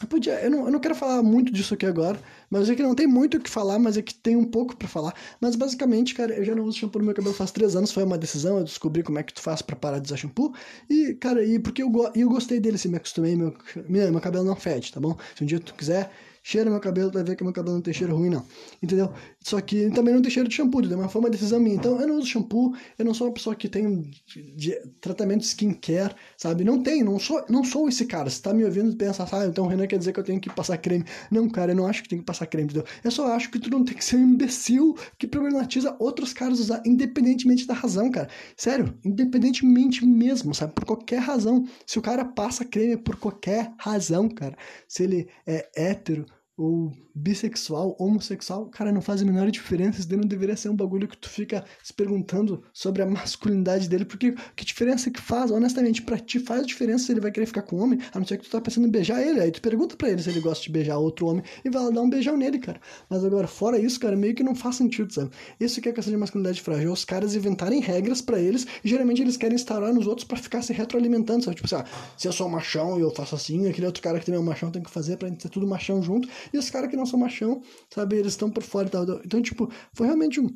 Eu, 0.01 0.06
podia, 0.06 0.40
eu, 0.44 0.51
não, 0.51 0.66
eu 0.66 0.70
não 0.70 0.78
quero 0.78 0.94
falar 0.94 1.24
muito 1.24 1.52
disso 1.52 1.74
aqui 1.74 1.85
agora, 1.85 2.20
mas 2.48 2.70
é 2.70 2.74
que 2.77 2.82
não 2.85 2.94
tem 2.94 3.06
muito 3.06 3.36
o 3.36 3.40
que 3.40 3.51
falar, 3.51 3.81
mas 3.81 3.97
é 3.97 4.02
que 4.02 4.15
tem 4.15 4.36
um 4.36 4.44
pouco 4.44 4.77
para 4.77 4.86
falar. 4.86 5.12
Mas 5.40 5.56
basicamente, 5.56 6.15
cara, 6.15 6.32
eu 6.32 6.44
já 6.44 6.55
não 6.55 6.65
uso 6.65 6.78
shampoo 6.78 7.01
no 7.01 7.05
meu 7.05 7.15
cabelo 7.15 7.35
faz 7.35 7.51
três 7.51 7.74
anos, 7.74 7.90
foi 7.90 8.05
uma 8.05 8.16
decisão, 8.16 8.59
eu 8.59 8.65
descobri 8.65 9.02
como 9.02 9.19
é 9.19 9.24
que 9.24 9.35
tu 9.35 9.40
faz 9.40 9.60
para 9.60 9.74
parar 9.74 9.98
de 9.98 10.06
usar 10.06 10.16
shampoo. 10.16 10.55
E, 10.89 11.15
cara, 11.15 11.44
e 11.44 11.59
porque 11.59 11.82
eu, 11.82 11.90
eu 12.15 12.28
gostei 12.28 12.60
dele, 12.60 12.77
assim, 12.77 12.89
me 12.89 12.97
acostumei, 12.97 13.35
meu, 13.35 13.52
meu, 13.89 14.12
meu 14.12 14.20
cabelo 14.20 14.44
não 14.44 14.55
fede, 14.55 14.93
tá 14.93 15.01
bom? 15.01 15.16
Se 15.35 15.43
um 15.43 15.47
dia 15.47 15.59
tu 15.59 15.74
quiser 15.74 16.12
cheira 16.48 16.70
meu 16.70 16.80
cabelo, 16.80 17.10
vai 17.10 17.22
ver 17.22 17.36
que 17.36 17.44
meu 17.44 17.52
cabelo 17.52 17.74
não 17.74 17.82
tem 17.82 17.92
cheiro 17.92 18.16
ruim, 18.16 18.30
não. 18.30 18.42
Entendeu? 18.82 19.12
Só 19.38 19.60
que 19.60 19.90
também 19.90 20.14
não 20.14 20.22
tem 20.22 20.30
cheiro 20.30 20.48
de 20.48 20.54
shampoo, 20.54 20.80
entendeu? 20.80 20.96
Mas 20.96 21.12
foi 21.12 21.20
uma 21.20 21.28
decisão 21.28 21.60
minha. 21.60 21.76
Então, 21.76 22.00
eu 22.00 22.08
não 22.08 22.16
uso 22.16 22.26
shampoo, 22.26 22.74
eu 22.98 23.04
não 23.04 23.12
sou 23.12 23.26
uma 23.26 23.34
pessoa 23.34 23.54
que 23.54 23.68
tem 23.68 24.10
de, 24.56 24.74
tratamento 24.98 25.44
skincare, 25.44 26.14
sabe? 26.38 26.64
Não 26.64 26.82
tem, 26.82 27.04
não 27.04 27.18
sou, 27.18 27.44
não 27.50 27.62
sou 27.62 27.86
esse 27.86 28.06
cara. 28.06 28.30
Você 28.30 28.40
tá 28.40 28.54
me 28.54 28.64
ouvindo 28.64 28.90
e 28.90 28.96
pensa, 28.96 29.28
ah, 29.30 29.44
então 29.44 29.66
o 29.66 29.68
Renan 29.68 29.86
quer 29.86 29.98
dizer 29.98 30.14
que 30.14 30.20
eu 30.20 30.24
tenho 30.24 30.40
que 30.40 30.48
passar 30.48 30.78
creme. 30.78 31.04
Não, 31.30 31.50
cara, 31.50 31.72
eu 31.72 31.76
não 31.76 31.86
acho 31.86 32.02
que 32.02 32.08
tem 32.08 32.18
que 32.18 32.24
passar 32.24 32.46
creme, 32.46 32.64
entendeu? 32.64 32.86
Eu 33.04 33.10
só 33.10 33.30
acho 33.34 33.50
que 33.50 33.58
tu 33.58 33.68
não 33.68 33.84
tem 33.84 33.94
que 33.94 34.04
ser 34.04 34.16
um 34.16 34.30
imbecil 34.30 34.96
que 35.18 35.26
problematiza 35.26 35.94
outros 35.98 36.32
caras 36.32 36.60
usar, 36.60 36.82
independentemente 36.86 37.66
da 37.66 37.74
razão, 37.74 38.10
cara. 38.10 38.30
Sério, 38.56 38.94
independentemente 39.04 40.02
mesmo, 40.06 40.54
sabe? 40.54 40.72
Por 40.72 40.86
qualquer 40.86 41.18
razão. 41.18 41.68
Se 41.84 41.98
o 41.98 42.02
cara 42.02 42.24
passa 42.24 42.64
creme 42.64 42.96
por 42.96 43.16
qualquer 43.16 43.70
razão, 43.76 44.30
cara. 44.30 44.56
Se 44.88 45.02
ele 45.02 45.28
é 45.46 45.68
hétero, 45.76 46.24
ou 46.59 46.93
bissexual, 47.14 47.97
homossexual, 47.98 48.66
cara, 48.66 48.93
não 48.93 49.01
faz 49.01 49.22
a 49.22 49.24
menor 49.24 49.48
diferença. 49.51 50.01
Isso 50.01 50.09
daí 50.09 50.18
não 50.18 50.26
deveria 50.26 50.56
ser 50.56 50.68
um 50.68 50.76
bagulho 50.76 51.06
que 51.06 51.16
tu 51.16 51.28
fica 51.28 51.64
se 51.82 51.93
perguntando 51.93 52.62
sobre 52.72 53.01
a 53.01 53.06
masculinidade 53.06 53.89
dele, 53.89 54.05
porque 54.05 54.35
que 54.56 54.64
diferença 54.64 55.10
que 55.10 55.20
faz? 55.20 55.51
Honestamente, 55.52 56.02
pra 56.02 56.18
ti 56.18 56.40
faz 56.40 56.66
diferença 56.66 57.06
se 57.06 57.12
ele 57.12 57.20
vai 57.20 57.30
querer 57.30 57.47
ficar 57.47 57.62
com 57.62 57.76
homem, 57.76 58.01
a 58.12 58.18
não 58.18 58.26
ser 58.26 58.39
que 58.39 58.44
tu 58.44 58.51
tá 58.51 58.60
pensando 58.60 58.89
em 58.89 58.90
beijar 58.90 59.22
ele. 59.22 59.40
Aí 59.40 59.52
tu 59.52 59.62
pergunta 59.62 59.97
pra 59.97 60.10
ele 60.10 60.20
se 60.20 60.30
ele 60.30 60.40
gosta 60.40 60.64
de 60.64 60.70
beijar 60.70 60.98
outro 60.98 61.26
homem 61.26 61.44
e 61.64 61.70
vai 61.70 61.85
lá 61.85 61.90
dar 61.90 62.02
um 62.02 62.10
beijão 62.10 62.36
nele, 62.36 62.59
cara. 62.59 62.80
Mas 63.09 63.24
agora, 63.24 63.47
fora 63.47 63.78
isso, 63.78 64.01
cara, 64.01 64.16
meio 64.16 64.35
que 64.35 64.43
não 64.43 64.55
faz 64.55 64.76
sentido, 64.76 65.12
sabe? 65.12 65.30
Isso 65.60 65.80
que 65.80 65.89
é 65.89 65.93
a 65.93 65.94
questão 65.94 66.12
de 66.12 66.18
masculinidade 66.18 66.60
frágil, 66.60 66.90
é 66.90 66.93
os 66.93 67.05
caras 67.05 67.36
inventarem 67.36 67.80
regras 67.80 68.20
para 68.20 68.40
eles 68.40 68.66
e 68.85 68.89
geralmente 68.89 69.22
eles 69.22 69.36
querem 69.36 69.55
instaurar 69.55 69.94
nos 69.94 70.06
outros 70.09 70.26
para 70.26 70.36
ficar 70.36 70.62
se 70.62 70.72
retroalimentando, 70.72 71.44
sabe? 71.44 71.56
Tipo 71.56 71.72
assim, 71.72 71.85
ah, 71.85 72.12
se 72.16 72.26
eu 72.26 72.32
sou 72.32 72.48
machão 72.48 72.98
e 72.98 73.02
eu 73.02 73.10
faço 73.10 73.36
assim, 73.36 73.68
aquele 73.68 73.86
outro 73.86 74.02
cara 74.02 74.18
que 74.18 74.26
também 74.26 74.39
é 74.39 74.43
um 74.43 74.47
machão 74.47 74.70
tem 74.70 74.82
que 74.82 74.90
fazer 74.90 75.16
pra 75.16 75.28
gente 75.28 75.43
ser 75.43 75.48
tudo 75.48 75.66
machão 75.66 76.02
junto. 76.02 76.28
E 76.52 76.58
os 76.58 76.70
caras 76.70 76.90
que 76.90 76.96
não 76.96 77.06
são 77.06 77.18
machão, 77.18 77.62
sabe, 77.92 78.16
eles 78.16 78.32
estão 78.32 78.50
por 78.50 78.62
fora 78.62 78.88
e 78.88 78.90
tal. 78.90 79.04
Então, 79.24 79.40
tipo, 79.42 79.70
foi 79.92 80.06
realmente 80.06 80.40
um. 80.40 80.48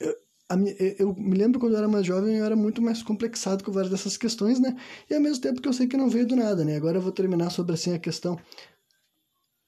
Eu, 0.00 0.14
eu 0.98 1.14
me 1.14 1.36
lembro 1.36 1.60
quando 1.60 1.72
eu 1.72 1.78
era 1.78 1.88
mais 1.88 2.06
jovem, 2.06 2.36
eu 2.36 2.44
era 2.44 2.56
muito 2.56 2.80
mais 2.80 3.02
complexado 3.02 3.62
com 3.62 3.72
várias 3.72 3.90
dessas 3.90 4.16
questões, 4.16 4.58
né? 4.58 4.76
E 5.08 5.14
ao 5.14 5.20
mesmo 5.20 5.42
tempo 5.42 5.60
que 5.60 5.68
eu 5.68 5.72
sei 5.72 5.86
que 5.86 5.96
não 5.96 6.08
veio 6.08 6.26
do 6.26 6.36
nada, 6.36 6.64
né? 6.64 6.76
Agora 6.76 6.98
eu 6.98 7.02
vou 7.02 7.12
terminar 7.12 7.50
sobre 7.50 7.74
assim 7.74 7.92
a 7.94 7.98
questão. 7.98 8.38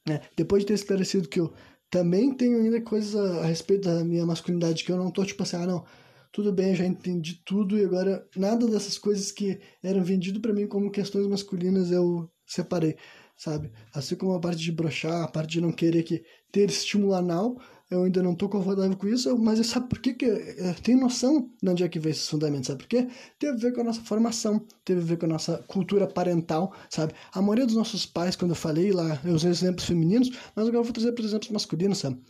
Né? 0.09 0.21
Depois 0.37 0.63
de 0.63 0.69
ter 0.69 0.75
esclarecido 0.75 1.29
que 1.29 1.41
eu 1.41 1.53
também 1.91 2.33
tenho 2.33 2.59
ainda 2.59 2.81
coisas 2.81 3.15
a, 3.15 3.43
a 3.43 3.47
respeito 3.47 3.89
da 3.89 4.05
minha 4.05 4.25
masculinidade 4.25 4.85
que 4.85 4.93
eu 4.93 4.97
não 4.97 5.11
tô 5.11 5.25
tipo 5.25 5.43
assim, 5.43 5.57
ah, 5.57 5.67
não, 5.67 5.85
tudo 6.33 6.53
bem, 6.53 6.75
já 6.75 6.87
entendi 6.87 7.43
tudo 7.45 7.77
e 7.77 7.85
agora 7.85 8.27
nada 8.37 8.67
dessas 8.67 8.97
coisas 8.97 9.33
que 9.33 9.61
eram 9.83 10.03
vendido 10.03 10.41
para 10.41 10.53
mim 10.53 10.67
como 10.67 10.91
questões 10.91 11.27
masculinas 11.27 11.91
eu 11.91 12.31
separei 12.47 12.97
sabe? 13.41 13.73
Assim 13.95 14.17
como 14.17 14.35
a 14.35 14.39
parte 14.39 14.59
de 14.59 14.71
brochar, 14.71 15.25
a 15.25 15.29
parte 15.29 15.53
de 15.53 15.63
não 15.63 15.73
querer 15.73 16.03
que 16.03 16.23
ter 16.53 16.69
estímulo 16.69 17.15
anal, 17.15 17.57
eu 17.91 18.05
ainda 18.05 18.23
não 18.23 18.35
estou 18.35 18.51
confortável 18.51 18.95
com 18.95 19.09
isso, 19.09 19.35
mas 19.39 19.67
sabe 19.67 19.89
por 19.89 19.99
que, 19.99 20.13
que 20.13 20.27
eu 20.27 20.75
tenho 20.83 21.01
noção 21.01 21.51
de 21.63 21.71
onde 21.71 21.83
é 21.83 21.89
que 21.89 21.99
vem 21.99 22.13
esses 22.13 22.29
fundamentos, 22.29 22.67
sabe 22.67 22.81
por 22.83 22.89
quê? 22.89 23.09
Tem 23.39 23.49
a 23.49 23.55
ver 23.55 23.73
com 23.73 23.81
a 23.81 23.85
nossa 23.85 24.03
formação, 24.03 24.63
tem 24.85 24.95
a 24.95 25.01
ver 25.01 25.17
com 25.17 25.25
a 25.25 25.31
nossa 25.31 25.57
cultura 25.67 26.07
parental, 26.07 26.75
sabe? 26.91 27.15
A 27.33 27.41
maioria 27.41 27.65
dos 27.65 27.77
nossos 27.77 28.05
pais, 28.05 28.37
quando 28.37 28.51
eu 28.51 28.57
falei 28.57 28.93
lá, 28.93 29.19
eu 29.25 29.35
usei 29.35 29.51
exemplos 29.51 29.87
femininos, 29.87 30.29
mas 30.55 30.69
agora 30.69 30.77
eu 30.77 30.85
vou 30.85 30.93
trazer 30.93 31.13
para 31.13 31.25
exemplos 31.25 31.51
masculinos, 31.51 31.97
sabe? 31.97 32.21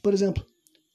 Por 0.00 0.14
exemplo, 0.14 0.46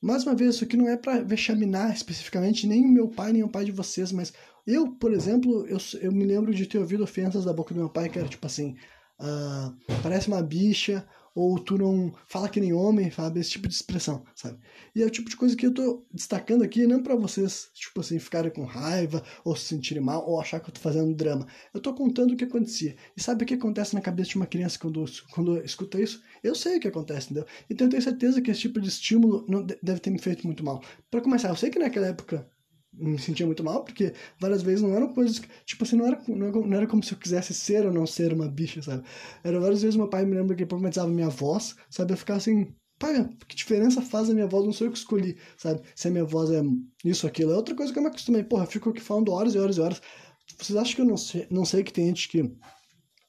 mais 0.01 0.23
uma 0.23 0.35
vez, 0.35 0.55
isso 0.55 0.63
aqui 0.63 0.77
não 0.77 0.87
é 0.87 0.95
para 0.95 1.21
vexaminar 1.21 1.93
especificamente 1.93 2.65
nem 2.65 2.85
o 2.85 2.87
meu 2.87 3.09
pai, 3.09 3.33
nem 3.33 3.43
o 3.43 3.49
pai 3.49 3.65
de 3.65 3.73
vocês, 3.73 4.13
mas 4.13 4.31
eu, 4.65 4.93
por 4.93 5.13
exemplo, 5.13 5.67
eu, 5.67 5.77
eu 6.01 6.13
me 6.13 6.23
lembro 6.23 6.53
de 6.55 6.65
ter 6.65 6.79
ouvido 6.79 7.03
ofensas 7.03 7.43
da 7.43 7.51
boca 7.51 7.73
do 7.73 7.79
meu 7.81 7.89
pai, 7.89 8.07
que 8.07 8.17
era 8.17 8.27
tipo 8.27 8.47
assim, 8.47 8.75
uh, 9.19 9.75
parece 10.01 10.27
uma 10.27 10.41
bicha, 10.41 11.07
ou 11.35 11.59
tu 11.59 11.77
não 11.77 12.13
fala 12.27 12.47
que 12.47 12.61
nem 12.61 12.71
homem, 12.71 13.11
sabe? 13.11 13.41
Esse 13.41 13.51
tipo 13.51 13.67
de 13.67 13.73
expressão, 13.73 14.23
sabe? 14.33 14.57
E 14.95 15.03
é 15.03 15.05
o 15.05 15.09
tipo 15.09 15.29
de 15.29 15.35
coisa 15.35 15.53
que 15.53 15.67
eu 15.67 15.73
tô 15.73 16.05
destacando 16.13 16.63
aqui, 16.63 16.87
não 16.87 17.03
para 17.03 17.13
vocês, 17.13 17.69
tipo 17.73 17.99
assim, 17.99 18.17
ficarem 18.17 18.49
com 18.49 18.63
raiva, 18.63 19.21
ou 19.43 19.53
se 19.53 19.65
sentirem 19.65 20.01
mal, 20.01 20.25
ou 20.25 20.39
achar 20.39 20.61
que 20.61 20.69
eu 20.69 20.73
tô 20.73 20.79
fazendo 20.79 21.13
drama. 21.13 21.45
Eu 21.73 21.81
tô 21.81 21.93
contando 21.93 22.31
o 22.31 22.37
que 22.37 22.45
acontecia. 22.45 22.95
E 23.17 23.21
sabe 23.21 23.43
o 23.43 23.45
que 23.45 23.55
acontece 23.55 23.93
na 23.93 23.99
cabeça 23.99 24.29
de 24.29 24.37
uma 24.37 24.45
criança 24.45 24.79
quando, 24.79 25.03
quando 25.31 25.57
escuta 25.65 26.01
isso? 26.01 26.23
Eu 26.41 26.55
sei 26.55 26.77
o 26.77 26.79
que 26.79 26.87
acontece, 26.87 27.25
entendeu? 27.25 27.45
Então 27.69 27.87
eu 27.87 27.91
tenho 27.91 28.01
certeza 28.01 28.41
que 28.41 28.49
esse 28.49 28.61
tipo 28.61 28.79
de 28.79 28.87
estímulo 28.87 29.45
não 29.49 29.65
deve 29.65 29.99
ter 29.99 30.11
me 30.11 30.19
feito 30.19 30.47
muito 30.47 30.63
mal. 30.63 30.81
Para 31.11 31.19
começar, 31.19 31.49
eu 31.49 31.55
sei 31.57 31.69
que 31.69 31.79
naquela 31.79 32.07
época 32.07 32.49
me 32.97 33.19
sentia 33.19 33.45
muito 33.45 33.63
mal, 33.63 33.83
porque 33.83 34.13
várias 34.39 34.61
vezes 34.61 34.81
não 34.81 34.95
eram 34.95 35.13
coisas 35.13 35.39
que, 35.39 35.47
tipo 35.65 35.83
assim, 35.83 35.95
não 35.95 36.07
era, 36.07 36.21
não 36.27 36.77
era 36.77 36.87
como 36.87 37.03
se 37.03 37.13
eu 37.13 37.17
quisesse 37.17 37.53
ser 37.53 37.85
ou 37.85 37.91
não 37.91 38.05
ser 38.05 38.33
uma 38.33 38.47
bicha, 38.47 38.81
sabe? 38.81 39.03
Era 39.43 39.59
várias 39.59 39.81
vezes 39.81 39.95
meu 39.95 40.07
pai 40.07 40.25
me 40.25 40.35
lembra 40.35 40.55
que 40.55 40.65
problematizava 40.65 41.09
minha 41.09 41.29
voz, 41.29 41.75
sabe? 41.89 42.13
Eu 42.13 42.17
ficava 42.17 42.37
assim, 42.37 42.73
pai, 42.99 43.29
que 43.47 43.55
diferença 43.55 44.01
faz 44.01 44.29
a 44.29 44.33
minha 44.33 44.47
voz? 44.47 44.65
Não 44.65 44.73
sou 44.73 44.87
eu 44.87 44.91
que 44.91 44.97
escolhi, 44.97 45.37
sabe? 45.57 45.81
Se 45.95 46.07
a 46.07 46.11
minha 46.11 46.25
voz 46.25 46.49
é 46.51 46.61
isso, 47.03 47.27
aquilo. 47.27 47.51
É 47.51 47.55
outra 47.55 47.75
coisa 47.75 47.91
que 47.91 47.99
eu 47.99 48.03
me 48.03 48.09
acostumei, 48.09 48.43
porra, 48.43 48.65
fico 48.65 48.89
aqui 48.89 49.01
falando 49.01 49.31
horas 49.31 49.55
e 49.55 49.59
horas 49.59 49.77
e 49.77 49.81
horas. 49.81 50.01
Vocês 50.57 50.77
acham 50.77 50.95
que 50.95 51.01
eu 51.01 51.05
não 51.05 51.17
sei, 51.17 51.47
não 51.49 51.65
sei 51.65 51.83
que 51.83 51.91
tem 51.93 52.07
gente 52.07 52.29
que 52.29 52.51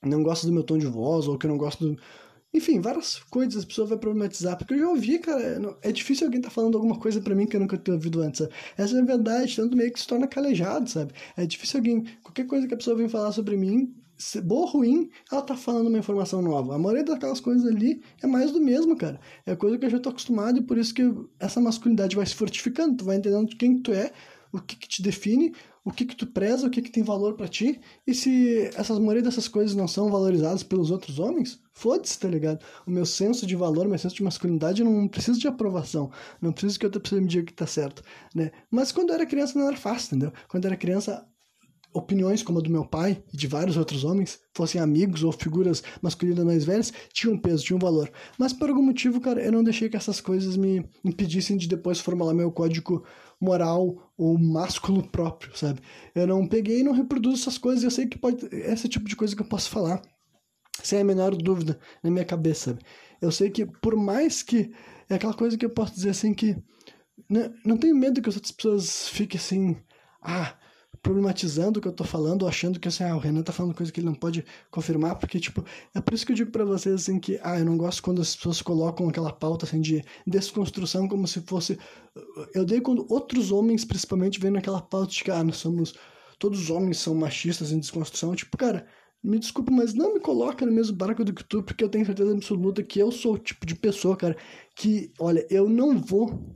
não 0.02 0.22
gosta 0.22 0.46
do 0.46 0.52
meu 0.52 0.62
tom 0.62 0.78
de 0.78 0.86
voz 0.86 1.26
ou 1.26 1.38
que 1.38 1.46
não 1.46 1.58
gosta 1.58 1.84
do, 1.84 1.96
enfim, 2.56 2.80
várias 2.80 3.18
coisas 3.30 3.64
a 3.64 3.66
pessoa 3.66 3.86
vai 3.86 3.98
problematizar, 3.98 4.56
porque 4.56 4.74
eu 4.74 4.78
já 4.78 4.88
ouvi, 4.88 5.18
cara, 5.18 5.78
é 5.82 5.92
difícil 5.92 6.26
alguém 6.26 6.40
tá 6.40 6.50
falando 6.50 6.76
alguma 6.76 6.98
coisa 6.98 7.20
para 7.20 7.34
mim 7.34 7.46
que 7.46 7.56
eu 7.56 7.60
nunca 7.60 7.76
tenho 7.76 7.96
ouvido 7.96 8.22
antes, 8.22 8.38
sabe? 8.38 8.52
Essa 8.76 8.96
é 8.96 9.00
a 9.00 9.04
verdade, 9.04 9.56
tanto 9.56 9.76
meio 9.76 9.92
que 9.92 10.00
se 10.00 10.06
torna 10.06 10.26
calejado, 10.26 10.88
sabe? 10.88 11.12
É 11.36 11.46
difícil 11.46 11.78
alguém, 11.78 12.04
qualquer 12.22 12.46
coisa 12.46 12.66
que 12.66 12.74
a 12.74 12.76
pessoa 12.76 12.96
vem 12.96 13.08
falar 13.08 13.32
sobre 13.32 13.56
mim, 13.56 13.94
boa 14.44 14.62
ou 14.62 14.66
ruim, 14.66 15.10
ela 15.30 15.42
tá 15.42 15.56
falando 15.56 15.88
uma 15.88 15.98
informação 15.98 16.40
nova. 16.40 16.74
A 16.74 16.78
maioria 16.78 17.04
daquelas 17.04 17.40
coisas 17.40 17.66
ali 17.66 18.02
é 18.22 18.26
mais 18.26 18.50
do 18.50 18.60
mesmo, 18.60 18.96
cara. 18.96 19.20
É 19.44 19.54
coisa 19.54 19.76
que 19.78 19.84
eu 19.84 19.90
já 19.90 19.98
tô 19.98 20.08
acostumado 20.08 20.58
e 20.58 20.62
por 20.62 20.78
isso 20.78 20.94
que 20.94 21.02
essa 21.38 21.60
masculinidade 21.60 22.16
vai 22.16 22.24
se 22.24 22.34
fortificando, 22.34 22.96
tu 22.96 23.04
vai 23.04 23.16
entendendo 23.16 23.54
quem 23.56 23.78
tu 23.78 23.92
é, 23.92 24.10
o 24.52 24.60
que, 24.60 24.76
que 24.76 24.88
te 24.88 25.02
define, 25.02 25.54
o 25.86 25.92
que 25.92 26.04
que 26.04 26.16
tu 26.16 26.26
preza, 26.26 26.66
o 26.66 26.70
que 26.70 26.82
que 26.82 26.90
tem 26.90 27.04
valor 27.04 27.34
para 27.34 27.46
ti, 27.46 27.80
e 28.04 28.12
se 28.12 28.68
essas 28.74 28.98
maioria 28.98 29.22
dessas 29.22 29.46
coisas 29.46 29.76
não 29.76 29.86
são 29.86 30.10
valorizadas 30.10 30.64
pelos 30.64 30.90
outros 30.90 31.20
homens, 31.20 31.60
foda-se, 31.72 32.18
tá 32.18 32.26
ligado? 32.26 32.64
O 32.84 32.90
meu 32.90 33.06
senso 33.06 33.46
de 33.46 33.54
valor, 33.54 33.86
meu 33.86 33.96
senso 33.96 34.16
de 34.16 34.24
masculinidade 34.24 34.82
não 34.82 35.06
precisa 35.06 35.38
de 35.38 35.46
aprovação, 35.46 36.10
não 36.42 36.50
precisa 36.50 36.76
que 36.76 36.86
outra 36.86 37.00
pessoa 37.00 37.20
me 37.20 37.28
diga 37.28 37.46
que 37.46 37.52
tá 37.52 37.68
certo, 37.68 38.02
né? 38.34 38.50
Mas 38.68 38.90
quando 38.90 39.10
eu 39.10 39.14
era 39.14 39.24
criança 39.24 39.56
não 39.56 39.68
era 39.68 39.76
fácil, 39.76 40.16
entendeu? 40.16 40.32
Quando 40.48 40.64
eu 40.64 40.70
era 40.70 40.76
criança, 40.76 41.24
opiniões 41.94 42.42
como 42.42 42.58
a 42.58 42.62
do 42.62 42.70
meu 42.70 42.84
pai 42.84 43.22
e 43.32 43.36
de 43.36 43.46
vários 43.46 43.76
outros 43.76 44.02
homens, 44.02 44.40
fossem 44.52 44.80
amigos 44.80 45.22
ou 45.22 45.30
figuras 45.30 45.84
masculinas 46.02 46.44
mais 46.44 46.64
velhas, 46.64 46.92
tinham 47.12 47.38
peso, 47.38 47.64
tinham 47.64 47.78
valor. 47.78 48.10
Mas 48.36 48.52
por 48.52 48.68
algum 48.68 48.82
motivo, 48.82 49.20
cara, 49.20 49.40
eu 49.40 49.52
não 49.52 49.62
deixei 49.62 49.88
que 49.88 49.96
essas 49.96 50.20
coisas 50.20 50.56
me 50.56 50.84
impedissem 51.04 51.56
de 51.56 51.68
depois 51.68 52.00
formular 52.00 52.34
meu 52.34 52.50
código 52.50 53.04
moral 53.40 54.12
ou 54.16 54.38
másculo 54.38 55.06
próprio, 55.08 55.56
sabe? 55.56 55.80
Eu 56.14 56.26
não 56.26 56.46
peguei 56.46 56.80
e 56.80 56.82
não 56.82 56.92
reproduzo 56.92 57.42
essas 57.42 57.58
coisas, 57.58 57.84
eu 57.84 57.90
sei 57.90 58.06
que 58.06 58.18
pode 58.18 58.46
esse 58.52 58.88
tipo 58.88 59.08
de 59.08 59.16
coisa 59.16 59.34
que 59.34 59.42
eu 59.42 59.48
posso 59.48 59.70
falar 59.70 60.00
sem 60.82 61.00
a 61.00 61.04
menor 61.04 61.34
dúvida 61.34 61.78
na 62.02 62.10
minha 62.10 62.24
cabeça, 62.24 62.70
sabe? 62.70 62.82
Eu 63.20 63.32
sei 63.32 63.50
que 63.50 63.64
por 63.66 63.96
mais 63.96 64.42
que 64.42 64.70
é 65.08 65.14
aquela 65.14 65.34
coisa 65.34 65.56
que 65.56 65.64
eu 65.64 65.70
posso 65.70 65.94
dizer 65.94 66.10
assim 66.10 66.34
que 66.34 66.56
não, 67.28 67.40
né, 67.40 67.54
não 67.64 67.76
tenho 67.76 67.96
medo 67.96 68.20
que 68.20 68.28
as 68.28 68.36
outras 68.36 68.52
pessoas 68.52 69.08
fiquem 69.08 69.38
assim, 69.38 69.76
ah, 70.22 70.54
problematizando 71.06 71.78
o 71.78 71.82
que 71.82 71.86
eu 71.86 71.92
tô 71.92 72.02
falando, 72.02 72.48
achando 72.48 72.80
que 72.80 72.88
assim, 72.88 73.04
ah, 73.04 73.14
o 73.14 73.20
Renan 73.20 73.40
tá 73.40 73.52
falando 73.52 73.76
coisa 73.76 73.92
que 73.92 74.00
ele 74.00 74.06
não 74.06 74.14
pode 74.14 74.44
confirmar, 74.72 75.16
porque, 75.16 75.38
tipo, 75.38 75.64
é 75.94 76.00
por 76.00 76.12
isso 76.12 76.26
que 76.26 76.32
eu 76.32 76.36
digo 76.36 76.50
para 76.50 76.64
vocês, 76.64 76.94
assim, 76.96 77.20
que, 77.20 77.38
ah, 77.44 77.56
eu 77.60 77.64
não 77.64 77.76
gosto 77.76 78.02
quando 78.02 78.20
as 78.20 78.34
pessoas 78.34 78.60
colocam 78.60 79.08
aquela 79.08 79.32
pauta, 79.32 79.64
assim, 79.64 79.80
de 79.80 80.04
desconstrução 80.26 81.06
como 81.06 81.28
se 81.28 81.40
fosse... 81.42 81.78
Eu 82.52 82.62
odeio 82.62 82.82
quando 82.82 83.06
outros 83.08 83.52
homens, 83.52 83.84
principalmente, 83.84 84.40
vêm 84.40 84.50
naquela 84.50 84.80
pauta 84.80 85.12
de 85.12 85.22
que, 85.22 85.30
ah, 85.30 85.44
nós 85.44 85.58
somos... 85.58 85.94
Todos 86.40 86.60
os 86.60 86.70
homens 86.70 86.98
são 86.98 87.14
machistas 87.14 87.70
em 87.70 87.78
desconstrução, 87.78 88.34
tipo, 88.34 88.56
cara... 88.56 88.84
Me 89.22 89.38
desculpa, 89.40 89.72
mas 89.72 89.92
não 89.92 90.14
me 90.14 90.20
coloca 90.20 90.64
no 90.64 90.70
mesmo 90.70 90.96
barco 90.96 91.24
do 91.24 91.32
que 91.32 91.42
tu, 91.42 91.60
porque 91.60 91.82
eu 91.82 91.88
tenho 91.88 92.06
certeza 92.06 92.32
absoluta 92.32 92.82
que 92.82 93.00
eu 93.00 93.10
sou 93.10 93.34
o 93.34 93.38
tipo 93.38 93.66
de 93.66 93.74
pessoa, 93.74 94.16
cara, 94.16 94.36
que, 94.76 95.10
olha, 95.18 95.44
eu 95.50 95.68
não 95.68 95.98
vou 95.98 96.54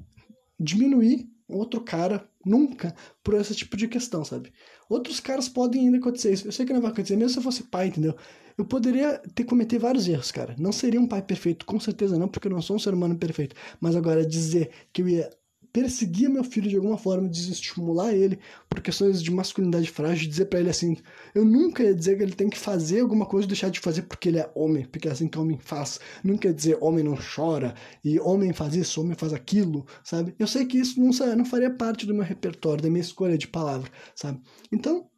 diminuir 0.58 1.26
outro 1.48 1.80
cara 1.80 2.29
nunca 2.44 2.94
por 3.22 3.34
esse 3.34 3.54
tipo 3.54 3.76
de 3.76 3.88
questão, 3.88 4.24
sabe? 4.24 4.52
Outros 4.88 5.20
caras 5.20 5.48
podem 5.48 5.86
ainda 5.86 5.98
acontecer 5.98 6.32
isso. 6.32 6.48
Eu 6.48 6.52
sei 6.52 6.66
que 6.66 6.72
não 6.72 6.80
vai 6.80 6.90
acontecer, 6.90 7.16
mesmo 7.16 7.30
se 7.30 7.38
eu 7.38 7.42
fosse 7.42 7.64
pai, 7.64 7.88
entendeu? 7.88 8.16
Eu 8.56 8.64
poderia 8.64 9.18
ter 9.34 9.44
cometido 9.44 9.82
vários 9.82 10.08
erros, 10.08 10.30
cara. 10.30 10.54
Não 10.58 10.72
seria 10.72 11.00
um 11.00 11.06
pai 11.06 11.22
perfeito, 11.22 11.64
com 11.64 11.78
certeza 11.78 12.18
não, 12.18 12.28
porque 12.28 12.48
eu 12.48 12.52
não 12.52 12.60
sou 12.62 12.76
um 12.76 12.78
ser 12.78 12.92
humano 12.92 13.16
perfeito. 13.16 13.54
Mas 13.80 13.96
agora 13.96 14.24
dizer 14.24 14.70
que 14.92 15.02
eu 15.02 15.08
ia 15.08 15.30
perseguir 15.72 16.28
meu 16.28 16.42
filho 16.44 16.68
de 16.68 16.76
alguma 16.76 16.98
forma, 16.98 17.28
desestimular 17.28 18.12
ele 18.12 18.38
por 18.68 18.80
questões 18.80 19.22
de 19.22 19.30
masculinidade 19.30 19.90
frágil, 19.90 20.28
dizer 20.28 20.46
para 20.46 20.60
ele 20.60 20.70
assim, 20.70 20.96
eu 21.34 21.44
nunca 21.44 21.82
ia 21.82 21.94
dizer 21.94 22.16
que 22.16 22.22
ele 22.22 22.32
tem 22.32 22.48
que 22.48 22.58
fazer 22.58 23.00
alguma 23.00 23.26
coisa 23.26 23.46
e 23.46 23.48
deixar 23.48 23.70
de 23.70 23.80
fazer 23.80 24.02
porque 24.02 24.28
ele 24.28 24.38
é 24.38 24.50
homem, 24.54 24.84
porque 24.84 25.08
é 25.08 25.12
assim 25.12 25.28
que 25.28 25.38
homem 25.38 25.58
faz. 25.58 26.00
Nunca 26.22 26.48
ia 26.48 26.54
dizer 26.54 26.78
homem 26.80 27.04
não 27.04 27.16
chora 27.16 27.74
e 28.04 28.18
homem 28.20 28.52
faz 28.52 28.74
isso, 28.74 29.00
homem 29.00 29.16
faz 29.16 29.32
aquilo, 29.32 29.86
sabe? 30.04 30.34
Eu 30.38 30.46
sei 30.46 30.64
que 30.64 30.78
isso 30.78 31.00
não, 31.00 31.10
não 31.36 31.44
faria 31.44 31.70
parte 31.70 32.06
do 32.06 32.14
meu 32.14 32.24
repertório, 32.24 32.82
da 32.82 32.90
minha 32.90 33.00
escolha 33.00 33.36
de 33.36 33.48
palavra, 33.48 33.90
sabe? 34.14 34.40
Então, 34.72 35.09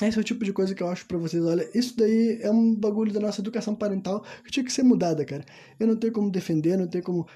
esse 0.00 0.18
é 0.18 0.20
o 0.20 0.24
tipo 0.24 0.44
de 0.44 0.52
coisa 0.52 0.74
que 0.74 0.82
eu 0.82 0.88
acho 0.88 1.06
para 1.06 1.18
vocês. 1.18 1.44
Olha, 1.44 1.68
isso 1.74 1.96
daí 1.96 2.38
é 2.40 2.50
um 2.50 2.74
bagulho 2.74 3.12
da 3.12 3.20
nossa 3.20 3.40
educação 3.40 3.74
parental 3.74 4.24
que 4.44 4.50
tinha 4.50 4.64
que 4.64 4.72
ser 4.72 4.82
mudada, 4.82 5.24
cara. 5.24 5.44
Eu 5.78 5.86
não 5.86 5.96
tenho 5.96 6.12
como 6.12 6.30
defender, 6.30 6.76
não 6.76 6.88
tenho 6.88 7.04
como. 7.04 7.26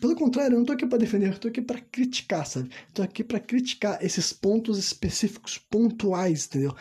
Pelo 0.00 0.14
contrário, 0.14 0.54
eu 0.54 0.58
não 0.58 0.64
tô 0.64 0.72
aqui 0.72 0.86
para 0.86 0.98
defender, 0.98 1.32
eu 1.32 1.38
tô 1.38 1.48
aqui 1.48 1.60
para 1.60 1.80
criticar, 1.80 2.46
sabe? 2.46 2.70
Tô 2.92 3.02
aqui 3.02 3.22
para 3.24 3.40
criticar 3.40 4.02
esses 4.02 4.32
pontos 4.32 4.78
específicos, 4.78 5.58
pontuais, 5.58 6.46
entendeu? 6.46 6.74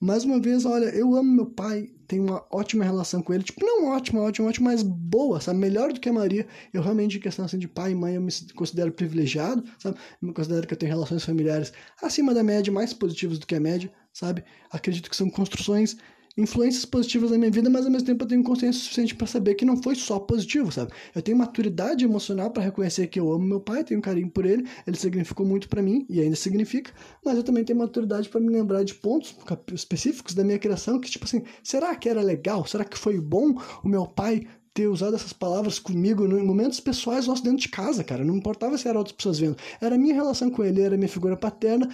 Mais 0.00 0.24
uma 0.24 0.38
vez, 0.40 0.64
olha, 0.64 0.86
eu 0.86 1.14
amo 1.16 1.32
meu 1.32 1.46
pai, 1.46 1.90
tenho 2.06 2.22
uma 2.22 2.44
ótima 2.52 2.84
relação 2.84 3.20
com 3.20 3.34
ele. 3.34 3.42
Tipo, 3.42 3.66
não 3.66 3.88
ótima, 3.88 4.20
ótima, 4.20 4.48
ótima, 4.48 4.70
mas 4.70 4.82
boa, 4.82 5.40
sabe? 5.40 5.58
Melhor 5.58 5.92
do 5.92 5.98
que 5.98 6.08
a 6.08 6.12
Maria. 6.12 6.46
Eu 6.72 6.82
realmente, 6.82 7.18
em 7.18 7.20
questão 7.20 7.44
assim, 7.44 7.58
de 7.58 7.66
pai 7.66 7.90
e 7.90 7.94
mãe, 7.96 8.14
eu 8.14 8.20
me 8.20 8.30
considero 8.54 8.92
privilegiado, 8.92 9.64
sabe? 9.76 9.98
Eu 10.22 10.28
me 10.28 10.34
considero 10.34 10.68
que 10.68 10.72
eu 10.72 10.78
tenho 10.78 10.92
relações 10.92 11.24
familiares 11.24 11.72
acima 12.00 12.32
da 12.32 12.44
média, 12.44 12.72
mais 12.72 12.94
positivas 12.94 13.40
do 13.40 13.46
que 13.46 13.56
a 13.56 13.60
média, 13.60 13.92
sabe? 14.18 14.42
Acredito 14.70 15.08
que 15.08 15.16
são 15.16 15.30
construções 15.30 15.96
influências 16.36 16.84
positivas 16.84 17.32
na 17.32 17.38
minha 17.38 17.50
vida, 17.50 17.68
mas 17.68 17.84
ao 17.84 17.90
mesmo 17.90 18.06
tempo 18.06 18.22
eu 18.22 18.28
tenho 18.28 18.44
consciência 18.44 18.80
suficiente 18.80 19.14
para 19.14 19.26
saber 19.26 19.54
que 19.54 19.64
não 19.64 19.76
foi 19.82 19.96
só 19.96 20.20
positivo, 20.20 20.70
sabe? 20.70 20.92
Eu 21.14 21.20
tenho 21.20 21.36
maturidade 21.36 22.04
emocional 22.04 22.50
para 22.50 22.62
reconhecer 22.62 23.08
que 23.08 23.18
eu 23.18 23.32
amo 23.32 23.44
meu 23.44 23.60
pai, 23.60 23.82
tenho 23.82 24.00
carinho 24.00 24.30
por 24.30 24.46
ele, 24.46 24.64
ele 24.86 24.96
significou 24.96 25.44
muito 25.44 25.68
para 25.68 25.82
mim 25.82 26.06
e 26.08 26.20
ainda 26.20 26.36
significa, 26.36 26.92
mas 27.24 27.36
eu 27.36 27.42
também 27.42 27.64
tenho 27.64 27.78
maturidade 27.78 28.28
para 28.28 28.40
me 28.40 28.50
lembrar 28.50 28.84
de 28.84 28.94
pontos 28.94 29.36
específicos 29.72 30.34
da 30.34 30.44
minha 30.44 30.58
criação 30.58 31.00
que, 31.00 31.10
tipo 31.10 31.24
assim, 31.24 31.42
será 31.62 31.94
que 31.96 32.08
era 32.08 32.22
legal? 32.22 32.64
Será 32.66 32.84
que 32.84 32.96
foi 32.96 33.20
bom 33.20 33.54
o 33.82 33.88
meu 33.88 34.06
pai 34.06 34.46
ter 34.78 34.86
usado 34.86 35.16
essas 35.16 35.32
palavras 35.32 35.80
comigo 35.80 36.24
em 36.24 36.46
momentos 36.46 36.78
pessoais 36.78 37.26
nossos 37.26 37.42
dentro 37.42 37.58
de 37.58 37.68
casa, 37.68 38.04
cara. 38.04 38.24
Não 38.24 38.36
importava 38.36 38.78
se 38.78 38.86
eram 38.86 38.98
outras 39.00 39.16
pessoas 39.16 39.40
vendo. 39.40 39.56
Era 39.80 39.96
a 39.96 39.98
minha 39.98 40.14
relação 40.14 40.48
com 40.48 40.62
ele, 40.62 40.80
era 40.80 40.94
a 40.94 40.96
minha 40.96 41.08
figura 41.08 41.36
paterna, 41.36 41.88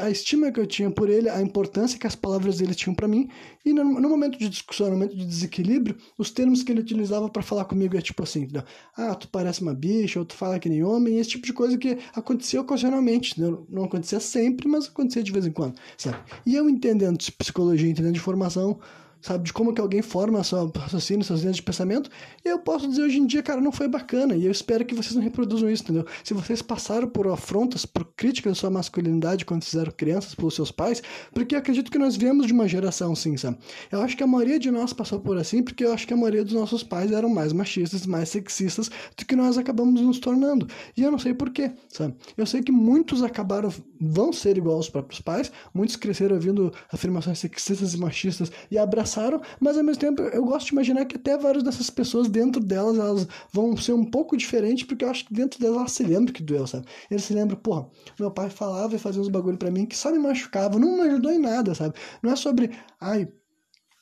a 0.00 0.10
estima 0.10 0.50
que 0.50 0.58
eu 0.58 0.66
tinha 0.66 0.90
por 0.90 1.10
ele, 1.10 1.28
a 1.28 1.42
importância 1.42 1.98
que 1.98 2.06
as 2.06 2.16
palavras 2.16 2.56
dele 2.56 2.74
tinham 2.74 2.94
para 2.94 3.06
mim. 3.06 3.28
E 3.66 3.74
no, 3.74 4.08
momento 4.08 4.38
de 4.38 4.48
discussão, 4.48 4.86
no 4.86 4.94
momento 4.94 5.14
de 5.14 5.26
desequilíbrio, 5.26 5.98
os 6.16 6.30
termos 6.30 6.62
que 6.62 6.72
ele 6.72 6.80
utilizava 6.80 7.28
para 7.28 7.42
falar 7.42 7.66
comigo 7.66 7.94
é 7.98 8.00
tipo 8.00 8.22
assim: 8.22 8.44
entendeu? 8.44 8.62
ah, 8.96 9.14
tu 9.14 9.28
parece 9.28 9.60
uma 9.60 9.74
bicha, 9.74 10.18
ou 10.18 10.24
tu 10.24 10.34
fala 10.34 10.58
que 10.58 10.70
nem 10.70 10.82
homem, 10.82 11.18
esse 11.18 11.30
tipo 11.30 11.44
de 11.44 11.52
coisa 11.52 11.76
que 11.76 11.98
acontecia 12.14 12.62
ocasionalmente. 12.62 13.32
Entendeu? 13.32 13.66
Não 13.68 13.84
acontecia 13.84 14.20
sempre, 14.20 14.66
mas 14.66 14.86
acontecia 14.86 15.22
de 15.22 15.32
vez 15.32 15.46
em 15.46 15.52
quando, 15.52 15.74
sabe? 15.98 16.16
E 16.46 16.54
eu 16.54 16.66
entendendo 16.66 17.18
de 17.18 17.30
psicologia, 17.30 17.90
entendendo 17.90 18.14
de 18.14 18.20
formação 18.20 18.78
sabe? 19.26 19.44
De 19.44 19.52
como 19.52 19.74
que 19.74 19.80
alguém 19.80 20.02
forma 20.02 20.42
seu 20.44 20.70
raciocínio, 20.76 21.24
suas 21.24 21.40
linhas 21.40 21.56
de 21.56 21.62
pensamento. 21.62 22.08
E 22.44 22.48
eu 22.48 22.60
posso 22.60 22.86
dizer 22.86 23.02
hoje 23.02 23.18
em 23.18 23.26
dia, 23.26 23.42
cara, 23.42 23.60
não 23.60 23.72
foi 23.72 23.88
bacana. 23.88 24.36
E 24.36 24.46
eu 24.46 24.52
espero 24.52 24.84
que 24.84 24.94
vocês 24.94 25.14
não 25.16 25.22
reproduzam 25.22 25.68
isso, 25.68 25.82
entendeu? 25.82 26.06
Se 26.22 26.32
vocês 26.32 26.62
passaram 26.62 27.08
por 27.08 27.26
afrontas, 27.26 27.84
por 27.84 28.04
críticas 28.16 28.52
da 28.52 28.54
sua 28.54 28.70
masculinidade 28.70 29.44
quando 29.44 29.64
fizeram 29.64 29.90
crianças 29.90 30.34
pelos 30.34 30.54
seus 30.54 30.70
pais, 30.70 31.02
porque 31.34 31.56
eu 31.56 31.58
acredito 31.58 31.90
que 31.90 31.98
nós 31.98 32.16
viemos 32.16 32.46
de 32.46 32.52
uma 32.52 32.68
geração 32.68 33.12
assim, 33.12 33.36
sabe? 33.36 33.58
Eu 33.90 34.00
acho 34.00 34.16
que 34.16 34.22
a 34.22 34.26
maioria 34.26 34.60
de 34.60 34.70
nós 34.70 34.92
passou 34.92 35.18
por 35.18 35.36
assim, 35.36 35.60
porque 35.60 35.84
eu 35.84 35.92
acho 35.92 36.06
que 36.06 36.14
a 36.14 36.16
maioria 36.16 36.44
dos 36.44 36.54
nossos 36.54 36.84
pais 36.84 37.10
eram 37.10 37.28
mais 37.28 37.52
machistas, 37.52 38.06
mais 38.06 38.28
sexistas 38.28 38.88
do 39.16 39.26
que 39.26 39.34
nós 39.34 39.58
acabamos 39.58 40.00
nos 40.00 40.20
tornando. 40.20 40.68
E 40.96 41.02
eu 41.02 41.10
não 41.10 41.18
sei 41.18 41.34
porquê, 41.34 41.72
sabe? 41.88 42.14
Eu 42.36 42.46
sei 42.46 42.62
que 42.62 42.70
muitos 42.70 43.24
acabaram, 43.24 43.72
vão 44.00 44.32
ser 44.32 44.56
igual 44.56 44.76
aos 44.76 44.88
próprios 44.88 45.20
pais, 45.20 45.50
muitos 45.74 45.96
cresceram 45.96 46.36
ouvindo 46.36 46.72
afirmações 46.92 47.40
sexistas 47.40 47.94
e 47.94 47.98
machistas 47.98 48.52
e 48.70 48.78
abraçaram 48.78 49.15
passaram, 49.16 49.40
mas 49.58 49.78
ao 49.78 49.84
mesmo 49.84 50.00
tempo 50.00 50.22
eu 50.22 50.44
gosto 50.44 50.66
de 50.66 50.72
imaginar 50.72 51.04
que 51.06 51.16
até 51.16 51.36
várias 51.36 51.62
dessas 51.62 51.88
pessoas 51.88 52.28
dentro 52.28 52.62
delas 52.62 52.98
elas 52.98 53.26
vão 53.52 53.76
ser 53.76 53.92
um 53.92 54.04
pouco 54.04 54.36
diferentes, 54.36 54.86
porque 54.86 55.04
eu 55.04 55.10
acho 55.10 55.24
que 55.24 55.32
dentro 55.32 55.58
delas 55.58 55.78
elas 55.78 55.92
se 55.92 56.04
lembram 56.04 56.32
que 56.32 56.42
doeu, 56.42 56.66
sabe? 56.66 56.86
Eles 57.10 57.24
se 57.24 57.32
lembram, 57.32 57.56
porra, 57.56 57.88
meu 58.18 58.30
pai 58.30 58.50
falava 58.50 58.94
e 58.94 58.98
fazia 58.98 59.20
uns 59.20 59.28
bagulho 59.28 59.56
para 59.56 59.70
mim 59.70 59.86
que 59.86 59.96
só 59.96 60.12
me 60.12 60.18
machucava, 60.18 60.78
não 60.78 60.96
me 60.96 61.02
ajudou 61.02 61.32
em 61.32 61.38
nada, 61.38 61.74
sabe? 61.74 61.94
Não 62.22 62.32
é 62.32 62.36
sobre, 62.36 62.70
ai, 63.00 63.28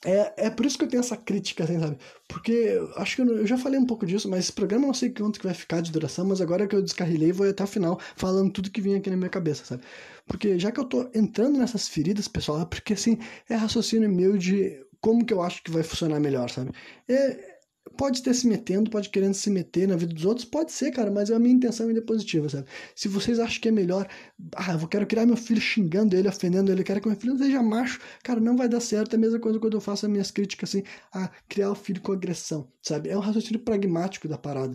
é, 0.04 0.46
é 0.46 0.50
por 0.50 0.66
isso 0.66 0.76
que 0.76 0.84
eu 0.84 0.88
tenho 0.88 1.00
essa 1.00 1.16
crítica, 1.16 1.64
assim, 1.64 1.80
sabe? 1.80 1.96
Porque 2.28 2.78
acho 2.96 3.16
que 3.16 3.22
eu, 3.22 3.38
eu, 3.38 3.46
já 3.46 3.56
falei 3.56 3.80
um 3.80 3.86
pouco 3.86 4.04
disso, 4.04 4.28
mas 4.28 4.40
esse 4.40 4.52
programa 4.52 4.84
eu 4.84 4.88
não 4.88 4.94
sei 4.94 5.08
quanto 5.10 5.40
que 5.40 5.46
vai 5.46 5.54
ficar 5.54 5.80
de 5.80 5.90
duração, 5.90 6.26
mas 6.26 6.42
agora 6.42 6.66
que 6.66 6.76
eu 6.76 6.82
descarrilhei, 6.82 7.32
vou 7.32 7.48
até 7.48 7.64
o 7.64 7.66
final 7.66 7.98
falando 8.14 8.52
tudo 8.52 8.70
que 8.70 8.82
vinha 8.82 8.98
aqui 8.98 9.08
na 9.08 9.16
minha 9.16 9.30
cabeça, 9.30 9.64
sabe? 9.64 9.82
Porque 10.26 10.58
já 10.58 10.70
que 10.70 10.78
eu 10.78 10.84
tô 10.84 11.08
entrando 11.14 11.58
nessas 11.58 11.88
feridas, 11.88 12.28
pessoal, 12.28 12.60
é 12.60 12.66
porque 12.66 12.92
assim, 12.92 13.18
é 13.48 13.54
raciocínio 13.54 14.08
meu 14.10 14.36
de 14.36 14.83
como 15.04 15.22
que 15.22 15.34
eu 15.34 15.42
acho 15.42 15.62
que 15.62 15.70
vai 15.70 15.82
funcionar 15.82 16.18
melhor, 16.18 16.48
sabe? 16.48 16.70
É, 17.06 17.58
pode 17.94 18.22
ter 18.22 18.32
se 18.32 18.46
metendo, 18.46 18.90
pode 18.90 19.10
querendo 19.10 19.34
se 19.34 19.50
meter 19.50 19.86
na 19.86 19.96
vida 19.96 20.14
dos 20.14 20.24
outros, 20.24 20.46
pode 20.46 20.72
ser, 20.72 20.92
cara, 20.92 21.10
mas 21.10 21.30
a 21.30 21.38
minha 21.38 21.54
intenção 21.54 21.88
ainda 21.88 22.00
é 22.00 22.02
positiva, 22.02 22.48
sabe? 22.48 22.66
Se 22.96 23.06
vocês 23.06 23.38
acham 23.38 23.60
que 23.60 23.68
é 23.68 23.70
melhor, 23.70 24.08
ah, 24.56 24.72
eu 24.72 24.88
quero 24.88 25.06
criar 25.06 25.26
meu 25.26 25.36
filho 25.36 25.60
xingando 25.60 26.16
ele, 26.16 26.26
ofendendo 26.26 26.72
ele, 26.72 26.80
eu 26.80 26.84
quero 26.86 27.02
que 27.02 27.08
meu 27.08 27.18
filho 27.18 27.36
seja 27.36 27.62
macho, 27.62 28.00
cara, 28.22 28.40
não 28.40 28.56
vai 28.56 28.66
dar 28.66 28.80
certo. 28.80 29.12
É 29.12 29.16
a 29.16 29.18
mesma 29.18 29.38
coisa 29.38 29.60
quando 29.60 29.74
eu 29.74 29.80
faço 29.80 30.06
as 30.06 30.10
minhas 30.10 30.30
críticas 30.30 30.70
assim, 30.70 30.82
a 31.12 31.28
criar 31.50 31.70
o 31.70 31.74
filho 31.74 32.00
com 32.00 32.12
agressão, 32.12 32.66
sabe? 32.80 33.10
É 33.10 33.16
um 33.16 33.20
raciocínio 33.20 33.60
pragmático 33.60 34.26
da 34.26 34.38
parada. 34.38 34.74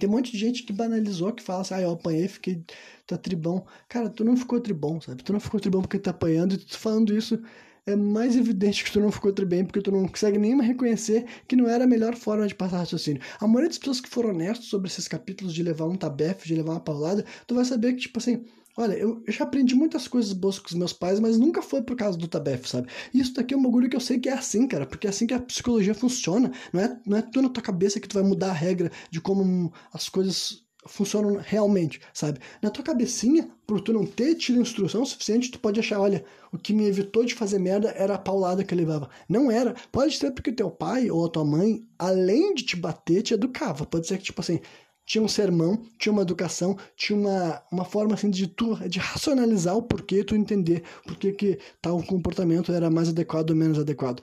Tem 0.00 0.08
um 0.08 0.12
monte 0.12 0.32
de 0.32 0.38
gente 0.38 0.64
que 0.64 0.72
banalizou, 0.72 1.32
que 1.32 1.44
fala 1.44 1.60
assim, 1.60 1.74
ah, 1.74 1.82
eu 1.82 1.92
apanhei, 1.92 2.26
fiquei, 2.26 2.64
tá 3.06 3.16
tribão. 3.16 3.64
Cara, 3.88 4.10
tu 4.10 4.24
não 4.24 4.36
ficou 4.36 4.60
tribão, 4.60 5.00
sabe? 5.00 5.22
Tu 5.22 5.32
não 5.32 5.38
ficou 5.38 5.60
tribão 5.60 5.80
porque 5.80 5.98
tá 6.00 6.10
apanhando 6.10 6.54
e 6.54 6.58
tu 6.58 6.76
falando 6.76 7.16
isso 7.16 7.40
é 7.88 7.96
mais 7.96 8.36
evidente 8.36 8.84
que 8.84 8.92
tu 8.92 9.00
não 9.00 9.10
ficou 9.10 9.32
bem 9.46 9.64
porque 9.64 9.80
tu 9.80 9.90
não 9.90 10.06
consegue 10.06 10.36
nem 10.36 10.60
reconhecer 10.60 11.24
que 11.46 11.56
não 11.56 11.66
era 11.66 11.84
a 11.84 11.86
melhor 11.86 12.14
forma 12.14 12.46
de 12.46 12.54
passar 12.54 12.78
raciocínio. 12.78 13.22
A 13.40 13.46
maioria 13.46 13.68
das 13.68 13.78
pessoas 13.78 14.00
que 14.00 14.10
foram 14.10 14.30
honestas 14.30 14.66
sobre 14.66 14.88
esses 14.88 15.08
capítulos 15.08 15.54
de 15.54 15.62
levar 15.62 15.86
um 15.86 15.96
tabefe, 15.96 16.46
de 16.46 16.54
levar 16.54 16.72
uma 16.72 16.80
paulada, 16.80 17.24
tu 17.46 17.54
vai 17.54 17.64
saber 17.64 17.94
que, 17.94 18.00
tipo 18.00 18.18
assim, 18.18 18.44
Olha, 18.76 18.94
eu, 18.94 19.24
já 19.26 19.42
aprendi 19.42 19.74
muitas 19.74 20.06
coisas 20.06 20.32
boas 20.32 20.56
com 20.60 20.68
os 20.68 20.74
meus 20.74 20.92
pais, 20.92 21.18
mas 21.18 21.36
nunca 21.36 21.60
foi 21.60 21.82
por 21.82 21.96
causa 21.96 22.16
do 22.16 22.28
Tabef, 22.28 22.68
sabe? 22.68 22.86
Isso 23.12 23.34
daqui 23.34 23.52
é 23.52 23.56
um 23.56 23.62
bagulho 23.62 23.90
que 23.90 23.96
eu 23.96 24.00
sei 24.00 24.20
que 24.20 24.28
é 24.28 24.34
assim, 24.34 24.68
cara, 24.68 24.86
porque 24.86 25.08
é 25.08 25.10
assim 25.10 25.26
que 25.26 25.34
a 25.34 25.40
psicologia 25.40 25.94
funciona. 25.94 26.52
Não 26.72 26.80
é, 26.80 27.00
não 27.04 27.18
é 27.18 27.22
tu 27.22 27.42
na 27.42 27.48
tua 27.48 27.60
cabeça 27.60 27.98
que 27.98 28.06
tu 28.06 28.14
vai 28.14 28.22
mudar 28.22 28.50
a 28.50 28.52
regra 28.52 28.92
de 29.10 29.20
como 29.20 29.72
as 29.92 30.08
coisas 30.08 30.62
funcionam 30.88 31.38
realmente, 31.40 32.00
sabe? 32.12 32.40
Na 32.60 32.70
tua 32.70 32.82
cabecinha, 32.82 33.48
por 33.66 33.80
tu 33.80 33.92
não 33.92 34.04
ter 34.04 34.34
tido 34.34 34.60
instrução 34.60 35.04
suficiente, 35.04 35.50
tu 35.50 35.60
pode 35.60 35.78
achar, 35.78 36.00
olha, 36.00 36.24
o 36.52 36.58
que 36.58 36.72
me 36.72 36.86
evitou 36.86 37.24
de 37.24 37.34
fazer 37.34 37.58
merda 37.58 37.90
era 37.90 38.14
a 38.14 38.18
paulada 38.18 38.64
que 38.64 38.74
eu 38.74 38.78
levava. 38.78 39.08
Não 39.28 39.50
era. 39.50 39.74
Pode 39.92 40.16
ser 40.16 40.30
porque 40.32 40.50
teu 40.50 40.70
pai 40.70 41.10
ou 41.10 41.24
a 41.24 41.28
tua 41.28 41.44
mãe, 41.44 41.86
além 41.98 42.54
de 42.54 42.64
te 42.64 42.76
bater, 42.76 43.22
te 43.22 43.34
educava. 43.34 43.86
Pode 43.86 44.06
ser 44.06 44.18
que, 44.18 44.24
tipo 44.24 44.40
assim, 44.40 44.60
tinha 45.04 45.22
um 45.22 45.28
sermão, 45.28 45.82
tinha 45.98 46.12
uma 46.12 46.22
educação, 46.22 46.76
tinha 46.96 47.18
uma, 47.18 47.62
uma 47.72 47.84
forma 47.84 48.14
assim 48.14 48.30
de 48.30 48.46
tu 48.46 48.76
de 48.88 48.98
racionalizar 48.98 49.76
o 49.76 49.82
porquê, 49.82 50.22
tu 50.22 50.34
entender 50.36 50.82
porquê 51.06 51.32
que 51.32 51.58
tal 51.80 52.02
comportamento 52.02 52.72
era 52.72 52.90
mais 52.90 53.08
adequado 53.08 53.50
ou 53.50 53.56
menos 53.56 53.78
adequado. 53.78 54.22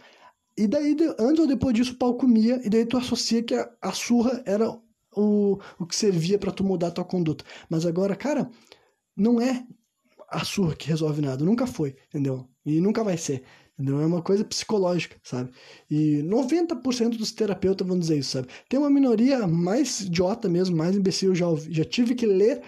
E 0.58 0.68
daí, 0.68 0.96
antes 1.20 1.40
ou 1.40 1.48
depois 1.48 1.74
disso, 1.74 1.94
o 1.94 1.98
pau 1.98 2.16
comia, 2.16 2.62
e 2.64 2.70
daí 2.70 2.86
tu 2.86 2.98
associa 2.98 3.44
que 3.44 3.54
a, 3.54 3.70
a 3.82 3.92
surra 3.92 4.42
era 4.46 4.80
o, 5.16 5.60
o 5.80 5.86
que 5.86 5.96
servia 5.96 6.38
para 6.38 6.52
tu 6.52 6.64
mudar 6.64 6.88
a 6.88 6.92
tua 6.92 7.06
conduta. 7.06 7.44
Mas 7.70 7.86
agora, 7.86 8.16
cara, 8.16 8.50
não 9.16 9.40
é 9.42 9.66
a 10.30 10.44
surra 10.44 10.76
que 10.76 10.88
resolve 10.88 11.22
nada, 11.22 11.44
nunca 11.44 11.68
foi, 11.68 11.96
entendeu? 12.10 12.48
E 12.66 12.82
nunca 12.82 13.04
vai 13.04 13.18
ser. 13.18 13.44
Entendeu? 13.78 14.00
É 14.02 14.06
uma 14.06 14.22
coisa 14.22 14.46
psicológica, 14.46 15.18
sabe? 15.22 15.52
E 15.90 16.24
90% 16.24 17.18
dos 17.18 17.34
terapeutas 17.34 17.86
vão 17.86 18.00
dizer 18.00 18.18
isso, 18.18 18.32
sabe? 18.32 18.48
Tem 18.70 18.80
uma 18.80 18.90
minoria 18.90 19.46
mais 19.46 20.02
idiota 20.02 20.48
mesmo, 20.48 20.78
mais 20.78 20.96
imbecil. 20.96 21.36
Já, 21.36 21.48
já 21.70 21.84
tive 21.84 22.16
que 22.16 22.26
ler 22.26 22.62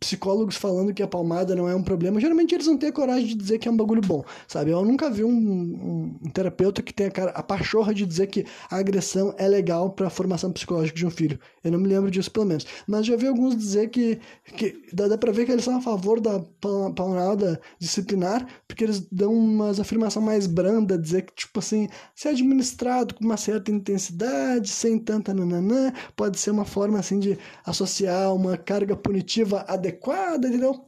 psicólogos 0.00 0.56
falando 0.56 0.92
que 0.92 1.02
a 1.02 1.06
palmada 1.06 1.54
não 1.54 1.68
é 1.68 1.74
um 1.74 1.82
problema, 1.82 2.20
geralmente 2.20 2.54
eles 2.54 2.66
não 2.66 2.76
têm 2.76 2.88
a 2.88 2.92
coragem 2.92 3.28
de 3.28 3.34
dizer 3.34 3.58
que 3.58 3.68
é 3.68 3.70
um 3.70 3.76
bagulho 3.76 4.00
bom, 4.00 4.24
sabe? 4.46 4.70
Eu 4.70 4.84
nunca 4.84 5.10
vi 5.10 5.24
um, 5.24 5.30
um, 5.30 6.16
um 6.22 6.30
terapeuta 6.30 6.82
que 6.82 6.92
tenha 6.92 7.08
a, 7.08 7.12
cara, 7.12 7.30
a 7.30 7.42
pachorra 7.42 7.94
de 7.94 8.04
dizer 8.04 8.26
que 8.26 8.44
a 8.70 8.76
agressão 8.76 9.34
é 9.38 9.46
legal 9.46 9.90
para 9.90 10.08
a 10.08 10.10
formação 10.10 10.52
psicológica 10.52 10.96
de 10.96 11.06
um 11.06 11.10
filho. 11.10 11.38
Eu 11.62 11.72
não 11.72 11.78
me 11.78 11.88
lembro 11.88 12.10
disso, 12.10 12.30
pelo 12.30 12.46
menos. 12.46 12.66
Mas 12.86 13.06
já 13.06 13.16
vi 13.16 13.26
alguns 13.26 13.56
dizer 13.56 13.88
que, 13.90 14.18
que 14.56 14.82
dá, 14.92 15.08
dá 15.08 15.18
pra 15.18 15.32
ver 15.32 15.44
que 15.44 15.52
eles 15.52 15.64
são 15.64 15.76
a 15.76 15.80
favor 15.80 16.20
da 16.20 16.40
palmada 16.94 17.60
disciplinar, 17.78 18.46
porque 18.66 18.84
eles 18.84 19.06
dão 19.12 19.32
umas 19.32 19.78
afirmação 19.78 20.22
mais 20.22 20.46
branda, 20.46 20.98
dizer 20.98 21.22
que, 21.22 21.34
tipo 21.34 21.58
assim, 21.58 21.88
se 22.14 22.28
administrado 22.28 23.14
com 23.14 23.24
uma 23.24 23.36
certa 23.36 23.70
intensidade, 23.70 24.70
sem 24.70 24.98
tanta 24.98 25.34
nananã, 25.34 25.92
pode 26.16 26.38
ser 26.38 26.50
uma 26.50 26.64
forma, 26.64 26.98
assim, 26.98 27.18
de 27.18 27.38
associar 27.64 28.34
uma 28.34 28.56
carga 28.56 28.96
punitiva 28.96 29.64
adequada, 29.68 30.48
entendeu? 30.48 30.84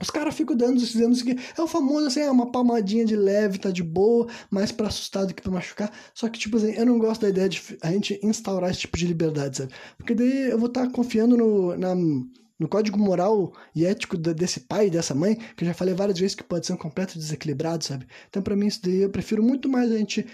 Os 0.00 0.08
caras 0.08 0.34
ficam 0.34 0.56
dando, 0.56 0.78
dizendo 0.78 1.14
que 1.22 1.36
é 1.58 1.62
o 1.62 1.66
famoso 1.66 2.06
assim, 2.06 2.20
é 2.20 2.30
uma 2.30 2.50
palmadinha 2.50 3.04
de 3.04 3.14
leve, 3.14 3.58
tá 3.58 3.70
de 3.70 3.82
boa, 3.82 4.26
mais 4.50 4.72
para 4.72 4.88
assustar 4.88 5.26
do 5.26 5.34
que 5.34 5.42
pra 5.42 5.52
machucar. 5.52 5.92
Só 6.14 6.26
que, 6.28 6.38
tipo 6.38 6.56
assim, 6.56 6.72
eu 6.72 6.86
não 6.86 6.98
gosto 6.98 7.20
da 7.20 7.28
ideia 7.28 7.48
de 7.48 7.62
a 7.82 7.92
gente 7.92 8.18
instaurar 8.22 8.70
esse 8.70 8.80
tipo 8.80 8.96
de 8.96 9.06
liberdade, 9.06 9.58
sabe? 9.58 9.72
Porque 9.98 10.14
daí 10.14 10.50
eu 10.50 10.58
vou 10.58 10.68
estar 10.68 10.86
tá 10.86 10.90
confiando 10.90 11.36
no, 11.36 11.76
na, 11.76 11.94
no 11.94 12.68
código 12.68 12.98
moral 12.98 13.52
e 13.74 13.84
ético 13.84 14.16
desse 14.16 14.60
pai 14.60 14.86
e 14.86 14.90
dessa 14.90 15.14
mãe, 15.14 15.34
que 15.34 15.64
eu 15.64 15.68
já 15.68 15.74
falei 15.74 15.92
várias 15.92 16.18
vezes 16.18 16.34
que 16.34 16.44
pode 16.44 16.66
ser 16.66 16.72
um 16.72 16.78
completo 16.78 17.18
desequilibrado, 17.18 17.84
sabe? 17.84 18.06
Então, 18.30 18.42
para 18.42 18.56
mim, 18.56 18.68
isso 18.68 18.80
daí 18.82 19.02
eu 19.02 19.10
prefiro 19.10 19.42
muito 19.42 19.68
mais 19.68 19.92
a 19.92 19.98
gente 19.98 20.26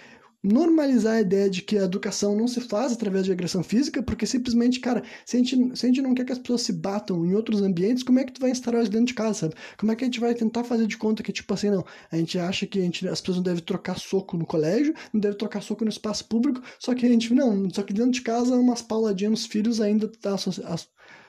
normalizar 0.47 1.17
a 1.17 1.21
ideia 1.21 1.51
de 1.51 1.61
que 1.63 1.77
a 1.77 1.85
educação 1.85 2.37
não 2.37 2.47
se 2.47 2.61
faz 2.61 2.93
através 2.93 3.25
de 3.25 3.33
agressão 3.33 3.63
física, 3.63 4.03
porque 4.03 4.27
simplesmente, 4.27 4.79
cara, 4.81 5.03
se 5.25 5.37
a 5.37 5.41
gente, 5.41 5.77
se 5.77 5.87
a 5.87 5.89
gente 5.89 6.01
não 6.01 6.15
quer 6.15 6.25
que 6.25 6.33
as 6.33 6.39
pessoas 6.39 6.63
se 6.63 6.73
batam 6.73 7.27
em 7.27 7.35
outros 7.35 7.63
ambientes, 7.63 8.03
como 8.03 8.21
é 8.21 8.25
que 8.25 8.33
tu 8.33 8.41
vai 8.41 8.51
instalar 8.51 8.83
isso 8.83 8.91
dentro 8.91 9.07
de 9.07 9.15
casa, 9.15 9.35
sabe? 9.35 9.55
Como 9.77 9.91
é 9.91 9.97
que 9.97 10.05
a 10.05 10.07
gente 10.07 10.21
vai 10.21 10.35
tentar 10.35 10.65
fazer 10.65 10.87
de 10.87 10.97
conta 10.97 11.23
que, 11.23 11.33
tipo 11.33 11.53
assim, 11.53 11.71
não, 11.71 11.85
a 12.11 12.17
gente 12.17 12.39
acha 12.39 12.67
que 12.67 12.79
a 12.79 12.83
gente, 12.83 13.07
as 13.09 13.21
pessoas 13.21 13.39
não 13.39 13.45
devem 13.45 13.63
trocar 13.63 13.99
soco 13.99 14.37
no 14.37 14.47
colégio, 14.47 14.95
não 15.13 15.21
devem 15.21 15.37
trocar 15.37 15.63
soco 15.63 15.85
no 15.85 15.91
espaço 15.91 16.25
público, 16.27 16.63
só 16.79 16.95
que 16.95 17.05
a 17.05 17.09
gente, 17.09 17.35
não, 17.35 17.69
só 17.71 17.83
que 17.83 17.93
dentro 17.93 18.13
de 18.13 18.23
casa, 18.23 18.55
umas 18.57 18.83
pauladinhas 18.83 19.31
nos 19.33 19.47
filhos 19.47 19.81
ainda 19.81 20.09
tá 20.09 20.37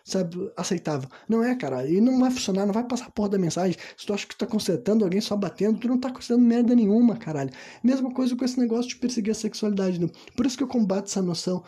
sabe, 0.07 0.51
aceitável. 0.55 1.09
Não 1.27 1.43
é, 1.43 1.55
cara. 1.55 1.85
E 1.87 1.99
não 1.99 2.19
vai 2.19 2.31
funcionar, 2.31 2.65
não 2.65 2.73
vai 2.73 2.83
passar 2.85 3.07
a 3.07 3.11
porra 3.11 3.29
da 3.29 3.37
mensagem. 3.37 3.77
Se 3.97 4.05
tu 4.05 4.13
acha 4.13 4.25
que 4.25 4.35
tu 4.35 4.39
tá 4.39 4.47
consertando 4.47 5.03
alguém 5.03 5.19
só 5.21 5.35
batendo, 5.35 5.79
tu 5.79 5.87
não 5.87 5.99
tá 5.99 6.09
consertando 6.11 6.47
merda 6.47 6.73
nenhuma, 6.73 7.17
caralho. 7.17 7.51
Mesma 7.83 8.11
coisa 8.13 8.35
com 8.35 8.45
esse 8.45 8.59
negócio 8.59 8.89
de 8.89 8.95
perseguir 8.95 9.31
a 9.31 9.35
sexualidade, 9.35 9.99
né? 9.99 10.07
Por 10.35 10.45
isso 10.45 10.57
que 10.57 10.63
eu 10.63 10.67
combato 10.67 11.09
essa 11.09 11.21
noção 11.21 11.63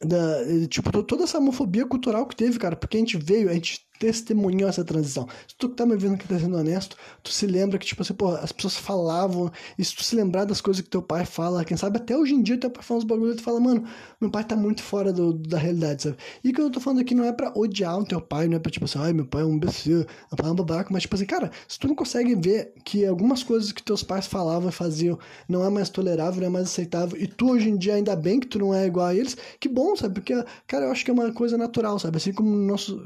da, 0.00 0.66
tipo, 0.68 1.02
toda 1.02 1.24
essa 1.24 1.38
homofobia 1.38 1.86
cultural 1.86 2.26
que 2.26 2.36
teve, 2.36 2.58
cara, 2.58 2.76
porque 2.76 2.96
a 2.96 3.00
gente 3.00 3.16
veio, 3.16 3.50
a 3.50 3.54
gente 3.54 3.80
testemunhou 3.98 4.68
essa 4.68 4.84
transição. 4.84 5.28
Se 5.46 5.54
tu 5.56 5.68
tá 5.68 5.84
me 5.84 5.96
vendo 5.96 6.16
que 6.16 6.28
tá 6.28 6.38
sendo 6.38 6.56
honesto, 6.56 6.96
tu 7.22 7.30
se 7.32 7.46
lembra 7.46 7.78
que, 7.78 7.86
tipo 7.86 8.02
assim, 8.02 8.14
pô, 8.14 8.30
as 8.30 8.52
pessoas 8.52 8.76
falavam, 8.76 9.50
e 9.78 9.84
se 9.84 9.94
tu 9.94 10.02
se 10.04 10.14
lembrar 10.14 10.44
das 10.44 10.60
coisas 10.60 10.82
que 10.82 10.88
teu 10.88 11.02
pai 11.02 11.24
fala, 11.24 11.64
quem 11.64 11.76
sabe 11.76 11.98
até 11.98 12.16
hoje 12.16 12.34
em 12.34 12.42
dia 12.42 12.58
teu 12.58 12.70
pai 12.70 12.82
fala 12.82 12.98
uns 12.98 13.04
bagulho 13.04 13.32
e 13.32 13.36
tu 13.36 13.42
fala, 13.42 13.60
mano, 13.60 13.84
meu 14.20 14.30
pai 14.30 14.44
tá 14.44 14.56
muito 14.56 14.82
fora 14.82 15.12
do, 15.12 15.32
da 15.32 15.58
realidade, 15.58 16.02
sabe? 16.02 16.16
E 16.42 16.52
que 16.52 16.60
eu 16.60 16.70
tô 16.70 16.80
falando 16.80 17.00
aqui 17.00 17.14
não 17.14 17.24
é 17.24 17.32
pra 17.32 17.52
odiar 17.54 17.98
o 17.98 18.04
teu 18.04 18.20
pai, 18.20 18.48
não 18.48 18.56
é 18.56 18.58
pra, 18.58 18.70
tipo 18.70 18.84
assim, 18.84 18.98
ai, 18.98 19.12
meu 19.12 19.26
pai 19.26 19.42
é 19.42 19.44
um 19.44 19.54
imbecil, 19.54 20.00
é 20.02 20.46
um 20.46 20.54
babaca, 20.54 20.88
mas, 20.92 21.02
tipo 21.02 21.14
assim, 21.14 21.26
cara, 21.26 21.50
se 21.66 21.78
tu 21.78 21.88
não 21.88 21.94
consegue 21.94 22.34
ver 22.34 22.72
que 22.84 23.04
algumas 23.06 23.42
coisas 23.42 23.72
que 23.72 23.82
teus 23.82 24.02
pais 24.02 24.26
falavam 24.26 24.68
e 24.68 24.72
faziam 24.72 25.18
não 25.48 25.64
é 25.64 25.70
mais 25.70 25.88
tolerável, 25.88 26.40
não 26.40 26.48
é 26.48 26.50
mais 26.50 26.66
aceitável, 26.66 27.20
e 27.20 27.26
tu 27.26 27.50
hoje 27.50 27.68
em 27.68 27.76
dia 27.76 27.94
ainda 27.94 28.14
bem 28.14 28.40
que 28.40 28.46
tu 28.46 28.58
não 28.58 28.74
é 28.74 28.86
igual 28.86 29.06
a 29.06 29.14
eles, 29.14 29.36
que 29.58 29.68
bom, 29.68 29.94
sabe? 29.96 30.14
Porque, 30.14 30.34
cara, 30.66 30.86
eu 30.86 30.92
acho 30.92 31.04
que 31.04 31.10
é 31.10 31.14
uma 31.14 31.32
coisa 31.32 31.56
natural, 31.56 31.98
sabe? 31.98 32.16
Assim 32.16 32.32
como 32.32 32.50
o 32.50 32.56
nosso. 32.56 33.00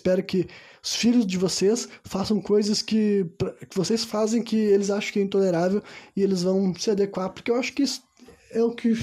Espero 0.00 0.22
que 0.22 0.48
os 0.82 0.96
filhos 0.96 1.26
de 1.26 1.36
vocês 1.36 1.86
façam 2.04 2.40
coisas 2.40 2.80
que, 2.80 3.26
que 3.68 3.76
vocês 3.76 4.02
fazem 4.02 4.42
que 4.42 4.56
eles 4.56 4.88
acham 4.88 5.12
que 5.12 5.18
é 5.18 5.22
intolerável 5.22 5.82
e 6.16 6.22
eles 6.22 6.42
vão 6.42 6.74
se 6.74 6.90
adequar, 6.90 7.28
porque 7.28 7.50
eu 7.50 7.56
acho 7.56 7.74
que 7.74 7.82
isso 7.82 8.02
é 8.50 8.62
o 8.64 8.72
que 8.72 8.94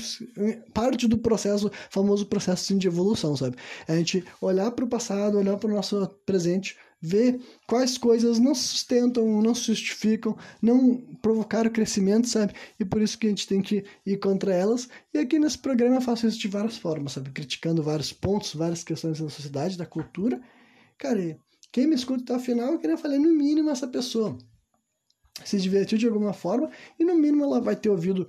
parte 0.74 1.08
do 1.08 1.20
processo, 1.20 1.72
famoso 1.90 2.26
processo 2.26 2.76
de 2.76 2.88
evolução, 2.88 3.38
sabe? 3.38 3.56
É 3.88 3.94
a 3.94 3.96
gente 3.96 4.26
olhar 4.42 4.72
para 4.72 4.84
o 4.84 4.90
passado, 4.90 5.38
olhar 5.38 5.56
para 5.56 5.70
o 5.70 5.74
nosso 5.74 6.08
presente, 6.26 6.76
ver 7.00 7.40
quais 7.68 7.98
coisas 7.98 8.40
não 8.40 8.56
sustentam, 8.56 9.42
não 9.42 9.54
se 9.54 9.66
justificam, 9.66 10.36
não 10.60 10.98
provocaram 11.22 11.70
crescimento, 11.70 12.28
sabe? 12.28 12.54
E 12.80 12.84
por 12.84 13.02
isso 13.02 13.18
que 13.18 13.28
a 13.28 13.30
gente 13.30 13.48
tem 13.48 13.62
que 13.62 13.86
ir 14.04 14.18
contra 14.18 14.54
elas. 14.54 14.90
E 15.14 15.20
aqui 15.20 15.38
nesse 15.38 15.60
programa 15.60 15.98
eu 15.98 16.02
faço 16.02 16.28
isso 16.28 16.40
de 16.40 16.48
várias 16.48 16.76
formas, 16.76 17.14
sabe? 17.14 17.30
Criticando 17.30 17.84
vários 17.84 18.12
pontos, 18.12 18.56
várias 18.56 18.84
questões 18.84 19.20
da 19.20 19.30
sociedade, 19.30 19.78
da 19.78 19.86
cultura. 19.86 20.42
Cara, 20.98 21.40
quem 21.72 21.88
me 21.88 21.96
escuta 21.96 22.24
até 22.24 22.36
o 22.36 22.40
final, 22.40 22.74
eu 22.74 22.80
queria 22.80 22.98
falar 22.98 23.18
no 23.18 23.32
mínimo 23.36 23.70
essa 23.70 23.88
pessoa 23.88 24.38
se 25.46 25.60
divertiu 25.60 25.98
de 25.98 26.08
alguma 26.08 26.34
forma 26.34 26.70
e 27.00 27.06
no 27.06 27.16
mínimo 27.16 27.44
ela 27.44 27.62
vai 27.62 27.76
ter 27.76 27.90
ouvido 27.90 28.28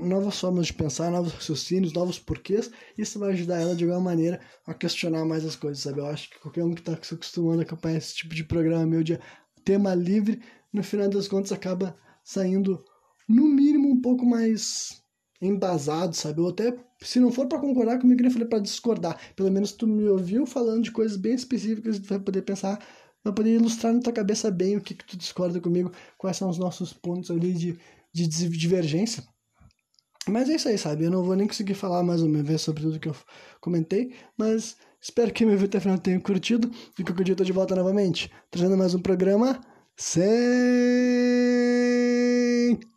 novas 0.00 0.38
formas 0.38 0.66
de 0.66 0.74
pensar, 0.74 1.10
novos 1.10 1.32
raciocínios, 1.32 1.92
novos 1.92 2.18
porquês. 2.18 2.70
Isso 2.96 3.18
vai 3.18 3.32
ajudar 3.32 3.60
ela 3.60 3.74
de 3.74 3.84
alguma 3.84 4.10
maneira 4.10 4.40
a 4.66 4.74
questionar 4.74 5.24
mais 5.24 5.44
as 5.44 5.56
coisas, 5.56 5.82
sabe? 5.82 6.00
Eu 6.00 6.06
acho 6.06 6.30
que 6.30 6.38
qualquer 6.38 6.64
um 6.64 6.74
que 6.74 6.80
está 6.80 6.98
se 7.02 7.14
acostumando 7.14 7.60
a 7.60 7.62
acompanhar 7.62 7.98
esse 7.98 8.14
tipo 8.14 8.34
de 8.34 8.44
programa 8.44 8.86
meu 8.86 9.02
de 9.02 9.18
tema 9.64 9.94
livre, 9.94 10.42
no 10.72 10.82
final 10.82 11.08
das 11.08 11.28
contas 11.28 11.52
acaba 11.52 11.96
saindo 12.22 12.84
no 13.28 13.46
mínimo 13.46 13.90
um 13.90 14.00
pouco 14.00 14.26
mais 14.26 15.02
embasado, 15.40 16.14
sabe? 16.14 16.40
Ou 16.40 16.50
até 16.50 16.76
se 17.02 17.18
não 17.18 17.32
for 17.32 17.46
para 17.46 17.58
concordar 17.58 17.98
comigo, 17.98 18.22
eu 18.22 18.30
falei 18.30 18.46
para 18.46 18.58
discordar. 18.58 19.18
Pelo 19.34 19.50
menos 19.50 19.72
tu 19.72 19.86
me 19.86 20.06
ouviu 20.08 20.46
falando 20.46 20.82
de 20.82 20.92
coisas 20.92 21.16
bem 21.16 21.34
específicas 21.34 21.96
e 21.96 22.00
tu 22.00 22.08
vai 22.08 22.18
poder 22.18 22.42
pensar 22.42 22.78
para 23.22 23.32
poder 23.32 23.54
ilustrar 23.54 23.92
na 23.92 24.00
tua 24.00 24.12
cabeça 24.12 24.50
bem 24.50 24.76
o 24.76 24.80
que, 24.80 24.94
que 24.94 25.04
tu 25.04 25.16
discorda 25.16 25.60
comigo, 25.60 25.92
quais 26.18 26.36
são 26.36 26.48
os 26.48 26.58
nossos 26.58 26.92
pontos 26.92 27.30
ali 27.30 27.52
de, 27.52 27.78
de 28.12 28.26
divergência. 28.26 29.24
Mas 30.28 30.50
é 30.50 30.54
isso 30.54 30.68
aí, 30.68 30.76
sabe? 30.78 31.04
Eu 31.04 31.10
não 31.10 31.22
vou 31.24 31.34
nem 31.34 31.46
conseguir 31.46 31.74
falar 31.74 32.02
mais 32.02 32.22
uma 32.22 32.42
vez 32.42 32.60
sobre 32.60 32.82
tudo 32.82 33.00
que 33.00 33.08
eu 33.08 33.16
comentei, 33.60 34.14
mas 34.36 34.76
espero 35.00 35.32
que 35.32 35.44
meu 35.44 35.56
vídeo 35.56 35.68
até 35.68 35.78
o 35.78 35.80
final 35.80 35.98
tenha 35.98 36.20
curtido 36.20 36.70
e 36.98 37.04
que 37.04 37.10
eu 37.10 37.16
dia 37.24 37.32
eu 37.32 37.36
tô 37.36 37.44
de 37.44 37.52
volta 37.52 37.74
novamente, 37.74 38.30
trazendo 38.50 38.76
mais 38.76 38.94
um 38.94 39.00
programa 39.00 39.60
sem 39.96 40.20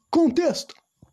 contexto. 0.09 0.82